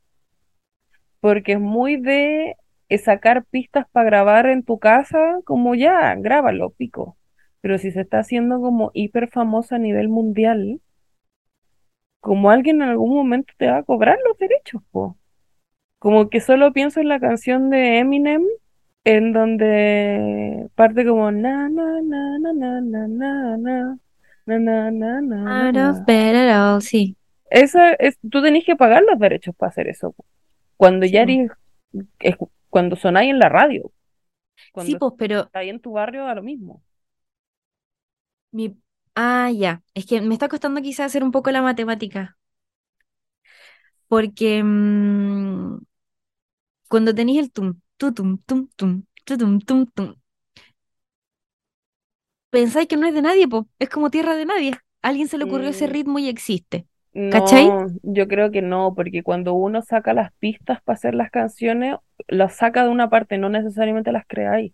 Porque 1.21 1.53
es 1.53 1.61
muy 1.61 1.97
de 1.97 2.57
eh, 2.89 2.99
sacar 2.99 3.45
pistas 3.47 3.87
para 3.91 4.07
grabar 4.07 4.47
en 4.47 4.63
tu 4.65 4.79
casa, 4.79 5.19
como 5.45 5.75
ya, 5.75 6.15
grábalo, 6.17 6.71
pico. 6.71 7.17
Pero 7.63 7.79
si 7.79 7.91
se 7.93 8.03
está 8.03 8.19
haciendo 8.21 8.61
como 8.61 8.91
hiper 8.95 9.29
famosa 9.29 9.77
a 9.77 9.79
nivel 9.79 10.09
mundial, 10.09 10.81
como 12.21 12.51
alguien 12.51 12.83
en 12.83 12.91
algún 12.91 13.17
momento 13.17 13.55
te 13.57 13.69
va 13.71 13.79
a 13.79 13.83
cobrar 13.85 14.19
los 14.29 14.37
derechos, 14.39 14.83
po. 14.91 15.17
Como 15.99 16.29
que 16.31 16.41
solo 16.41 16.73
pienso 16.73 17.01
en 17.01 17.09
la 17.09 17.21
canción 17.21 17.71
de 17.71 17.99
Eminem, 17.99 18.43
en 19.07 19.33
donde 19.33 20.69
parte 20.77 21.07
como 21.07 21.31
na 21.33 21.69
na 21.71 22.03
na 22.03 22.39
na 22.41 22.53
na 22.53 22.81
na 22.83 23.09
na 23.09 23.57
na 23.57 23.99
na 24.47 24.59
na 24.59 24.91
na 24.91 24.91
na 24.91 25.21
na 25.23 25.41
Out 25.47 25.77
of 25.79 26.05
na. 26.05 26.07
bed 26.07 26.35
at 26.37 26.51
all, 26.55 26.81
sí. 26.83 27.17
Esa 27.51 27.93
es, 27.95 28.19
tú 28.31 28.43
tenés 28.43 28.65
que 28.65 28.77
pagar 28.77 29.03
los 29.03 29.19
derechos 29.19 29.55
para 29.57 29.71
hacer 29.71 29.89
eso. 29.89 30.15
Cuando 30.77 31.07
Sí, 31.07 31.07
ya 31.07 31.23
eres, 31.23 31.51
es 32.21 32.37
cuando 32.71 32.97
sonáis 32.97 33.31
en 33.31 33.39
la 33.39 33.49
radio, 33.49 33.93
Sí, 34.77 34.95
cuando 34.95 34.97
pues, 34.97 35.15
pero 35.19 35.41
estáis 35.47 35.71
en 35.71 35.81
tu 35.81 35.93
barrio, 35.93 36.27
a 36.27 36.35
lo 36.35 36.43
mismo. 36.43 36.83
mi... 38.53 38.77
Ah, 39.15 39.51
ya. 39.51 39.83
Es 39.95 40.07
que 40.07 40.21
me 40.21 40.35
está 40.35 40.49
costando 40.49 40.83
quizás 40.83 41.07
hacer 41.07 41.25
un 41.25 41.33
poco 41.33 41.51
la 41.51 41.63
matemática. 41.63 42.37
Porque 44.09 44.63
mm, 44.63 45.79
cuando 46.89 47.15
tenéis 47.15 47.41
el 47.41 47.53
tum, 47.53 47.81
tu, 47.99 48.07
tum, 48.17 48.31
tum, 48.47 48.61
tum, 48.79 48.93
tu, 49.27 49.37
tum, 49.41 49.61
tum, 49.67 49.81
tum, 49.95 50.09
pensáis 52.51 52.89
que 52.89 52.97
no 52.97 53.07
es 53.07 53.15
de 53.15 53.23
nadie, 53.23 53.49
po. 53.49 53.69
Es 53.79 53.89
como 53.89 54.11
tierra 54.11 54.35
de 54.37 54.47
nadie. 54.47 54.73
A 55.03 55.09
alguien 55.09 55.29
se 55.29 55.39
le 55.39 55.45
ocurrió 55.45 55.69
ese 55.71 55.87
Mm, 55.87 55.97
ritmo 55.97 56.19
y 56.19 56.29
existe. 56.29 56.87
¿Cachai? 57.29 57.73
No, 57.73 57.87
yo 58.03 58.29
creo 58.29 58.51
que 58.51 58.61
no, 58.63 58.95
porque 58.95 59.23
cuando 59.23 59.55
uno 59.55 59.81
saca 59.83 60.13
las 60.13 60.33
pistas 60.35 60.83
para 60.83 60.97
hacer 60.97 61.15
las 61.15 61.31
canciones, 61.31 61.97
las 62.29 62.57
saca 62.57 62.85
de 62.85 62.91
una 62.91 63.09
parte, 63.09 63.39
no 63.39 63.49
necesariamente 63.49 64.13
las 64.13 64.27
creáis. 64.27 64.73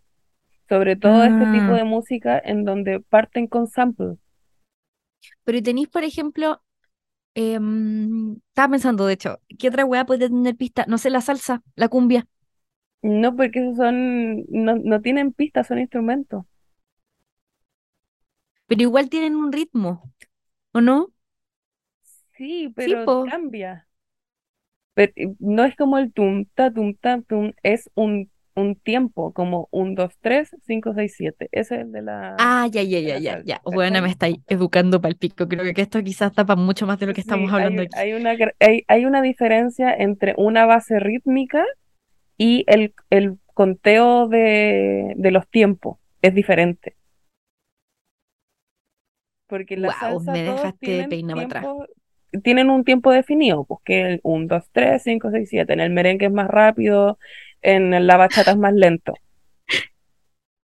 Sobre 0.68 0.96
todo 0.96 1.24
este 1.24 1.48
tipo 1.48 1.72
Ah, 1.72 1.76
de 1.76 1.84
música 1.84 2.40
en 2.44 2.64
donde 2.64 3.00
parten 3.00 3.46
con 3.48 3.68
samples. 3.68 4.18
pero 5.44 5.62
tenéis, 5.62 5.88
por 5.88 6.04
ejemplo, 6.04 6.62
em, 7.34 8.34
estaba 8.48 8.70
pensando, 8.72 9.06
de 9.06 9.14
hecho, 9.14 9.40
¿qué 9.58 9.68
otra 9.68 9.84
weá 9.86 10.06
puede 10.06 10.28
tener 10.30 10.56
pista? 10.56 10.84
No 10.88 10.98
sé, 10.98 11.10
la 11.10 11.20
salsa, 11.22 11.62
la 11.76 11.88
cumbia, 11.88 12.26
No, 13.02 13.36
porque 13.36 13.60
esos 13.60 13.76
son, 13.76 14.44
no, 14.48 14.76
no 14.76 15.00
tienen 15.02 15.32
pistas, 15.32 15.66
son 15.68 15.78
instrumentos. 15.78 16.44
pero 18.66 18.82
igual 18.82 19.08
tienen 19.10 19.36
un 19.36 19.52
ritmo, 19.52 20.12
¿o 20.72 20.80
no? 20.82 21.12
Sí, 22.36 22.68
Sí, 22.78 22.96
pero 22.96 22.96
po. 22.96 23.16
cambia. 23.22 23.88
Pero 24.94 25.12
eh, 25.16 25.34
no 25.38 25.64
es 25.64 25.76
como 25.76 25.98
el 25.98 26.12
tum, 26.12 26.46
ta, 26.54 26.72
tum, 26.72 26.94
ta, 26.94 27.20
tum, 27.22 27.52
es 27.62 27.90
un, 27.94 28.30
un 28.54 28.76
tiempo, 28.76 29.32
como 29.32 29.68
un, 29.70 29.94
dos, 29.94 30.14
tres, 30.20 30.50
cinco, 30.66 30.92
seis, 30.94 31.14
siete. 31.16 31.48
Ese 31.52 31.76
es 31.76 31.80
el 31.82 31.92
de 31.92 32.02
la, 32.02 32.44
Ah, 32.44 32.66
ya, 32.72 32.82
ya, 32.82 32.98
ya, 33.00 33.16
ya, 33.18 33.40
ya. 33.44 33.60
Bueno, 33.64 34.02
me 34.02 34.08
estáis 34.10 34.38
educando 34.48 35.00
para 35.00 35.10
el 35.12 35.16
pico. 35.18 35.46
Creo 35.48 35.72
que 35.74 35.82
esto 35.82 36.02
quizás 36.02 36.32
tapa 36.32 36.56
mucho 36.56 36.86
más 36.86 36.98
de 36.98 37.06
lo 37.06 37.14
que 37.14 37.20
Sí, 37.20 37.20
estamos 37.20 37.52
hablando 37.52 37.82
hay, 37.82 37.82
aquí. 37.82 37.92
hay 37.92 38.12
una, 38.14 38.34
hay, 38.60 38.84
hay 38.88 39.04
una 39.04 39.22
diferencia 39.22 39.94
entre 39.94 40.34
una 40.36 40.66
base 40.66 40.98
rítmica 40.98 41.64
y 42.38 42.64
el, 42.68 42.94
el 43.10 43.38
conteo 43.54 44.28
de, 44.28 45.14
de 45.16 45.30
los 45.30 45.48
tiempos. 45.50 45.98
Es 46.22 46.34
diferente. 46.34 46.96
Porque 49.46 49.76
la 49.76 49.90
Wow, 49.90 49.92
salsa 49.92 50.32
me 50.32 50.42
dejaste 50.42 51.06
tienen 51.08 51.30
atrás. 51.38 51.70
tienen 52.42 52.70
un 52.70 52.84
tiempo 52.84 53.10
definido, 53.12 53.64
pues 53.64 53.80
que 53.84 54.00
el 54.02 54.20
1, 54.22 54.46
2, 54.48 54.64
3, 54.72 55.02
5, 55.02 55.30
6, 55.30 55.48
7. 55.50 55.72
En 55.74 55.80
el 55.80 55.90
merengue 55.90 56.26
es 56.26 56.32
más 56.32 56.48
rápido, 56.48 57.18
en 57.62 58.06
la 58.06 58.16
bachata 58.16 58.52
es 58.52 58.58
más 58.58 58.74
lento. 58.74 59.20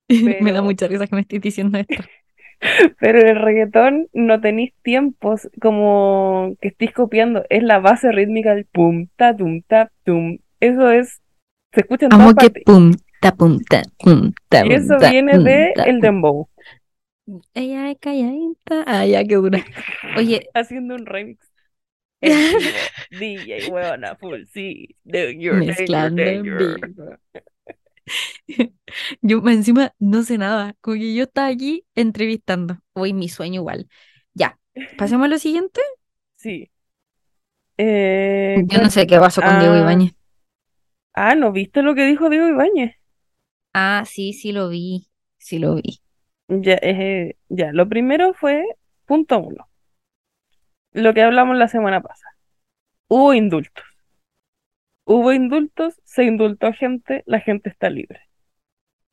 Me 0.40 0.52
da 0.52 0.62
mucha 0.62 0.88
risa 0.88 1.08
que 1.08 1.16
me 1.16 1.22
estés 1.22 1.42
diciendo 1.42 1.78
esto. 1.78 2.04
pero 3.00 3.20
en 3.20 3.28
el 3.28 3.42
reggaetón 3.42 4.08
no 4.14 4.42
tenéis 4.42 4.74
tiempos 4.84 5.50
como 5.62 6.56
que 6.62 6.70
estéis 6.70 6.94
copiando. 6.94 7.44
Es 7.50 7.64
la 7.64 7.80
base 7.80 8.12
rítmica 8.12 8.56
del 8.56 8.66
pum, 8.66 9.08
ta, 9.16 9.36
tum, 9.36 9.62
ta, 9.68 9.92
tum. 10.04 10.40
Eso 10.60 10.90
es, 10.92 11.22
se 11.78 11.82
escucha 11.82 12.08
en 12.08 12.16
Amo 12.16 12.30
que 12.40 12.50
partes. 12.50 12.64
pum, 12.66 12.86
ta, 13.22 13.30
pum, 13.38 13.54
ta, 13.70 13.82
pum, 14.02 14.20
ta, 14.50 14.60
Y 14.62 14.70
pum, 14.70 14.74
eso 14.74 15.00
viene 15.02 15.40
de 15.40 15.80
el 15.84 16.02
dembow, 16.02 16.50
Ella 17.54 17.92
es 17.92 17.98
calladita. 18.00 18.84
Ah, 18.88 19.06
ya, 19.06 19.24
qué 19.26 19.36
dura. 19.36 19.66
Oye, 20.16 20.50
haciendo 20.54 20.96
un 20.96 21.06
remix. 21.06 21.46
DJ, 23.12 23.66
weona, 23.72 24.16
full, 24.16 24.46
sí. 24.54 24.96
Danger, 25.04 25.64
danger, 25.66 26.12
mezclando 26.12 26.16
danger. 26.16 26.80
vivo. 26.80 27.18
Yo 29.22 29.42
encima 29.48 29.94
no 30.00 30.24
sé 30.24 30.38
nada, 30.38 30.76
como 30.82 30.96
que 30.98 31.14
yo 31.16 31.24
estaba 31.24 31.48
aquí 31.48 31.86
entrevistando. 31.96 32.80
Hoy 32.94 33.14
mi 33.14 33.30
sueño 33.30 33.62
igual. 33.62 33.90
Ya, 34.34 34.60
pasemos 34.96 35.26
a 35.26 35.30
lo 35.30 35.40
siguiente. 35.40 35.82
Sí. 36.36 36.70
Eh, 37.78 38.66
Yo 38.68 38.80
no 38.82 38.90
sé 38.90 39.08
qué 39.08 39.20
pasó 39.20 39.42
con 39.44 39.58
Diego 39.60 39.76
Ah, 39.76 39.78
Ibáñez. 39.78 40.14
Ah, 41.18 41.36
¿no 41.36 41.52
viste 41.52 41.82
lo 41.82 41.96
que 41.96 42.06
dijo 42.06 42.30
Diego 42.30 42.48
Ibáñez? 42.48 42.96
Ah, 43.74 44.04
sí, 44.06 44.34
sí 44.34 44.52
lo 44.52 44.70
vi, 44.70 45.08
sí 45.38 45.60
lo 45.60 45.76
vi. 45.76 46.00
Ya, 46.48 46.78
eh, 46.82 47.36
ya, 47.50 47.74
lo 47.74 47.90
primero 47.90 48.34
fue, 48.34 48.64
punto 49.06 49.40
uno, 49.40 49.68
lo 50.94 51.14
que 51.14 51.22
hablamos 51.22 51.58
la 51.58 51.68
semana 51.68 52.02
pasada. 52.02 52.38
Hubo 53.08 53.34
indultos. 53.34 53.84
Hubo 55.06 55.32
indultos, 55.34 56.00
se 56.04 56.24
indultó 56.24 56.72
gente, 56.74 57.24
la 57.26 57.40
gente 57.40 57.70
está 57.70 57.90
libre. 57.90 58.22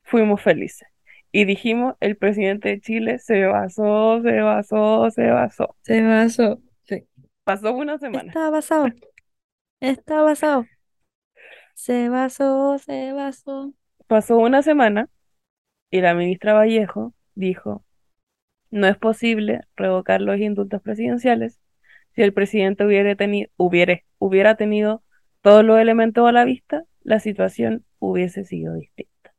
Fuimos 0.03 0.41
felices. 0.41 0.87
Y 1.31 1.45
dijimos, 1.45 1.95
el 1.99 2.17
presidente 2.17 2.69
de 2.69 2.81
Chile 2.81 3.19
se 3.19 3.45
basó, 3.45 4.21
se 4.21 4.41
basó, 4.41 5.09
se 5.09 5.27
basó. 5.31 5.75
Se 5.81 6.01
basó. 6.01 6.61
Sí. 6.83 7.07
Pasó 7.43 7.73
una 7.73 7.97
semana. 7.97 8.27
Está 8.27 8.49
basado, 8.49 8.87
está 9.79 10.21
basado. 10.21 10.65
Se 11.75 12.09
basó, 12.09 12.79
se 12.79 13.13
basó. 13.13 13.73
Pasó 14.07 14.37
una 14.37 14.63
semana 14.63 15.09
y 15.91 16.01
la 16.01 16.15
ministra 16.15 16.53
Vallejo 16.53 17.13
dijo, 17.35 17.85
no 18.71 18.87
es 18.87 18.97
posible 18.97 19.61
revocar 19.75 20.21
los 20.21 20.39
indultos 20.39 20.81
presidenciales 20.81 21.59
si 22.15 22.21
el 22.21 22.33
presidente 22.33 22.85
hubiera 22.85 23.15
tenido, 23.15 23.49
hubiera, 23.57 24.01
hubiera 24.17 24.55
tenido 24.55 25.03
todos 25.41 25.63
los 25.63 25.77
elementos 25.77 26.27
a 26.27 26.31
la 26.31 26.45
vista, 26.45 26.85
la 27.03 27.19
situación 27.19 27.85
hubiese 27.99 28.45
sido 28.45 28.73
distinta. 28.75 29.33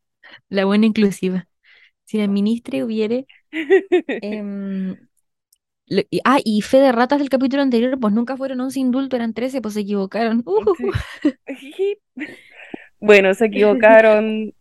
La 0.49 0.67
buena 0.67 0.87
inclusiva. 0.87 1.49
Si 2.05 2.19
la 2.19 2.29
ministra 2.29 2.85
hubiere... 2.85 3.27
em, 3.51 4.97
y- 5.89 6.21
ah, 6.25 6.39
y 6.45 6.63
fe 6.63 6.79
de 6.79 6.93
ratas 6.93 7.19
del 7.19 7.29
capítulo 7.31 7.63
anterior, 7.63 7.99
pues 8.01 8.13
nunca 8.13 8.37
fueron 8.37 8.61
11 8.61 8.81
indultos, 8.81 9.17
eran 9.19 9.35
13, 9.35 9.61
pues 9.61 9.75
se 9.75 9.81
equivocaron. 9.81 10.45
Sí. 11.61 11.99
Bueno, 13.01 13.35
se 13.35 13.47
equivocaron, 13.47 14.55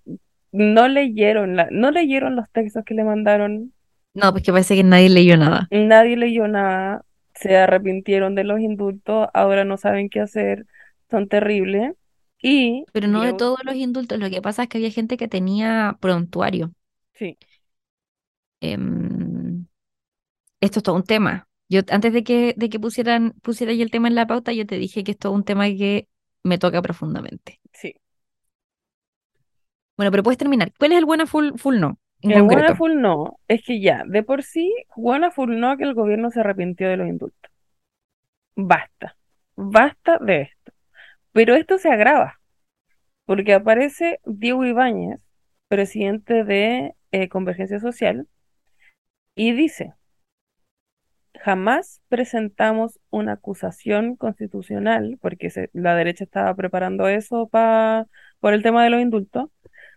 no 0.52 0.88
leyeron 0.88 1.56
la, 1.56 1.68
no 1.72 1.92
leyeron 1.92 2.36
los 2.36 2.50
textos 2.52 2.84
que 2.86 2.94
le 2.94 3.04
mandaron, 3.04 3.74
No, 4.14 4.32
pues 4.32 4.44
que 4.44 4.52
parece 4.52 4.76
que 4.76 4.84
nadie 4.84 5.10
leyó 5.10 5.38
nada. 5.38 5.72
nadie 5.72 6.18
leyó 6.18 6.48
nada, 6.48 7.06
se 7.36 7.58
arrepintieron 7.58 8.36
de 8.36 8.44
los 8.44 8.60
indultos, 8.60 9.28
ahora 9.34 9.66
no 9.66 9.78
saben 9.78 10.10
qué 10.10 10.22
hacer, 10.22 10.66
son 11.10 11.28
terribles. 11.28 11.94
Y 12.42 12.86
Pero 12.92 13.08
no 13.08 13.22
de 13.24 13.34
todos 13.34 13.60
los 13.64 13.76
indultos, 13.76 14.18
lo 14.20 14.30
que 14.32 14.42
pasa 14.42 14.64
es 14.64 14.70
que 14.70 14.78
había 14.80 14.90
gente 14.92 15.18
que 15.18 15.28
tenía 15.28 15.98
prontuario. 16.02 16.74
sí, 17.14 17.38
Em, 18.62 19.68
esto 20.66 20.80
es 20.80 20.84
todo 20.84 20.96
un 20.96 21.04
tema. 21.04 21.48
Yo 21.70 21.82
antes 21.90 22.14
de 22.14 22.24
que, 22.24 22.54
de 22.58 22.70
que 22.70 22.80
pusieran, 22.80 23.34
pusiera 23.42 23.74
yo 23.74 23.84
el 23.84 23.92
tema 23.92 24.08
en 24.08 24.16
la 24.16 24.28
pauta, 24.28 24.54
yo 24.54 24.66
te 24.66 24.78
dije 24.78 25.04
que 25.04 25.12
esto 25.12 25.30
es 25.30 25.36
un 25.36 25.44
tema 25.44 25.66
que 25.66 26.08
me 26.44 26.58
toca 26.58 26.82
profundamente. 26.82 27.60
sí. 27.74 27.96
Bueno, 29.98 30.12
pero 30.12 30.24
puedes 30.24 30.38
terminar. 30.38 30.74
¿Cuál 30.78 30.92
es 30.92 30.98
el 30.98 31.06
buena 31.06 31.26
full, 31.26 31.54
full 31.56 31.80
no? 31.80 31.98
El 32.22 32.40
concreto. 32.40 32.76
full 32.76 32.96
no, 32.96 33.40
es 33.48 33.64
que 33.64 33.80
ya, 33.80 34.04
de 34.06 34.24
por 34.24 34.44
sí, 34.44 34.74
full 35.34 35.58
no 35.58 35.78
que 35.78 35.84
el 35.84 35.94
gobierno 35.94 36.32
se 36.32 36.40
arrepintió 36.40 36.90
de 36.90 36.98
los 36.98 37.08
indultos. 37.08 37.52
Basta, 38.56 39.16
basta 39.56 40.18
de 40.20 40.42
esto. 40.42 40.72
Pero 41.34 41.56
esto 41.56 41.78
se 41.78 41.90
agrava, 41.90 42.40
porque 43.26 43.54
aparece 43.54 44.20
Diego 44.26 44.66
Ibáñez, 44.66 45.20
presidente 45.68 46.44
de 46.44 46.96
eh, 47.12 47.30
Convergencia 47.30 47.80
Social, 47.80 48.28
y 49.36 49.52
dice, 49.52 49.94
jamás 51.44 52.02
presentamos 52.10 53.00
una 53.10 53.34
acusación 53.34 54.16
constitucional, 54.16 55.18
porque 55.22 55.50
se- 55.50 55.70
la 55.74 55.96
derecha 55.96 56.24
estaba 56.24 56.54
preparando 56.56 57.08
eso 57.08 57.48
pa- 57.50 58.08
por 58.40 58.54
el 58.54 58.64
tema 58.64 58.84
de 58.84 58.90
los 58.90 59.02
indultos, 59.02 59.50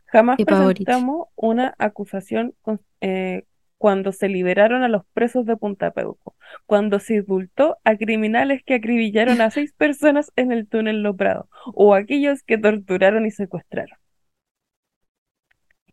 jamás 0.06 0.40
presentamos 0.42 1.28
una 1.36 1.74
acusación 1.78 2.54
con- 2.62 2.80
eh, 3.00 3.44
cuando 3.78 4.12
se 4.12 4.28
liberaron 4.28 4.82
a 4.82 4.88
los 4.88 5.04
presos 5.14 5.46
de 5.46 5.56
Punta 5.56 5.92
Peuco, 5.92 6.36
cuando 6.66 6.98
se 7.00 7.16
indultó 7.16 7.78
a 7.84 7.96
criminales 7.96 8.62
que 8.64 8.74
acribillaron 8.74 9.40
a 9.40 9.50
seis 9.50 9.72
personas 9.74 10.32
en 10.36 10.52
el 10.52 10.68
túnel 10.68 11.02
Loprado, 11.02 11.48
o 11.74 11.94
aquellos 11.94 12.42
que 12.42 12.58
torturaron 12.58 13.26
y 13.26 13.30
secuestraron. 13.30 13.98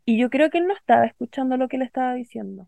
Y 0.04 0.18
yo 0.20 0.32
creo 0.32 0.50
que 0.50 0.58
él 0.58 0.66
no 0.66 0.74
estaba 0.74 1.06
escuchando 1.06 1.58
lo 1.58 1.68
que 1.68 1.78
le 1.78 1.86
estaba 1.86 2.16
diciendo. 2.16 2.68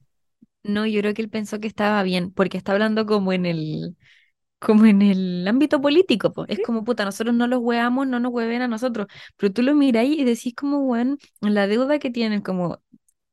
No, 0.67 0.85
yo 0.85 0.99
creo 1.01 1.13
que 1.13 1.21
él 1.21 1.29
pensó 1.29 1.59
que 1.59 1.67
estaba 1.67 2.03
bien, 2.03 2.31
porque 2.31 2.57
está 2.57 2.73
hablando 2.73 3.05
como 3.05 3.31
en 3.33 3.45
el, 3.45 3.95
como 4.59 4.85
en 4.85 5.01
el 5.01 5.47
ámbito 5.47 5.81
político, 5.81 6.33
po. 6.33 6.45
Es 6.49 6.61
como, 6.61 6.83
puta, 6.85 7.05
nosotros 7.05 7.35
no 7.35 7.47
los 7.47 7.59
hueamos, 7.61 8.07
no 8.07 8.19
nos 8.19 8.33
hueven 8.33 8.61
a 8.63 8.67
nosotros. 8.69 9.07
Pero 9.37 9.53
tú 9.53 9.63
lo 9.63 9.75
miráis 9.75 10.17
y 10.19 10.25
decís 10.25 10.55
como, 10.55 10.79
weón, 10.81 11.19
la 11.41 11.67
deuda 11.67 11.99
que 11.99 12.11
tienen 12.11 12.41
como, 12.41 12.81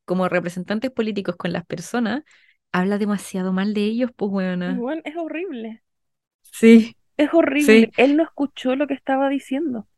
como 0.06 0.28
representantes 0.28 0.90
políticos 0.92 1.36
con 1.36 1.52
las 1.52 1.66
personas, 1.66 2.24
habla 2.72 2.98
demasiado 2.98 3.52
mal 3.52 3.74
de 3.74 3.84
ellos, 3.84 4.10
pues, 4.16 4.30
weona. 4.32 4.84
Bueno, 4.84 5.00
es 5.06 5.16
horrible. 5.16 5.82
Sí, 6.52 6.96
Es 7.16 7.34
horrible. 7.34 7.90
sí. 7.90 7.92
Él 7.96 8.16
no 8.16 8.22
escuchó 8.22 8.76
lo 8.76 8.86
que 8.86 8.94
estaba 8.94 9.28
diciendo. 9.28 9.88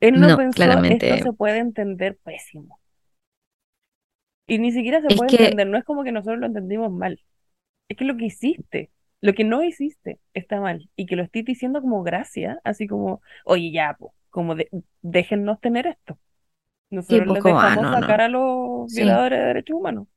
Él 0.00 0.20
no 0.20 0.30
No, 0.30 0.36
pensó, 0.36 0.82
esto 0.88 1.16
claramente. 1.16 1.18
se 1.18 1.32
puede 1.32 1.56
entender 1.58 2.18
pésimo. 2.18 2.78
Y 4.46 4.58
ni 4.58 4.72
siquiera 4.72 5.00
se 5.02 5.10
Es 5.10 5.12
puede 5.12 5.30
que, 5.30 5.52
entender, 5.52 5.66
no 5.68 5.78
es 5.78 5.84
como 5.84 6.04
que 6.04 6.12
nosotros 6.12 6.40
lo 6.40 6.46
entendimos 6.46 6.92
mal. 6.92 7.20
Es 7.88 7.96
que 7.96 8.04
lo 8.06 8.16
que 8.16 8.26
hiciste, 8.26 8.90
lo 9.20 9.34
que 9.34 9.44
no 9.44 9.64
hiciste, 9.64 10.20
está 10.34 10.60
mal. 10.60 10.90
Y 10.96 11.06
que 11.06 11.16
lo 11.16 11.22
estoy 11.24 11.42
diciendo 11.42 11.80
como 11.82 12.02
gracia, 12.04 12.60
así 12.64 12.86
como, 12.88 13.22
oye, 13.46 13.72
ya, 13.72 13.96
po, 13.98 14.14
como 14.30 14.54
de, 14.56 14.70
déjennos 15.02 15.60
tener 15.60 15.86
esto. 15.88 16.18
sí, 17.08 17.20
Nosotros 17.20 17.28
pues 17.28 17.40
les 17.40 17.44
ah, 17.44 17.44
dejamos 17.44 17.76
no, 17.76 17.96
sacar 17.96 18.20
no. 18.20 18.22
a 18.22 18.28
los 18.28 18.90
Sí. 18.90 18.92
violadores 18.92 19.40
de 19.40 19.46
derechos 19.46 19.76
humanos. 19.78 20.08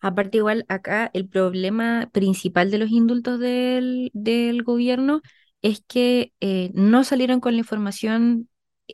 Aparte, 0.00 0.38
igual 0.38 0.64
acá 0.68 1.10
el 1.14 1.28
problema 1.28 2.10
principal 2.12 2.70
de 2.70 2.78
los 2.78 2.90
indultos 2.90 3.40
del, 3.40 4.10
del 4.14 4.62
gobierno 4.62 5.22
es 5.62 5.82
que 5.86 6.32
eh, 6.40 6.70
no 6.74 7.02
salieron 7.04 7.40
con 7.40 7.54
la 7.54 7.60
información 7.60 8.48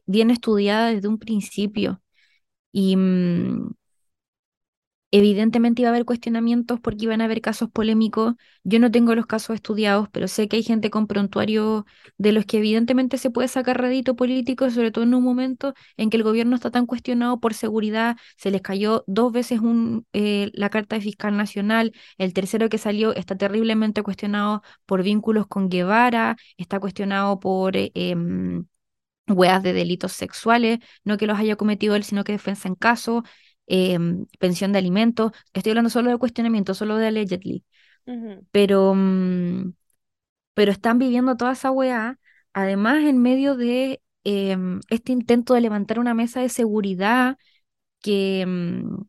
bien 0.06 0.30
estudiada 0.30 0.88
desde 0.90 1.08
un 1.08 1.18
principio. 1.18 2.02
Y 2.72 2.96
mm, 2.96 3.72
evidentemente 5.12 5.82
iba 5.82 5.90
a 5.90 5.92
haber 5.92 6.04
cuestionamientos 6.06 6.80
porque 6.80 7.04
iban 7.04 7.20
a 7.20 7.26
haber 7.26 7.40
casos 7.42 7.70
polémicos. 7.70 8.34
Yo 8.64 8.80
no 8.80 8.90
tengo 8.90 9.14
los 9.14 9.26
casos 9.26 9.54
estudiados, 9.56 10.08
pero 10.10 10.26
sé 10.28 10.48
que 10.48 10.56
hay 10.56 10.62
gente 10.64 10.90
con 10.90 11.06
prontuario 11.06 11.86
de 12.18 12.32
los 12.32 12.46
que 12.46 12.58
evidentemente 12.58 13.18
se 13.18 13.30
puede 13.30 13.48
sacar 13.48 13.80
rédito 13.80 14.16
político, 14.16 14.70
sobre 14.70 14.90
todo 14.90 15.04
en 15.04 15.14
un 15.14 15.22
momento 15.24 15.74
en 15.96 16.10
que 16.10 16.16
el 16.16 16.22
gobierno 16.24 16.56
está 16.56 16.70
tan 16.70 16.86
cuestionado 16.86 17.40
por 17.40 17.54
seguridad. 17.54 18.16
Se 18.36 18.50
les 18.50 18.62
cayó 18.62 19.04
dos 19.06 19.32
veces 19.32 19.60
eh, 20.12 20.50
la 20.54 20.70
carta 20.70 20.96
de 20.96 21.02
fiscal 21.02 21.36
nacional. 21.36 21.92
El 22.18 22.32
tercero 22.34 22.68
que 22.68 22.78
salió 22.78 23.14
está 23.14 23.36
terriblemente 23.36 24.02
cuestionado 24.02 24.62
por 24.86 25.02
vínculos 25.02 25.46
con 25.46 25.68
Guevara, 25.68 26.36
está 26.56 26.80
cuestionado 26.80 27.38
por... 27.40 27.76
eh, 27.76 27.92
em, 27.94 28.64
de 29.62 29.72
delitos 29.72 30.12
sexuales, 30.12 30.78
no 31.04 31.16
que 31.16 31.26
los 31.26 31.38
haya 31.38 31.56
cometido 31.56 31.94
él, 31.96 32.04
sino 32.04 32.24
que 32.24 32.32
defensa 32.32 32.68
en 32.68 32.74
caso, 32.74 33.24
em, 33.66 34.26
pensión 34.38 34.72
de 34.72 34.78
alimentos. 34.78 35.32
Estoy 35.52 35.70
hablando 35.70 35.90
solo 35.90 36.10
de 36.10 36.18
cuestionamiento, 36.18 36.74
solo 36.74 36.96
de 36.96 37.08
allegedly. 37.08 37.64
Pero, 38.50 38.94
mm, 38.94 39.72
pero 40.54 40.72
están 40.72 40.98
viviendo 40.98 41.36
toda 41.36 41.52
esa 41.52 41.70
wea, 41.70 42.18
además 42.52 43.04
en 43.04 43.18
medio 43.22 43.56
de 43.56 44.02
em, 44.24 44.80
este 44.90 45.12
intento 45.12 45.54
de 45.54 45.60
levantar 45.62 45.98
una 45.98 46.14
mesa 46.14 46.40
de 46.40 46.48
seguridad 46.48 47.38
que, 48.02 48.44
mm, 48.46 49.02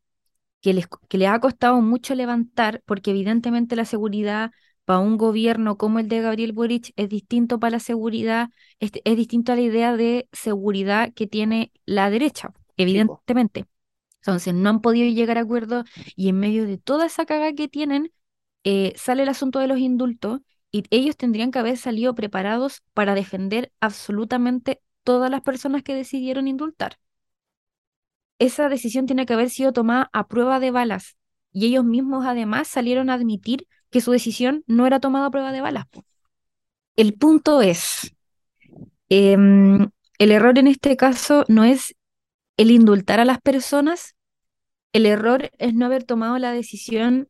que 0.62 0.74
les, 0.74 0.88
que 1.10 1.18
les 1.18 1.30
ha 1.30 1.40
costado 1.40 1.82
mucho 1.82 2.16
levantar, 2.16 2.82
porque 2.86 3.12
evidentemente 3.12 3.76
la 3.76 3.86
seguridad 3.86 4.52
para 4.86 5.00
un 5.00 5.18
gobierno 5.18 5.78
como 5.78 6.00
el 6.00 6.08
de 6.10 6.22
Gabriel 6.22 6.54
Boric 6.54 6.94
es 6.96 7.10
distinto 7.10 7.60
para 7.60 7.72
la 7.74 7.80
seguridad, 7.80 8.50
es, 8.80 8.92
es 9.06 9.18
distinto 9.18 9.52
a 9.54 9.56
la 9.56 9.62
idea 9.62 9.96
de 9.98 10.28
seguridad 10.34 11.14
que 11.14 11.28
tiene 11.28 11.72
la 11.86 12.10
derecha, 12.10 12.54
evidentemente. 12.78 13.66
Entonces, 14.24 14.54
no 14.54 14.70
han 14.70 14.82
podido 14.82 15.08
llegar 15.14 15.38
a 15.38 15.42
acuerdo 15.42 15.84
y 16.16 16.30
en 16.30 16.40
medio 16.40 16.66
de 16.66 16.78
toda 16.78 17.06
esa 17.06 17.26
caga 17.26 17.54
que 17.54 17.68
tienen, 17.68 18.12
eh, 18.64 18.94
sale 18.96 19.24
el 19.24 19.30
asunto 19.30 19.60
de 19.60 19.68
los 19.68 19.80
indultos 19.80 20.42
y 20.72 20.84
ellos 20.90 21.18
tendrían 21.18 21.52
que 21.52 21.60
haber 21.60 21.78
salido 21.78 22.16
preparados 22.16 22.82
para 22.94 23.16
defender 23.16 23.72
absolutamente 23.82 24.82
todas 25.04 25.30
las 25.30 25.42
personas 25.42 25.84
que 25.84 25.96
decidieron 25.96 26.48
indultar 26.48 26.98
esa 28.40 28.70
decisión 28.70 29.06
tiene 29.06 29.26
que 29.26 29.34
haber 29.34 29.50
sido 29.50 29.74
tomada 29.74 30.10
a 30.14 30.28
prueba 30.28 30.60
de 30.60 30.72
balas. 30.72 31.16
Y 31.52 31.68
ellos 31.68 31.86
mismos 31.86 32.26
además 32.26 32.68
salieron 32.68 33.10
a 33.10 33.14
admitir 33.14 33.68
que 33.90 34.02
su 34.02 34.12
decisión 34.12 34.64
no 34.68 34.88
era 34.88 35.00
tomada 35.00 35.28
a 35.28 35.32
prueba 35.32 35.52
de 35.52 35.62
balas. 35.62 35.86
El 36.96 37.14
punto 37.14 37.62
es, 37.62 38.14
em, 39.10 39.90
el 40.20 40.32
error 40.32 40.58
en 40.58 40.68
este 40.68 40.98
caso 40.98 41.46
no 41.48 41.64
es 41.64 41.96
el 42.58 42.72
indultar 42.72 43.20
a 43.20 43.26
las 43.26 43.40
personas, 43.42 44.16
el 44.94 45.06
error 45.08 45.52
es 45.60 45.74
no 45.76 45.86
haber 45.88 46.04
tomado 46.06 46.38
la 46.40 46.52
decisión 46.54 47.30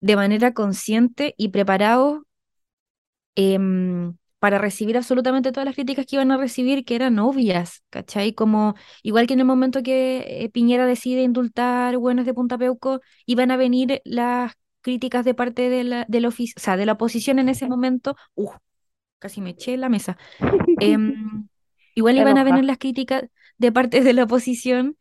de 0.00 0.16
manera 0.16 0.54
consciente 0.54 1.34
y 1.38 1.50
preparado 1.50 2.26
em, 3.34 4.16
para 4.38 4.58
recibir 4.58 4.96
absolutamente 4.96 5.52
todas 5.52 5.64
las 5.66 5.74
críticas 5.74 6.06
que 6.06 6.16
iban 6.16 6.30
a 6.30 6.36
recibir, 6.36 6.84
que 6.84 6.94
eran 6.94 7.18
obvias, 7.18 7.82
¿cachai? 7.90 8.32
Como, 8.34 8.74
igual 9.02 9.26
que 9.26 9.34
en 9.34 9.40
el 9.40 9.46
momento 9.46 9.82
que 9.82 10.44
eh, 10.44 10.48
Piñera 10.50 10.86
decide 10.86 11.22
indultar 11.22 11.96
buenos 11.98 12.26
de 12.26 12.34
Punta 12.34 12.58
Peuco, 12.58 13.00
iban 13.26 13.50
a 13.50 13.56
venir 13.56 14.00
las 14.04 14.52
críticas 14.82 15.24
de 15.24 15.34
parte 15.34 15.68
de 15.70 15.84
la, 15.84 16.04
del 16.08 16.26
ofici- 16.26 16.54
o 16.56 16.60
sea, 16.60 16.76
de 16.76 16.86
la 16.86 16.92
oposición 16.92 17.38
en 17.38 17.48
ese 17.48 17.66
momento. 17.66 18.16
Uf, 18.34 18.54
casi 19.18 19.40
me 19.40 19.50
eché 19.50 19.74
en 19.74 19.82
la 19.82 19.88
mesa. 19.88 20.18
Em, 20.78 21.48
igual 21.94 22.18
iban 22.18 22.38
a 22.38 22.44
venir 22.44 22.64
las 22.64 22.78
críticas 22.78 23.24
de 23.58 23.72
parte 23.72 24.02
de 24.02 24.12
la 24.12 24.24
oposición 24.24 24.96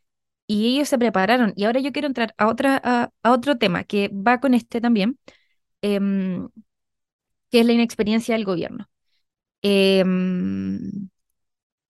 y 0.47 0.75
ellos 0.75 0.89
se 0.89 0.97
prepararon. 0.97 1.53
Y 1.55 1.65
ahora 1.65 1.79
yo 1.79 1.91
quiero 1.91 2.07
entrar 2.07 2.33
a, 2.37 2.47
otra, 2.47 2.81
a, 3.23 3.31
otro 3.31 3.57
tema 3.57 3.83
que 3.83 4.09
va 4.09 4.39
con 4.39 4.53
este 4.53 4.81
también, 4.81 5.19
em, 5.81 6.49
que 7.51 7.61
es 7.61 7.65
la 7.65 7.73
inexperiencia 7.73 8.35
del 8.35 8.45
gobierno. 8.45 8.89
Em, 9.61 11.09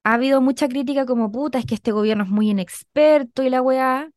ha 0.03 0.13
habido 0.15 0.41
mucha 0.41 0.67
crítica 0.69 1.05
como 1.05 1.31
puta, 1.31 1.59
es 1.59 1.65
que 1.65 1.75
este 1.75 1.91
gobierno 1.91 2.23
es 2.23 2.29
muy 2.29 2.49
inexperto 2.49 3.43
y 3.43 3.49
la 3.49 3.61
weá. 3.61 4.09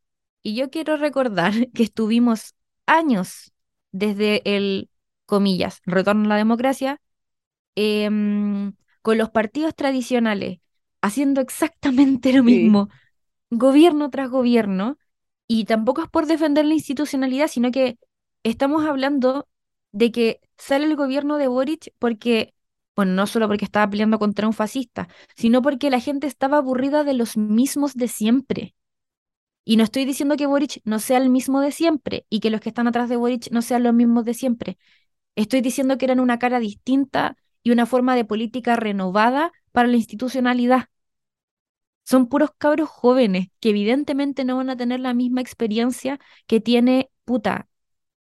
Y 0.43 0.55
yo 0.55 0.71
quiero 0.71 0.97
recordar 0.97 1.53
que 1.75 1.83
estuvimos 1.85 2.55
años 2.87 3.53
desde 3.93 4.43
el, 4.57 4.91
comillas, 5.27 5.81
retorno 5.87 6.25
a 6.27 6.29
la 6.29 6.37
democracia, 6.37 7.01
em, 7.77 8.75
con 9.03 9.19
los 9.19 9.31
partidos 9.31 9.75
tradicionales 9.75 10.59
haciendo 11.03 11.41
exactamente 11.41 12.33
lo 12.33 12.43
Sí, 12.45 12.45
mismo 12.45 12.89
gobierno 13.51 14.11
tras 14.11 14.31
gobierno, 14.31 14.99
y 15.49 15.65
tampoco 15.65 16.03
es 16.03 16.09
por 16.11 16.27
defender 16.27 16.65
la 16.67 16.75
institucionalidad, 16.75 17.49
sino 17.49 17.71
que 17.71 17.99
estamos 18.45 18.87
hablando 18.87 19.49
de 19.93 20.13
que 20.13 20.41
sale 20.59 20.87
el 20.87 20.97
gobierno 20.97 21.39
de 21.39 21.49
Boric 21.49 21.93
porque, 21.99 22.55
bueno, 22.97 23.13
no 23.13 23.27
solo 23.27 23.49
porque 23.49 23.65
estaba 23.65 23.89
peleando 23.91 24.19
contra 24.19 24.47
un 24.47 24.53
fascista, 24.55 25.09
sino 25.37 25.63
porque 25.63 25.91
la 25.91 26.01
gente 26.01 26.27
estaba 26.27 26.59
aburrida 26.59 27.05
de 27.05 27.15
los 27.15 27.37
mismos 27.37 27.95
de 27.95 28.09
siempre. 28.09 28.75
Y 29.65 29.77
no 29.77 29.85
estoy 29.85 30.05
diciendo 30.05 30.37
que 30.37 30.47
Boric 30.47 30.81
no 30.85 30.99
sea 30.99 31.19
el 31.19 31.29
mismo 31.31 31.61
de 31.61 31.73
siempre 31.73 32.27
y 32.31 32.41
que 32.41 32.51
los 32.51 32.61
que 32.61 32.71
están 32.71 32.87
atrás 32.89 33.09
de 33.09 33.17
Boric 33.17 33.51
no 33.51 33.61
sean 33.63 33.83
los 33.83 33.93
mismos 33.95 34.25
de 34.25 34.35
siempre. 34.35 34.79
Estoy 35.37 35.61
diciendo 35.63 35.99
que 35.99 36.07
eran 36.07 36.21
una 36.21 36.39
cara 36.39 36.61
distinta 36.61 37.37
y 37.63 37.71
una 37.73 37.87
forma 37.87 38.17
de 38.17 38.25
política 38.25 38.77
renovada 38.77 39.53
para 39.79 39.87
la 39.87 39.97
institucionalidad. 39.97 40.89
Son 42.03 42.27
puros 42.27 42.51
cabros 42.59 42.89
jóvenes 42.89 43.47
que 43.61 43.69
evidentemente 43.69 44.45
no 44.45 44.57
van 44.57 44.71
a 44.71 44.77
tener 44.77 44.99
la 44.99 45.15
misma 45.15 45.41
experiencia 45.41 46.19
que 46.49 46.59
tiene, 46.61 47.11
puta, 47.25 47.69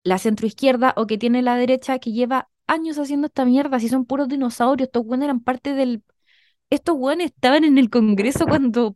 la 0.04 0.20
centroizquierda 0.20 0.94
o 0.98 1.08
que 1.08 1.18
tiene 1.18 1.42
la 1.42 1.56
derecha 1.56 1.98
que 1.98 2.12
lleva 2.12 2.48
años 2.68 3.00
haciendo 3.00 3.26
esta 3.26 3.44
mierda. 3.44 3.80
Si 3.80 3.90
son 3.90 4.06
puros 4.06 4.28
dinosaurios, 4.28 4.86
estos 4.90 5.04
güeyes 5.04 5.24
eran 5.24 5.40
parte 5.40 5.74
del... 5.74 6.04
Estos 6.70 6.96
güeyes 6.96 7.32
estaban 7.32 7.64
en 7.64 7.80
el 7.80 7.90
Congreso 7.90 8.46
cuando 8.46 8.96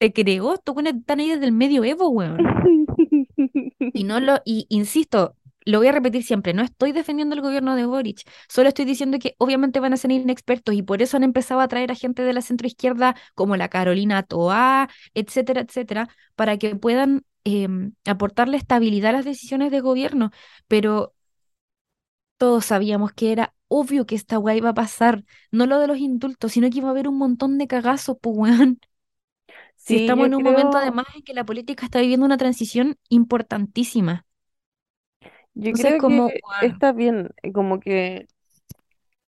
se 0.00 0.12
creó, 0.12 0.54
estos 0.54 0.74
güeyes 0.74 0.96
están 0.96 1.20
ahí 1.20 1.28
desde 1.28 1.44
el 1.44 1.52
medioevo, 1.52 2.08
weón. 2.08 2.38
Y 3.94 4.02
no 4.02 4.18
lo, 4.18 4.40
y 4.44 4.66
insisto, 4.70 5.36
lo 5.64 5.78
voy 5.78 5.88
a 5.88 5.92
repetir 5.92 6.22
siempre, 6.24 6.54
no 6.54 6.62
estoy 6.62 6.92
defendiendo 6.92 7.34
el 7.34 7.40
gobierno 7.42 7.76
de 7.76 7.86
Boric, 7.86 8.22
solo 8.48 8.68
estoy 8.68 8.84
diciendo 8.84 9.18
que 9.18 9.34
obviamente 9.38 9.80
van 9.80 9.92
a 9.92 9.96
ser 9.96 10.10
inexpertos 10.10 10.74
y 10.74 10.82
por 10.82 11.02
eso 11.02 11.16
han 11.16 11.24
empezado 11.24 11.60
a 11.60 11.68
traer 11.68 11.90
a 11.92 11.94
gente 11.94 12.22
de 12.22 12.32
la 12.32 12.42
centroizquierda 12.42 13.16
como 13.34 13.56
la 13.56 13.68
Carolina 13.68 14.22
Toá, 14.22 14.88
etcétera, 15.14 15.60
etcétera, 15.62 16.08
para 16.36 16.56
que 16.58 16.74
puedan 16.76 17.24
em, 17.44 17.92
aportarle 18.04 18.56
estabilidad 18.56 19.10
a 19.10 19.12
las 19.14 19.24
decisiones 19.24 19.70
de 19.70 19.80
gobierno. 19.80 20.30
Pero 20.68 21.14
todos 22.36 22.64
sabíamos 22.66 23.12
que 23.12 23.32
era 23.32 23.54
obvio 23.68 24.06
que 24.06 24.14
esta 24.14 24.38
weá 24.38 24.56
iba 24.56 24.70
a 24.70 24.74
pasar, 24.74 25.24
no 25.50 25.66
lo 25.66 25.78
de 25.78 25.86
los 25.86 25.98
indultos, 25.98 26.52
sino 26.52 26.68
que 26.70 26.78
iba 26.78 26.88
a 26.88 26.90
haber 26.90 27.08
un 27.08 27.16
montón 27.18 27.58
de 27.58 27.66
cagazos, 27.66 28.16
pues 28.20 28.36
weón. 28.36 28.80
Si 29.76 29.96
estamos 29.96 30.26
en 30.26 30.34
un 30.34 30.42
momento 30.42 30.76
además 30.78 31.06
en 31.14 31.22
que 31.22 31.34
la 31.34 31.44
política 31.44 31.84
está 31.84 32.00
viviendo 32.00 32.26
una 32.26 32.36
transición 32.36 32.96
importantísima. 33.08 34.26
Yo 35.54 35.72
creo 35.72 36.00
que 36.08 36.40
está 36.62 36.92
bien, 36.92 37.30
como 37.52 37.80
que 37.80 38.26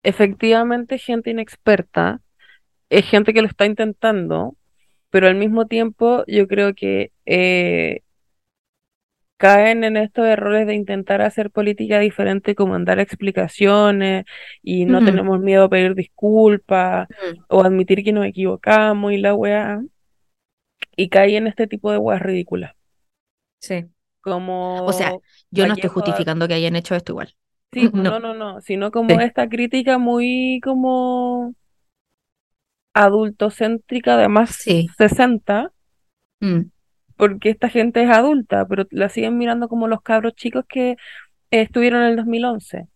efectivamente 0.04 0.98
gente 0.98 1.32
inexperta 1.32 2.22
es 2.90 3.06
gente 3.10 3.34
que 3.34 3.41
lo 3.41 3.48
está 3.48 3.66
intentando, 3.66 4.56
pero 5.10 5.28
al 5.28 5.36
mismo 5.36 5.68
tiempo 5.68 6.24
yo 6.28 6.48
creo 6.48 6.74
que 6.76 7.12
eh, 7.26 8.02
caen 9.38 9.84
en 9.84 9.98
estos 9.98 10.26
errores 10.26 10.68
de 10.68 10.76
intentar 10.76 11.22
hacer 11.22 11.52
política 11.52 12.00
diferente, 12.00 12.56
como 12.56 12.76
en 12.76 12.86
dar 12.86 13.00
explicaciones 13.00 14.26
y 14.62 14.86
no 14.86 15.04
tenemos 15.04 15.40
miedo 15.40 15.66
a 15.66 15.70
pedir 15.70 15.95
disculpas 15.95 17.08
mm, 17.10 17.40
o 17.50 17.62
admitir 17.64 18.04
que 18.04 18.14
nos 18.14 18.26
equivocamos 18.26 19.12
y 19.12 19.18
la 19.18 19.34
weá, 19.34 19.82
y 20.95 21.10
caen 21.10 21.36
en 21.36 21.48
este 21.48 21.68
tipo 21.68 21.91
de 21.91 21.98
weas 21.98 22.22
ridículas, 22.22 22.74
sí. 23.60 23.86
O 24.86 24.94
sea, 24.94 25.12
como 25.12 25.24
yo 25.52 25.66
no 25.68 25.74
estoy 25.74 25.90
justificando 25.90 26.48
que 26.48 26.54
hayan 26.56 26.76
hecho 26.76 26.95
esto 26.95 27.12
igual. 27.14 27.36
sí, 27.72 27.90
pues 27.90 28.04
No, 28.04 28.20
no, 28.20 28.20
no, 28.20 28.34
no, 28.34 28.62
sino 28.62 28.91
como 28.91 29.20
sí. 29.20 29.22
esta 29.22 29.48
crítica 29.50 29.98
muy 29.98 30.60
como 30.64 31.54
adultocéntrica 32.94 34.18
de 34.18 34.28
más 34.30 34.58
Sí. 34.58 34.95
60, 34.98 35.72
Mm, 36.41 36.70
porque 37.16 37.50
esta 37.50 37.70
gente 37.70 38.04
es 38.04 38.10
adulta, 38.10 38.66
pero 38.68 38.86
la 38.91 39.10
siguen 39.10 39.38
mirando 39.38 39.70
como 39.70 39.88
los 39.88 40.02
cabros 40.02 40.34
chicos 40.36 40.66
que 40.68 40.98
estuvieron 41.52 42.02
en 42.04 42.10
el 42.10 42.16
2011. 42.18 42.88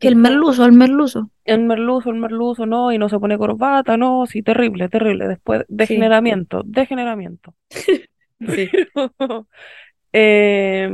Que 0.00 0.08
el 0.08 0.16
como, 0.16 0.16
merluzo, 0.16 0.64
el 0.66 0.72
merluzo. 0.72 1.30
el 1.44 1.60
merluzo, 1.64 2.10
el 2.10 2.16
merluzo, 2.16 2.66
no, 2.66 2.92
y 2.92 2.98
no 2.98 3.08
se 3.08 3.18
pone 3.18 3.38
corbata, 3.38 3.96
no, 3.96 4.26
sí, 4.26 4.42
terrible, 4.42 4.88
terrible. 4.88 5.28
Después, 5.28 5.64
Sí, 5.78 6.10
degeneramiento, 6.18 6.62
degeneramiento. 6.64 7.54
sí. 8.46 8.70
Pero, 9.18 9.48
eh, 10.16 10.88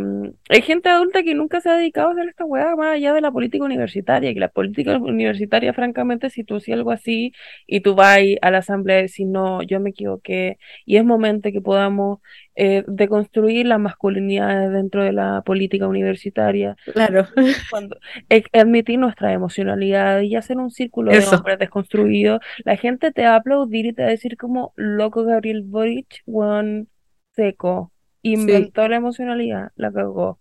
hay 0.48 0.62
gente 0.62 0.88
adulta 0.88 1.22
que 1.22 1.34
nunca 1.34 1.60
se 1.60 1.68
ha 1.68 1.74
dedicado 1.74 2.08
a 2.08 2.12
hacer 2.12 2.28
esta 2.30 2.46
weá 2.46 2.74
más 2.74 2.94
allá 2.94 3.12
de 3.12 3.20
la 3.20 3.30
política 3.30 3.62
universitaria, 3.62 4.32
que 4.32 4.40
la 4.40 4.48
política 4.48 4.96
universitaria, 4.96 5.74
francamente, 5.74 6.30
si 6.30 6.42
tú 6.42 6.56
hacías 6.56 6.78
algo 6.78 6.90
así 6.90 7.34
y 7.66 7.80
tú 7.80 7.94
vas 7.94 8.18
a 8.40 8.50
la 8.50 8.58
asamblea 8.58 9.00
y 9.00 9.02
decís, 9.02 9.26
no, 9.26 9.60
yo 9.62 9.78
me 9.78 9.90
equivoqué, 9.90 10.56
y 10.86 10.96
es 10.96 11.04
momento 11.04 11.52
que 11.52 11.60
podamos 11.60 12.20
eh, 12.54 12.82
deconstruir 12.86 13.66
las 13.66 13.78
masculinidades 13.78 14.72
dentro 14.72 15.04
de 15.04 15.12
la 15.12 15.42
política 15.42 15.86
universitaria, 15.86 16.76
Claro. 16.94 17.26
cuando 17.70 17.98
eh, 18.30 18.44
admitir 18.54 18.98
nuestra 18.98 19.34
emocionalidad 19.34 20.22
y 20.22 20.34
hacer 20.34 20.56
un 20.56 20.70
círculo 20.70 21.12
de 21.12 21.26
hombres 21.26 21.58
desconstruidos, 21.58 22.40
la 22.64 22.78
gente 22.78 23.12
te 23.12 23.24
va 23.24 23.32
a 23.34 23.36
aplaudir 23.36 23.84
y 23.84 23.92
te 23.92 24.00
va 24.00 24.08
a 24.08 24.12
decir 24.12 24.38
como, 24.38 24.72
loco 24.76 25.24
Gabriel 25.24 25.60
Boric, 25.62 26.22
weón, 26.24 26.88
seco, 27.36 27.92
Sí. 28.22 28.32
inventó 28.32 28.86
la 28.88 28.96
emocionalidad, 28.96 29.72
la 29.76 29.92
cagó. 29.92 30.40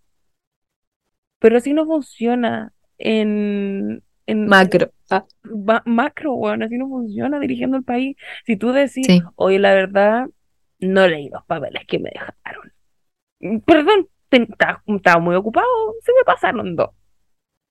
Pero 1.38 1.56
así 1.56 1.72
no 1.72 1.86
funciona 1.86 2.72
en, 2.98 4.02
en, 4.26 4.46
Macro. 4.46 4.92
Ah, 5.10 5.24
ma- 5.44 5.82
macro, 5.86 6.34
weón, 6.34 6.62
así 6.62 6.76
no 6.78 6.88
funciona 6.88 7.40
dirigiendo 7.40 7.76
el 7.78 7.84
país. 7.84 8.16
Si 8.46 8.56
tú 8.56 8.72
decís, 8.72 9.06
sí. 9.06 9.22
oye, 9.36 9.58
la 9.58 9.72
verdad, 9.74 10.28
no 10.80 11.08
leí 11.08 11.28
los 11.30 11.44
papeles 11.46 11.84
que 11.86 11.98
me 11.98 12.10
dejaron. 12.10 12.72
Mm, 13.40 13.58
Perdón, 13.60 14.08
estaba 14.30 15.20
muy 15.20 15.34
ocupado, 15.36 15.66
se 16.04 16.12
me 16.12 16.24
pasaron 16.24 16.76
dos. 16.76 16.90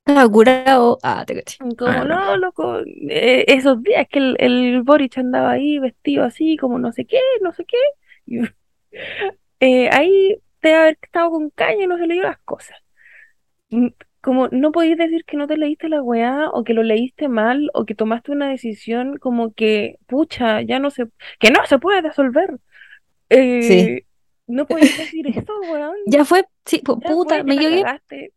Estaba 0.05 0.29
curado. 0.29 0.97
Ah, 1.03 1.23
te 1.25 1.35
caché. 1.35 1.57
Como, 1.77 1.91
Ah, 1.91 2.03
no. 2.03 2.15
no, 2.25 2.37
loco, 2.37 2.79
eh, 3.09 3.45
esos 3.47 3.81
días 3.83 4.07
que 4.09 4.19
el, 4.19 4.35
el 4.39 4.81
Boric 4.81 5.17
andaba 5.19 5.51
ahí 5.51 5.77
vestido 5.79 6.23
así, 6.25 6.57
como 6.57 6.79
no 6.79 6.91
sé 6.91 7.05
qué, 7.05 7.19
no 7.41 7.53
sé 7.53 7.65
qué. 7.65 7.77
eh, 9.59 9.89
ahí 9.91 10.37
te 10.59 10.75
haber 10.75 10.97
estado 11.01 11.31
con 11.31 11.49
caña 11.49 11.83
y 11.83 11.87
no 11.87 11.97
se 11.97 12.07
leyó 12.07 12.23
las 12.23 12.39
cosas. 12.39 12.77
Como 14.21 14.49
no 14.49 14.71
podéis 14.71 14.97
decir 14.97 15.23
que 15.25 15.37
no 15.37 15.47
te 15.47 15.57
leíste 15.57 15.89
la 15.89 16.01
weá, 16.01 16.49
o 16.49 16.63
que 16.63 16.73
lo 16.73 16.83
leíste 16.83 17.29
mal, 17.29 17.69
o 17.73 17.85
que 17.85 17.95
tomaste 17.95 18.31
una 18.31 18.49
decisión 18.49 19.17
como 19.17 19.53
que, 19.53 19.97
pucha, 20.07 20.61
ya 20.61 20.79
no 20.79 20.89
se, 20.89 21.07
que 21.39 21.51
no 21.51 21.65
se 21.65 21.79
puede 21.79 22.01
resolver. 22.01 22.57
Sí. 23.29 23.37
Eh, 23.37 24.05
no 24.47 24.65
podéis 24.65 24.97
decir 24.97 25.27
eso, 25.27 25.53
weón. 25.71 25.95
Ya 26.07 26.25
fue. 26.25 26.43
Sí, 26.65 26.81
Ya 26.85 27.09
puta, 27.09 27.35
fue, 27.35 27.43
me 27.43 27.55
cagaste. 27.57 28.33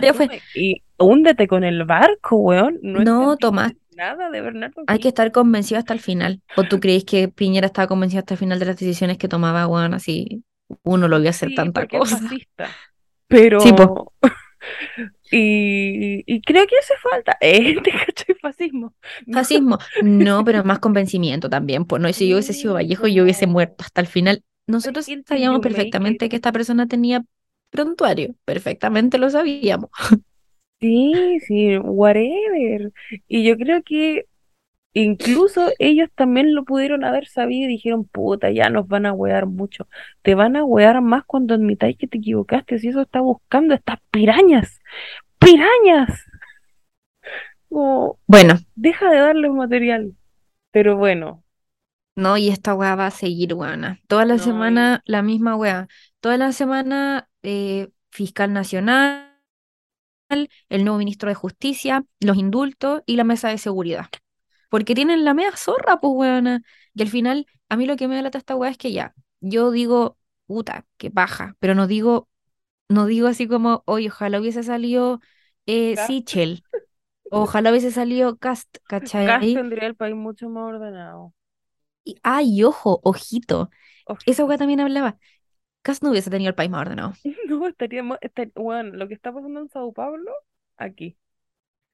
Ya 0.00 0.12
fue. 0.12 0.28
Y 0.54 0.82
húndete 0.98 1.46
con 1.48 1.64
el 1.64 1.84
barco, 1.84 2.36
weón. 2.36 2.78
No 2.82 3.00
No, 3.00 3.36
Tomás, 3.36 3.72
nada 3.96 4.30
de 4.30 4.40
Bernardo 4.40 4.82
hay 4.86 4.98
que 4.98 5.08
estar 5.08 5.32
convencido 5.32 5.78
hasta 5.78 5.94
el 5.94 6.00
final. 6.00 6.42
¿O 6.56 6.64
tú 6.64 6.80
crees 6.80 7.04
que 7.04 7.28
Piñera 7.28 7.66
estaba 7.66 7.88
convencido 7.88 8.20
hasta 8.20 8.34
el 8.34 8.38
final 8.38 8.58
de 8.58 8.66
las 8.66 8.76
decisiones 8.76 9.18
que 9.18 9.28
tomaba, 9.28 9.66
weón? 9.66 9.94
Así 9.94 10.44
uno 10.82 11.08
lo 11.08 11.20
vio 11.20 11.30
hacer 11.30 11.50
Sí, 11.50 11.54
tanta 11.54 11.86
cosa. 11.88 12.18
fascista. 12.20 12.68
Sí, 13.58 13.72
pues. 13.72 13.88
Pero. 13.88 14.12
Y, 15.30 16.22
y 16.26 16.40
creo 16.42 16.66
que 16.66 16.76
hace 16.78 16.94
falta. 17.02 17.36
Eh, 17.40 17.76
¿te 17.82 17.90
cachai? 17.90 18.34
Fascismo. 18.40 18.94
No, 19.26 19.34
Fascismo. 19.38 19.78
No, 20.02 20.44
pero 20.44 20.64
más 20.64 20.78
convencimiento 20.78 21.50
también. 21.50 21.84
Pues 21.84 22.00
no, 22.00 22.12
si 22.12 22.28
yo 22.28 22.36
hubiese 22.36 22.52
sido 22.52 22.74
Vallejo, 22.74 23.08
yo 23.08 23.24
hubiese 23.24 23.46
muerto 23.46 23.84
hasta 23.84 24.00
el 24.00 24.06
final. 24.06 24.42
Nosotros 24.66 25.06
sabíamos 25.26 25.60
perfectamente 25.60 26.28
que 26.28 26.36
esta 26.36 26.52
persona 26.52 26.86
tenía 26.86 27.24
prontuario. 27.70 28.34
Perfectamente 28.44 29.18
lo 29.18 29.28
sabíamos. 29.28 29.90
Sí, 30.80 31.40
sí, 31.46 31.78
whatever. 31.78 32.92
Y 33.28 33.44
yo 33.44 33.56
creo 33.56 33.82
que 33.82 34.26
incluso 35.02 35.70
ellos 35.78 36.08
también 36.14 36.54
lo 36.54 36.64
pudieron 36.64 37.04
haber 37.04 37.26
sabido 37.26 37.66
y 37.66 37.72
dijeron, 37.74 38.04
puta, 38.06 38.50
ya 38.50 38.70
nos 38.70 38.88
van 38.88 39.06
a 39.06 39.12
wear 39.12 39.46
mucho. 39.46 39.88
Te 40.22 40.34
van 40.34 40.56
a 40.56 40.64
wear 40.64 41.00
más 41.02 41.24
cuando 41.24 41.54
admitáis 41.54 41.96
que 41.98 42.06
te 42.08 42.18
equivocaste. 42.18 42.78
Si 42.78 42.88
eso 42.88 43.02
está 43.02 43.20
buscando 43.20 43.74
estas 43.74 43.98
pirañas. 44.10 44.80
¡Pirañas! 45.38 46.24
Como, 47.68 48.18
Bueno, 48.26 48.54
deja 48.74 49.10
de 49.10 49.18
darles 49.18 49.50
material. 49.50 50.14
Pero 50.70 50.96
bueno, 50.96 51.44
no, 52.16 52.36
y 52.36 52.48
esta 52.48 52.74
weá 52.74 52.94
va 52.94 53.06
a 53.06 53.10
seguir, 53.10 53.54
weona. 53.54 54.00
Toda 54.06 54.24
la 54.24 54.34
no, 54.34 54.40
y 54.40 54.44
semana 54.44 55.02
la 55.04 55.22
misma 55.22 55.56
weá. 55.56 55.88
Toda 56.20 56.36
la 56.36 56.52
semana 56.52 57.28
eh, 57.42 57.88
fiscal 58.10 58.52
nacional, 58.52 59.30
el 60.68 60.84
nuevo 60.84 60.98
ministro 60.98 61.28
de 61.28 61.34
Justicia, 61.34 62.04
los 62.20 62.36
indultos 62.36 63.02
y 63.06 63.16
la 63.16 63.24
mesa 63.24 63.48
de 63.48 63.58
seguridad. 63.58 64.06
Porque 64.74 64.94
tienen 64.94 65.24
la 65.24 65.34
media 65.34 65.56
zorra, 65.56 66.00
pues, 66.00 66.12
weona. 66.16 66.62
Y 66.94 67.02
al 67.02 67.08
final, 67.08 67.46
a 67.68 67.76
mí 67.76 67.86
lo 67.86 67.96
que 67.96 68.08
me 68.08 68.16
da 68.16 68.22
lata 68.22 68.38
esta 68.38 68.56
weá 68.56 68.70
es 68.70 68.78
que 68.78 68.92
ya, 68.92 69.14
yo 69.40 69.70
digo, 69.70 70.18
puta, 70.46 70.86
qué 70.96 71.10
paja, 71.10 71.56
pero 71.60 71.74
no 71.74 71.86
digo, 71.86 72.28
no 72.88 73.06
digo 73.06 73.28
así 73.28 73.48
como, 73.48 73.82
oye, 73.86 74.08
ojalá 74.08 74.40
hubiese 74.40 74.62
salido 74.64 75.20
eh, 75.66 75.96
Cast, 75.96 76.14
Sichel, 76.14 76.64
ojalá 77.30 77.70
hubiese 77.70 77.92
salido 77.92 78.38
Cast, 78.38 78.78
Cast 79.24 79.52
¿cachai? 79.52 79.52
tendría 79.52 79.86
el 79.86 79.96
país 79.96 80.14
mucho 80.14 80.48
más 80.48 80.64
ordenado. 80.74 81.34
Y, 82.04 82.16
ay, 82.22 82.62
ojo, 82.64 83.00
ojito, 83.04 83.70
esa 84.26 84.44
weá 84.44 84.58
también 84.58 84.80
hablaba. 84.80 85.18
Cast 85.82 86.02
no 86.02 86.10
hubiese 86.10 86.30
tenido 86.30 86.50
el 86.50 86.54
país 86.56 86.70
más 86.70 86.82
ordenado. 86.82 87.14
No, 87.48 87.66
estaríamos, 87.68 88.18
estar- 88.20 88.50
bueno, 88.54 88.92
lo 88.96 89.08
que 89.08 89.14
está 89.14 89.32
pasando 89.32 89.60
en 89.60 89.68
Sao 89.68 89.92
Paulo, 89.92 90.32
aquí. 90.76 91.16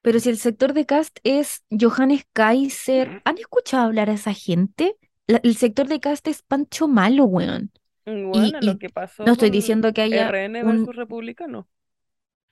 Pero 0.03 0.19
si 0.21 0.31
el 0.31 0.39
sector 0.39 0.73
de 0.73 0.87
Cast 0.87 1.19
es 1.25 1.65
Johannes 1.71 2.25
Kaiser, 2.33 3.23
¿han 3.25 3.39
escuchado 3.39 3.85
hablar 3.85 4.09
a 4.11 4.15
esa 4.15 4.33
gente? 4.33 4.97
La- 5.27 5.41
el 5.45 5.57
sector 5.57 5.89
de 5.89 6.01
Cast 6.01 6.27
es 6.29 6.43
Pancho 6.43 6.89
Malo, 6.89 7.25
weón. 7.25 7.71
Y, 8.07 8.25
Bueno, 8.25 8.61
lo 8.61 8.73
y 8.73 8.79
que 8.79 8.89
pasó 8.91 9.25
no 9.25 9.33
estoy 9.33 9.51
diciendo 9.51 9.93
que 9.93 10.03
haya 10.03 10.29
RN 10.29 10.65
un, 10.65 10.87
Republicano. 10.93 11.69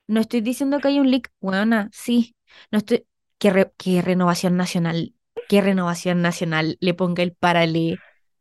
no 0.07 0.21
estoy 0.21 0.41
diciendo 0.41 0.79
que 0.79 0.87
haya 0.89 1.01
un 1.01 1.11
leak, 1.11 1.31
weona, 1.41 1.89
sí. 1.93 2.35
No 2.71 2.79
estoy, 2.79 3.05
que, 3.37 3.51
re- 3.51 3.71
que 3.77 4.01
Renovación 4.01 4.57
Nacional, 4.57 5.13
que 5.47 5.61
Renovación 5.61 6.21
Nacional 6.21 6.77
le 6.81 6.93
ponga 6.93 7.23
el 7.23 7.33
paralé 7.33 7.97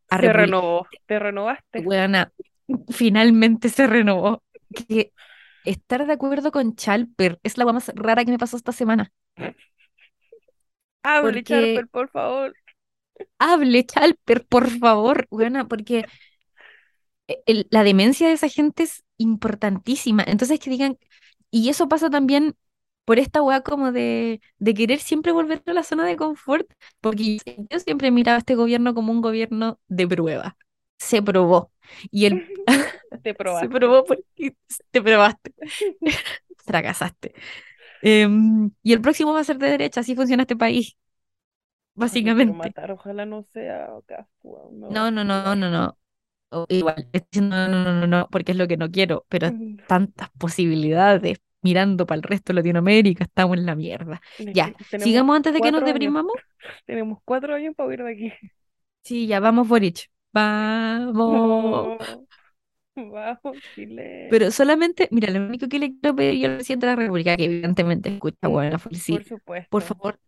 a 0.09 0.17
República, 0.19 0.33
renovó, 0.33 0.87
te 1.07 1.19
renovaste. 1.19 1.81
weona, 1.81 2.33
finalmente 2.91 3.69
se 3.69 3.87
renovó. 3.87 4.43
Que 4.89 5.13
estar 5.71 6.07
de 6.07 6.13
acuerdo 6.15 6.53
con 6.53 6.75
Chalper 6.77 7.41
es 7.43 7.59
la 7.59 7.65
weá 7.67 7.75
más 7.75 7.91
rara 7.95 8.25
que 8.25 8.31
me 8.33 8.39
pasó 8.39 8.57
esta 8.57 8.73
semana. 8.73 9.13
Hable, 11.03 11.43
Porque 11.43 11.43
Charper, 11.43 11.89
por 11.89 12.09
favor. 12.09 12.55
hable 13.39 13.85
Chalper, 13.87 14.47
por 14.47 14.71
favor, 14.71 15.27
weona, 15.31 15.67
porque 15.69 16.07
e- 17.29 17.43
el- 17.47 17.67
la 17.71 17.85
demencia 17.85 18.29
de 18.29 18.35
esa 18.35 18.49
gente 18.49 18.85
es 18.85 19.05
importantísima. 19.19 20.25
Entonces 20.27 20.61
que 20.61 20.71
digan, 20.71 20.99
y 21.51 21.69
eso 21.71 21.89
pasa 21.89 22.11
también 22.11 22.57
por 23.05 23.19
esta 23.19 23.43
weá 23.43 23.63
como 23.63 23.93
de, 23.93 24.41
de 24.59 24.75
querer 24.75 25.01
siempre 25.01 25.33
volver 25.33 25.63
a 25.67 25.73
la 25.73 25.83
zona 25.83 26.05
de 26.07 26.17
confort, 26.17 26.71
porque 27.01 27.39
yo 27.71 27.79
siempre 27.81 28.11
miraba 28.11 28.37
a 28.37 28.39
este 28.41 28.55
gobierno 28.55 28.95
como 28.95 29.13
un 29.13 29.23
gobierno 29.23 29.81
de 29.89 30.07
prueba. 30.09 30.57
Se 30.99 31.23
probó. 31.23 31.73
Y 32.11 32.27
el 32.27 32.45
Te 33.23 33.35
se 33.45 33.69
probaste. 33.69 33.71
probó 33.71 34.05
porque 34.05 34.55
te 34.91 35.03
probaste, 35.03 35.55
fracasaste. 36.65 37.35
Em, 38.03 38.71
y 38.83 38.93
el 38.93 39.01
próximo 39.03 39.33
va 39.35 39.41
a 39.41 39.45
ser 39.45 39.59
de 39.59 39.71
derecha, 39.71 40.01
así 40.01 40.15
funciona 40.17 40.43
este 40.45 40.57
país, 40.57 40.97
Ay, 42.11 42.33
básicamente. 42.35 42.53
matar, 42.53 42.91
ojalá 42.93 43.25
no 43.27 43.43
sea 43.43 43.89
No, 44.89 45.11
no, 45.11 45.25
no, 45.25 45.55
no, 45.57 45.71
no. 45.71 45.99
O 46.51 46.67
igual, 46.71 47.09
no, 47.41 47.69
no, 47.69 47.85
no, 47.85 47.95
no, 48.03 48.07
no, 48.07 48.29
porque 48.31 48.53
es 48.53 48.59
lo 48.59 48.69
que 48.69 48.77
no 48.79 48.91
quiero, 48.91 49.27
pero 49.29 49.53
tantas 49.87 50.31
posibilidades 50.39 51.41
mirando 51.63 52.07
para 52.07 52.19
el 52.19 52.23
resto 52.25 52.53
de 52.53 52.57
Latinoamérica, 52.57 53.25
estamos 53.25 53.59
en 53.59 53.67
la 53.67 53.75
mierda. 53.77 54.21
Es 54.39 54.47
Ya, 54.53 54.75
sigamos 54.97 55.37
antes 55.37 55.53
de 55.55 55.63
que 55.63 55.73
nos 55.73 55.83
cuatro 55.83 55.89
años. 55.89 56.15
deprimamos. 56.15 56.35
Tenemos 56.87 57.19
cuatro 57.25 57.55
años 57.55 57.75
para 57.77 57.89
huir 57.89 58.05
de 58.05 58.13
aquí. 58.13 58.33
Sí, 59.03 59.27
ya 59.27 59.41
vamos, 59.41 59.69
Boric. 59.69 60.11
Vamos. 60.33 61.95
No, 61.97 62.28
vamos, 63.13 63.63
Chile. 63.75 64.07
Pero 64.29 64.51
solamente, 64.51 65.09
mira, 65.11 65.31
lo 65.33 65.41
único 65.47 65.69
que 65.69 65.79
le 65.79 65.99
quiero 65.99 66.15
pedir 66.17 66.41
yo 66.41 66.49
al 66.51 66.57
presidente 66.57 66.87
de 66.87 66.93
la 66.93 66.97
República, 66.97 67.37
que 67.37 67.45
evidentemente 67.45 68.11
escucha, 68.11 68.49
bueno, 68.49 68.79
Por 68.79 68.95
sí, 68.95 69.21
por 69.71 69.83
supuesto. 69.83 69.83
favor, 69.83 70.21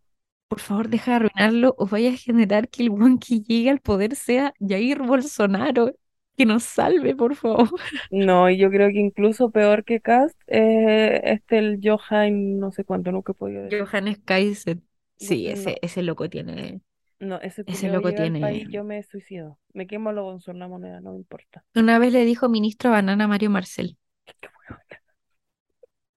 por 0.48 0.60
favor, 0.60 0.88
deja 0.88 1.12
de 1.12 1.16
arruinarlo 1.16 1.74
o 1.78 1.86
vaya 1.86 2.10
a 2.10 2.16
generar 2.16 2.68
que 2.70 2.82
el 2.84 2.90
buen 2.90 3.18
que 3.18 3.40
llegue 3.42 3.70
al 3.70 3.80
poder 3.80 4.16
sea 4.16 4.54
Jair 4.60 5.00
Bolsonaro. 5.02 5.94
Que 6.36 6.46
nos 6.46 6.64
salve, 6.64 7.14
por 7.16 7.36
favor. 7.36 7.70
No, 8.10 8.48
y 8.50 8.58
yo 8.58 8.70
creo 8.70 8.88
que 8.88 8.98
incluso 9.00 9.50
peor 9.50 9.84
que 9.84 10.00
Cast, 10.00 10.36
eh, 10.46 11.20
este 11.24 11.58
el 11.58 11.80
Johan, 11.82 12.58
no 12.58 12.72
sé 12.72 12.84
cuánto, 12.84 13.12
nunca 13.12 13.32
he 13.32 13.34
podido 13.34 13.62
decir. 13.64 13.90
Johannes 13.90 14.18
Kaiser. 14.24 14.80
No, 15.20 15.28
Sí, 15.28 15.46
no, 15.46 15.52
ese, 15.52 15.78
ese 15.82 16.02
loco 16.02 16.28
tiene, 16.30 16.80
No, 17.20 17.36
ese 17.40 17.64
Ese 17.66 17.88
loco 17.88 18.12
tiene... 18.14 18.40
país, 18.40 18.68
yo 18.70 18.82
me 18.84 19.02
suicido. 19.02 19.58
Me 19.74 19.86
quemo 19.86 20.12
lo 20.12 20.38
con 20.44 20.58
la 20.58 20.68
moneda, 20.68 21.00
no 21.00 21.12
me 21.12 21.18
importa. 21.18 21.64
Una 21.74 21.98
vez 21.98 22.12
le 22.12 22.24
dijo 22.24 22.48
ministro 22.48 22.92
banana 22.92 23.24
a 23.24 23.28
Mario 23.28 23.50
Marcel. 23.50 23.98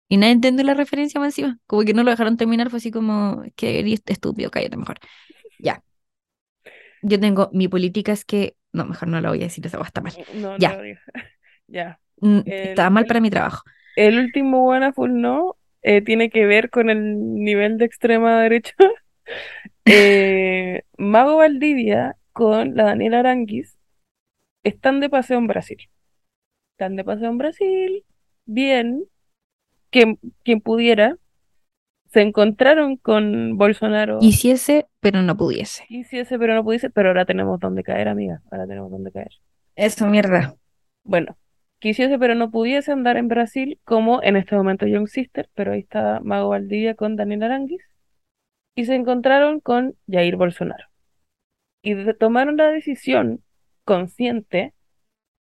Y 0.09 0.17
nadie 0.17 0.33
entendió 0.33 0.63
la 0.65 0.73
referencia 0.75 1.19
más 1.19 1.29
encima. 1.29 1.59
Como 1.67 1.83
que 1.83 1.93
no 1.93 2.03
lo 2.03 2.11
dejaron 2.11 2.37
terminar, 2.37 2.69
fue 2.69 2.77
así 2.77 2.91
como, 2.91 3.43
que 3.55 3.79
eres 3.79 4.01
estúpido, 4.05 4.51
cállate 4.51 4.77
mejor. 4.77 4.99
Ya. 5.59 5.83
Yo 7.01 7.19
tengo, 7.19 7.49
mi 7.53 7.67
política 7.67 8.11
es 8.13 8.23
que, 8.25 8.55
no, 8.71 8.85
mejor 8.85 9.07
no 9.09 9.19
lo 9.21 9.29
voy 9.29 9.39
a 9.41 9.43
decir, 9.43 9.65
esa 9.65 9.81
está 9.81 10.01
mal. 10.01 10.13
No, 10.33 10.57
Ya. 10.57 10.69
no. 10.69 10.83
Ya. 11.67 11.99
Mm, 12.21 12.41
El- 12.45 12.69
Estaba 12.69 12.89
mal 12.89 13.05
para 13.05 13.19
mi 13.21 13.29
trabajo. 13.29 13.63
El 13.95 14.19
último 14.19 14.61
buena 14.61 14.93
full 14.93 15.11
no 15.13 15.55
eh, 15.81 16.01
tiene 16.03 16.29
que 16.29 16.45
ver 16.45 16.69
con 16.69 16.89
el 16.89 17.33
nivel 17.35 17.77
de 17.77 17.85
extrema 17.85 18.41
derecha. 18.41 18.73
Eh, 19.85 20.83
Mago 20.97 21.37
Valdivia 21.37 22.15
con 22.31 22.75
la 22.75 22.85
Daniela 22.85 23.19
Aranguis 23.19 23.77
están 24.63 24.99
de 24.99 25.09
paseo 25.09 25.37
en 25.37 25.47
Brasil. 25.47 25.89
Están 26.73 26.95
de 26.95 27.03
paseo 27.03 27.29
en 27.29 27.37
Brasil, 27.37 28.05
bien, 28.45 29.05
quien, 29.89 30.19
quien 30.43 30.61
pudiera. 30.61 31.17
Se 32.07 32.21
encontraron 32.21 32.97
con 32.97 33.57
Bolsonaro. 33.57 34.19
Quisiese, 34.19 34.87
pero 34.99 35.23
no 35.23 35.35
pudiese. 35.35 35.83
Quisiese, 35.87 36.37
pero 36.37 36.53
no 36.53 36.63
pudiese, 36.63 36.89
pero 36.91 37.09
ahora 37.09 37.25
tenemos 37.25 37.59
donde 37.59 37.83
caer, 37.83 38.07
amiga. 38.07 38.41
Ahora 38.51 38.67
tenemos 38.67 38.91
donde 38.91 39.11
caer. 39.11 39.31
Eso, 39.75 40.05
mierda. 40.05 40.55
Bueno, 41.03 41.37
quisiese, 41.79 42.19
pero 42.19 42.35
no 42.35 42.51
pudiese 42.51 42.91
andar 42.91 43.17
en 43.17 43.27
Brasil 43.27 43.79
como 43.83 44.21
en 44.21 44.35
este 44.35 44.55
momento 44.55 44.85
Young 44.85 45.07
Sister, 45.07 45.49
pero 45.55 45.73
ahí 45.73 45.79
está 45.79 46.19
Mago 46.23 46.49
Valdivia 46.49 46.93
con 46.93 47.15
Daniel 47.15 47.43
Aranguis. 47.43 47.81
Y 48.75 48.85
se 48.85 48.95
encontraron 48.95 49.59
con 49.59 49.95
Jair 50.07 50.35
Bolsonaro. 50.35 50.87
Y 51.81 51.95
tomaron 52.15 52.57
la 52.57 52.69
decisión 52.69 53.43
consciente 53.83 54.73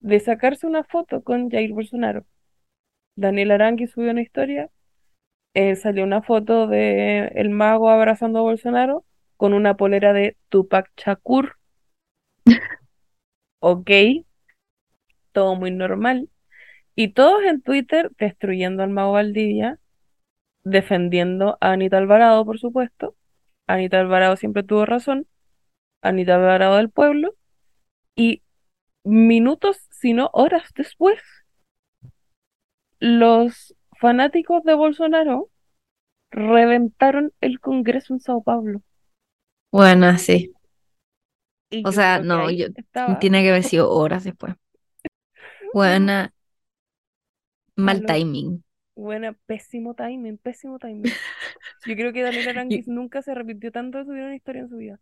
de 0.00 0.20
sacarse 0.20 0.66
una 0.66 0.84
foto 0.84 1.22
con 1.22 1.50
Jair 1.50 1.72
Bolsonaro. 1.72 2.26
Daniel 3.16 3.50
Aranguis 3.52 3.90
subió 3.92 4.10
una 4.12 4.22
historia, 4.22 4.70
eh, 5.54 5.76
salió 5.76 6.04
una 6.04 6.22
foto 6.22 6.66
de 6.66 7.32
el 7.34 7.50
mago 7.50 7.90
abrazando 7.90 8.38
a 8.40 8.42
Bolsonaro 8.42 9.04
con 9.36 9.54
una 9.54 9.76
polera 9.76 10.12
de 10.12 10.36
Tupac 10.48 10.90
Shakur. 10.96 11.56
Ok, 13.62 13.90
todo 15.32 15.54
muy 15.56 15.70
normal. 15.70 16.28
Y 16.94 17.08
todos 17.14 17.42
en 17.44 17.62
Twitter 17.62 18.10
destruyendo 18.18 18.82
al 18.82 18.90
mago 18.90 19.12
Valdivia, 19.12 19.78
defendiendo 20.64 21.58
a 21.60 21.72
Anita 21.72 21.98
Alvarado, 21.98 22.44
por 22.46 22.58
supuesto. 22.58 23.16
Anita 23.72 24.00
Alvarado 24.00 24.36
siempre 24.36 24.62
tuvo 24.62 24.84
razón. 24.86 25.26
Anita 26.02 26.34
Alvarado 26.36 26.76
del 26.76 26.90
pueblo. 26.90 27.34
Y 28.14 28.42
minutos, 29.04 29.86
si 29.90 30.12
no 30.12 30.30
horas 30.32 30.72
después, 30.74 31.20
los 32.98 33.74
fanáticos 33.98 34.64
de 34.64 34.74
Bolsonaro 34.74 35.50
reventaron 36.30 37.32
el 37.40 37.60
Congreso 37.60 38.14
en 38.14 38.20
Sao 38.20 38.42
Paulo. 38.42 38.82
Bueno, 39.70 40.16
sí. 40.18 40.52
Y 41.70 41.86
O 41.86 41.92
sea, 41.92 42.20
no, 42.20 42.50
yo 42.50 42.66
estaba 42.74 43.18
tiene 43.20 43.42
que 43.42 43.50
haber 43.50 43.62
sido 43.62 43.90
horas 43.90 44.24
después. 44.24 44.54
Buena, 45.72 46.34
mal 47.76 48.04
timing. 48.04 48.64
Buena, 49.00 49.32
pésimo 49.46 49.94
timing, 49.94 50.38
pésimo 50.38 50.78
timing. 50.78 51.12
Yo 51.86 51.94
creo 51.94 52.12
que 52.12 52.22
Daniel 52.22 52.48
Aranguis 52.48 52.86
nunca 52.88 53.22
se 53.22 53.32
arrepintió 53.32 53.72
tanto 53.72 53.98
de 53.98 54.04
subir 54.04 54.22
una 54.22 54.36
historia 54.36 54.62
en 54.62 54.68
su 54.68 54.76
vida. 54.76 55.00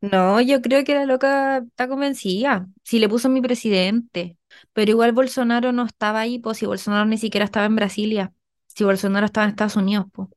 No, 0.00 0.40
yo 0.40 0.60
creo 0.60 0.84
que 0.84 0.94
la 0.94 1.06
loca 1.06 1.58
está 1.58 1.88
convencida. 1.88 2.66
Si 2.82 2.98
le 2.98 3.08
puso 3.08 3.28
mi 3.28 3.40
presidente. 3.40 4.36
Pero 4.72 4.90
igual 4.90 5.12
Bolsonaro 5.12 5.72
no 5.72 5.84
estaba 5.84 6.20
ahí, 6.20 6.38
pues 6.38 6.58
si 6.58 6.66
Bolsonaro 6.66 7.06
ni 7.06 7.18
siquiera 7.18 7.44
estaba 7.44 7.66
en 7.66 7.76
Brasilia. 7.76 8.32
Si 8.66 8.84
Bolsonaro 8.84 9.26
estaba 9.26 9.44
en 9.44 9.50
Estados 9.50 9.76
Unidos, 9.76 10.06
pues. 10.12 10.28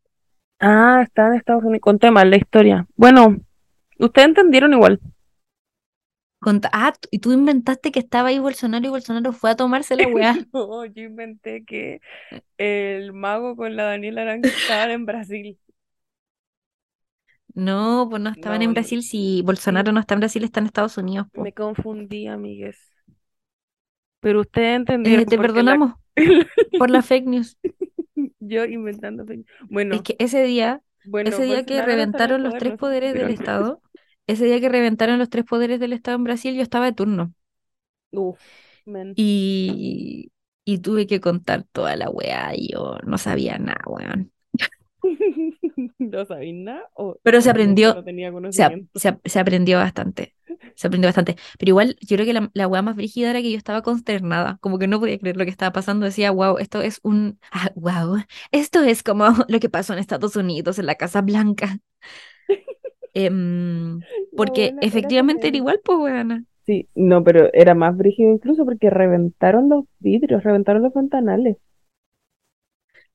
Ah, 0.59 1.01
está 1.03 1.27
en 1.27 1.33
Estados 1.35 1.63
Unidos. 1.63 1.81
Conté 1.81 2.11
mal 2.11 2.29
la 2.29 2.37
historia. 2.37 2.87
Bueno, 2.95 3.37
ustedes 3.97 4.29
entendieron 4.29 4.73
igual. 4.73 4.99
Ah, 6.71 6.93
y 7.11 7.19
tú 7.19 7.31
inventaste 7.33 7.91
que 7.91 7.99
estaba 7.99 8.29
ahí 8.29 8.39
Bolsonaro 8.39 8.85
y 8.85 8.89
Bolsonaro 8.89 9.33
fue 9.33 9.51
a 9.51 9.55
tomarse 9.55 9.95
la 9.95 10.07
weá. 10.07 10.37
No, 10.53 10.85
yo 10.85 11.03
inventé 11.03 11.65
que 11.65 12.01
el 12.57 13.13
mago 13.13 13.55
con 13.55 13.75
la 13.75 13.83
Daniela 13.85 14.23
Aranguis 14.23 14.55
estaban 14.55 14.91
en 14.91 15.05
Brasil. 15.05 15.59
No, 17.53 18.07
pues 18.09 18.21
no 18.21 18.29
estaban 18.29 18.61
No, 18.61 18.69
en. 18.69 18.73
Brasil. 18.73 19.03
Si 19.03 19.41
Bolsonaro 19.43 19.91
no 19.91 19.99
está 19.99 20.13
en 20.15 20.19
Brasil, 20.21 20.43
está 20.43 20.59
en 20.59 20.67
Estados 20.67 20.97
Unidos. 20.97 21.27
Me 21.33 21.51
confundí, 21.53 22.27
amigues. 22.27 22.77
Pero 24.21 24.41
ustedes 24.41 24.75
entendieron 24.77 25.23
Eh, 25.23 25.25
te 25.25 25.37
la- 25.37 25.43
perdonamos 25.43 25.93
por 26.77 26.89
la 26.89 27.01
fake 27.01 27.27
news. 27.27 27.57
yo 28.39 28.65
inventando. 28.65 29.25
fake- 29.25 29.45
Bueno, 29.69 29.95
Es 29.95 30.01
que 30.03 30.15
ese 30.19 30.43
día, 30.43 30.81
bueno, 31.03 31.29
ese 31.29 31.43
día 31.43 31.65
que 31.65 31.73
Bolsonaro 31.75 31.85
reventaron 31.85 32.43
los 32.43 32.57
tres 32.57 32.73
poderes 32.75 33.13
del. 33.13 33.29
Estado, 33.29 33.81
ese 34.31 34.45
día 34.45 34.59
que 34.61 34.69
reventaron 34.69 35.19
los 35.19 35.29
tres 35.29 35.45
poderes 35.45 35.79
del 35.79 35.93
Estado 35.93 36.17
en 36.17 36.23
Brasil, 36.25 36.55
yo 36.55 36.61
estaba 36.63 36.85
de 36.85 36.93
turno. 36.93 37.33
Uf. 38.11 38.39
Y, 39.15 40.31
y 40.65 40.79
tuve 40.79 41.07
que 41.07 41.19
contar 41.19 41.63
toda 41.71 41.95
la 41.95 42.09
weá 42.09 42.53
y 42.55 42.71
yo 42.73 42.97
no 43.05 43.17
sabía 43.17 43.57
nada, 43.59 43.81
weón. 43.87 44.31
¿No 45.99 46.25
sabéis 46.25 46.55
nada? 46.55 46.89
Pero 47.23 47.41
se 47.41 47.49
aprendió, 47.49 47.95
No 47.95 48.03
tenía 48.03 48.31
se 49.25 49.39
aprendió 49.39 49.77
bastante. 49.77 50.35
Se 50.75 50.87
aprendió 50.87 51.07
bastante. 51.09 51.35
Pero 51.57 51.69
igual, 51.69 51.97
yo 52.01 52.15
creo 52.15 52.25
que 52.25 52.33
la, 52.33 52.49
la 52.53 52.67
weá 52.67 52.81
más 52.81 52.95
brígida 52.95 53.29
era 53.29 53.41
que 53.41 53.51
yo 53.51 53.57
estaba 53.57 53.81
consternada. 53.81 54.57
Como 54.61 54.79
que 54.79 54.87
no 54.87 54.99
podía 54.99 55.19
creer 55.19 55.37
lo 55.37 55.43
que 55.45 55.51
estaba 55.51 55.71
pasando. 55.73 56.05
Decía, 56.05 56.31
wow, 56.31 56.57
esto 56.57 56.81
es 56.81 56.99
un. 57.03 57.39
Ah, 57.51 57.71
wow. 57.75 58.23
Esto 58.51 58.81
es 58.81 59.03
como 59.03 59.25
lo 59.47 59.59
que 59.59 59.69
pasó 59.69 59.93
en 59.93 59.99
Estados 59.99 60.35
Unidos, 60.35 60.79
en 60.79 60.85
la 60.85 60.95
Casa 60.95 61.21
Blanca. 61.21 61.79
Em, 63.13 63.99
porque 64.35 64.71
buena 64.71 64.81
efectivamente 64.87 65.47
era 65.47 65.57
igual, 65.57 65.81
pues, 65.83 65.97
weona. 65.99 66.43
Sí, 66.65 66.87
no, 66.95 67.23
pero 67.23 67.49
era 67.53 67.73
más 67.73 67.97
brígido 67.97 68.31
incluso 68.31 68.63
porque 68.63 68.89
reventaron 68.89 69.69
los 69.69 69.85
vidrios, 69.99 70.43
reventaron 70.43 70.83
los 70.83 70.93
ventanales. 70.93 71.57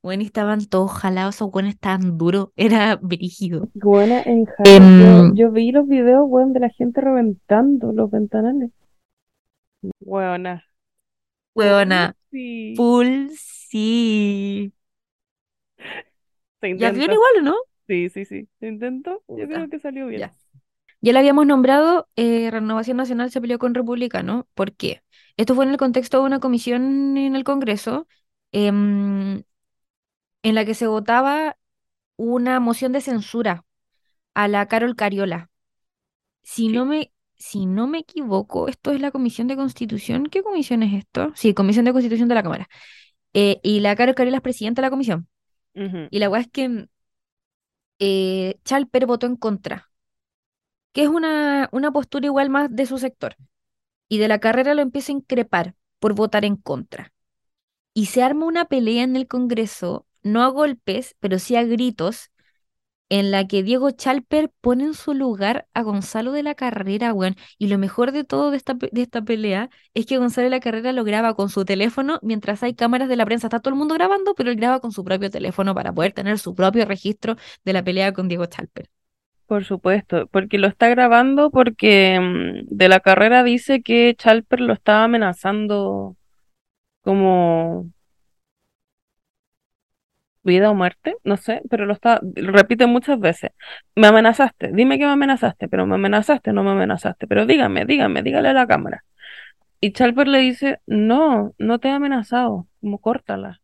Bueno, 0.03 0.23
y 0.23 0.27
estaban 0.27 0.67
todos 0.67 0.93
jalados, 0.93 1.37
esos 1.37 1.51
weones 1.53 1.75
estaban 1.75 2.19
duros. 2.19 2.49
Era 2.57 2.97
brígido. 2.97 3.69
Buena 3.75 4.21
en. 4.23 4.47
Em, 4.65 5.31
Yo, 5.31 5.47
yo 5.47 5.51
vi 5.53 5.73
los 5.73 5.87
videos, 5.89 6.25
weón, 6.27 6.53
de 6.53 6.61
la 6.61 6.69
gente 6.69 7.01
reventando 7.01 7.93
los 7.93 8.11
ventanales. 8.11 8.71
Weona. 10.01 10.63
Weona, 11.55 12.15
Sí, 12.31 12.75
full 12.77 13.31
sí. 13.37 14.73
se 16.61 16.69
¿Ya 16.69 16.89
intentó. 16.89 17.13
igual 17.13 17.33
o 17.39 17.43
no? 17.43 17.55
Sí, 17.87 18.09
sí, 18.09 18.25
sí. 18.25 18.49
Se 18.61 18.69
intentó. 18.69 19.23
Yo 19.29 19.47
creo 19.47 19.69
que 19.69 19.79
salió 19.79 20.07
bien. 20.07 20.21
Ya. 20.21 20.37
Ya 21.01 21.13
la 21.13 21.21
habíamos 21.21 21.47
nombrado, 21.47 22.09
eh, 22.17 22.51
Renovación 22.51 22.97
Nacional 22.97 23.31
se 23.31 23.41
peleó 23.41 23.59
con 23.59 23.75
Republicano. 23.75 24.49
¿Por 24.55 24.73
qué? 24.75 25.03
Esto 25.37 25.55
fue 25.55 25.65
en 25.67 25.71
el 25.73 25.77
contexto 25.77 26.21
de 26.21 26.25
una 26.27 26.41
comisión 26.41 27.17
en 27.19 27.37
el 27.37 27.45
Congreso 27.45 28.07
em, 28.53 29.43
en 30.43 30.55
la 30.55 30.65
que 30.65 30.75
se 30.75 30.87
votaba 30.87 31.57
una 32.17 32.61
moción 32.61 32.93
de 32.93 33.01
censura 33.01 33.65
a 34.35 34.49
la 34.49 34.67
Carol 34.69 34.97
Cariola. 34.97 35.51
Si 36.43 36.69
Sí. 36.69 36.73
no 36.75 36.87
me, 36.87 37.13
si 37.37 37.67
no 37.67 37.87
me 37.87 37.99
equivoco, 38.01 38.69
esto 38.69 38.93
es 38.93 39.01
la 39.01 39.11
Comisión 39.11 39.49
de 39.49 39.57
Constitución. 39.57 40.27
¿Qué 40.27 40.43
comisión 40.43 40.83
es 40.83 40.95
esto? 40.95 41.33
Sí, 41.35 41.55
Comisión 41.55 41.85
de 41.85 41.93
Constitución 41.93 42.29
de 42.29 42.35
la 42.35 42.43
Cámara. 42.43 42.69
Eh, 43.35 43.61
y 43.63 43.81
la 43.81 43.97
Carol 43.97 44.15
Cariola 44.15 44.39
es 44.39 44.43
presidenta 44.43 44.83
de 44.83 44.87
la 44.87 44.91
comisión. 44.91 45.29
Y 46.11 46.19
la 46.21 46.31
weá 46.31 46.43
es 46.43 46.49
que 46.49 46.89
eh, 47.99 48.59
Chalper 48.65 49.07
votó 49.07 49.27
en 49.27 49.37
contra, 49.37 49.91
que 50.93 51.03
es 51.03 51.09
una, 51.09 51.69
una 51.73 51.93
postura 51.93 52.27
igual 52.27 52.51
más 52.51 52.75
de 52.75 52.87
su 52.87 52.99
sector. 52.99 53.37
Y 54.09 54.19
de 54.19 54.29
la 54.29 54.41
carrera 54.41 54.75
lo 54.75 54.83
empieza 54.83 55.13
a 55.13 55.17
increpar 55.17 55.75
por 56.01 56.15
votar 56.15 56.45
en 56.45 56.57
contra. 56.57 57.13
Y 57.95 58.07
se 58.09 58.23
arma 58.23 58.47
una 58.47 58.67
pelea 58.67 59.05
en 59.05 59.17
el 59.17 59.29
Congreso, 59.29 60.07
no 60.23 60.43
a 60.45 60.49
golpes, 60.49 61.17
pero 61.21 61.39
sí 61.39 61.57
a 61.57 61.65
gritos, 61.65 62.31
en 63.09 63.31
la 63.31 63.47
que 63.47 63.63
Diego 63.63 63.91
Chalper 63.91 64.51
pone 64.61 64.85
en 64.85 64.95
su 64.95 65.15
lugar 65.15 65.67
a 65.75 65.83
Gonzalo 65.83 66.33
de 66.33 66.43
la 66.43 66.55
Carrera, 66.55 67.13
weón. 67.13 67.37
Y 67.59 67.69
lo 67.69 67.79
mejor 67.79 68.13
de 68.13 68.25
todo 68.25 68.51
de 68.51 68.57
esta, 68.57 68.75
de 68.75 69.03
esta 69.03 69.23
pelea 69.23 69.71
es 69.95 70.07
que 70.07 70.19
Gonzalo 70.19 70.47
de 70.47 70.51
la 70.51 70.61
Carrera 70.61 70.93
lo 70.93 71.05
graba 71.05 71.35
con 71.35 71.49
su 71.51 71.65
teléfono 71.65 72.19
mientras 72.23 72.63
hay 72.63 72.75
cámaras 72.75 73.09
de 73.09 73.17
la 73.17 73.27
prensa. 73.27 73.47
Está 73.49 73.61
todo 73.61 73.75
el 73.75 73.79
mundo 73.79 73.95
grabando, 73.95 74.35
pero 74.35 74.51
él 74.51 74.57
graba 74.57 74.81
con 74.81 74.93
su 74.93 75.05
propio 75.05 75.31
teléfono 75.31 75.75
para 75.75 75.93
poder 75.93 76.13
tener 76.13 76.39
su 76.39 76.55
propio 76.55 76.85
registro 76.87 77.37
de 77.65 77.73
la 77.73 77.85
pelea 77.85 78.13
con 78.13 78.29
Diego 78.29 78.47
Chalper. 78.47 78.89
Por 79.47 79.65
supuesto, 79.65 80.27
porque 80.29 80.59
lo 80.59 80.67
está 80.69 80.89
grabando 80.89 81.51
porque 81.51 82.19
mm, 82.19 82.75
de 82.75 82.89
la 82.89 83.01
carrera 83.01 83.45
dice 83.45 83.83
que 83.83 84.15
Chalper 84.17 84.61
lo 84.61 84.73
estaba 84.73 85.05
amenazando 85.05 86.17
como 87.03 87.91
vida 90.45 90.71
o 90.71 90.75
muerte, 90.75 91.17
no 91.25 91.37
sé, 91.37 91.63
pero 91.71 91.87
lo 91.87 91.95
está, 91.95 92.21
lo 92.37 92.53
repite 92.53 92.87
muchas 92.87 93.19
veces. 93.21 93.51
Me 93.97 94.07
amenazaste, 94.09 94.71
dime 94.73 94.99
que 94.99 95.07
me 95.07 95.13
amenazaste, 95.13 95.69
pero 95.69 95.87
me 95.87 95.97
amenazaste, 95.97 96.53
no 96.53 96.63
me 96.65 96.71
amenazaste, 96.73 97.27
pero 97.27 97.47
dígame, 97.47 97.85
dígame, 97.87 98.23
dígale 98.23 98.51
a 98.51 98.53
la 98.55 98.67
cámara. 98.67 99.05
Y 99.81 99.93
Chalper 99.93 100.29
le 100.29 100.39
dice, 100.39 100.81
no, 100.87 101.55
no 101.59 101.79
te 101.79 101.89
he 101.89 101.91
amenazado, 101.93 102.69
como 102.81 102.99
córtala, 103.01 103.61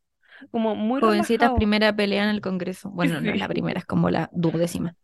como 0.50 0.74
muy 0.76 1.00
Jovencitas, 1.00 1.52
relajado. 1.52 1.56
primera 1.56 1.94
pelea 1.94 2.24
en 2.24 2.30
el 2.30 2.40
Congreso. 2.40 2.90
Bueno, 2.90 3.20
no 3.20 3.32
es 3.32 3.38
la 3.38 3.48
primera, 3.48 3.80
es 3.80 3.86
como 3.86 4.10
la 4.10 4.28
duodécima. 4.32 4.96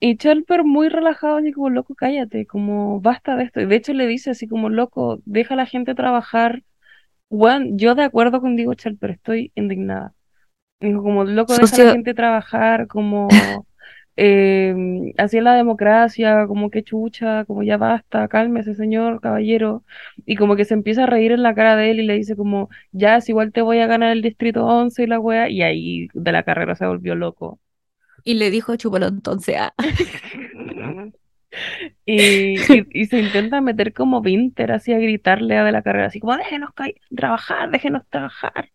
Y 0.00 0.16
Chalper 0.18 0.64
muy 0.64 0.88
relajado, 0.88 1.36
así 1.38 1.52
como, 1.52 1.70
loco, 1.70 1.94
cállate, 1.94 2.46
como, 2.46 3.00
basta 3.00 3.36
de 3.36 3.44
esto. 3.44 3.60
Y 3.60 3.66
de 3.66 3.76
hecho 3.76 3.92
le 3.94 4.06
dice 4.06 4.30
así 4.30 4.46
como, 4.48 4.68
loco, 4.68 5.20
deja 5.24 5.54
a 5.54 5.56
la 5.56 5.66
gente 5.66 5.94
trabajar. 5.94 6.62
Bueno, 7.30 7.66
yo 7.76 7.94
de 7.94 8.04
acuerdo 8.04 8.40
contigo, 8.40 8.74
Chalper, 8.74 9.10
estoy 9.12 9.52
indignada. 9.54 10.14
Dijo, 10.80 11.02
como, 11.02 11.24
loco, 11.24 11.56
deja 11.56 11.76
a 11.76 11.78
la 11.78 11.92
gente 11.92 12.14
trabajar, 12.14 12.86
como, 12.86 13.28
eh, 14.16 14.74
así 15.18 15.38
es 15.38 15.42
la 15.42 15.54
democracia, 15.54 16.46
como 16.46 16.70
que 16.70 16.82
chucha, 16.84 17.44
como 17.46 17.62
ya 17.62 17.76
basta, 17.78 18.28
cálmese, 18.28 18.74
señor, 18.74 19.20
caballero. 19.20 19.84
Y 20.26 20.36
como 20.36 20.56
que 20.56 20.64
se 20.66 20.74
empieza 20.74 21.04
a 21.04 21.06
reír 21.06 21.32
en 21.32 21.42
la 21.42 21.54
cara 21.54 21.76
de 21.76 21.90
él 21.90 22.00
y 22.00 22.06
le 22.06 22.14
dice 22.14 22.36
como, 22.36 22.68
ya, 22.92 23.16
es 23.16 23.28
igual 23.28 23.52
te 23.52 23.62
voy 23.62 23.78
a 23.80 23.86
ganar 23.86 24.12
el 24.12 24.22
distrito 24.22 24.66
11 24.66 25.04
y 25.04 25.06
la 25.06 25.20
wea. 25.20 25.48
Y 25.50 25.62
ahí 25.62 26.08
de 26.14 26.32
la 26.32 26.42
carrera 26.44 26.74
se 26.76 26.86
volvió 26.86 27.14
loco. 27.14 27.60
y 28.24 28.34
le 28.34 28.50
dijo 28.50 28.76
chúpalo 28.76 29.06
entonces. 29.08 29.56
ah. 29.58 29.74
Y, 32.04 32.60
y, 32.72 32.86
y 33.02 33.06
se 33.06 33.18
intenta 33.18 33.60
meter 33.60 33.92
como 33.92 34.20
Vinter 34.22 34.72
así 34.72 34.92
a 34.92 34.98
gritarle 34.98 35.56
a 35.56 35.64
de 35.64 35.72
la 35.72 35.82
carrera, 35.82 36.06
así 36.06 36.20
como 36.20 36.36
déjenos 36.36 36.70
trabajar, 37.14 37.70
déjenos 37.70 38.02
trabajar. 38.08 38.70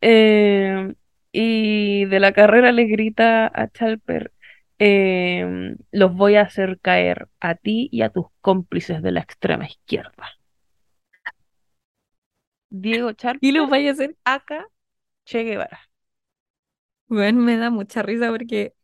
Eh, 0.00 0.94
y 1.38 2.06
de 2.06 2.20
la 2.20 2.32
carrera 2.32 2.72
le 2.72 2.84
grita 2.86 3.46
a 3.54 3.68
Chalper, 3.68 4.32
eh, 4.78 5.76
los 5.92 6.14
voy 6.14 6.36
a 6.36 6.42
hacer 6.42 6.78
caer 6.80 7.28
a 7.40 7.54
ti 7.56 7.88
y 7.92 8.02
a 8.02 8.10
tus 8.10 8.26
cómplices 8.40 9.02
de 9.02 9.12
la 9.12 9.20
extrema 9.20 9.66
izquierda. 9.66 10.28
Diego 12.70 13.12
Y 13.40 13.52
Chalper, 13.52 13.52
lo 13.52 13.66
vaya 13.68 13.90
a 13.90 13.92
hacer. 13.94 14.16
acá 14.24 14.66
Che 15.24 15.42
Guevara. 15.44 15.80
Bueno, 17.08 17.40
me 17.42 17.56
da 17.56 17.70
mucha 17.70 18.02
risa 18.02 18.30
porque 18.30 18.74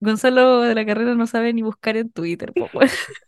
Gonzalo 0.00 0.62
de 0.62 0.74
la 0.74 0.86
Carrera 0.86 1.14
no 1.14 1.26
sabe 1.26 1.52
ni 1.52 1.62
buscar 1.62 1.96
en 1.96 2.10
Twitter. 2.10 2.52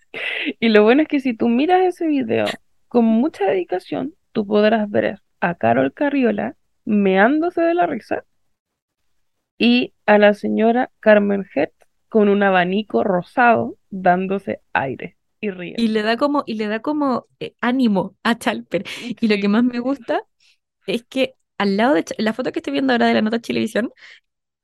Y 0.60 0.68
lo 0.70 0.82
bueno 0.84 1.02
es 1.02 1.08
que 1.08 1.20
si 1.20 1.34
tú 1.34 1.48
miras 1.48 1.82
ese 1.82 2.06
video 2.06 2.46
con 2.88 3.04
mucha 3.04 3.46
dedicación, 3.46 4.14
tú 4.32 4.46
podrás 4.46 4.90
ver 4.90 5.20
a 5.40 5.54
Carol 5.56 5.92
Carriola 5.94 6.56
meándose 6.84 7.60
de 7.62 7.74
la 7.74 7.86
risa 7.86 8.24
y 9.60 9.94
a 10.06 10.18
la 10.18 10.34
señora 10.34 10.90
Carmen 11.00 11.46
Hertz 11.54 11.76
con 12.10 12.30
un 12.30 12.42
abanico 12.42 13.04
rosado 13.04 13.78
dándose 13.90 14.62
aire 14.74 15.18
y 15.40 15.50
Y 15.76 15.88
riendo. 15.88 15.88
le 15.88 16.02
da 16.02 16.16
como, 16.16 16.42
y 16.46 16.54
le 16.54 16.66
da 16.68 16.80
como 16.82 17.26
eh, 17.40 17.54
ánimo 17.60 18.16
a 18.22 18.38
Chalper. 18.38 18.84
Y 19.20 19.28
lo 19.28 19.36
que 19.40 19.48
más 19.48 19.64
me 19.64 19.78
gusta 19.80 20.22
es 20.86 21.04
que 21.04 21.36
al 21.58 21.76
lado 21.76 21.94
de 21.94 22.04
Ch- 22.04 22.14
la 22.18 22.32
foto 22.34 22.52
que 22.52 22.60
estoy 22.60 22.72
viendo 22.74 22.92
ahora 22.94 23.06
de 23.08 23.14
la 23.14 23.22
nota 23.22 23.40
Chilevisión, 23.40 23.92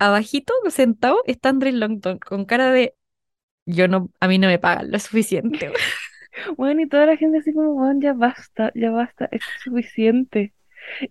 abajito, 0.01 0.55
sentado, 0.71 1.23
está 1.27 1.51
Andrés 1.51 1.75
Longton 1.75 2.19
con 2.21 2.45
cara 2.47 2.73
de 2.73 2.97
yo 3.67 3.89
no, 3.89 4.11
a 4.21 4.29
mí 4.29 4.39
no 4.39 4.49
me 4.49 4.59
pagan 4.61 4.91
lo 4.93 4.99
suficiente. 5.01 5.71
weón". 5.71 5.83
Bueno, 6.57 6.83
y 6.83 6.89
toda 6.89 7.07
la 7.07 7.17
gente 7.17 7.39
así 7.39 7.53
como, 7.53 7.75
bueno, 7.75 8.01
ya 8.01 8.13
basta, 8.13 8.73
ya 8.75 8.91
basta, 8.91 9.29
es 9.33 9.45
suficiente. 9.57 10.55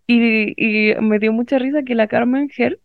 Y, 0.07 0.91
y 0.93 0.95
me 1.01 1.19
dio 1.19 1.33
mucha 1.33 1.59
risa 1.59 1.83
que 1.83 1.95
la 1.95 2.07
Carmen 2.07 2.49
Hertz 2.55 2.81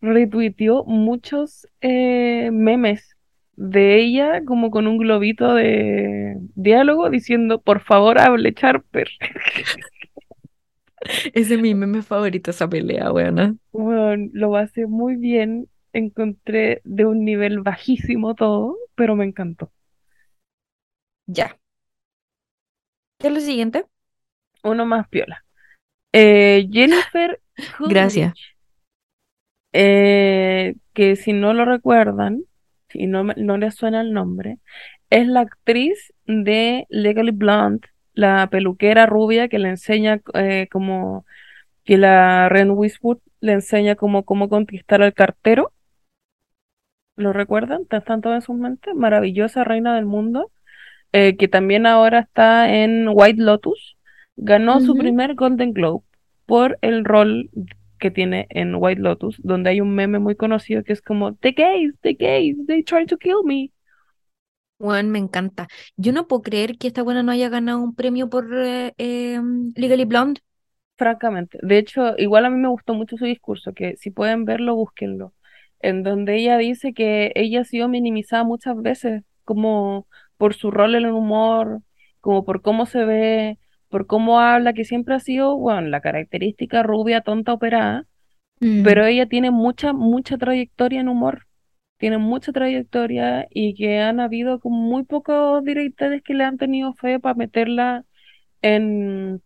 retuiteó 0.00 0.84
muchos 0.84 1.66
eh, 1.80 2.50
memes 2.52 3.16
de 3.56 3.96
ella 3.96 4.44
como 4.44 4.70
con 4.70 4.86
un 4.86 4.98
globito 4.98 5.54
de 5.54 6.36
diálogo 6.54 7.10
diciendo, 7.10 7.60
por 7.60 7.80
favor, 7.80 8.20
hable 8.20 8.54
Charper. 8.54 9.08
Ese 11.32 11.54
es 11.54 11.60
mi 11.60 11.74
meme 11.74 12.02
favorito, 12.02 12.50
esa 12.50 12.68
pelea, 12.68 13.12
weón. 13.12 13.60
Bueno, 13.72 14.30
lo 14.32 14.56
hace 14.56 14.86
muy 14.86 15.16
bien, 15.16 15.68
encontré 15.92 16.80
de 16.84 17.06
un 17.06 17.24
nivel 17.24 17.60
bajísimo 17.60 18.34
todo, 18.34 18.76
pero 18.94 19.16
me 19.16 19.24
encantó. 19.24 19.72
Ya. 21.26 21.58
¿Qué 23.18 23.28
es 23.28 23.32
lo 23.32 23.40
siguiente? 23.40 23.86
Uno 24.62 24.86
más 24.86 25.08
piola. 25.08 25.44
Eh, 26.12 26.68
Jennifer 26.70 27.40
Gracias. 27.88 28.34
Eh, 29.72 30.74
que 30.94 31.16
si 31.16 31.32
no 31.32 31.52
lo 31.52 31.64
recuerdan, 31.64 32.42
si 32.88 33.06
no, 33.06 33.24
no 33.24 33.58
les 33.58 33.74
suena 33.74 34.00
el 34.00 34.12
nombre, 34.12 34.58
es 35.10 35.26
la 35.26 35.40
actriz 35.40 36.12
de 36.26 36.86
Legally 36.88 37.30
Blonde, 37.32 37.88
la 38.14 38.48
peluquera 38.50 39.06
rubia 39.06 39.48
que 39.48 39.58
le 39.58 39.68
enseña 39.70 40.20
eh, 40.34 40.68
como 40.70 41.24
que 41.84 41.96
la 41.96 42.48
Ren 42.48 42.70
Westwood 42.72 43.18
le 43.40 43.52
enseña 43.52 43.94
como 43.94 44.24
cómo 44.24 44.48
conquistar 44.48 45.02
al 45.02 45.14
cartero. 45.14 45.72
¿Lo 47.16 47.32
recuerdan? 47.32 47.82
¿Están 47.90 48.20
todos 48.20 48.36
en 48.36 48.42
sus 48.42 48.56
mentes? 48.56 48.94
Maravillosa 48.94 49.64
reina 49.64 49.94
del 49.94 50.06
mundo, 50.06 50.50
eh, 51.12 51.36
que 51.36 51.48
también 51.48 51.86
ahora 51.86 52.20
está 52.20 52.72
en 52.74 53.08
White 53.10 53.42
Lotus. 53.42 53.96
Ganó 54.36 54.80
su 54.80 54.96
primer 54.96 55.34
Golden 55.34 55.72
Globe 55.72 56.04
por 56.46 56.78
el 56.80 57.04
rol 57.04 57.50
que 57.98 58.10
tiene 58.10 58.46
en 58.50 58.74
White 58.76 59.00
Lotus, 59.00 59.40
donde 59.42 59.70
hay 59.70 59.80
un 59.80 59.94
meme 59.94 60.18
muy 60.18 60.36
conocido 60.36 60.82
que 60.84 60.92
es 60.92 61.02
como 61.02 61.34
The 61.34 61.52
gays, 61.52 61.94
the 62.02 62.14
gays, 62.14 62.56
they 62.66 62.82
try 62.82 63.06
to 63.06 63.18
kill 63.18 63.44
me. 63.44 63.72
Weón, 64.78 65.10
me 65.10 65.18
encanta. 65.18 65.66
Yo 65.96 66.12
no 66.12 66.28
puedo 66.28 66.42
creer 66.42 66.78
que 66.78 66.86
esta 66.86 67.02
buena 67.02 67.22
no 67.22 67.32
haya 67.32 67.48
ganado 67.48 67.80
un 67.80 67.94
premio 67.94 68.30
por 68.30 68.46
eh, 68.54 68.94
em, 68.96 69.72
Legally 69.74 70.04
Blonde. 70.04 70.40
Francamente. 70.96 71.58
De 71.62 71.78
hecho, 71.78 72.16
igual 72.16 72.44
a 72.44 72.50
mí 72.50 72.56
me 72.58 72.68
gustó 72.68 72.94
mucho 72.94 73.16
su 73.16 73.24
discurso, 73.24 73.72
que 73.72 73.96
si 73.96 74.10
pueden 74.10 74.44
verlo, 74.44 74.76
búsquenlo, 74.76 75.32
en 75.80 76.02
donde 76.02 76.36
ella 76.36 76.58
dice 76.58 76.92
que 76.92 77.32
ella 77.34 77.62
ha 77.62 77.64
sido 77.64 77.88
minimizada 77.88 78.44
muchas 78.44 78.80
veces, 78.80 79.22
como 79.44 80.06
por 80.36 80.54
su 80.54 80.70
rol 80.70 80.94
en 80.94 81.06
el 81.06 81.12
humor, 81.12 81.82
como 82.20 82.44
por 82.44 82.62
cómo 82.62 82.86
se 82.86 83.04
ve, 83.04 83.58
por 83.88 84.06
cómo 84.06 84.40
habla, 84.40 84.72
que 84.74 84.84
siempre 84.84 85.14
ha 85.14 85.20
sido, 85.20 85.56
bueno, 85.56 85.88
la 85.88 86.00
característica 86.00 86.82
rubia, 86.82 87.22
tonta, 87.22 87.52
operada, 87.54 88.06
pero 88.82 89.06
ella 89.06 89.26
tiene 89.28 89.50
mucha, 89.50 89.92
mucha 89.92 90.38
trayectoria 90.38 91.00
en 91.00 91.08
humor, 91.08 91.46
tiene 91.98 92.18
mucha 92.18 92.52
trayectoria 92.52 93.46
y 93.50 93.74
que 93.74 94.00
han 94.00 94.20
habido 94.20 94.60
como 94.60 94.78
muy 94.78 95.04
pocos 95.04 95.64
directores 95.64 96.22
que 96.22 96.34
le 96.34 96.44
han 96.44 96.58
tenido 96.58 96.94
fe 96.94 97.20
para 97.20 97.34
meterla 97.34 98.04
en 98.62 99.42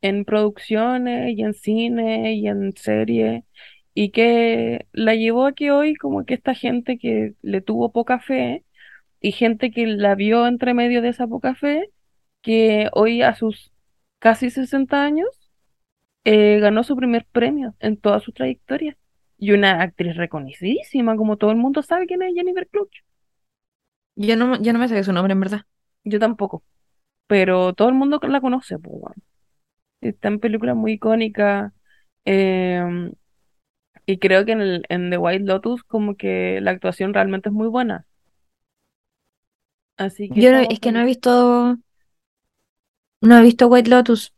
en 0.00 0.24
producciones 0.24 1.36
y 1.36 1.42
en 1.42 1.54
cine 1.54 2.34
y 2.34 2.48
en 2.48 2.72
series 2.76 3.44
y 3.94 4.10
que 4.10 4.86
la 4.92 5.14
llevó 5.14 5.46
a 5.46 5.52
que 5.54 5.70
hoy 5.70 5.94
como 5.94 6.24
que 6.24 6.34
esta 6.34 6.54
gente 6.54 6.98
que 6.98 7.34
le 7.42 7.60
tuvo 7.60 7.92
poca 7.92 8.18
fe 8.20 8.64
y 9.20 9.32
gente 9.32 9.70
que 9.72 9.86
la 9.86 10.14
vio 10.16 10.46
entre 10.46 10.74
medio 10.74 11.02
de 11.02 11.10
esa 11.10 11.26
poca 11.28 11.54
fe, 11.54 11.90
que 12.42 12.88
hoy 12.94 13.22
a 13.22 13.34
sus 13.34 13.72
casi 14.20 14.50
60 14.50 15.04
años 15.04 15.28
eh, 16.24 16.58
ganó 16.60 16.84
su 16.84 16.96
primer 16.96 17.26
premio 17.32 17.74
en 17.80 17.96
toda 17.98 18.20
su 18.20 18.32
trayectoria. 18.32 18.96
Y 19.38 19.52
una 19.52 19.82
actriz 19.82 20.16
reconocidísima, 20.16 21.16
como 21.16 21.36
todo 21.38 21.50
el 21.52 21.56
mundo 21.58 21.82
sabe 21.82 22.06
quién 22.06 22.22
es 22.22 22.34
Jennifer 22.34 22.68
Clutch. 22.68 23.02
Yo 24.16 24.36
no, 24.36 24.60
yo 24.62 24.72
no 24.72 24.78
me 24.78 24.88
sé 24.88 25.02
su 25.04 25.12
nombre, 25.12 25.32
en 25.32 25.40
verdad. 25.40 25.62
Yo 26.04 26.18
tampoco, 26.18 26.64
pero 27.28 27.74
todo 27.74 27.88
el 27.90 27.94
mundo 27.96 28.20
la 28.24 28.40
conoce, 28.40 28.78
pues. 28.80 28.96
Está 30.00 30.28
en 30.28 30.40
películas 30.40 30.76
muy 30.76 30.92
icónicas. 30.94 31.72
em, 32.24 33.12
Y 34.06 34.18
creo 34.18 34.44
que 34.44 34.52
en, 34.52 34.60
el, 34.60 34.84
en 34.88 35.10
The 35.10 35.18
White 35.18 35.44
Lotus 35.44 35.82
como 35.84 36.16
que 36.16 36.60
la 36.62 36.70
actuación 36.72 37.14
realmente 37.14 37.48
es 37.50 37.54
muy 37.54 37.68
buena. 37.68 38.06
Así 39.96 40.30
que 40.30 40.42
Yo 40.42 40.52
no- 40.52 40.60
es 40.60 40.80
que 40.80 40.92
no 40.92 41.00
he 41.00 41.04
visto, 41.04 41.78
no 43.22 43.38
he 43.38 43.42
visto 43.42 43.68
White 43.68 43.90
Lotus. 43.90 44.32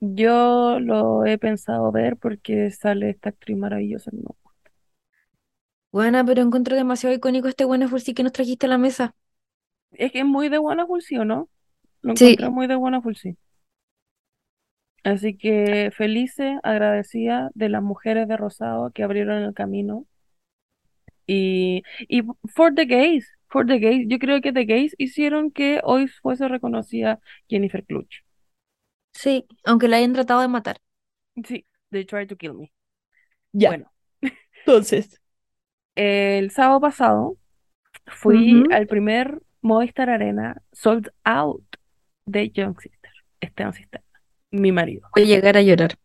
Yo 0.00 0.80
lo 0.80 1.24
he 1.26 1.38
pensado 1.38 1.92
ver 1.92 2.16
porque 2.16 2.70
sale 2.70 3.10
esta 3.10 3.28
actriz 3.28 3.56
maravillosa. 3.56 4.10
¿no? 4.12 4.36
Buena, 5.92 6.24
pero 6.24 6.42
encuentro 6.42 6.76
demasiado 6.76 7.14
icónico 7.14 7.48
este 7.48 7.64
buen 7.64 7.86
sí 8.00 8.14
que 8.14 8.22
nos 8.22 8.32
trajiste 8.32 8.66
a 8.66 8.70
la 8.70 8.78
mesa. 8.78 9.14
Es 9.92 10.12
que 10.12 10.20
es 10.20 10.24
muy 10.24 10.48
de 10.48 10.58
buena 10.58 10.86
sí, 11.00 11.16
¿o 11.18 11.24
no? 11.24 11.48
Lo 12.02 12.16
Sí. 12.16 12.36
muy 12.50 12.66
de 12.66 12.76
buena 12.76 13.02
sí. 13.14 13.36
Así 15.02 15.36
que 15.36 15.90
felices, 15.94 16.58
agradecida 16.62 17.50
de 17.54 17.68
las 17.68 17.82
mujeres 17.82 18.28
de 18.28 18.36
Rosado 18.36 18.90
que 18.92 19.02
abrieron 19.02 19.42
el 19.42 19.54
camino. 19.54 20.06
Y, 21.26 21.82
y 22.08 22.22
for 22.54 22.74
the 22.74 22.84
gays, 22.86 23.28
for 23.48 23.66
the 23.66 23.78
gays, 23.78 24.06
yo 24.08 24.18
creo 24.18 24.40
que 24.40 24.52
the 24.52 24.64
gays 24.64 24.94
hicieron 24.98 25.50
que 25.50 25.80
hoy 25.84 26.08
fuese 26.08 26.48
reconocida 26.48 27.20
Jennifer 27.48 27.84
Clutch. 27.84 28.22
Sí, 29.20 29.46
aunque 29.64 29.86
la 29.86 29.98
hayan 29.98 30.14
tratado 30.14 30.40
de 30.40 30.48
matar. 30.48 30.78
Sí, 31.46 31.66
they 31.90 32.06
tried 32.06 32.26
to 32.28 32.36
kill 32.36 32.54
me. 32.54 32.72
Ya. 33.52 33.68
Bueno, 33.68 33.92
Entonces. 34.64 35.20
El 35.94 36.50
sábado 36.50 36.80
pasado 36.80 37.36
fui 38.06 38.64
al 38.72 38.86
primer 38.86 39.42
Movistar 39.60 40.08
Arena 40.08 40.62
sold 40.72 41.10
out 41.24 41.62
de 42.24 42.48
Young 42.48 42.80
Sister, 42.80 43.10
Esteban 43.40 43.74
Cisterna, 43.74 44.22
mi 44.52 44.72
marido. 44.72 45.06
Voy 45.14 45.24
a 45.24 45.26
llegar 45.26 45.58
a 45.58 45.62
llorar. 45.62 45.98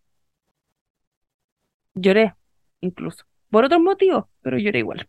Lloré, 1.94 2.36
incluso. 2.82 3.24
Por 3.50 3.64
otros 3.64 3.80
motivos, 3.80 4.26
pero 4.42 4.58
lloré 4.58 4.80
igual. 4.80 5.08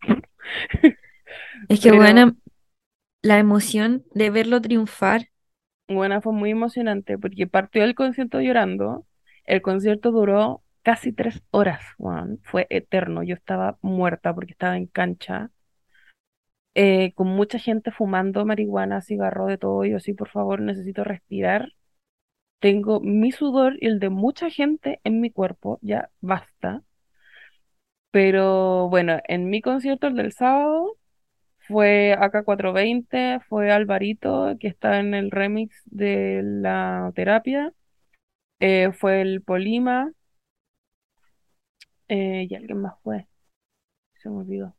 Es 1.69 1.81
que, 1.81 1.91
Pero 1.91 1.97
bueno, 1.97 2.37
la 3.23 3.41
emoción 3.41 4.05
de 4.15 4.31
verlo 4.31 4.61
triunfar. 4.61 5.31
Bueno, 5.89 6.21
fue 6.23 6.33
muy 6.33 6.51
emocionante 6.51 7.19
porque 7.19 7.47
partió 7.47 7.85
el 7.85 7.95
concierto 7.95 8.41
llorando. 8.41 9.07
El 9.45 9.63
concierto 9.63 10.11
duró 10.13 10.63
casi 10.83 11.13
tres 11.13 11.43
horas, 11.51 11.83
weón. 11.99 12.41
Fue 12.45 12.67
eterno. 12.71 13.23
Yo 13.23 13.35
estaba 13.35 13.79
muerta 13.83 14.35
porque 14.35 14.53
estaba 14.53 14.77
en 14.77 14.87
cancha. 14.87 15.51
eh, 16.75 17.13
con 17.15 17.29
mucha 17.29 17.59
gente 17.59 17.91
fumando 17.91 18.45
marihuana, 18.47 19.01
cigarro, 19.03 19.47
de 19.47 19.59
todo. 19.59 19.85
Yo, 19.85 19.99
sí, 20.01 20.13
por 20.15 20.29
favor, 20.29 20.61
necesito 20.61 21.05
respirar. 21.05 21.73
Tengo 22.61 23.01
mi 23.01 23.33
sudor 23.33 23.77
y 23.81 23.87
el 23.89 24.01
de 24.01 24.11
mucha 24.11 24.51
gente 24.51 25.01
en 25.05 25.21
mi 25.21 25.31
cuerpo, 25.31 25.79
ya 25.83 26.11
basta. 26.21 26.83
Pero 28.11 28.89
bueno, 28.89 29.21
en 29.29 29.51
mi 29.51 29.61
concierto, 29.61 30.07
el 30.07 30.17
del 30.17 30.33
sábado, 30.33 30.97
fue 31.69 32.17
AK420, 32.19 33.41
fue 33.49 33.71
Alvarito, 33.71 34.57
que 34.59 34.69
está 34.69 35.01
en 35.01 35.15
el 35.15 35.31
remix 35.31 35.83
de 35.87 36.43
la 36.45 37.13
terapia, 37.15 37.73
eh, 38.61 38.93
fue 38.93 39.21
el 39.21 39.43
Polima, 39.43 40.13
eh, 42.09 42.47
y 42.49 42.55
alguien 42.55 42.81
más 42.81 42.95
fue, 43.03 43.27
se 44.15 44.31
me 44.31 44.37
olvidó. 44.39 44.77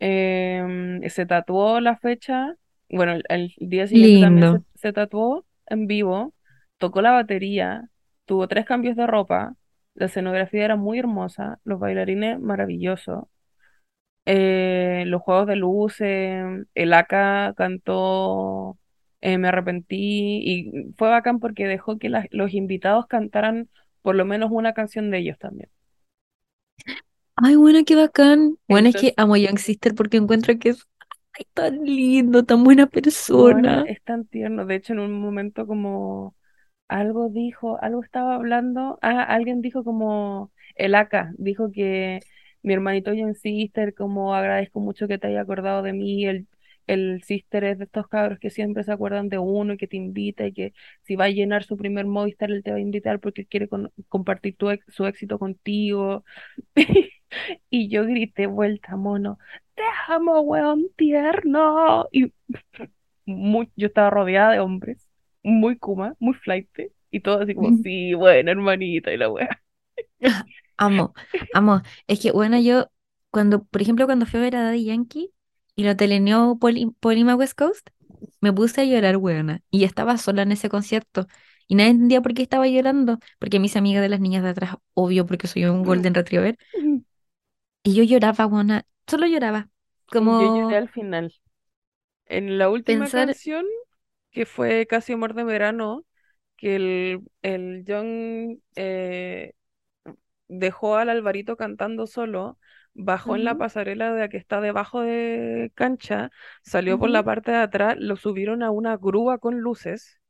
Em, 0.00 1.02
se 1.08 1.26
tatuó 1.26 1.80
la 1.80 1.96
fecha, 1.96 2.54
bueno, 2.90 3.12
el, 3.12 3.24
el 3.28 3.54
día 3.58 3.86
siguiente 3.86 4.20
también 4.20 4.64
se, 4.74 4.80
se 4.80 4.92
tatuó 4.92 5.44
en 5.66 5.86
vivo, 5.86 6.34
tocó 6.78 7.02
la 7.02 7.10
batería, 7.12 7.88
tuvo 8.24 8.46
tres 8.48 8.64
cambios 8.64 8.96
de 8.96 9.06
ropa, 9.06 9.54
la 9.94 10.06
escenografía 10.06 10.64
era 10.64 10.76
muy 10.76 10.98
hermosa, 10.98 11.58
los 11.64 11.80
bailarines 11.80 12.38
maravillosos, 12.38 13.24
eh, 14.30 15.04
los 15.06 15.22
juegos 15.22 15.46
de 15.46 15.56
luces, 15.56 16.44
el 16.74 16.92
Aka 16.92 17.54
cantó 17.56 18.78
eh, 19.22 19.38
Me 19.38 19.48
arrepentí 19.48 19.96
y 20.44 20.92
fue 20.98 21.08
bacán 21.08 21.40
porque 21.40 21.66
dejó 21.66 21.98
que 21.98 22.10
los 22.30 22.52
invitados 22.54 23.06
cantaran 23.06 23.70
por 24.02 24.16
lo 24.16 24.24
menos 24.26 24.50
una 24.52 24.74
canción 24.74 25.10
de 25.10 25.18
ellos 25.18 25.38
también. 25.38 25.70
Ay, 27.36 27.56
bueno, 27.56 27.80
qué 27.86 27.96
bacán. 27.96 28.58
Bueno, 28.68 28.88
es 28.88 28.96
que 28.96 29.14
amo 29.16 29.34
a 29.34 29.38
Young 29.38 29.58
Sister 29.58 29.94
porque 29.94 30.16
encuentro 30.18 30.58
que 30.58 30.70
es 30.70 30.86
ay, 31.38 31.46
tan 31.54 31.84
lindo, 31.84 32.44
tan 32.44 32.64
buena 32.64 32.86
bueno, 33.40 33.82
persona. 33.82 33.82
es 33.86 34.02
tan 34.02 34.26
tierno. 34.26 34.66
De 34.66 34.76
hecho, 34.76 34.92
en 34.92 35.00
un 35.00 35.20
momento 35.20 35.66
como 35.66 36.36
algo 36.88 37.28
dijo, 37.30 37.78
algo 37.82 38.02
estaba 38.02 38.34
hablando, 38.36 38.98
ah, 39.02 39.22
alguien 39.22 39.62
dijo 39.62 39.84
como 39.84 40.52
el 40.76 40.94
Aka, 40.94 41.32
dijo 41.38 41.70
que 41.72 42.20
mi 42.62 42.74
hermanito 42.74 43.12
Young 43.14 43.34
Sister, 43.36 43.94
como 43.94 44.34
agradezco 44.34 44.80
mucho 44.80 45.08
que 45.08 45.18
te 45.18 45.28
haya 45.28 45.40
acordado 45.42 45.82
de 45.82 45.92
mí, 45.92 46.26
el, 46.26 46.48
el 46.86 47.22
Sister 47.24 47.64
es 47.64 47.78
de 47.78 47.84
estos 47.84 48.08
cabros 48.08 48.38
que 48.38 48.50
siempre 48.50 48.84
se 48.84 48.92
acuerdan 48.92 49.28
de 49.28 49.38
uno 49.38 49.74
y 49.74 49.76
que 49.78 49.86
te 49.88 49.96
invita 49.96 50.46
y 50.46 50.52
que 50.52 50.72
si 51.02 51.16
va 51.16 51.26
a 51.26 51.30
llenar 51.30 51.64
su 51.64 51.76
primer 51.76 52.06
Movistar, 52.06 52.50
él 52.50 52.62
te 52.62 52.70
va 52.72 52.76
a 52.78 52.80
invitar 52.80 53.20
porque 53.20 53.46
quiere 53.46 53.68
con- 53.68 53.92
compartir 54.08 54.56
tu 54.56 54.68
su 54.88 55.06
éxito 55.06 55.38
contigo. 55.38 56.24
Y 57.70 57.88
yo 57.90 58.04
grité 58.06 58.46
vuelta, 58.46 58.96
mono, 58.96 59.38
te 59.74 59.82
amo, 60.08 60.40
weón 60.40 60.88
tierno. 60.96 62.08
Y 62.12 62.32
muy, 63.26 63.70
yo 63.76 63.88
estaba 63.88 64.10
rodeada 64.10 64.52
de 64.52 64.60
hombres, 64.60 65.08
muy 65.42 65.78
kuma, 65.78 66.14
muy 66.20 66.34
flaite, 66.34 66.92
y 67.10 67.20
todo 67.20 67.42
así 67.42 67.54
como, 67.54 67.72
sí, 67.82 68.14
bueno, 68.14 68.50
hermanita, 68.50 69.12
y 69.12 69.16
la 69.18 69.30
wea. 69.30 69.62
Amo, 70.78 71.14
amo. 71.52 71.82
Es 72.08 72.20
que, 72.20 72.32
bueno, 72.32 72.58
yo, 72.60 72.90
cuando, 73.30 73.64
por 73.64 73.82
ejemplo, 73.82 74.06
cuando 74.06 74.26
fui 74.26 74.40
a 74.40 74.44
ver 74.44 74.56
a 74.56 74.64
Daddy 74.64 74.84
Yankee 74.86 75.32
y 75.76 75.84
lo 75.84 75.96
teleneó 75.96 76.58
Poli- 76.60 76.94
Polima 77.00 77.36
West 77.36 77.58
Coast, 77.58 77.88
me 78.40 78.52
puse 78.52 78.82
a 78.82 78.84
llorar, 78.84 79.16
weona. 79.18 79.62
Y 79.70 79.84
estaba 79.84 80.18
sola 80.18 80.42
en 80.42 80.52
ese 80.52 80.68
concierto. 80.70 81.26
Y 81.68 81.76
nadie 81.76 81.90
entendía 81.90 82.22
por 82.22 82.34
qué 82.34 82.42
estaba 82.42 82.68
llorando. 82.68 83.18
Porque 83.40 83.60
mis 83.60 83.76
amigas 83.76 84.02
de 84.02 84.10
las 84.10 84.20
niñas 84.20 84.42
de 84.44 84.50
atrás, 84.50 84.76
obvio, 84.94 85.26
porque 85.26 85.48
soy 85.48 85.64
un 85.66 85.84
Golden 85.84 86.14
Retriever. 86.14 86.58
Y 87.82 87.94
yo 87.94 88.02
lloraba, 88.04 88.46
weona. 88.46 88.86
Solo 89.06 89.26
lloraba. 89.26 89.68
Yo 90.36 90.46
lloré 90.46 90.76
Como 90.76 90.76
al 90.76 90.88
final. 90.88 91.34
En 92.26 92.58
la 92.58 92.70
última 92.70 93.10
pensar. 93.10 93.12
canción, 93.12 93.66
que 94.32 94.46
fue 94.46 94.86
Casi 94.88 95.14
Amor 95.14 95.34
de 95.34 95.44
Verano, 95.44 96.06
que 96.56 96.76
el, 96.76 97.20
el 97.42 97.84
John 97.88 98.62
eh, 98.76 99.54
dejó 100.48 100.96
al 100.96 101.10
Alvarito 101.10 101.56
cantando 101.56 102.06
solo, 102.06 102.58
bajó 102.94 103.36
en 103.36 103.44
la 103.44 103.56
pasarela 103.56 104.12
de 104.12 104.20
la 104.20 104.28
que 104.28 104.36
está 104.38 104.60
debajo 104.60 105.00
de 105.02 105.72
cancha, 105.74 106.30
salió 106.62 106.98
por 106.98 107.10
la 107.10 107.24
parte 107.24 107.52
de 107.52 107.58
atrás, 107.58 107.96
lo 107.98 108.16
subieron 108.16 108.62
a 108.62 108.70
una 108.70 108.96
grúa 108.96 109.38
con 109.38 109.60
luces 109.60 110.20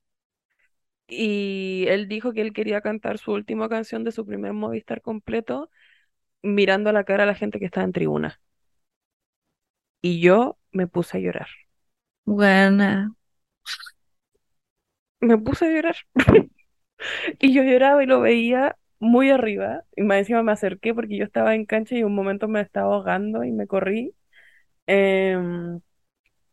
y 1.07 1.87
él 1.89 2.09
dijo 2.09 2.33
que 2.33 2.43
él 2.43 2.53
quería 2.53 2.81
cantar 2.81 3.19
su 3.19 3.33
última 3.33 3.69
canción 3.69 4.05
de 4.05 4.13
su 4.13 4.27
primer 4.27 4.53
Movistar 4.53 5.01
completo 5.03 5.71
mirando 6.43 6.91
a 6.91 6.93
la 6.93 7.05
cara 7.05 7.25
a 7.25 7.27
la 7.27 7.35
gente 7.35 7.59
que 7.59 7.67
estaba 7.67 7.85
en 7.85 7.93
tribuna. 7.93 8.41
Y 10.03 10.21
yo 10.21 10.59
me 10.73 10.87
puse 10.87 11.19
a 11.19 11.21
llorar. 11.21 11.49
Weona. 12.27 13.15
Me 15.21 15.37
puse 15.39 15.67
a 15.67 15.71
llorar. 15.71 15.97
Y 17.41 17.55
yo 17.55 17.63
lloraba 17.63 18.03
y 18.03 18.07
lo 18.07 18.21
veía 18.21 18.77
muy 19.01 19.31
arriba. 19.31 19.85
Y 19.97 20.03
más 20.03 20.19
encima 20.19 20.43
me 20.43 20.53
acerqué 20.53 20.95
porque 20.95 21.17
yo 21.19 21.25
estaba 21.25 21.55
en 21.55 21.67
cancha 21.67 21.97
y 21.97 22.03
un 22.05 22.15
momento 22.15 22.49
me 22.49 22.61
estaba 22.61 22.95
ahogando 22.95 23.45
y 23.45 23.53
me 23.53 23.67
corrí. 23.67 24.15
Em, 24.87 25.81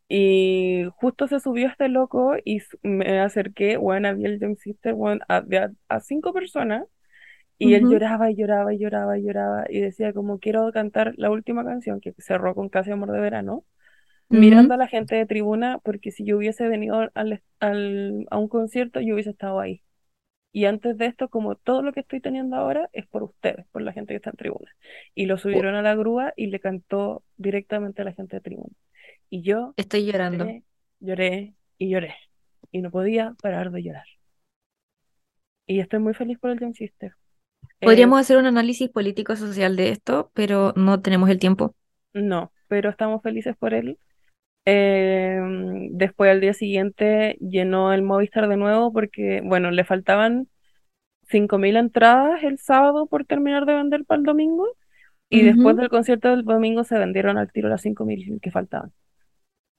y 0.09 0.85
justo 0.97 1.27
se 1.27 1.39
subió 1.39 1.67
este 1.67 1.89
loco 1.89 2.35
y 2.45 2.61
me 2.83 3.19
acerqué, 3.21 3.77
bueno, 3.77 4.09
había 4.09 4.27
el 4.29 4.39
Young 4.39 4.57
Sister, 4.59 4.93
weón, 4.93 5.21
a, 5.27 5.41
de 5.41 5.59
a, 5.59 5.71
a 5.89 5.99
cinco 6.01 6.33
personas. 6.33 6.85
Y 7.59 7.75
él 7.75 7.87
lloraba 7.87 8.31
y 8.31 8.35
lloraba 8.35 8.73
y 8.73 8.79
lloraba 8.79 9.17
y 9.17 9.23
lloraba 9.23 9.65
y 9.69 9.81
decía 9.81 10.13
como 10.13 10.39
quiero 10.39 10.71
cantar 10.73 11.13
la 11.17 11.31
última 11.31 11.63
canción 11.65 12.01
que 12.01 12.13
cerró 12.19 12.55
con 12.55 12.69
Casi 12.69 12.91
Amor 12.91 13.11
de 13.11 13.19
Verano, 13.21 13.65
mirando 14.29 14.75
a 14.75 14.77
la 14.77 14.87
gente 14.89 15.15
de 15.15 15.27
tribuna 15.27 15.79
porque 15.83 16.11
si 16.11 16.25
yo 16.25 16.37
hubiese 16.37 16.67
venido 16.69 17.09
al, 17.15 17.43
al- 17.61 18.27
a 18.31 18.39
un 18.39 18.49
concierto 18.49 19.01
yo 19.01 19.15
hubiese 19.15 19.31
estado 19.31 19.61
ahí. 19.61 19.83
Y 20.55 20.65
antes 20.65 20.97
de 20.97 21.07
esto, 21.07 21.27
como 21.29 21.55
todo 21.55 21.81
lo 21.81 21.91
que 21.91 21.99
estoy 22.01 22.21
teniendo 22.21 22.55
ahora 22.55 22.89
es 22.93 23.05
por 23.07 23.23
ustedes, 23.23 23.65
por 23.73 23.81
la 23.81 23.91
gente 23.93 24.13
que 24.13 24.17
está 24.17 24.29
en 24.29 24.37
tribuna. 24.37 24.71
Y 25.13 25.25
lo 25.25 25.37
subieron 25.37 25.75
a 25.75 25.81
la 25.81 25.95
grúa 25.95 26.33
y 26.37 26.47
le 26.47 26.61
cantó 26.61 27.23
directamente 27.37 28.01
a 28.01 28.05
la 28.05 28.13
gente 28.13 28.37
de 28.37 28.41
tribuna. 28.41 28.73
Y 29.29 29.41
yo 29.43 29.73
Estoy 29.77 30.05
llorando. 30.05 30.45
lloré, 30.45 30.63
lloré 31.01 31.55
y 31.77 31.89
lloré. 31.89 32.15
Y 32.71 32.81
no 32.81 32.91
podía 32.91 33.35
parar 33.41 33.71
de 33.71 33.83
llorar. 33.83 34.05
Y 35.67 35.79
estoy 35.79 35.99
muy 35.99 36.13
feliz 36.13 36.39
por 36.39 36.51
el 36.51 36.59
Young 36.59 36.75
Sister. 36.75 37.15
Eh, 37.81 37.85
Podríamos 37.85 38.19
hacer 38.19 38.37
un 38.37 38.45
análisis 38.45 38.89
político-social 38.89 39.75
de 39.75 39.89
esto, 39.89 40.31
pero 40.33 40.73
no 40.75 41.01
tenemos 41.01 41.29
el 41.29 41.39
tiempo. 41.39 41.75
no, 42.13 42.51
pero 42.67 42.89
estamos 42.89 43.21
felices 43.21 43.55
por 43.57 43.73
él. 43.73 43.99
Eh, 44.65 45.39
después 45.91 46.31
al 46.31 46.41
día 46.41 46.53
siguiente 46.53 47.37
llenó 47.39 47.93
el 47.93 48.01
Movistar 48.03 48.47
de 48.49 48.57
nuevo 48.57 48.91
porque, 48.93 49.41
bueno, 49.43 49.71
le 49.71 49.83
faltaban 49.85 50.47
5.000 51.29 51.75
entradas 51.77 52.43
el 52.43 52.59
sábado 52.59 53.07
por 53.07 53.25
terminar 53.25 53.65
de 53.65 53.75
vender 53.75 54.05
para 54.05 54.19
el 54.19 54.25
domingo 54.25 54.67
Y 55.29 55.43
después 55.43 55.77
del 55.77 55.89
concierto 55.89 56.29
del 56.31 56.45
domingo 56.45 56.83
se 56.85 56.99
vendieron 56.99 57.37
al 57.39 57.51
tiro 57.51 57.69
las 57.69 57.81
5.000 57.83 58.39
que 58.41 58.51
faltaban. 58.51 58.93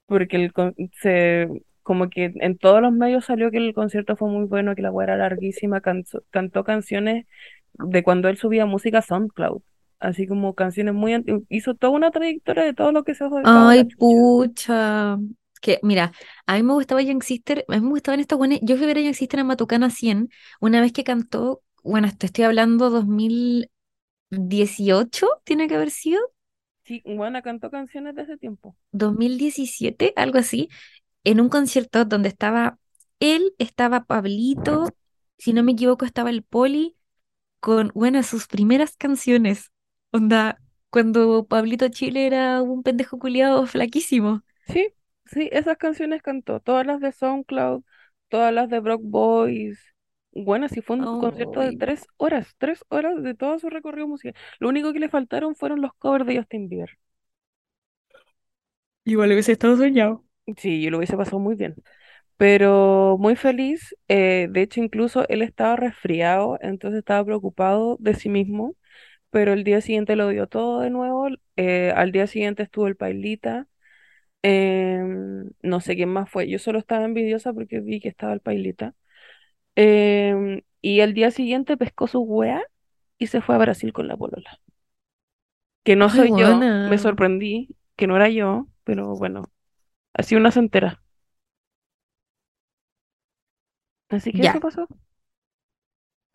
Porque 0.06 0.36
el, 0.36 0.52
se, 1.00 1.48
como 1.82 2.10
que 2.10 2.32
en 2.36 2.58
todos 2.58 2.80
los 2.82 2.92
medios 2.92 3.24
salió 3.26 3.50
que 3.50 3.58
el 3.58 3.74
concierto 3.74 4.16
fue 4.16 4.28
muy 4.30 4.46
bueno, 4.46 4.74
que 4.74 4.82
la 4.82 4.92
weá 4.92 5.06
era 5.06 5.16
larguísima, 5.16 5.80
canso- 5.80 6.24
cantó 6.30 6.64
canciones 6.64 7.26
de 7.74 8.02
cuando 8.04 8.28
él 8.28 8.36
subía 8.38 8.66
música 8.66 8.98
a 8.98 9.02
SoundCloud. 9.02 9.62
Así 9.98 10.27
como 10.27 10.55
canciones 10.55 10.94
muy... 10.94 11.12
anti- 11.14 11.44
Hizo 11.48 11.74
toda 11.74 11.93
una 11.93 12.10
trayectoria 12.10 12.64
de 12.64 12.74
todo 12.74 12.93
lo 12.93 13.05
que 13.05 13.14
se 13.14 13.24
ha 13.24 13.28
Ay, 13.43 13.85
pucha. 13.85 15.18
Que, 15.62 15.81
mira, 15.82 16.12
a 16.47 16.55
mí 16.56 16.62
me 16.62 16.74
gustaba 16.74 17.02
Young 17.02 17.23
Sister, 17.23 17.64
a 17.68 17.73
mí 17.77 17.81
me 17.81 17.89
gustaban 17.90 18.20
estas 18.20 18.39
buenas. 18.39 18.59
Yo 18.62 18.77
fui 18.77 18.85
a 18.85 18.86
ver 18.89 18.98
a 18.98 19.01
Young 19.01 19.14
Sister 19.14 19.40
en 19.40 19.47
Matucana 19.47 19.90
100, 19.90 20.28
una 20.60 20.81
vez 20.81 20.93
que 20.93 21.02
cantó, 21.05 21.62
bueno, 21.82 22.09
te 22.16 22.27
estoy 22.27 22.44
hablando 22.44 22.90
2018, 22.90 25.28
tiene 25.44 25.66
que 25.68 25.74
haber 25.77 25.90
sido, 25.90 26.20
Sí, 26.85 27.02
bueno, 27.05 27.43
cantó 27.43 27.70
canciones 27.70 28.14
de 28.14 28.23
ese 28.23 28.39
tiempo. 28.39 28.77
2017, 28.93 30.12
algo 30.16 30.39
así, 30.39 30.68
en 31.24 31.40
un 31.40 31.48
concierto 31.48 32.05
donde 32.05 32.28
estaba 32.31 32.78
él, 33.20 33.55
estaba 33.59 34.05
Pablito, 34.06 34.97
si 35.39 35.52
no 35.52 35.62
me 35.62 35.73
equivoco, 35.73 36.05
estaba 36.05 36.31
el 36.31 36.43
Poli, 36.44 36.97
con, 37.60 37.93
bueno, 37.94 38.23
sus 38.24 38.48
primeras 38.48 38.97
canciones. 38.97 39.70
Onda. 40.12 40.60
cuando 40.90 41.46
Pablito 41.46 41.88
Chile 41.88 42.26
era 42.26 42.60
un 42.62 42.82
pendejo 42.82 43.18
culiado 43.18 43.66
flaquísimo. 43.66 44.42
Sí, 44.68 44.92
sí, 45.26 45.48
esas 45.52 45.76
canciones 45.78 46.22
cantó, 46.22 46.60
todas 46.60 46.86
las 46.86 47.00
de 47.00 47.12
SoundCloud, 47.12 47.82
todas 48.28 48.52
las 48.52 48.68
de 48.68 48.80
Brock 48.80 49.00
Boys. 49.04 49.78
Bueno, 50.32 50.68
sí 50.68 50.82
fue 50.82 50.96
un 50.96 51.08
concierto 51.16 51.60
de 51.60 51.72
tres 51.72 52.06
horas, 52.16 52.54
tres 52.58 52.84
horas 52.88 53.22
de 53.22 53.34
todo 53.34 53.58
su 53.58 53.70
recorrido 53.70 54.08
musical. 54.08 54.34
Lo 54.58 54.68
único 54.68 54.92
que 54.92 54.98
le 55.00 55.08
faltaron 55.08 55.54
fueron 55.54 55.80
los 55.80 55.94
covers 55.94 56.26
de 56.26 56.36
Justin 56.38 56.68
Bieber. 56.68 56.90
igual 59.04 59.32
hubiese 59.32 59.52
estado 59.52 59.76
soñado. 59.76 60.24
Sí, 60.56 60.82
yo 60.82 60.90
lo 60.90 60.98
hubiese 60.98 61.16
pasado 61.16 61.38
muy 61.40 61.56
bien. 61.56 61.74
Pero 62.36 63.16
muy 63.20 63.36
feliz, 63.36 63.96
eh, 64.08 64.48
de 64.50 64.62
hecho 64.62 64.80
incluso 64.82 65.26
él 65.28 65.42
estaba 65.42 65.76
resfriado, 65.76 66.58
entonces 66.62 67.00
estaba 67.00 67.24
preocupado 67.24 67.96
de 68.00 68.14
sí 68.14 68.28
mismo, 68.30 68.76
pero 69.36 69.52
el 69.52 69.64
día 69.64 69.82
siguiente 69.82 70.16
lo 70.16 70.28
dio 70.30 70.46
todo 70.48 70.80
de 70.80 70.88
nuevo. 70.90 71.28
eh, 71.56 71.92
al 71.94 72.10
día 72.12 72.26
siguiente 72.26 72.62
estuvo 72.62 72.86
el 72.86 72.96
Pailita. 72.96 73.68
Em, 74.42 75.50
no 75.62 75.80
sé 75.80 75.96
quién 75.96 76.10
más 76.10 76.30
fue. 76.30 76.48
Yo 76.50 76.58
solo 76.60 76.78
estaba 76.80 77.04
envidiosa 77.06 77.52
porque 77.54 77.80
vi 77.80 78.00
que 78.00 78.08
estaba 78.08 78.32
el 78.34 78.40
Pailita. 78.40 78.94
Em, 79.76 80.62
y 80.82 81.00
el 81.00 81.14
día 81.14 81.30
siguiente 81.32 81.76
pescó 81.78 82.06
su 82.08 82.20
wea 82.22 82.62
y 83.18 83.28
se 83.28 83.42
fue 83.42 83.56
a 83.56 83.58
Brasil 83.58 83.92
con 83.92 84.08
la 84.08 84.16
polola. 84.18 84.60
Que 85.84 85.96
no 85.96 86.08
Ay, 86.08 86.10
soy 86.10 86.34
yo, 86.34 86.68
me 86.84 86.98
sorprendí, 86.98 87.76
que 87.96 88.06
no 88.06 88.16
era 88.16 88.28
yo, 88.28 88.68
pero 88.84 89.16
bueno, 89.16 89.52
así 90.14 90.36
una 90.36 90.50
se 90.52 90.60
entera. 90.60 91.02
Así 94.08 94.32
que 94.32 94.42
eso 94.44 94.58
pasó. 94.60 94.88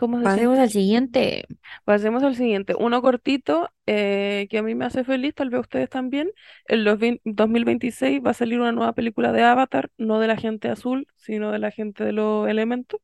¿Cómo 0.02 0.20
se 0.22 0.30
pasemos 0.30 0.32
siente? 0.32 0.60
al 0.60 0.70
siguiente. 0.70 1.46
Pasemos 1.86 2.24
al 2.24 2.36
siguiente. 2.36 2.76
Uno 2.78 3.02
cortito 3.02 3.70
eh, 3.86 4.48
que 4.50 4.58
a 4.60 4.64
mí 4.64 4.76
me 4.76 4.86
hace 4.86 5.04
feliz, 5.04 5.34
tal 5.36 5.50
vez 5.50 5.58
a 5.60 5.62
ustedes 5.62 5.90
también. 5.90 6.32
En 6.68 6.84
los 6.84 7.00
20 7.00 7.22
2026 7.26 8.22
va 8.26 8.32
a 8.32 8.34
salir 8.34 8.60
una 8.60 8.72
nueva 8.72 8.94
película 8.94 9.32
de 9.32 9.44
Avatar, 9.44 9.92
no 9.98 10.20
de 10.20 10.28
la 10.28 10.38
gente 10.38 10.70
azul, 10.70 11.08
sino 11.16 11.52
de 11.52 11.60
la 11.60 11.72
gente 11.72 12.04
de 12.06 12.14
los 12.14 12.48
elementos. 12.50 13.02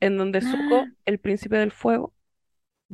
en 0.00 0.16
donde 0.18 0.40
Ah, 0.40 0.42
Zuko, 0.42 0.92
el 1.06 1.18
príncipe 1.20 1.56
del 1.58 1.72
fuego, 1.72 2.14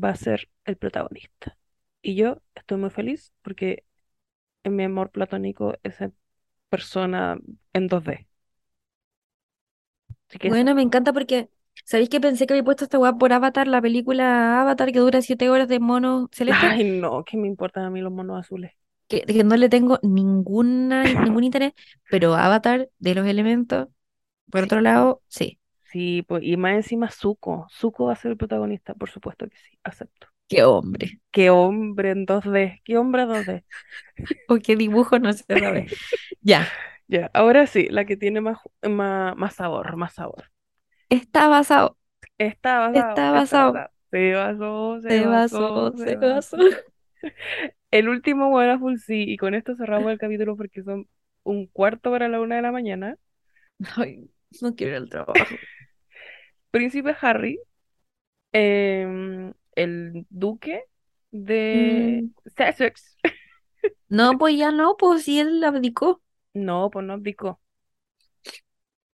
va 0.03 0.11
a 0.11 0.16
ser 0.16 0.51
el 0.66 0.77
protagonista. 0.78 1.59
Y 2.03 2.16
yo 2.16 2.43
estoy 2.55 2.78
muy 2.78 2.91
feliz 2.91 3.32
porque 3.43 3.85
en 4.65 4.77
mi 4.77 4.85
amor 4.85 5.11
platónico 5.12 5.74
esa 5.85 6.12
persona 6.70 7.39
en 7.74 7.89
2D. 7.89 8.28
Así 10.28 10.39
que 10.39 10.49
eso. 10.49 10.61
Bueno, 10.61 10.74
me 10.74 10.82
encanta 10.82 11.12
porque, 11.12 11.49
¿sabéis 11.85 12.09
que 12.09 12.21
pensé 12.21 12.47
que 12.47 12.55
había 12.55 12.65
puesto 12.65 12.85
esta 12.85 12.99
weá 12.99 13.13
por 13.13 13.33
Avatar, 13.33 13.67
la 13.67 13.83
película 13.83 14.61
Avatar 14.61 14.93
que 14.93 14.99
dura 14.99 15.23
siete 15.23 15.51
horas 15.51 15.69
de 15.69 15.81
mono 15.81 16.29
celeste? 16.33 16.67
Ay, 16.67 16.85
no, 17.01 17.25
¿qué 17.25 17.37
me 17.37 17.47
importan 17.47 17.85
a 17.85 17.91
mí 17.91 18.01
los 18.01 18.13
monos 18.13 18.41
azules? 18.41 18.73
Que, 19.09 19.23
que 19.23 19.45
no 19.45 19.57
le 19.57 19.69
tengo 19.69 19.99
ninguna, 20.03 21.05
ningún 21.29 21.45
interés, 21.45 21.73
pero 22.11 22.35
Avatar 22.35 22.89
de 22.99 23.15
los 23.15 23.27
elementos, 23.27 23.89
por 24.51 24.65
otro 24.65 24.81
lado, 24.81 25.23
sí. 25.29 25.59
sí, 25.91 26.23
pues, 26.27 26.43
y 26.45 26.57
más 26.57 26.75
encima 26.75 27.11
Zuko. 27.11 27.67
Zuko 27.71 28.07
va 28.07 28.13
a 28.13 28.17
ser 28.17 28.33
el 28.33 28.37
protagonista, 28.37 28.95
por 28.95 29.11
supuesto 29.11 29.49
que 29.49 29.57
sí, 29.57 29.79
acepto. 29.83 30.29
Qué 30.49 30.63
hombre. 30.65 31.21
Qué 31.31 31.51
hombre 31.51 32.11
en 32.11 32.27
2D, 32.27 32.83
qué 32.85 32.99
hombre 32.99 33.25
2D. 33.25 33.65
O 34.49 34.57
qué 34.57 34.77
dibujo, 34.77 35.19
no 35.19 35.33
se 35.33 35.45
sabe. 35.45 35.87
Ya. 36.43 36.69
Ya, 37.07 37.31
ahora 37.35 37.67
sí, 37.67 37.89
la 37.91 38.07
que 38.07 38.17
tiene 38.17 38.41
más, 38.41 38.59
más, 38.83 39.37
más 39.37 39.55
sabor, 39.55 39.97
más 39.97 40.15
sabor. 40.15 40.51
Está 41.15 41.49
basado, 41.49 41.99
Está 42.39 42.78
basado, 42.81 43.24
está 43.24 43.31
está 43.32 43.65
basado. 43.65 43.85
Se 44.11 44.32
basó, 44.35 45.01
se 45.01 45.09
Se 45.09 45.27
basó, 45.27 45.93
basó, 45.97 45.97
se 45.97 46.16
basó. 46.16 46.57
basó. 46.57 46.57
El 47.91 48.09
último 48.09 48.51
full 48.78 48.97
sí, 48.99 49.24
y 49.28 49.36
con 49.36 49.55
esto 49.55 49.74
cerramos 49.77 50.11
el 50.12 50.19
capítulo 50.19 50.57
porque 50.57 50.82
son 50.82 51.09
un 51.45 51.66
cuarto 51.69 52.11
para 52.11 52.28
la 52.28 52.41
una 52.41 52.57
de 52.57 52.62
la 52.62 52.73
mañana. 52.73 53.16
Ay, 53.97 54.31
no 54.61 54.74
quiero 54.74 54.93
ir 54.93 54.97
al 54.99 55.09
trabajo. 55.09 55.61
Príncipe 56.70 57.15
Harry, 57.20 57.59
em, 58.53 59.55
el 59.77 60.27
duque 60.31 60.85
de 61.32 62.27
Mm, 62.27 62.35
Sussex. 62.57 63.16
no, 64.09 64.39
pues 64.39 64.57
ya 64.57 64.70
no, 64.73 64.97
pues 64.97 65.24
si 65.24 65.41
él 65.41 65.62
abdicó. 65.65 66.23
No, 66.55 66.91
pues 66.91 67.07
no 67.07 67.12
abdicó, 67.15 67.61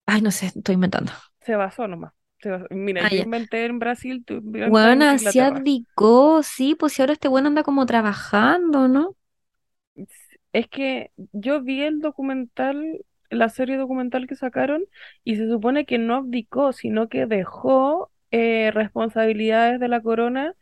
Ay, 0.06 0.20
no 0.23 0.31
sé, 0.31 0.47
estoy 0.47 0.74
inventando. 0.74 1.12
Se 1.47 1.56
basó 1.56 1.89
nomás. 1.89 2.12
se 2.40 2.51
basó. 2.51 2.66
Mira, 2.70 3.02
Ah, 3.02 3.09
yo 3.09 3.16
ya. 3.16 3.27
inventé 3.27 3.66
en 3.66 3.78
Brasil, 3.78 4.24
tú 4.27 4.43
Bueno, 4.64 5.18
sí 5.18 5.39
Inglaterra. 5.39 5.40
abdicó, 5.40 6.43
sí, 6.43 6.74
pues 6.74 6.93
si 6.94 7.01
ahora 7.02 7.12
este 7.14 7.28
bueno 7.28 7.48
anda 7.48 7.62
como 7.62 7.86
trabajando, 7.86 8.89
¿no? 8.89 9.16
Es 10.52 10.68
que 10.68 11.10
yo 11.32 11.62
vi 11.62 11.82
el 11.82 12.01
documental, 12.01 13.05
la 13.31 13.48
serie 13.48 13.77
documental 13.77 14.27
que 14.27 14.36
sacaron, 14.36 14.85
y 15.24 15.36
se 15.36 15.48
supone 15.48 15.85
que 15.86 15.98
no 15.98 16.16
abdicó, 16.16 16.73
sino 16.73 17.09
que 17.09 17.27
dejó 17.27 18.10
eh, 18.31 18.70
responsabilidades 18.73 19.81
de 19.81 19.89
la 19.89 20.01
corona 20.02 20.55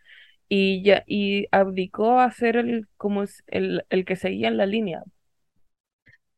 y 0.49 0.83
ya, 0.85 1.05
y 1.07 1.47
abdicó 1.53 2.21
a 2.21 2.31
ser 2.33 2.57
el, 2.57 2.89
como 2.97 3.25
el, 3.49 3.87
el 3.91 4.05
que 4.05 4.17
seguía 4.17 4.49
en 4.49 4.59
la 4.59 4.67
línea. 4.67 5.05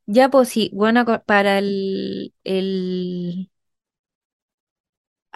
Ya, 0.06 0.30
pues 0.30 0.48
sí, 0.50 0.70
bueno, 0.72 1.04
para 1.26 1.58
el, 1.58 2.32
el, 2.44 3.50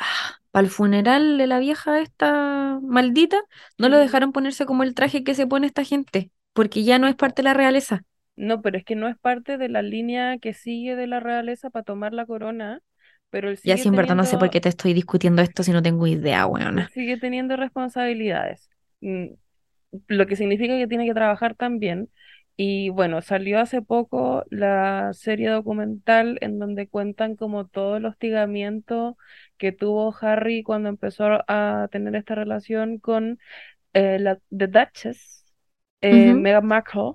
ah, 0.01 0.36
para 0.52 0.66
el 0.66 0.72
funeral 0.72 1.39
de 1.39 1.47
la 1.48 1.60
vieja 1.60 2.01
esta 2.01 2.81
maldita, 2.82 3.40
no 3.78 3.89
lo 3.90 3.98
dejaron 3.98 4.32
ponerse 4.32 4.66
como 4.66 4.85
el 4.85 4.94
traje 4.94 5.24
que 5.24 5.35
se 5.36 5.47
pone 5.48 5.66
esta 5.68 5.85
gente, 5.85 6.32
porque 6.55 6.85
ya 6.85 6.98
no 7.01 7.09
es 7.09 7.16
parte 7.16 7.43
de 7.43 7.44
la 7.51 7.55
realeza. 7.55 8.05
No, 8.36 8.62
pero 8.62 8.78
es 8.78 8.85
que 8.85 8.97
no 8.97 9.09
es 9.09 9.18
parte 9.18 9.59
de 9.59 9.68
la 9.68 9.82
línea 9.82 10.39
que 10.39 10.55
sigue 10.55 10.97
de 10.97 11.06
la 11.06 11.20
realeza 11.20 11.70
para 11.70 11.85
tomar 11.85 12.12
la 12.14 12.27
corona, 12.27 12.81
pero 13.31 13.51
él 13.51 13.59
Ya 13.62 13.77
sigue 13.77 13.78
sí, 13.78 13.89
en 13.89 13.97
verdad 13.97 14.16
no 14.16 14.27
sé 14.27 14.36
por 14.39 14.51
qué 14.51 14.60
te 14.60 14.68
estoy 14.68 14.93
discutiendo 14.94 15.40
esto 15.43 15.62
si 15.62 15.72
no 15.72 15.82
tengo 15.82 16.06
idea, 16.06 16.47
weona. 16.47 16.93
sigue 16.93 17.16
teniendo 17.18 17.56
responsabilidades. 17.56 18.68
Mm, 19.01 19.27
lo 20.09 20.27
que 20.27 20.36
significa 20.36 20.77
que 20.78 20.86
tiene 20.89 21.06
que 21.06 21.14
trabajar 21.14 21.55
también. 21.56 22.10
Y 22.62 22.91
bueno, 22.91 23.23
salió 23.23 23.59
hace 23.61 23.81
poco 23.82 24.45
la 24.51 25.12
serie 25.15 25.49
documental 25.51 26.37
en 26.43 26.59
donde 26.59 26.89
cuentan 26.89 27.35
como 27.37 27.66
todo 27.66 27.97
el 27.97 28.05
hostigamiento 28.07 29.16
que 29.57 29.73
tuvo 29.73 30.15
Harry 30.20 30.62
cuando 30.62 30.91
empezó 30.91 31.24
a 31.49 31.89
tener 31.91 32.15
esta 32.16 32.35
relación 32.35 32.99
con 32.99 33.39
eh, 33.95 34.19
la 34.20 34.37
The 34.51 34.69
Duchess, 34.69 35.47
eh. 36.03 36.35
Meghan 36.35 36.66
Markle, 36.66 37.15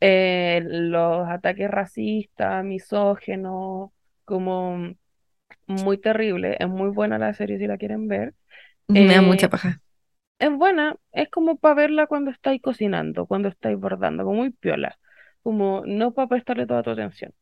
eh, 0.00 0.62
los 0.66 1.28
ataques 1.28 1.70
racistas, 1.70 2.64
misógenos, 2.64 3.90
como 4.24 4.94
muy 5.66 5.98
terrible. 5.98 6.56
Es 6.60 6.68
muy 6.68 6.90
buena 6.90 7.18
la 7.18 7.34
serie 7.34 7.58
si 7.58 7.66
la 7.66 7.78
quieren 7.78 8.08
ver. 8.08 8.34
Me 8.88 9.14
da 9.14 9.22
mucha 9.22 9.48
Eh, 9.48 9.50
paja. 9.50 9.80
Es 10.44 10.52
buena, 10.58 10.96
es 11.12 11.30
como 11.30 11.56
para 11.56 11.74
verla 11.74 12.06
cuando 12.06 12.30
estáis 12.30 12.60
cocinando, 12.62 13.26
cuando 13.26 13.48
estáis 13.48 13.78
bordando, 13.78 14.24
como 14.24 14.36
muy 14.38 14.50
piola, 14.50 14.98
como 15.42 15.82
no 15.86 16.12
para 16.14 16.28
prestarle 16.28 16.66
toda 16.66 16.82
tu 16.82 16.90
atención. 16.90 17.32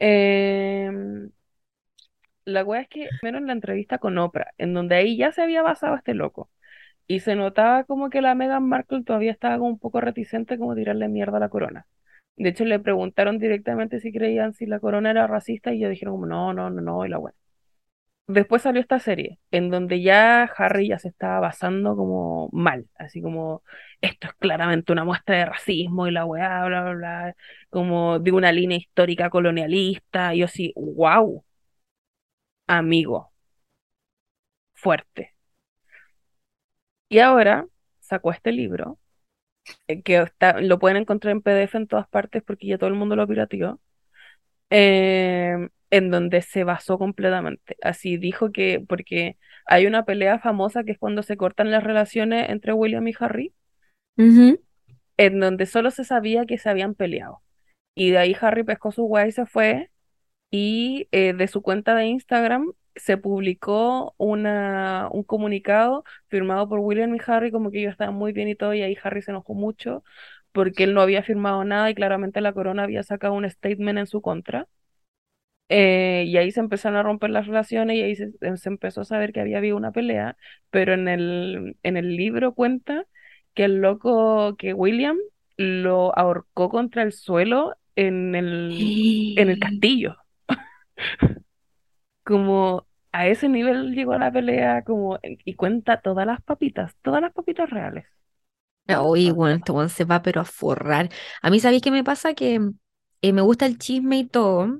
Em, 0.00 1.30
la 2.44 2.64
wea 2.64 2.80
es 2.82 2.88
que, 2.88 3.08
menos 3.22 3.40
en 3.40 3.46
la 3.48 3.52
entrevista 3.52 3.98
con 3.98 4.18
Oprah, 4.18 4.52
en 4.58 4.74
donde 4.74 4.96
ahí 4.96 5.16
ya 5.16 5.32
se 5.32 5.42
había 5.42 5.62
basado 5.62 5.96
este 5.96 6.14
loco, 6.14 6.50
y 7.06 7.20
se 7.20 7.34
notaba 7.36 7.84
como 7.84 8.10
que 8.10 8.22
la 8.22 8.34
Meghan 8.34 8.68
Markle 8.68 9.04
todavía 9.04 9.32
estaba 9.32 9.58
como 9.58 9.70
un 9.70 9.78
poco 9.80 10.00
reticente 10.00 10.58
como 10.58 10.74
tirarle 10.76 11.08
mierda 11.08 11.38
a 11.38 11.40
la 11.40 11.48
corona. 11.50 11.86
De 12.36 12.50
hecho, 12.50 12.64
le 12.64 12.80
preguntaron 12.80 13.38
directamente 13.38 14.00
si 14.00 14.12
creían 14.12 14.54
si 14.54 14.66
la 14.66 14.80
corona 14.80 15.10
era 15.12 15.26
racista, 15.26 15.72
y 15.74 15.78
ellos 15.78 15.90
dijeron 15.92 16.20
no, 16.28 16.54
no, 16.54 16.70
no, 16.70 16.80
no, 16.82 17.06
y 17.06 17.10
la 17.10 17.18
wea. 17.18 17.34
Después 18.30 18.60
salió 18.62 18.80
esta 18.82 18.98
serie, 19.00 19.38
en 19.50 19.70
donde 19.70 20.02
ya 20.02 20.42
Harry 20.58 20.88
ya 20.88 20.98
se 20.98 21.08
estaba 21.08 21.40
basando 21.40 21.96
como 21.96 22.50
mal, 22.52 22.86
así 22.96 23.22
como 23.22 23.62
esto 24.02 24.26
es 24.28 24.34
claramente 24.34 24.92
una 24.92 25.04
muestra 25.04 25.36
de 25.38 25.46
racismo 25.46 26.06
y 26.06 26.10
la 26.12 26.26
weá, 26.26 26.66
bla, 26.66 26.82
bla, 26.82 26.92
bla, 26.94 27.36
como 27.70 28.18
de 28.18 28.32
una 28.32 28.52
línea 28.52 28.76
histórica 28.78 29.30
colonialista, 29.30 30.34
y 30.34 30.40
yo 30.40 30.44
así, 30.44 30.74
wow, 30.76 31.42
amigo, 32.68 33.32
fuerte. 34.74 35.34
Y 37.08 37.18
ahora 37.20 37.66
sacó 38.00 38.32
este 38.32 38.52
libro, 38.52 38.98
eh, 39.88 40.02
que 40.02 40.18
está, 40.22 40.60
lo 40.62 40.78
pueden 40.78 40.98
encontrar 40.98 41.32
en 41.32 41.42
PDF 41.42 41.78
en 41.78 41.88
todas 41.88 42.08
partes 42.08 42.42
porque 42.44 42.66
ya 42.68 42.78
todo 42.78 42.88
el 42.90 42.96
mundo 42.96 43.16
lo 43.16 43.26
pirateó, 43.28 43.80
eh, 44.70 45.68
en 45.90 46.10
donde 46.10 46.42
se 46.42 46.64
basó 46.64 46.98
completamente. 46.98 47.76
Así 47.82 48.16
dijo 48.18 48.52
que, 48.52 48.84
porque 48.88 49.38
hay 49.66 49.86
una 49.86 50.04
pelea 50.04 50.38
famosa 50.38 50.84
que 50.84 50.92
es 50.92 50.98
cuando 50.98 51.22
se 51.22 51.36
cortan 51.36 51.70
las 51.70 51.84
relaciones 51.84 52.50
entre 52.50 52.72
William 52.74 53.06
y 53.08 53.14
Harry, 53.20 53.54
en 55.16 55.40
donde 55.40 55.66
solo 55.66 55.90
se 55.90 56.04
sabía 56.04 56.46
que 56.46 56.58
se 56.58 56.68
habían 56.70 56.94
peleado. 56.94 57.42
Y 57.94 58.10
de 58.12 58.18
ahí 58.18 58.36
Harry 58.40 58.64
pescó 58.64 58.92
su 58.92 59.04
weá 59.06 59.26
y 59.28 59.32
se 59.32 59.46
fue. 59.46 59.90
Y 60.50 61.08
eh, 61.12 61.34
de 61.34 61.48
su 61.48 61.62
cuenta 61.62 61.94
de 61.96 62.06
Instagram 62.06 62.72
se 62.96 63.18
publicó 63.18 64.14
una, 64.18 65.08
un 65.12 65.24
comunicado 65.24 66.04
firmado 66.28 66.68
por 66.68 66.80
William 66.80 67.14
y 67.16 67.20
Harry, 67.26 67.52
como 67.52 67.70
que 67.70 67.80
ellos 67.80 67.92
estaban 67.92 68.14
muy 68.16 68.32
bien 68.32 68.48
y 68.48 68.56
todo, 68.56 68.74
y 68.74 68.82
ahí 68.82 68.96
Harry 69.02 69.22
se 69.22 69.32
enojó 69.32 69.54
mucho 69.54 70.04
porque 70.52 70.84
él 70.84 70.94
no 70.94 71.02
había 71.02 71.22
firmado 71.24 71.64
nada 71.64 71.90
y 71.90 71.94
claramente 71.96 72.40
la 72.42 72.52
corona 72.54 72.84
había 72.84 73.02
sacado 73.04 73.34
un 73.34 73.48
statement 73.50 73.98
en 74.00 74.06
su 74.06 74.22
contra. 74.22 74.68
Eh, 75.70 76.24
y 76.26 76.36
ahí 76.38 76.50
se 76.50 76.60
empezaron 76.60 76.98
a 76.98 77.02
romper 77.02 77.30
las 77.30 77.46
relaciones 77.46 77.96
y 77.96 78.02
ahí 78.02 78.16
se, 78.16 78.32
se 78.56 78.68
empezó 78.68 79.02
a 79.02 79.04
saber 79.04 79.32
que 79.32 79.40
había 79.40 79.58
habido 79.58 79.76
una 79.76 79.92
pelea, 79.92 80.36
pero 80.70 80.94
en 80.94 81.08
el, 81.08 81.76
en 81.82 81.96
el 81.96 82.16
libro 82.16 82.54
cuenta 82.54 83.06
que 83.54 83.64
el 83.64 83.80
loco, 83.80 84.56
que 84.56 84.72
William 84.74 85.18
lo 85.56 86.16
ahorcó 86.18 86.68
contra 86.70 87.02
el 87.02 87.12
suelo 87.12 87.74
en 87.96 88.34
el, 88.34 89.02
en 89.36 89.50
el 89.50 89.58
castillo. 89.58 90.16
Como 92.24 92.86
a 93.12 93.26
ese 93.28 93.48
nivel 93.48 93.94
llegó 93.94 94.16
la 94.18 94.30
pelea, 94.32 94.84
como, 94.84 95.18
y 95.22 95.54
cuenta 95.54 96.00
todas 96.00 96.26
las 96.26 96.42
papitas, 96.42 96.94
todas 97.02 97.22
las 97.22 97.32
papitas 97.32 97.70
reales. 97.70 98.06
Uy, 98.88 99.28
todas, 99.28 99.30
bueno, 99.32 99.56
este 99.56 99.88
se 99.88 100.04
va 100.04 100.22
pero 100.22 100.40
a 100.40 100.44
forrar. 100.44 101.10
A 101.42 101.50
mí, 101.50 101.60
¿sabéis 101.60 101.82
qué 101.82 101.90
me 101.90 102.04
pasa? 102.04 102.32
Que 102.34 102.58
eh, 103.20 103.32
me 103.34 103.42
gusta 103.42 103.66
el 103.66 103.78
chisme 103.78 104.18
y 104.18 104.26
todo, 104.26 104.78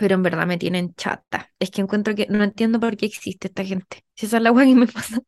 pero 0.00 0.14
en 0.14 0.22
verdad 0.22 0.46
me 0.46 0.56
tienen 0.56 0.94
chata. 0.94 1.50
Es 1.58 1.70
que 1.70 1.82
encuentro 1.82 2.14
que 2.14 2.26
no 2.30 2.42
entiendo 2.42 2.80
por 2.80 2.96
qué 2.96 3.04
existe 3.04 3.48
esta 3.48 3.66
gente. 3.66 4.02
Si 4.14 4.24
esa 4.24 4.38
es 4.38 4.42
la 4.42 4.50
weá 4.52 4.64
que 4.64 4.74
me 4.74 4.86
pasa. 4.86 5.18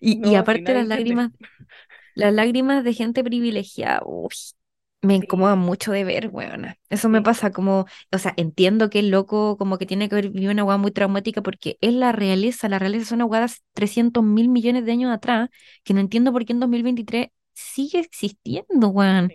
Y, 0.00 0.18
No, 0.18 0.36
aparte 0.38 0.72
las 0.72 0.86
lágrimas, 0.86 1.32
las 2.14 2.32
lágrimas 2.32 2.84
de 2.84 2.94
gente 2.94 3.24
privilegiada, 3.24 4.02
uy, 4.04 4.30
me 5.02 5.16
incomodan 5.16 5.58
Sí, 5.58 5.66
mucho 5.66 5.90
de 5.90 6.04
ver, 6.04 6.28
weona. 6.28 6.76
Eso 6.90 7.08
me 7.08 7.22
pasa 7.22 7.50
como, 7.50 7.86
o 8.12 8.18
sea, 8.18 8.34
entiendo 8.36 8.88
que 8.88 9.00
el 9.00 9.10
loco 9.10 9.56
como 9.56 9.78
que 9.78 9.86
tiene 9.86 10.08
que 10.08 10.14
haber 10.14 10.30
vivido 10.30 10.52
una 10.52 10.62
weá 10.62 10.76
muy 10.76 10.92
traumática 10.92 11.42
porque 11.42 11.76
es 11.80 11.92
la 11.92 12.12
realeza, 12.12 12.68
la 12.68 12.78
realeza 12.78 13.02
es 13.02 13.12
una 13.12 13.24
weá 13.24 13.40
de 13.40 13.46
hace 13.46 13.58
300 13.72 14.22
mil 14.22 14.48
millones 14.48 14.84
de 14.84 14.92
años 14.92 15.12
atrás, 15.12 15.48
que 15.82 15.92
no 15.92 15.98
entiendo 15.98 16.30
por 16.32 16.44
qué 16.44 16.52
en 16.52 16.60
2023 16.60 17.28
sigue 17.52 17.98
existiendo, 17.98 18.90
weón. 18.90 19.32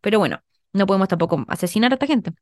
Pero 0.00 0.18
bueno, 0.20 0.42
no 0.72 0.86
podemos 0.86 1.08
tampoco 1.08 1.44
asesinar 1.48 1.92
a 1.92 1.96
esta 1.96 2.06
gente. 2.06 2.32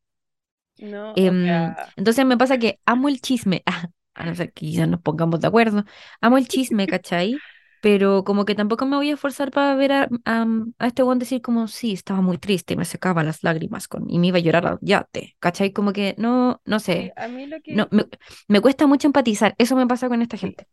No, 0.78 1.18
o 1.24 1.34
sea, 1.34 1.92
entonces 1.96 2.24
me 2.26 2.36
pasa 2.36 2.58
que 2.58 2.80
amo 2.86 3.08
el 3.08 3.20
chisme, 3.20 3.62
ah, 3.66 3.88
a 4.14 4.26
no 4.26 4.34
ser 4.34 4.52
que 4.52 4.66
quizás 4.66 4.88
nos 4.88 5.00
pongamos 5.00 5.40
de 5.40 5.48
acuerdo, 5.48 5.84
amo 6.20 6.38
el 6.38 6.48
chisme, 6.48 6.86
¿cachai? 6.88 7.42
Pero 7.80 8.24
como 8.24 8.44
que 8.44 8.54
tampoco 8.54 8.86
me 8.86 8.96
voy 8.96 9.10
a 9.10 9.14
esforzar 9.14 9.50
para 9.52 9.74
ver 9.76 9.92
a, 9.92 10.08
a, 10.24 10.46
a 10.78 10.86
este 10.86 11.02
weón 11.02 11.18
decir 11.18 11.42
como, 11.42 11.68
sí, 11.68 11.92
estaba 11.92 12.20
muy 12.22 12.38
triste 12.38 12.74
y 12.74 12.76
me 12.76 12.84
secaba 12.84 13.22
las 13.22 13.42
lágrimas 13.44 13.88
con, 13.88 14.10
y 14.10 14.18
me 14.18 14.28
iba 14.28 14.38
a 14.38 14.40
llorar 14.40 14.66
al 14.66 14.78
yate, 14.82 15.36
¿cachai? 15.40 15.72
Como 15.72 15.92
que 15.92 16.14
no, 16.18 16.60
no 16.64 16.80
sé, 16.80 17.16
a 17.16 17.28
mí 17.28 17.46
lo 17.46 17.60
no, 17.68 17.88
que, 17.88 17.92
me, 17.92 18.04
me 18.48 18.60
cuesta 18.60 18.86
mucho 18.86 19.08
empatizar, 19.08 19.54
eso 19.58 19.76
me 19.76 19.86
pasa 19.86 20.08
con 20.08 20.22
esta 20.22 20.36
gente. 20.38 20.66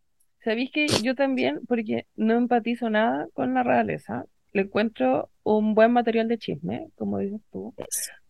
sabéis 0.44 0.72
que 0.72 1.00
yo 1.02 1.16
también, 1.16 1.62
porque 1.68 2.06
no 2.16 2.34
empatizo 2.36 2.90
nada 2.90 3.28
con 3.34 3.54
la 3.56 3.64
realeza, 3.64 4.26
le 4.52 4.64
encuentro 4.64 5.30
un 5.44 5.74
buen 5.76 5.92
material 5.92 6.28
de 6.28 6.38
chisme, 6.38 6.88
como 6.96 7.18
dices 7.20 7.42
tú. 7.52 7.74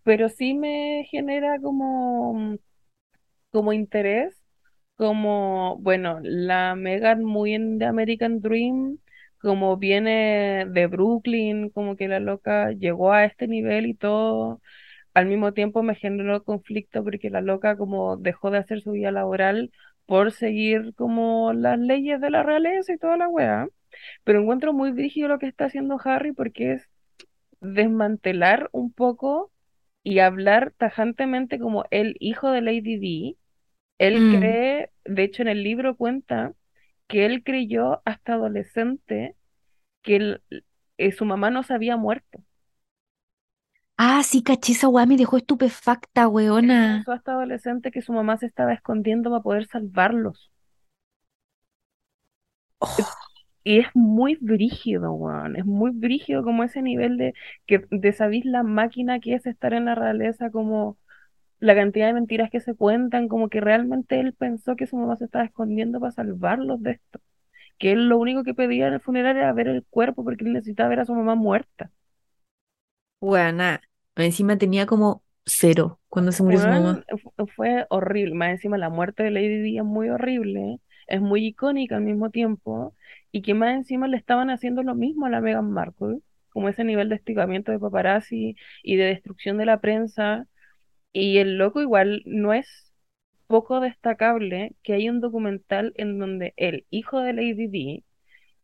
Pero 0.04 0.30
sí 0.30 0.54
me 0.54 1.06
genera 1.12 1.60
como, 1.62 2.58
como 3.52 3.74
interés, 3.74 4.36
como, 4.98 5.78
bueno, 5.80 6.20
la 6.24 6.76
Megan 6.76 7.24
muy 7.24 7.54
en 7.56 7.80
The 7.80 7.86
American 7.86 8.42
Dream, 8.42 9.00
como 9.40 9.78
viene 9.78 10.66
de 10.70 10.88
Brooklyn, 10.88 11.70
como 11.70 11.96
que 11.98 12.08
la 12.08 12.20
loca 12.20 12.72
llegó 12.74 13.14
a 13.14 13.26
este 13.26 13.48
nivel 13.48 13.88
y 13.88 13.96
todo, 13.96 14.62
al 15.14 15.28
mismo 15.28 15.54
tiempo 15.54 15.84
me 15.84 15.96
generó 15.96 16.44
conflicto 16.44 17.04
porque 17.04 17.30
la 17.30 17.42
loca 17.42 17.78
como 17.78 18.18
dejó 18.18 18.52
de 18.52 18.60
hacer 18.60 18.82
su 18.82 18.92
vida 18.94 19.12
laboral 19.12 19.72
por 20.06 20.32
seguir 20.32 20.94
como 20.96 21.54
las 21.54 21.80
leyes 21.80 22.22
de 22.22 22.30
la 22.32 22.44
realeza 22.44 22.94
y 22.94 22.98
toda 22.98 23.18
la 23.18 23.30
weá. 23.30 23.68
Pero 24.24 24.42
encuentro 24.42 24.74
muy 24.74 24.92
rígido 24.92 25.30
lo 25.30 25.40
que 25.40 25.48
está 25.48 25.66
haciendo 25.66 26.00
Harry 26.04 26.34
porque 26.34 26.74
es 26.74 26.90
desmantelar 27.62 28.70
un 28.74 28.94
poco 28.94 29.53
y 30.04 30.20
hablar 30.20 30.74
tajantemente 30.78 31.60
como 31.60 31.86
el 31.92 32.16
hijo 32.20 32.52
de 32.52 32.62
Lady 32.62 32.98
Di. 33.00 33.38
Él 34.00 34.26
Mm. 34.26 34.28
cree, 34.28 34.92
de 35.06 35.24
hecho 35.24 35.44
en 35.44 35.50
el 35.50 35.64
libro 35.64 35.98
cuenta 35.98 36.54
que 37.08 37.26
él 37.28 37.44
creyó 37.44 38.02
hasta 38.06 38.34
adolescente 38.36 39.36
que 40.04 40.16
él- 40.18 40.44
eh, 40.98 41.12
su 41.14 41.26
mamá 41.26 41.52
no 41.52 41.64
se 41.64 41.74
había 41.76 41.98
muerto. 41.98 42.44
Ah, 43.98 44.22
sí, 44.24 44.44
caché 44.44 44.74
esa 44.74 44.88
weá, 44.88 45.06
me 45.08 45.18
dejó 45.18 45.38
estupefacta, 45.38 46.28
Él 46.56 46.74
weona. 46.74 46.82
pensó 46.82 47.12
hasta 47.12 47.34
adolescente 47.34 47.92
que 47.92 48.02
su 48.02 48.12
mamá 48.12 48.38
se 48.38 48.48
estaba 48.48 48.74
escondiendo 48.74 49.30
para 49.30 49.44
poder 49.44 49.68
salvarlos. 49.68 50.52
Oh, 52.82 53.33
Y 53.64 53.80
es 53.80 53.88
muy 53.96 54.38
brígido, 54.42 55.14
weón. 55.14 55.56
Es 55.56 55.66
muy 55.66 55.92
brígido 55.92 56.44
como 56.44 56.64
ese 56.64 56.82
nivel 56.82 57.18
de 57.18 57.34
que 57.66 57.86
de 57.92 58.14
sabís 58.14 58.46
la 58.46 58.64
máquina 58.64 59.20
que 59.20 59.36
es 59.36 59.46
estar 59.46 59.74
en 59.74 59.86
la 59.86 59.96
realeza, 59.96 60.52
como 60.52 60.98
la 61.60 61.76
cantidad 61.76 62.08
de 62.08 62.14
mentiras 62.14 62.50
que 62.52 62.60
se 62.62 62.76
cuentan, 62.76 63.28
como 63.30 63.50
que 63.50 63.62
realmente 63.62 64.20
él 64.20 64.34
pensó 64.34 64.76
que 64.76 64.88
su 64.88 64.98
mamá 64.98 65.18
se 65.18 65.26
estaba 65.26 65.46
escondiendo 65.46 66.00
para 66.00 66.12
salvarlos 66.14 66.82
de 66.84 66.92
esto. 66.94 67.22
Que 67.80 67.94
él 67.94 68.10
lo 68.10 68.20
único 68.20 68.44
que 68.46 68.54
pedía 68.56 68.88
en 68.90 68.96
el 68.96 69.02
funeral 69.02 69.38
era 69.38 69.54
ver 69.54 69.68
el 69.70 69.86
cuerpo 69.86 70.24
porque 70.26 70.46
él 70.46 70.54
necesitaba 70.54 70.90
ver 70.90 71.02
a 71.02 71.06
su 71.06 71.16
mamá 71.16 71.36
muerta. 71.36 71.92
weona. 73.22 73.82
Encima 74.16 74.58
tenía 74.58 74.86
como 74.86 75.24
cero 75.46 76.00
cuando 76.10 76.32
se 76.32 76.44
murió 76.44 76.60
su 76.60 76.70
mamá. 76.70 77.04
fu- 77.22 77.48
fue 77.56 77.86
horrible. 77.90 78.36
Más 78.36 78.50
encima 78.52 78.78
la 78.78 78.90
muerte 78.90 79.24
de 79.24 79.32
Lady 79.32 79.62
Di 79.62 79.78
es 79.78 79.84
muy 79.84 80.10
horrible, 80.10 80.80
es 81.08 81.22
muy 81.22 81.46
icónica 81.48 81.98
al 81.98 82.04
mismo 82.04 82.30
tiempo, 82.30 82.96
y 83.34 83.44
que 83.44 83.56
más 83.56 83.76
encima 83.76 84.08
le 84.08 84.18
estaban 84.18 84.52
haciendo 84.52 84.84
lo 84.84 84.96
mismo 84.96 85.26
a 85.28 85.32
la 85.32 85.42
Meghan 85.42 85.72
Markle, 85.72 86.20
como 86.52 86.70
ese 86.70 86.86
nivel 86.86 87.10
de 87.10 87.16
hostigamiento 87.16 87.72
de 87.74 87.80
paparazzi 87.80 88.56
y 88.84 88.96
de 88.98 89.06
destrucción 89.06 89.58
de 89.58 89.66
la 89.68 89.82
prensa. 89.82 90.48
Y 91.14 91.40
el 91.40 91.58
loco 91.58 91.82
igual 91.82 92.24
no 92.26 92.54
es 92.54 92.94
poco 93.48 93.80
destacable 93.82 94.76
que 94.84 94.94
hay 94.94 95.10
un 95.10 95.22
documental 95.22 95.94
en 95.98 96.20
donde 96.20 96.54
el 96.58 96.86
hijo 96.92 97.22
de 97.22 97.34
Lady 97.34 97.68
Di, 97.68 98.06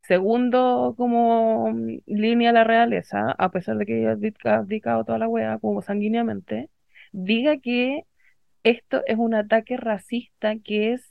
segundo 0.03 0.95
como 0.97 1.73
línea 2.05 2.49
de 2.49 2.53
la 2.53 2.63
realeza, 2.63 3.31
a 3.37 3.51
pesar 3.51 3.77
de 3.77 3.85
que 3.85 3.99
ella 4.01 4.17
ha 4.45 4.55
abdicado 4.57 5.03
toda 5.05 5.19
la 5.19 5.27
wea 5.27 5.59
como 5.59 5.81
sanguíneamente, 5.81 6.69
diga 7.11 7.57
que 7.59 8.03
esto 8.63 9.03
es 9.07 9.17
un 9.17 9.33
ataque 9.35 9.77
racista 9.77 10.57
que 10.59 10.93
es 10.93 11.08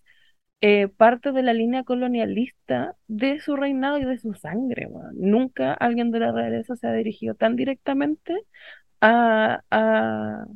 eh, 0.61 0.89
parte 0.89 1.33
de 1.33 1.43
la 1.43 1.53
línea 1.55 1.85
colonialista 1.85 2.97
de 3.07 3.41
su 3.41 3.57
reinado 3.57 3.99
y 3.99 4.05
de 4.05 4.19
su 4.19 4.35
sangre. 4.35 4.89
Nunca 5.15 5.73
alguien 5.75 6.11
de 6.11 6.21
la 6.21 6.33
realeza 6.33 6.77
se 6.77 6.87
ha 6.89 6.93
dirigido 6.93 7.35
tan 7.35 7.57
directamente 7.57 8.35
a, 9.01 9.63
a 9.71 10.47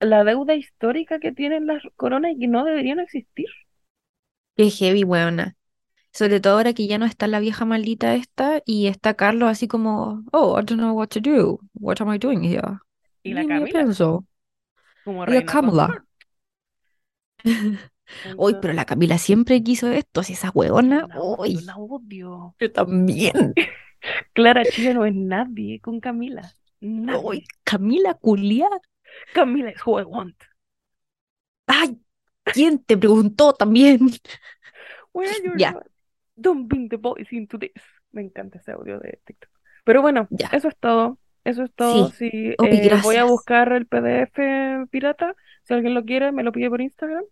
la 0.00 0.24
deuda 0.24 0.54
histórica 0.56 1.18
que 1.20 1.32
tienen 1.32 1.66
las 1.66 1.82
coronas 1.96 2.32
y 2.32 2.38
que 2.38 2.48
no 2.48 2.64
deberían 2.66 3.00
existir. 3.00 3.46
Qué 4.56 4.70
heavy, 4.70 5.04
weona. 5.04 5.56
Sobre 6.12 6.40
todo 6.40 6.54
ahora 6.54 6.74
que 6.74 6.86
ya 6.88 6.98
no 6.98 7.06
está 7.06 7.26
la 7.28 7.40
vieja 7.40 7.64
maldita 7.66 8.14
esta 8.14 8.62
y 8.66 8.88
está 8.88 9.14
Carlos 9.14 9.50
así 9.50 9.68
como, 9.68 10.24
oh, 10.32 10.58
I 10.60 10.64
don't 10.64 10.80
know 10.80 10.96
what 10.96 11.08
to 11.10 11.20
do. 11.20 11.60
What 11.74 12.00
am 12.00 12.14
I 12.14 12.18
doing 12.18 12.42
here? 12.44 12.80
Y 13.22 13.32
la 13.34 13.46
Camila, 13.46 13.86
como 15.04 15.26
Y 15.26 15.32
la 15.32 15.42
reina 15.42 16.04
Uy, 18.36 18.56
pero 18.60 18.72
la 18.72 18.84
Camila 18.84 19.18
siempre 19.18 19.62
quiso 19.62 19.88
esto, 19.90 20.22
si 20.22 20.32
esa 20.34 20.50
huevona, 20.50 21.08
uy, 21.38 21.54
la 21.64 21.76
odio. 21.76 22.54
yo 22.58 22.72
también. 22.72 23.54
Clara 24.32 24.64
Chía 24.64 24.94
no 24.94 25.04
es 25.04 25.14
nadie 25.14 25.80
con 25.80 26.00
Camila. 26.00 26.52
Uy, 26.80 26.88
Nadie. 26.88 27.44
Camila 27.64 28.14
Culia. 28.14 28.68
Camila 29.34 29.70
es 29.70 29.86
who 29.86 30.00
I 30.00 30.04
want. 30.04 30.36
Ay, 31.66 32.00
¿quién 32.44 32.78
te 32.82 32.96
preguntó 32.96 33.52
también? 33.52 34.00
Where 35.12 35.30
are 35.30 35.42
your 35.44 35.56
Ya, 35.58 35.72
not? 35.72 35.84
Don't 36.36 36.66
bring 36.68 36.88
the 36.88 36.96
boys 36.96 37.30
into 37.32 37.58
this. 37.58 37.72
Me 38.12 38.22
encanta 38.22 38.58
ese 38.58 38.72
audio 38.72 38.98
de 38.98 39.20
TikTok. 39.24 39.50
Pero 39.84 40.02
bueno, 40.02 40.26
ya. 40.30 40.48
eso 40.52 40.68
es 40.68 40.76
todo. 40.78 41.18
Eso 41.44 41.64
es 41.64 41.72
todo. 41.74 42.10
Sí. 42.10 42.30
Sí, 42.30 42.54
eh, 42.62 43.00
voy 43.02 43.16
a 43.16 43.24
buscar 43.24 43.72
el 43.72 43.86
PDF 43.86 44.86
pirata. 44.90 45.34
Si 45.64 45.74
alguien 45.74 45.94
lo 45.94 46.04
quiere, 46.04 46.32
me 46.32 46.42
lo 46.42 46.52
pide 46.52 46.68
por 46.68 46.80
Instagram. 46.80 47.24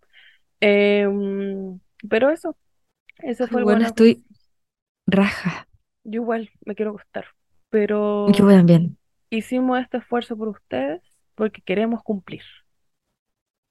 Em, 0.61 1.79
pero 2.09 2.29
eso, 2.29 2.55
Ay, 3.19 3.35
fue 3.35 3.61
el 3.61 3.65
bueno, 3.65 3.65
Buena 3.65 3.87
estoy 3.87 4.25
raja. 5.07 5.67
Yo 6.03 6.21
igual 6.21 6.49
me 6.65 6.75
quiero 6.75 6.93
gustar. 6.93 7.25
Yo 7.25 7.29
Pero 7.69 8.25
también. 8.47 8.97
hicimos 9.29 9.79
este 9.79 9.97
esfuerzo 9.97 10.37
por 10.37 10.49
ustedes 10.49 11.01
porque 11.35 11.61
queremos 11.61 12.01
cumplir. 12.03 12.41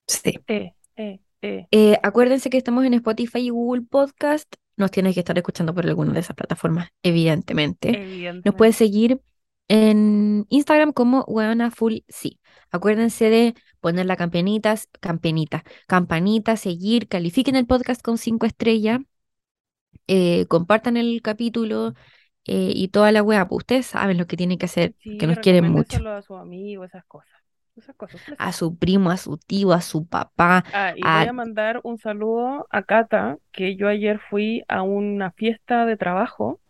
Sí. 0.06 0.38
Eh, 0.46 0.72
eh, 0.96 1.20
eh. 1.42 1.66
Eh, 1.70 1.98
acuérdense 2.02 2.50
que 2.50 2.56
estamos 2.56 2.84
en 2.84 2.94
Spotify 2.94 3.38
y 3.40 3.50
Google 3.50 3.82
Podcast. 3.82 4.52
Nos 4.76 4.90
tienes 4.90 5.14
que 5.14 5.20
estar 5.20 5.36
escuchando 5.36 5.74
por 5.74 5.86
alguna 5.86 6.12
de 6.12 6.20
esas 6.20 6.36
plataformas, 6.36 6.90
evidentemente. 7.02 7.92
Nos 7.92 8.00
Evidentemente. 8.00 8.52
puedes 8.52 8.76
seguir 8.76 9.20
en 9.68 10.46
Instagram 10.48 10.92
como 10.92 11.24
Huevona 11.24 11.70
Full 11.70 11.98
Sí. 12.08 12.40
Acuérdense 12.70 13.30
de 13.30 13.54
poner 13.80 14.06
la 14.06 14.16
campanita, 14.16 14.74
campanita, 15.00 15.64
campanita, 15.86 16.56
seguir, 16.56 17.08
califiquen 17.08 17.56
el 17.56 17.66
podcast 17.66 18.02
con 18.02 18.18
cinco 18.18 18.46
estrellas, 18.46 19.00
eh, 20.06 20.46
compartan 20.46 20.96
el 20.96 21.20
capítulo 21.22 21.94
eh, 22.44 22.72
y 22.74 22.88
toda 22.88 23.12
la 23.12 23.22
wea. 23.22 23.46
Pues 23.48 23.58
ustedes 23.58 23.86
saben 23.86 24.18
lo 24.18 24.26
que 24.26 24.36
tienen 24.36 24.58
que 24.58 24.66
hacer, 24.66 24.94
Sí, 25.00 25.18
que 25.18 25.26
nos 25.26 25.38
quieren 25.38 25.70
mucho. 25.70 26.06
a 26.08 26.22
sus 26.22 26.38
amigos, 26.38 26.88
esas 26.88 27.04
cosas. 27.04 27.30
Esas 27.76 27.94
cosas. 27.94 28.20
A 28.38 28.52
su 28.52 28.76
primo, 28.76 29.10
a 29.10 29.16
su 29.16 29.36
tío, 29.38 29.72
a 29.72 29.80
su 29.80 30.04
papá, 30.06 30.64
Ah, 30.72 30.94
y 30.96 31.02
voy 31.02 31.10
a... 31.28 31.32
mandar 31.32 31.80
un 31.84 31.96
saludo 31.98 32.66
a 32.70 32.82
Cata, 32.82 33.38
que 33.52 33.76
yo 33.76 33.86
ayer 33.86 34.18
fui 34.30 34.64
a 34.66 34.82
una 34.82 35.30
fiesta 35.30 35.86
de 35.86 35.96
trabajo. 35.96 36.60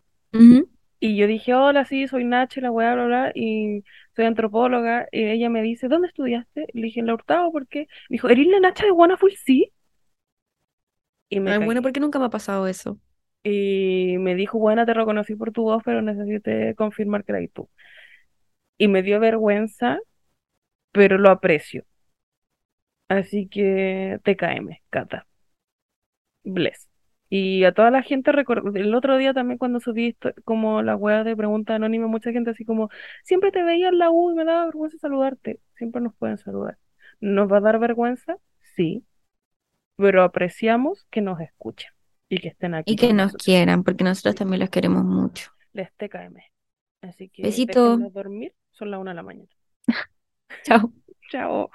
Y 0.99 1.15
yo 1.17 1.27
dije, 1.27 1.53
hola, 1.53 1.85
sí, 1.85 2.07
soy 2.07 2.25
Nacho, 2.25 2.61
la 2.61 2.71
weá, 2.71 2.93
bla, 2.95 3.05
bla, 3.05 3.31
y 3.35 3.83
soy 4.15 4.25
antropóloga, 4.25 5.07
y 5.11 5.25
ella 5.25 5.49
me 5.49 5.61
dice, 5.61 5.87
¿dónde 5.87 6.07
estudiaste? 6.09 6.67
Le 6.73 6.81
dije, 6.83 6.99
en 7.01 7.07
la 7.07 7.13
Hurtado, 7.15 7.51
¿por 7.51 7.67
qué? 7.67 7.87
Me 8.09 8.15
dijo, 8.15 8.29
¿eres 8.29 8.47
la 8.47 8.59
Nacha 8.59 8.85
de 8.85 8.91
Wonderful? 8.91 9.31
Sí. 9.35 9.71
Y 11.29 11.39
me 11.39 11.53
Ay, 11.53 11.57
bueno, 11.59 11.81
cagué. 11.81 11.81
porque 11.81 11.99
nunca 11.99 12.17
me 12.19 12.25
ha 12.25 12.29
pasado 12.29 12.67
eso. 12.67 12.97
Y 13.43 14.17
me 14.19 14.35
dijo, 14.35 14.59
buena, 14.59 14.85
te 14.85 14.93
reconocí 14.93 15.35
por 15.35 15.51
tu 15.51 15.63
voz, 15.63 15.81
pero 15.85 16.01
necesité 16.01 16.75
confirmar 16.75 17.23
que 17.25 17.31
eras 17.33 17.49
tú. 17.53 17.69
Y 18.79 18.87
me 18.87 19.03
dio 19.03 19.19
vergüenza, 19.19 19.99
pero 20.93 21.17
lo 21.19 21.29
aprecio. 21.31 21.85
Así 23.07 23.47
que 23.49 24.19
TKM, 24.23 24.81
Cata. 24.89 25.27
Bless. 26.43 26.88
Y 27.29 27.63
a 27.65 27.73
toda 27.73 27.91
la 27.91 28.01
gente, 28.03 28.31
el 28.75 28.95
otro 28.95 29.17
día 29.17 29.33
también 29.33 29.57
cuando 29.59 29.79
subí 29.79 30.17
como 30.45 30.81
la 30.81 30.95
wea 30.95 31.23
de 31.23 31.35
pregunta 31.35 31.75
anónima, 31.75 32.07
mucha 32.07 32.31
gente 32.31 32.51
así 32.51 32.65
como, 32.65 32.89
siempre 33.23 33.51
te 33.51 33.63
veía 33.63 33.89
en 33.89 33.99
la 33.99 34.09
U 34.11 34.31
y 34.31 34.35
me 34.35 34.45
daba 34.45 34.65
vergüenza 34.65 34.97
saludarte. 34.97 35.59
Siempre 35.75 36.01
nos 36.01 36.15
pueden 36.15 36.37
saludar. 36.39 36.77
¿Nos 37.19 37.51
va 37.51 37.57
a 37.57 37.61
dar 37.61 37.79
vergüenza? 37.79 38.37
Sí, 38.75 39.05
pero 39.97 40.23
apreciamos 40.23 41.05
que 41.11 41.21
nos 41.21 41.39
escuchen 41.41 41.91
y 42.29 42.39
que 42.39 42.49
estén 42.49 42.75
aquí 42.75 42.93
Y 42.93 42.95
que 42.97 43.13
nos 43.13 43.33
nosotros. 43.33 43.43
quieran, 43.43 43.83
porque 43.85 44.03
nosotros 44.03 44.35
también 44.35 44.59
los 44.61 44.69
queremos 44.69 45.03
mucho. 45.05 45.51
les 45.73 45.91
TKM. 45.97 46.37
Así 47.01 47.29
que 47.29 47.43
Besito. 47.43 47.97
dormir, 48.13 48.53
son 48.71 48.91
las 48.91 48.99
una 48.99 49.11
de 49.11 49.15
la 49.15 49.23
mañana. 49.23 49.49
Chao. 50.63 50.91
Chao. 51.29 51.69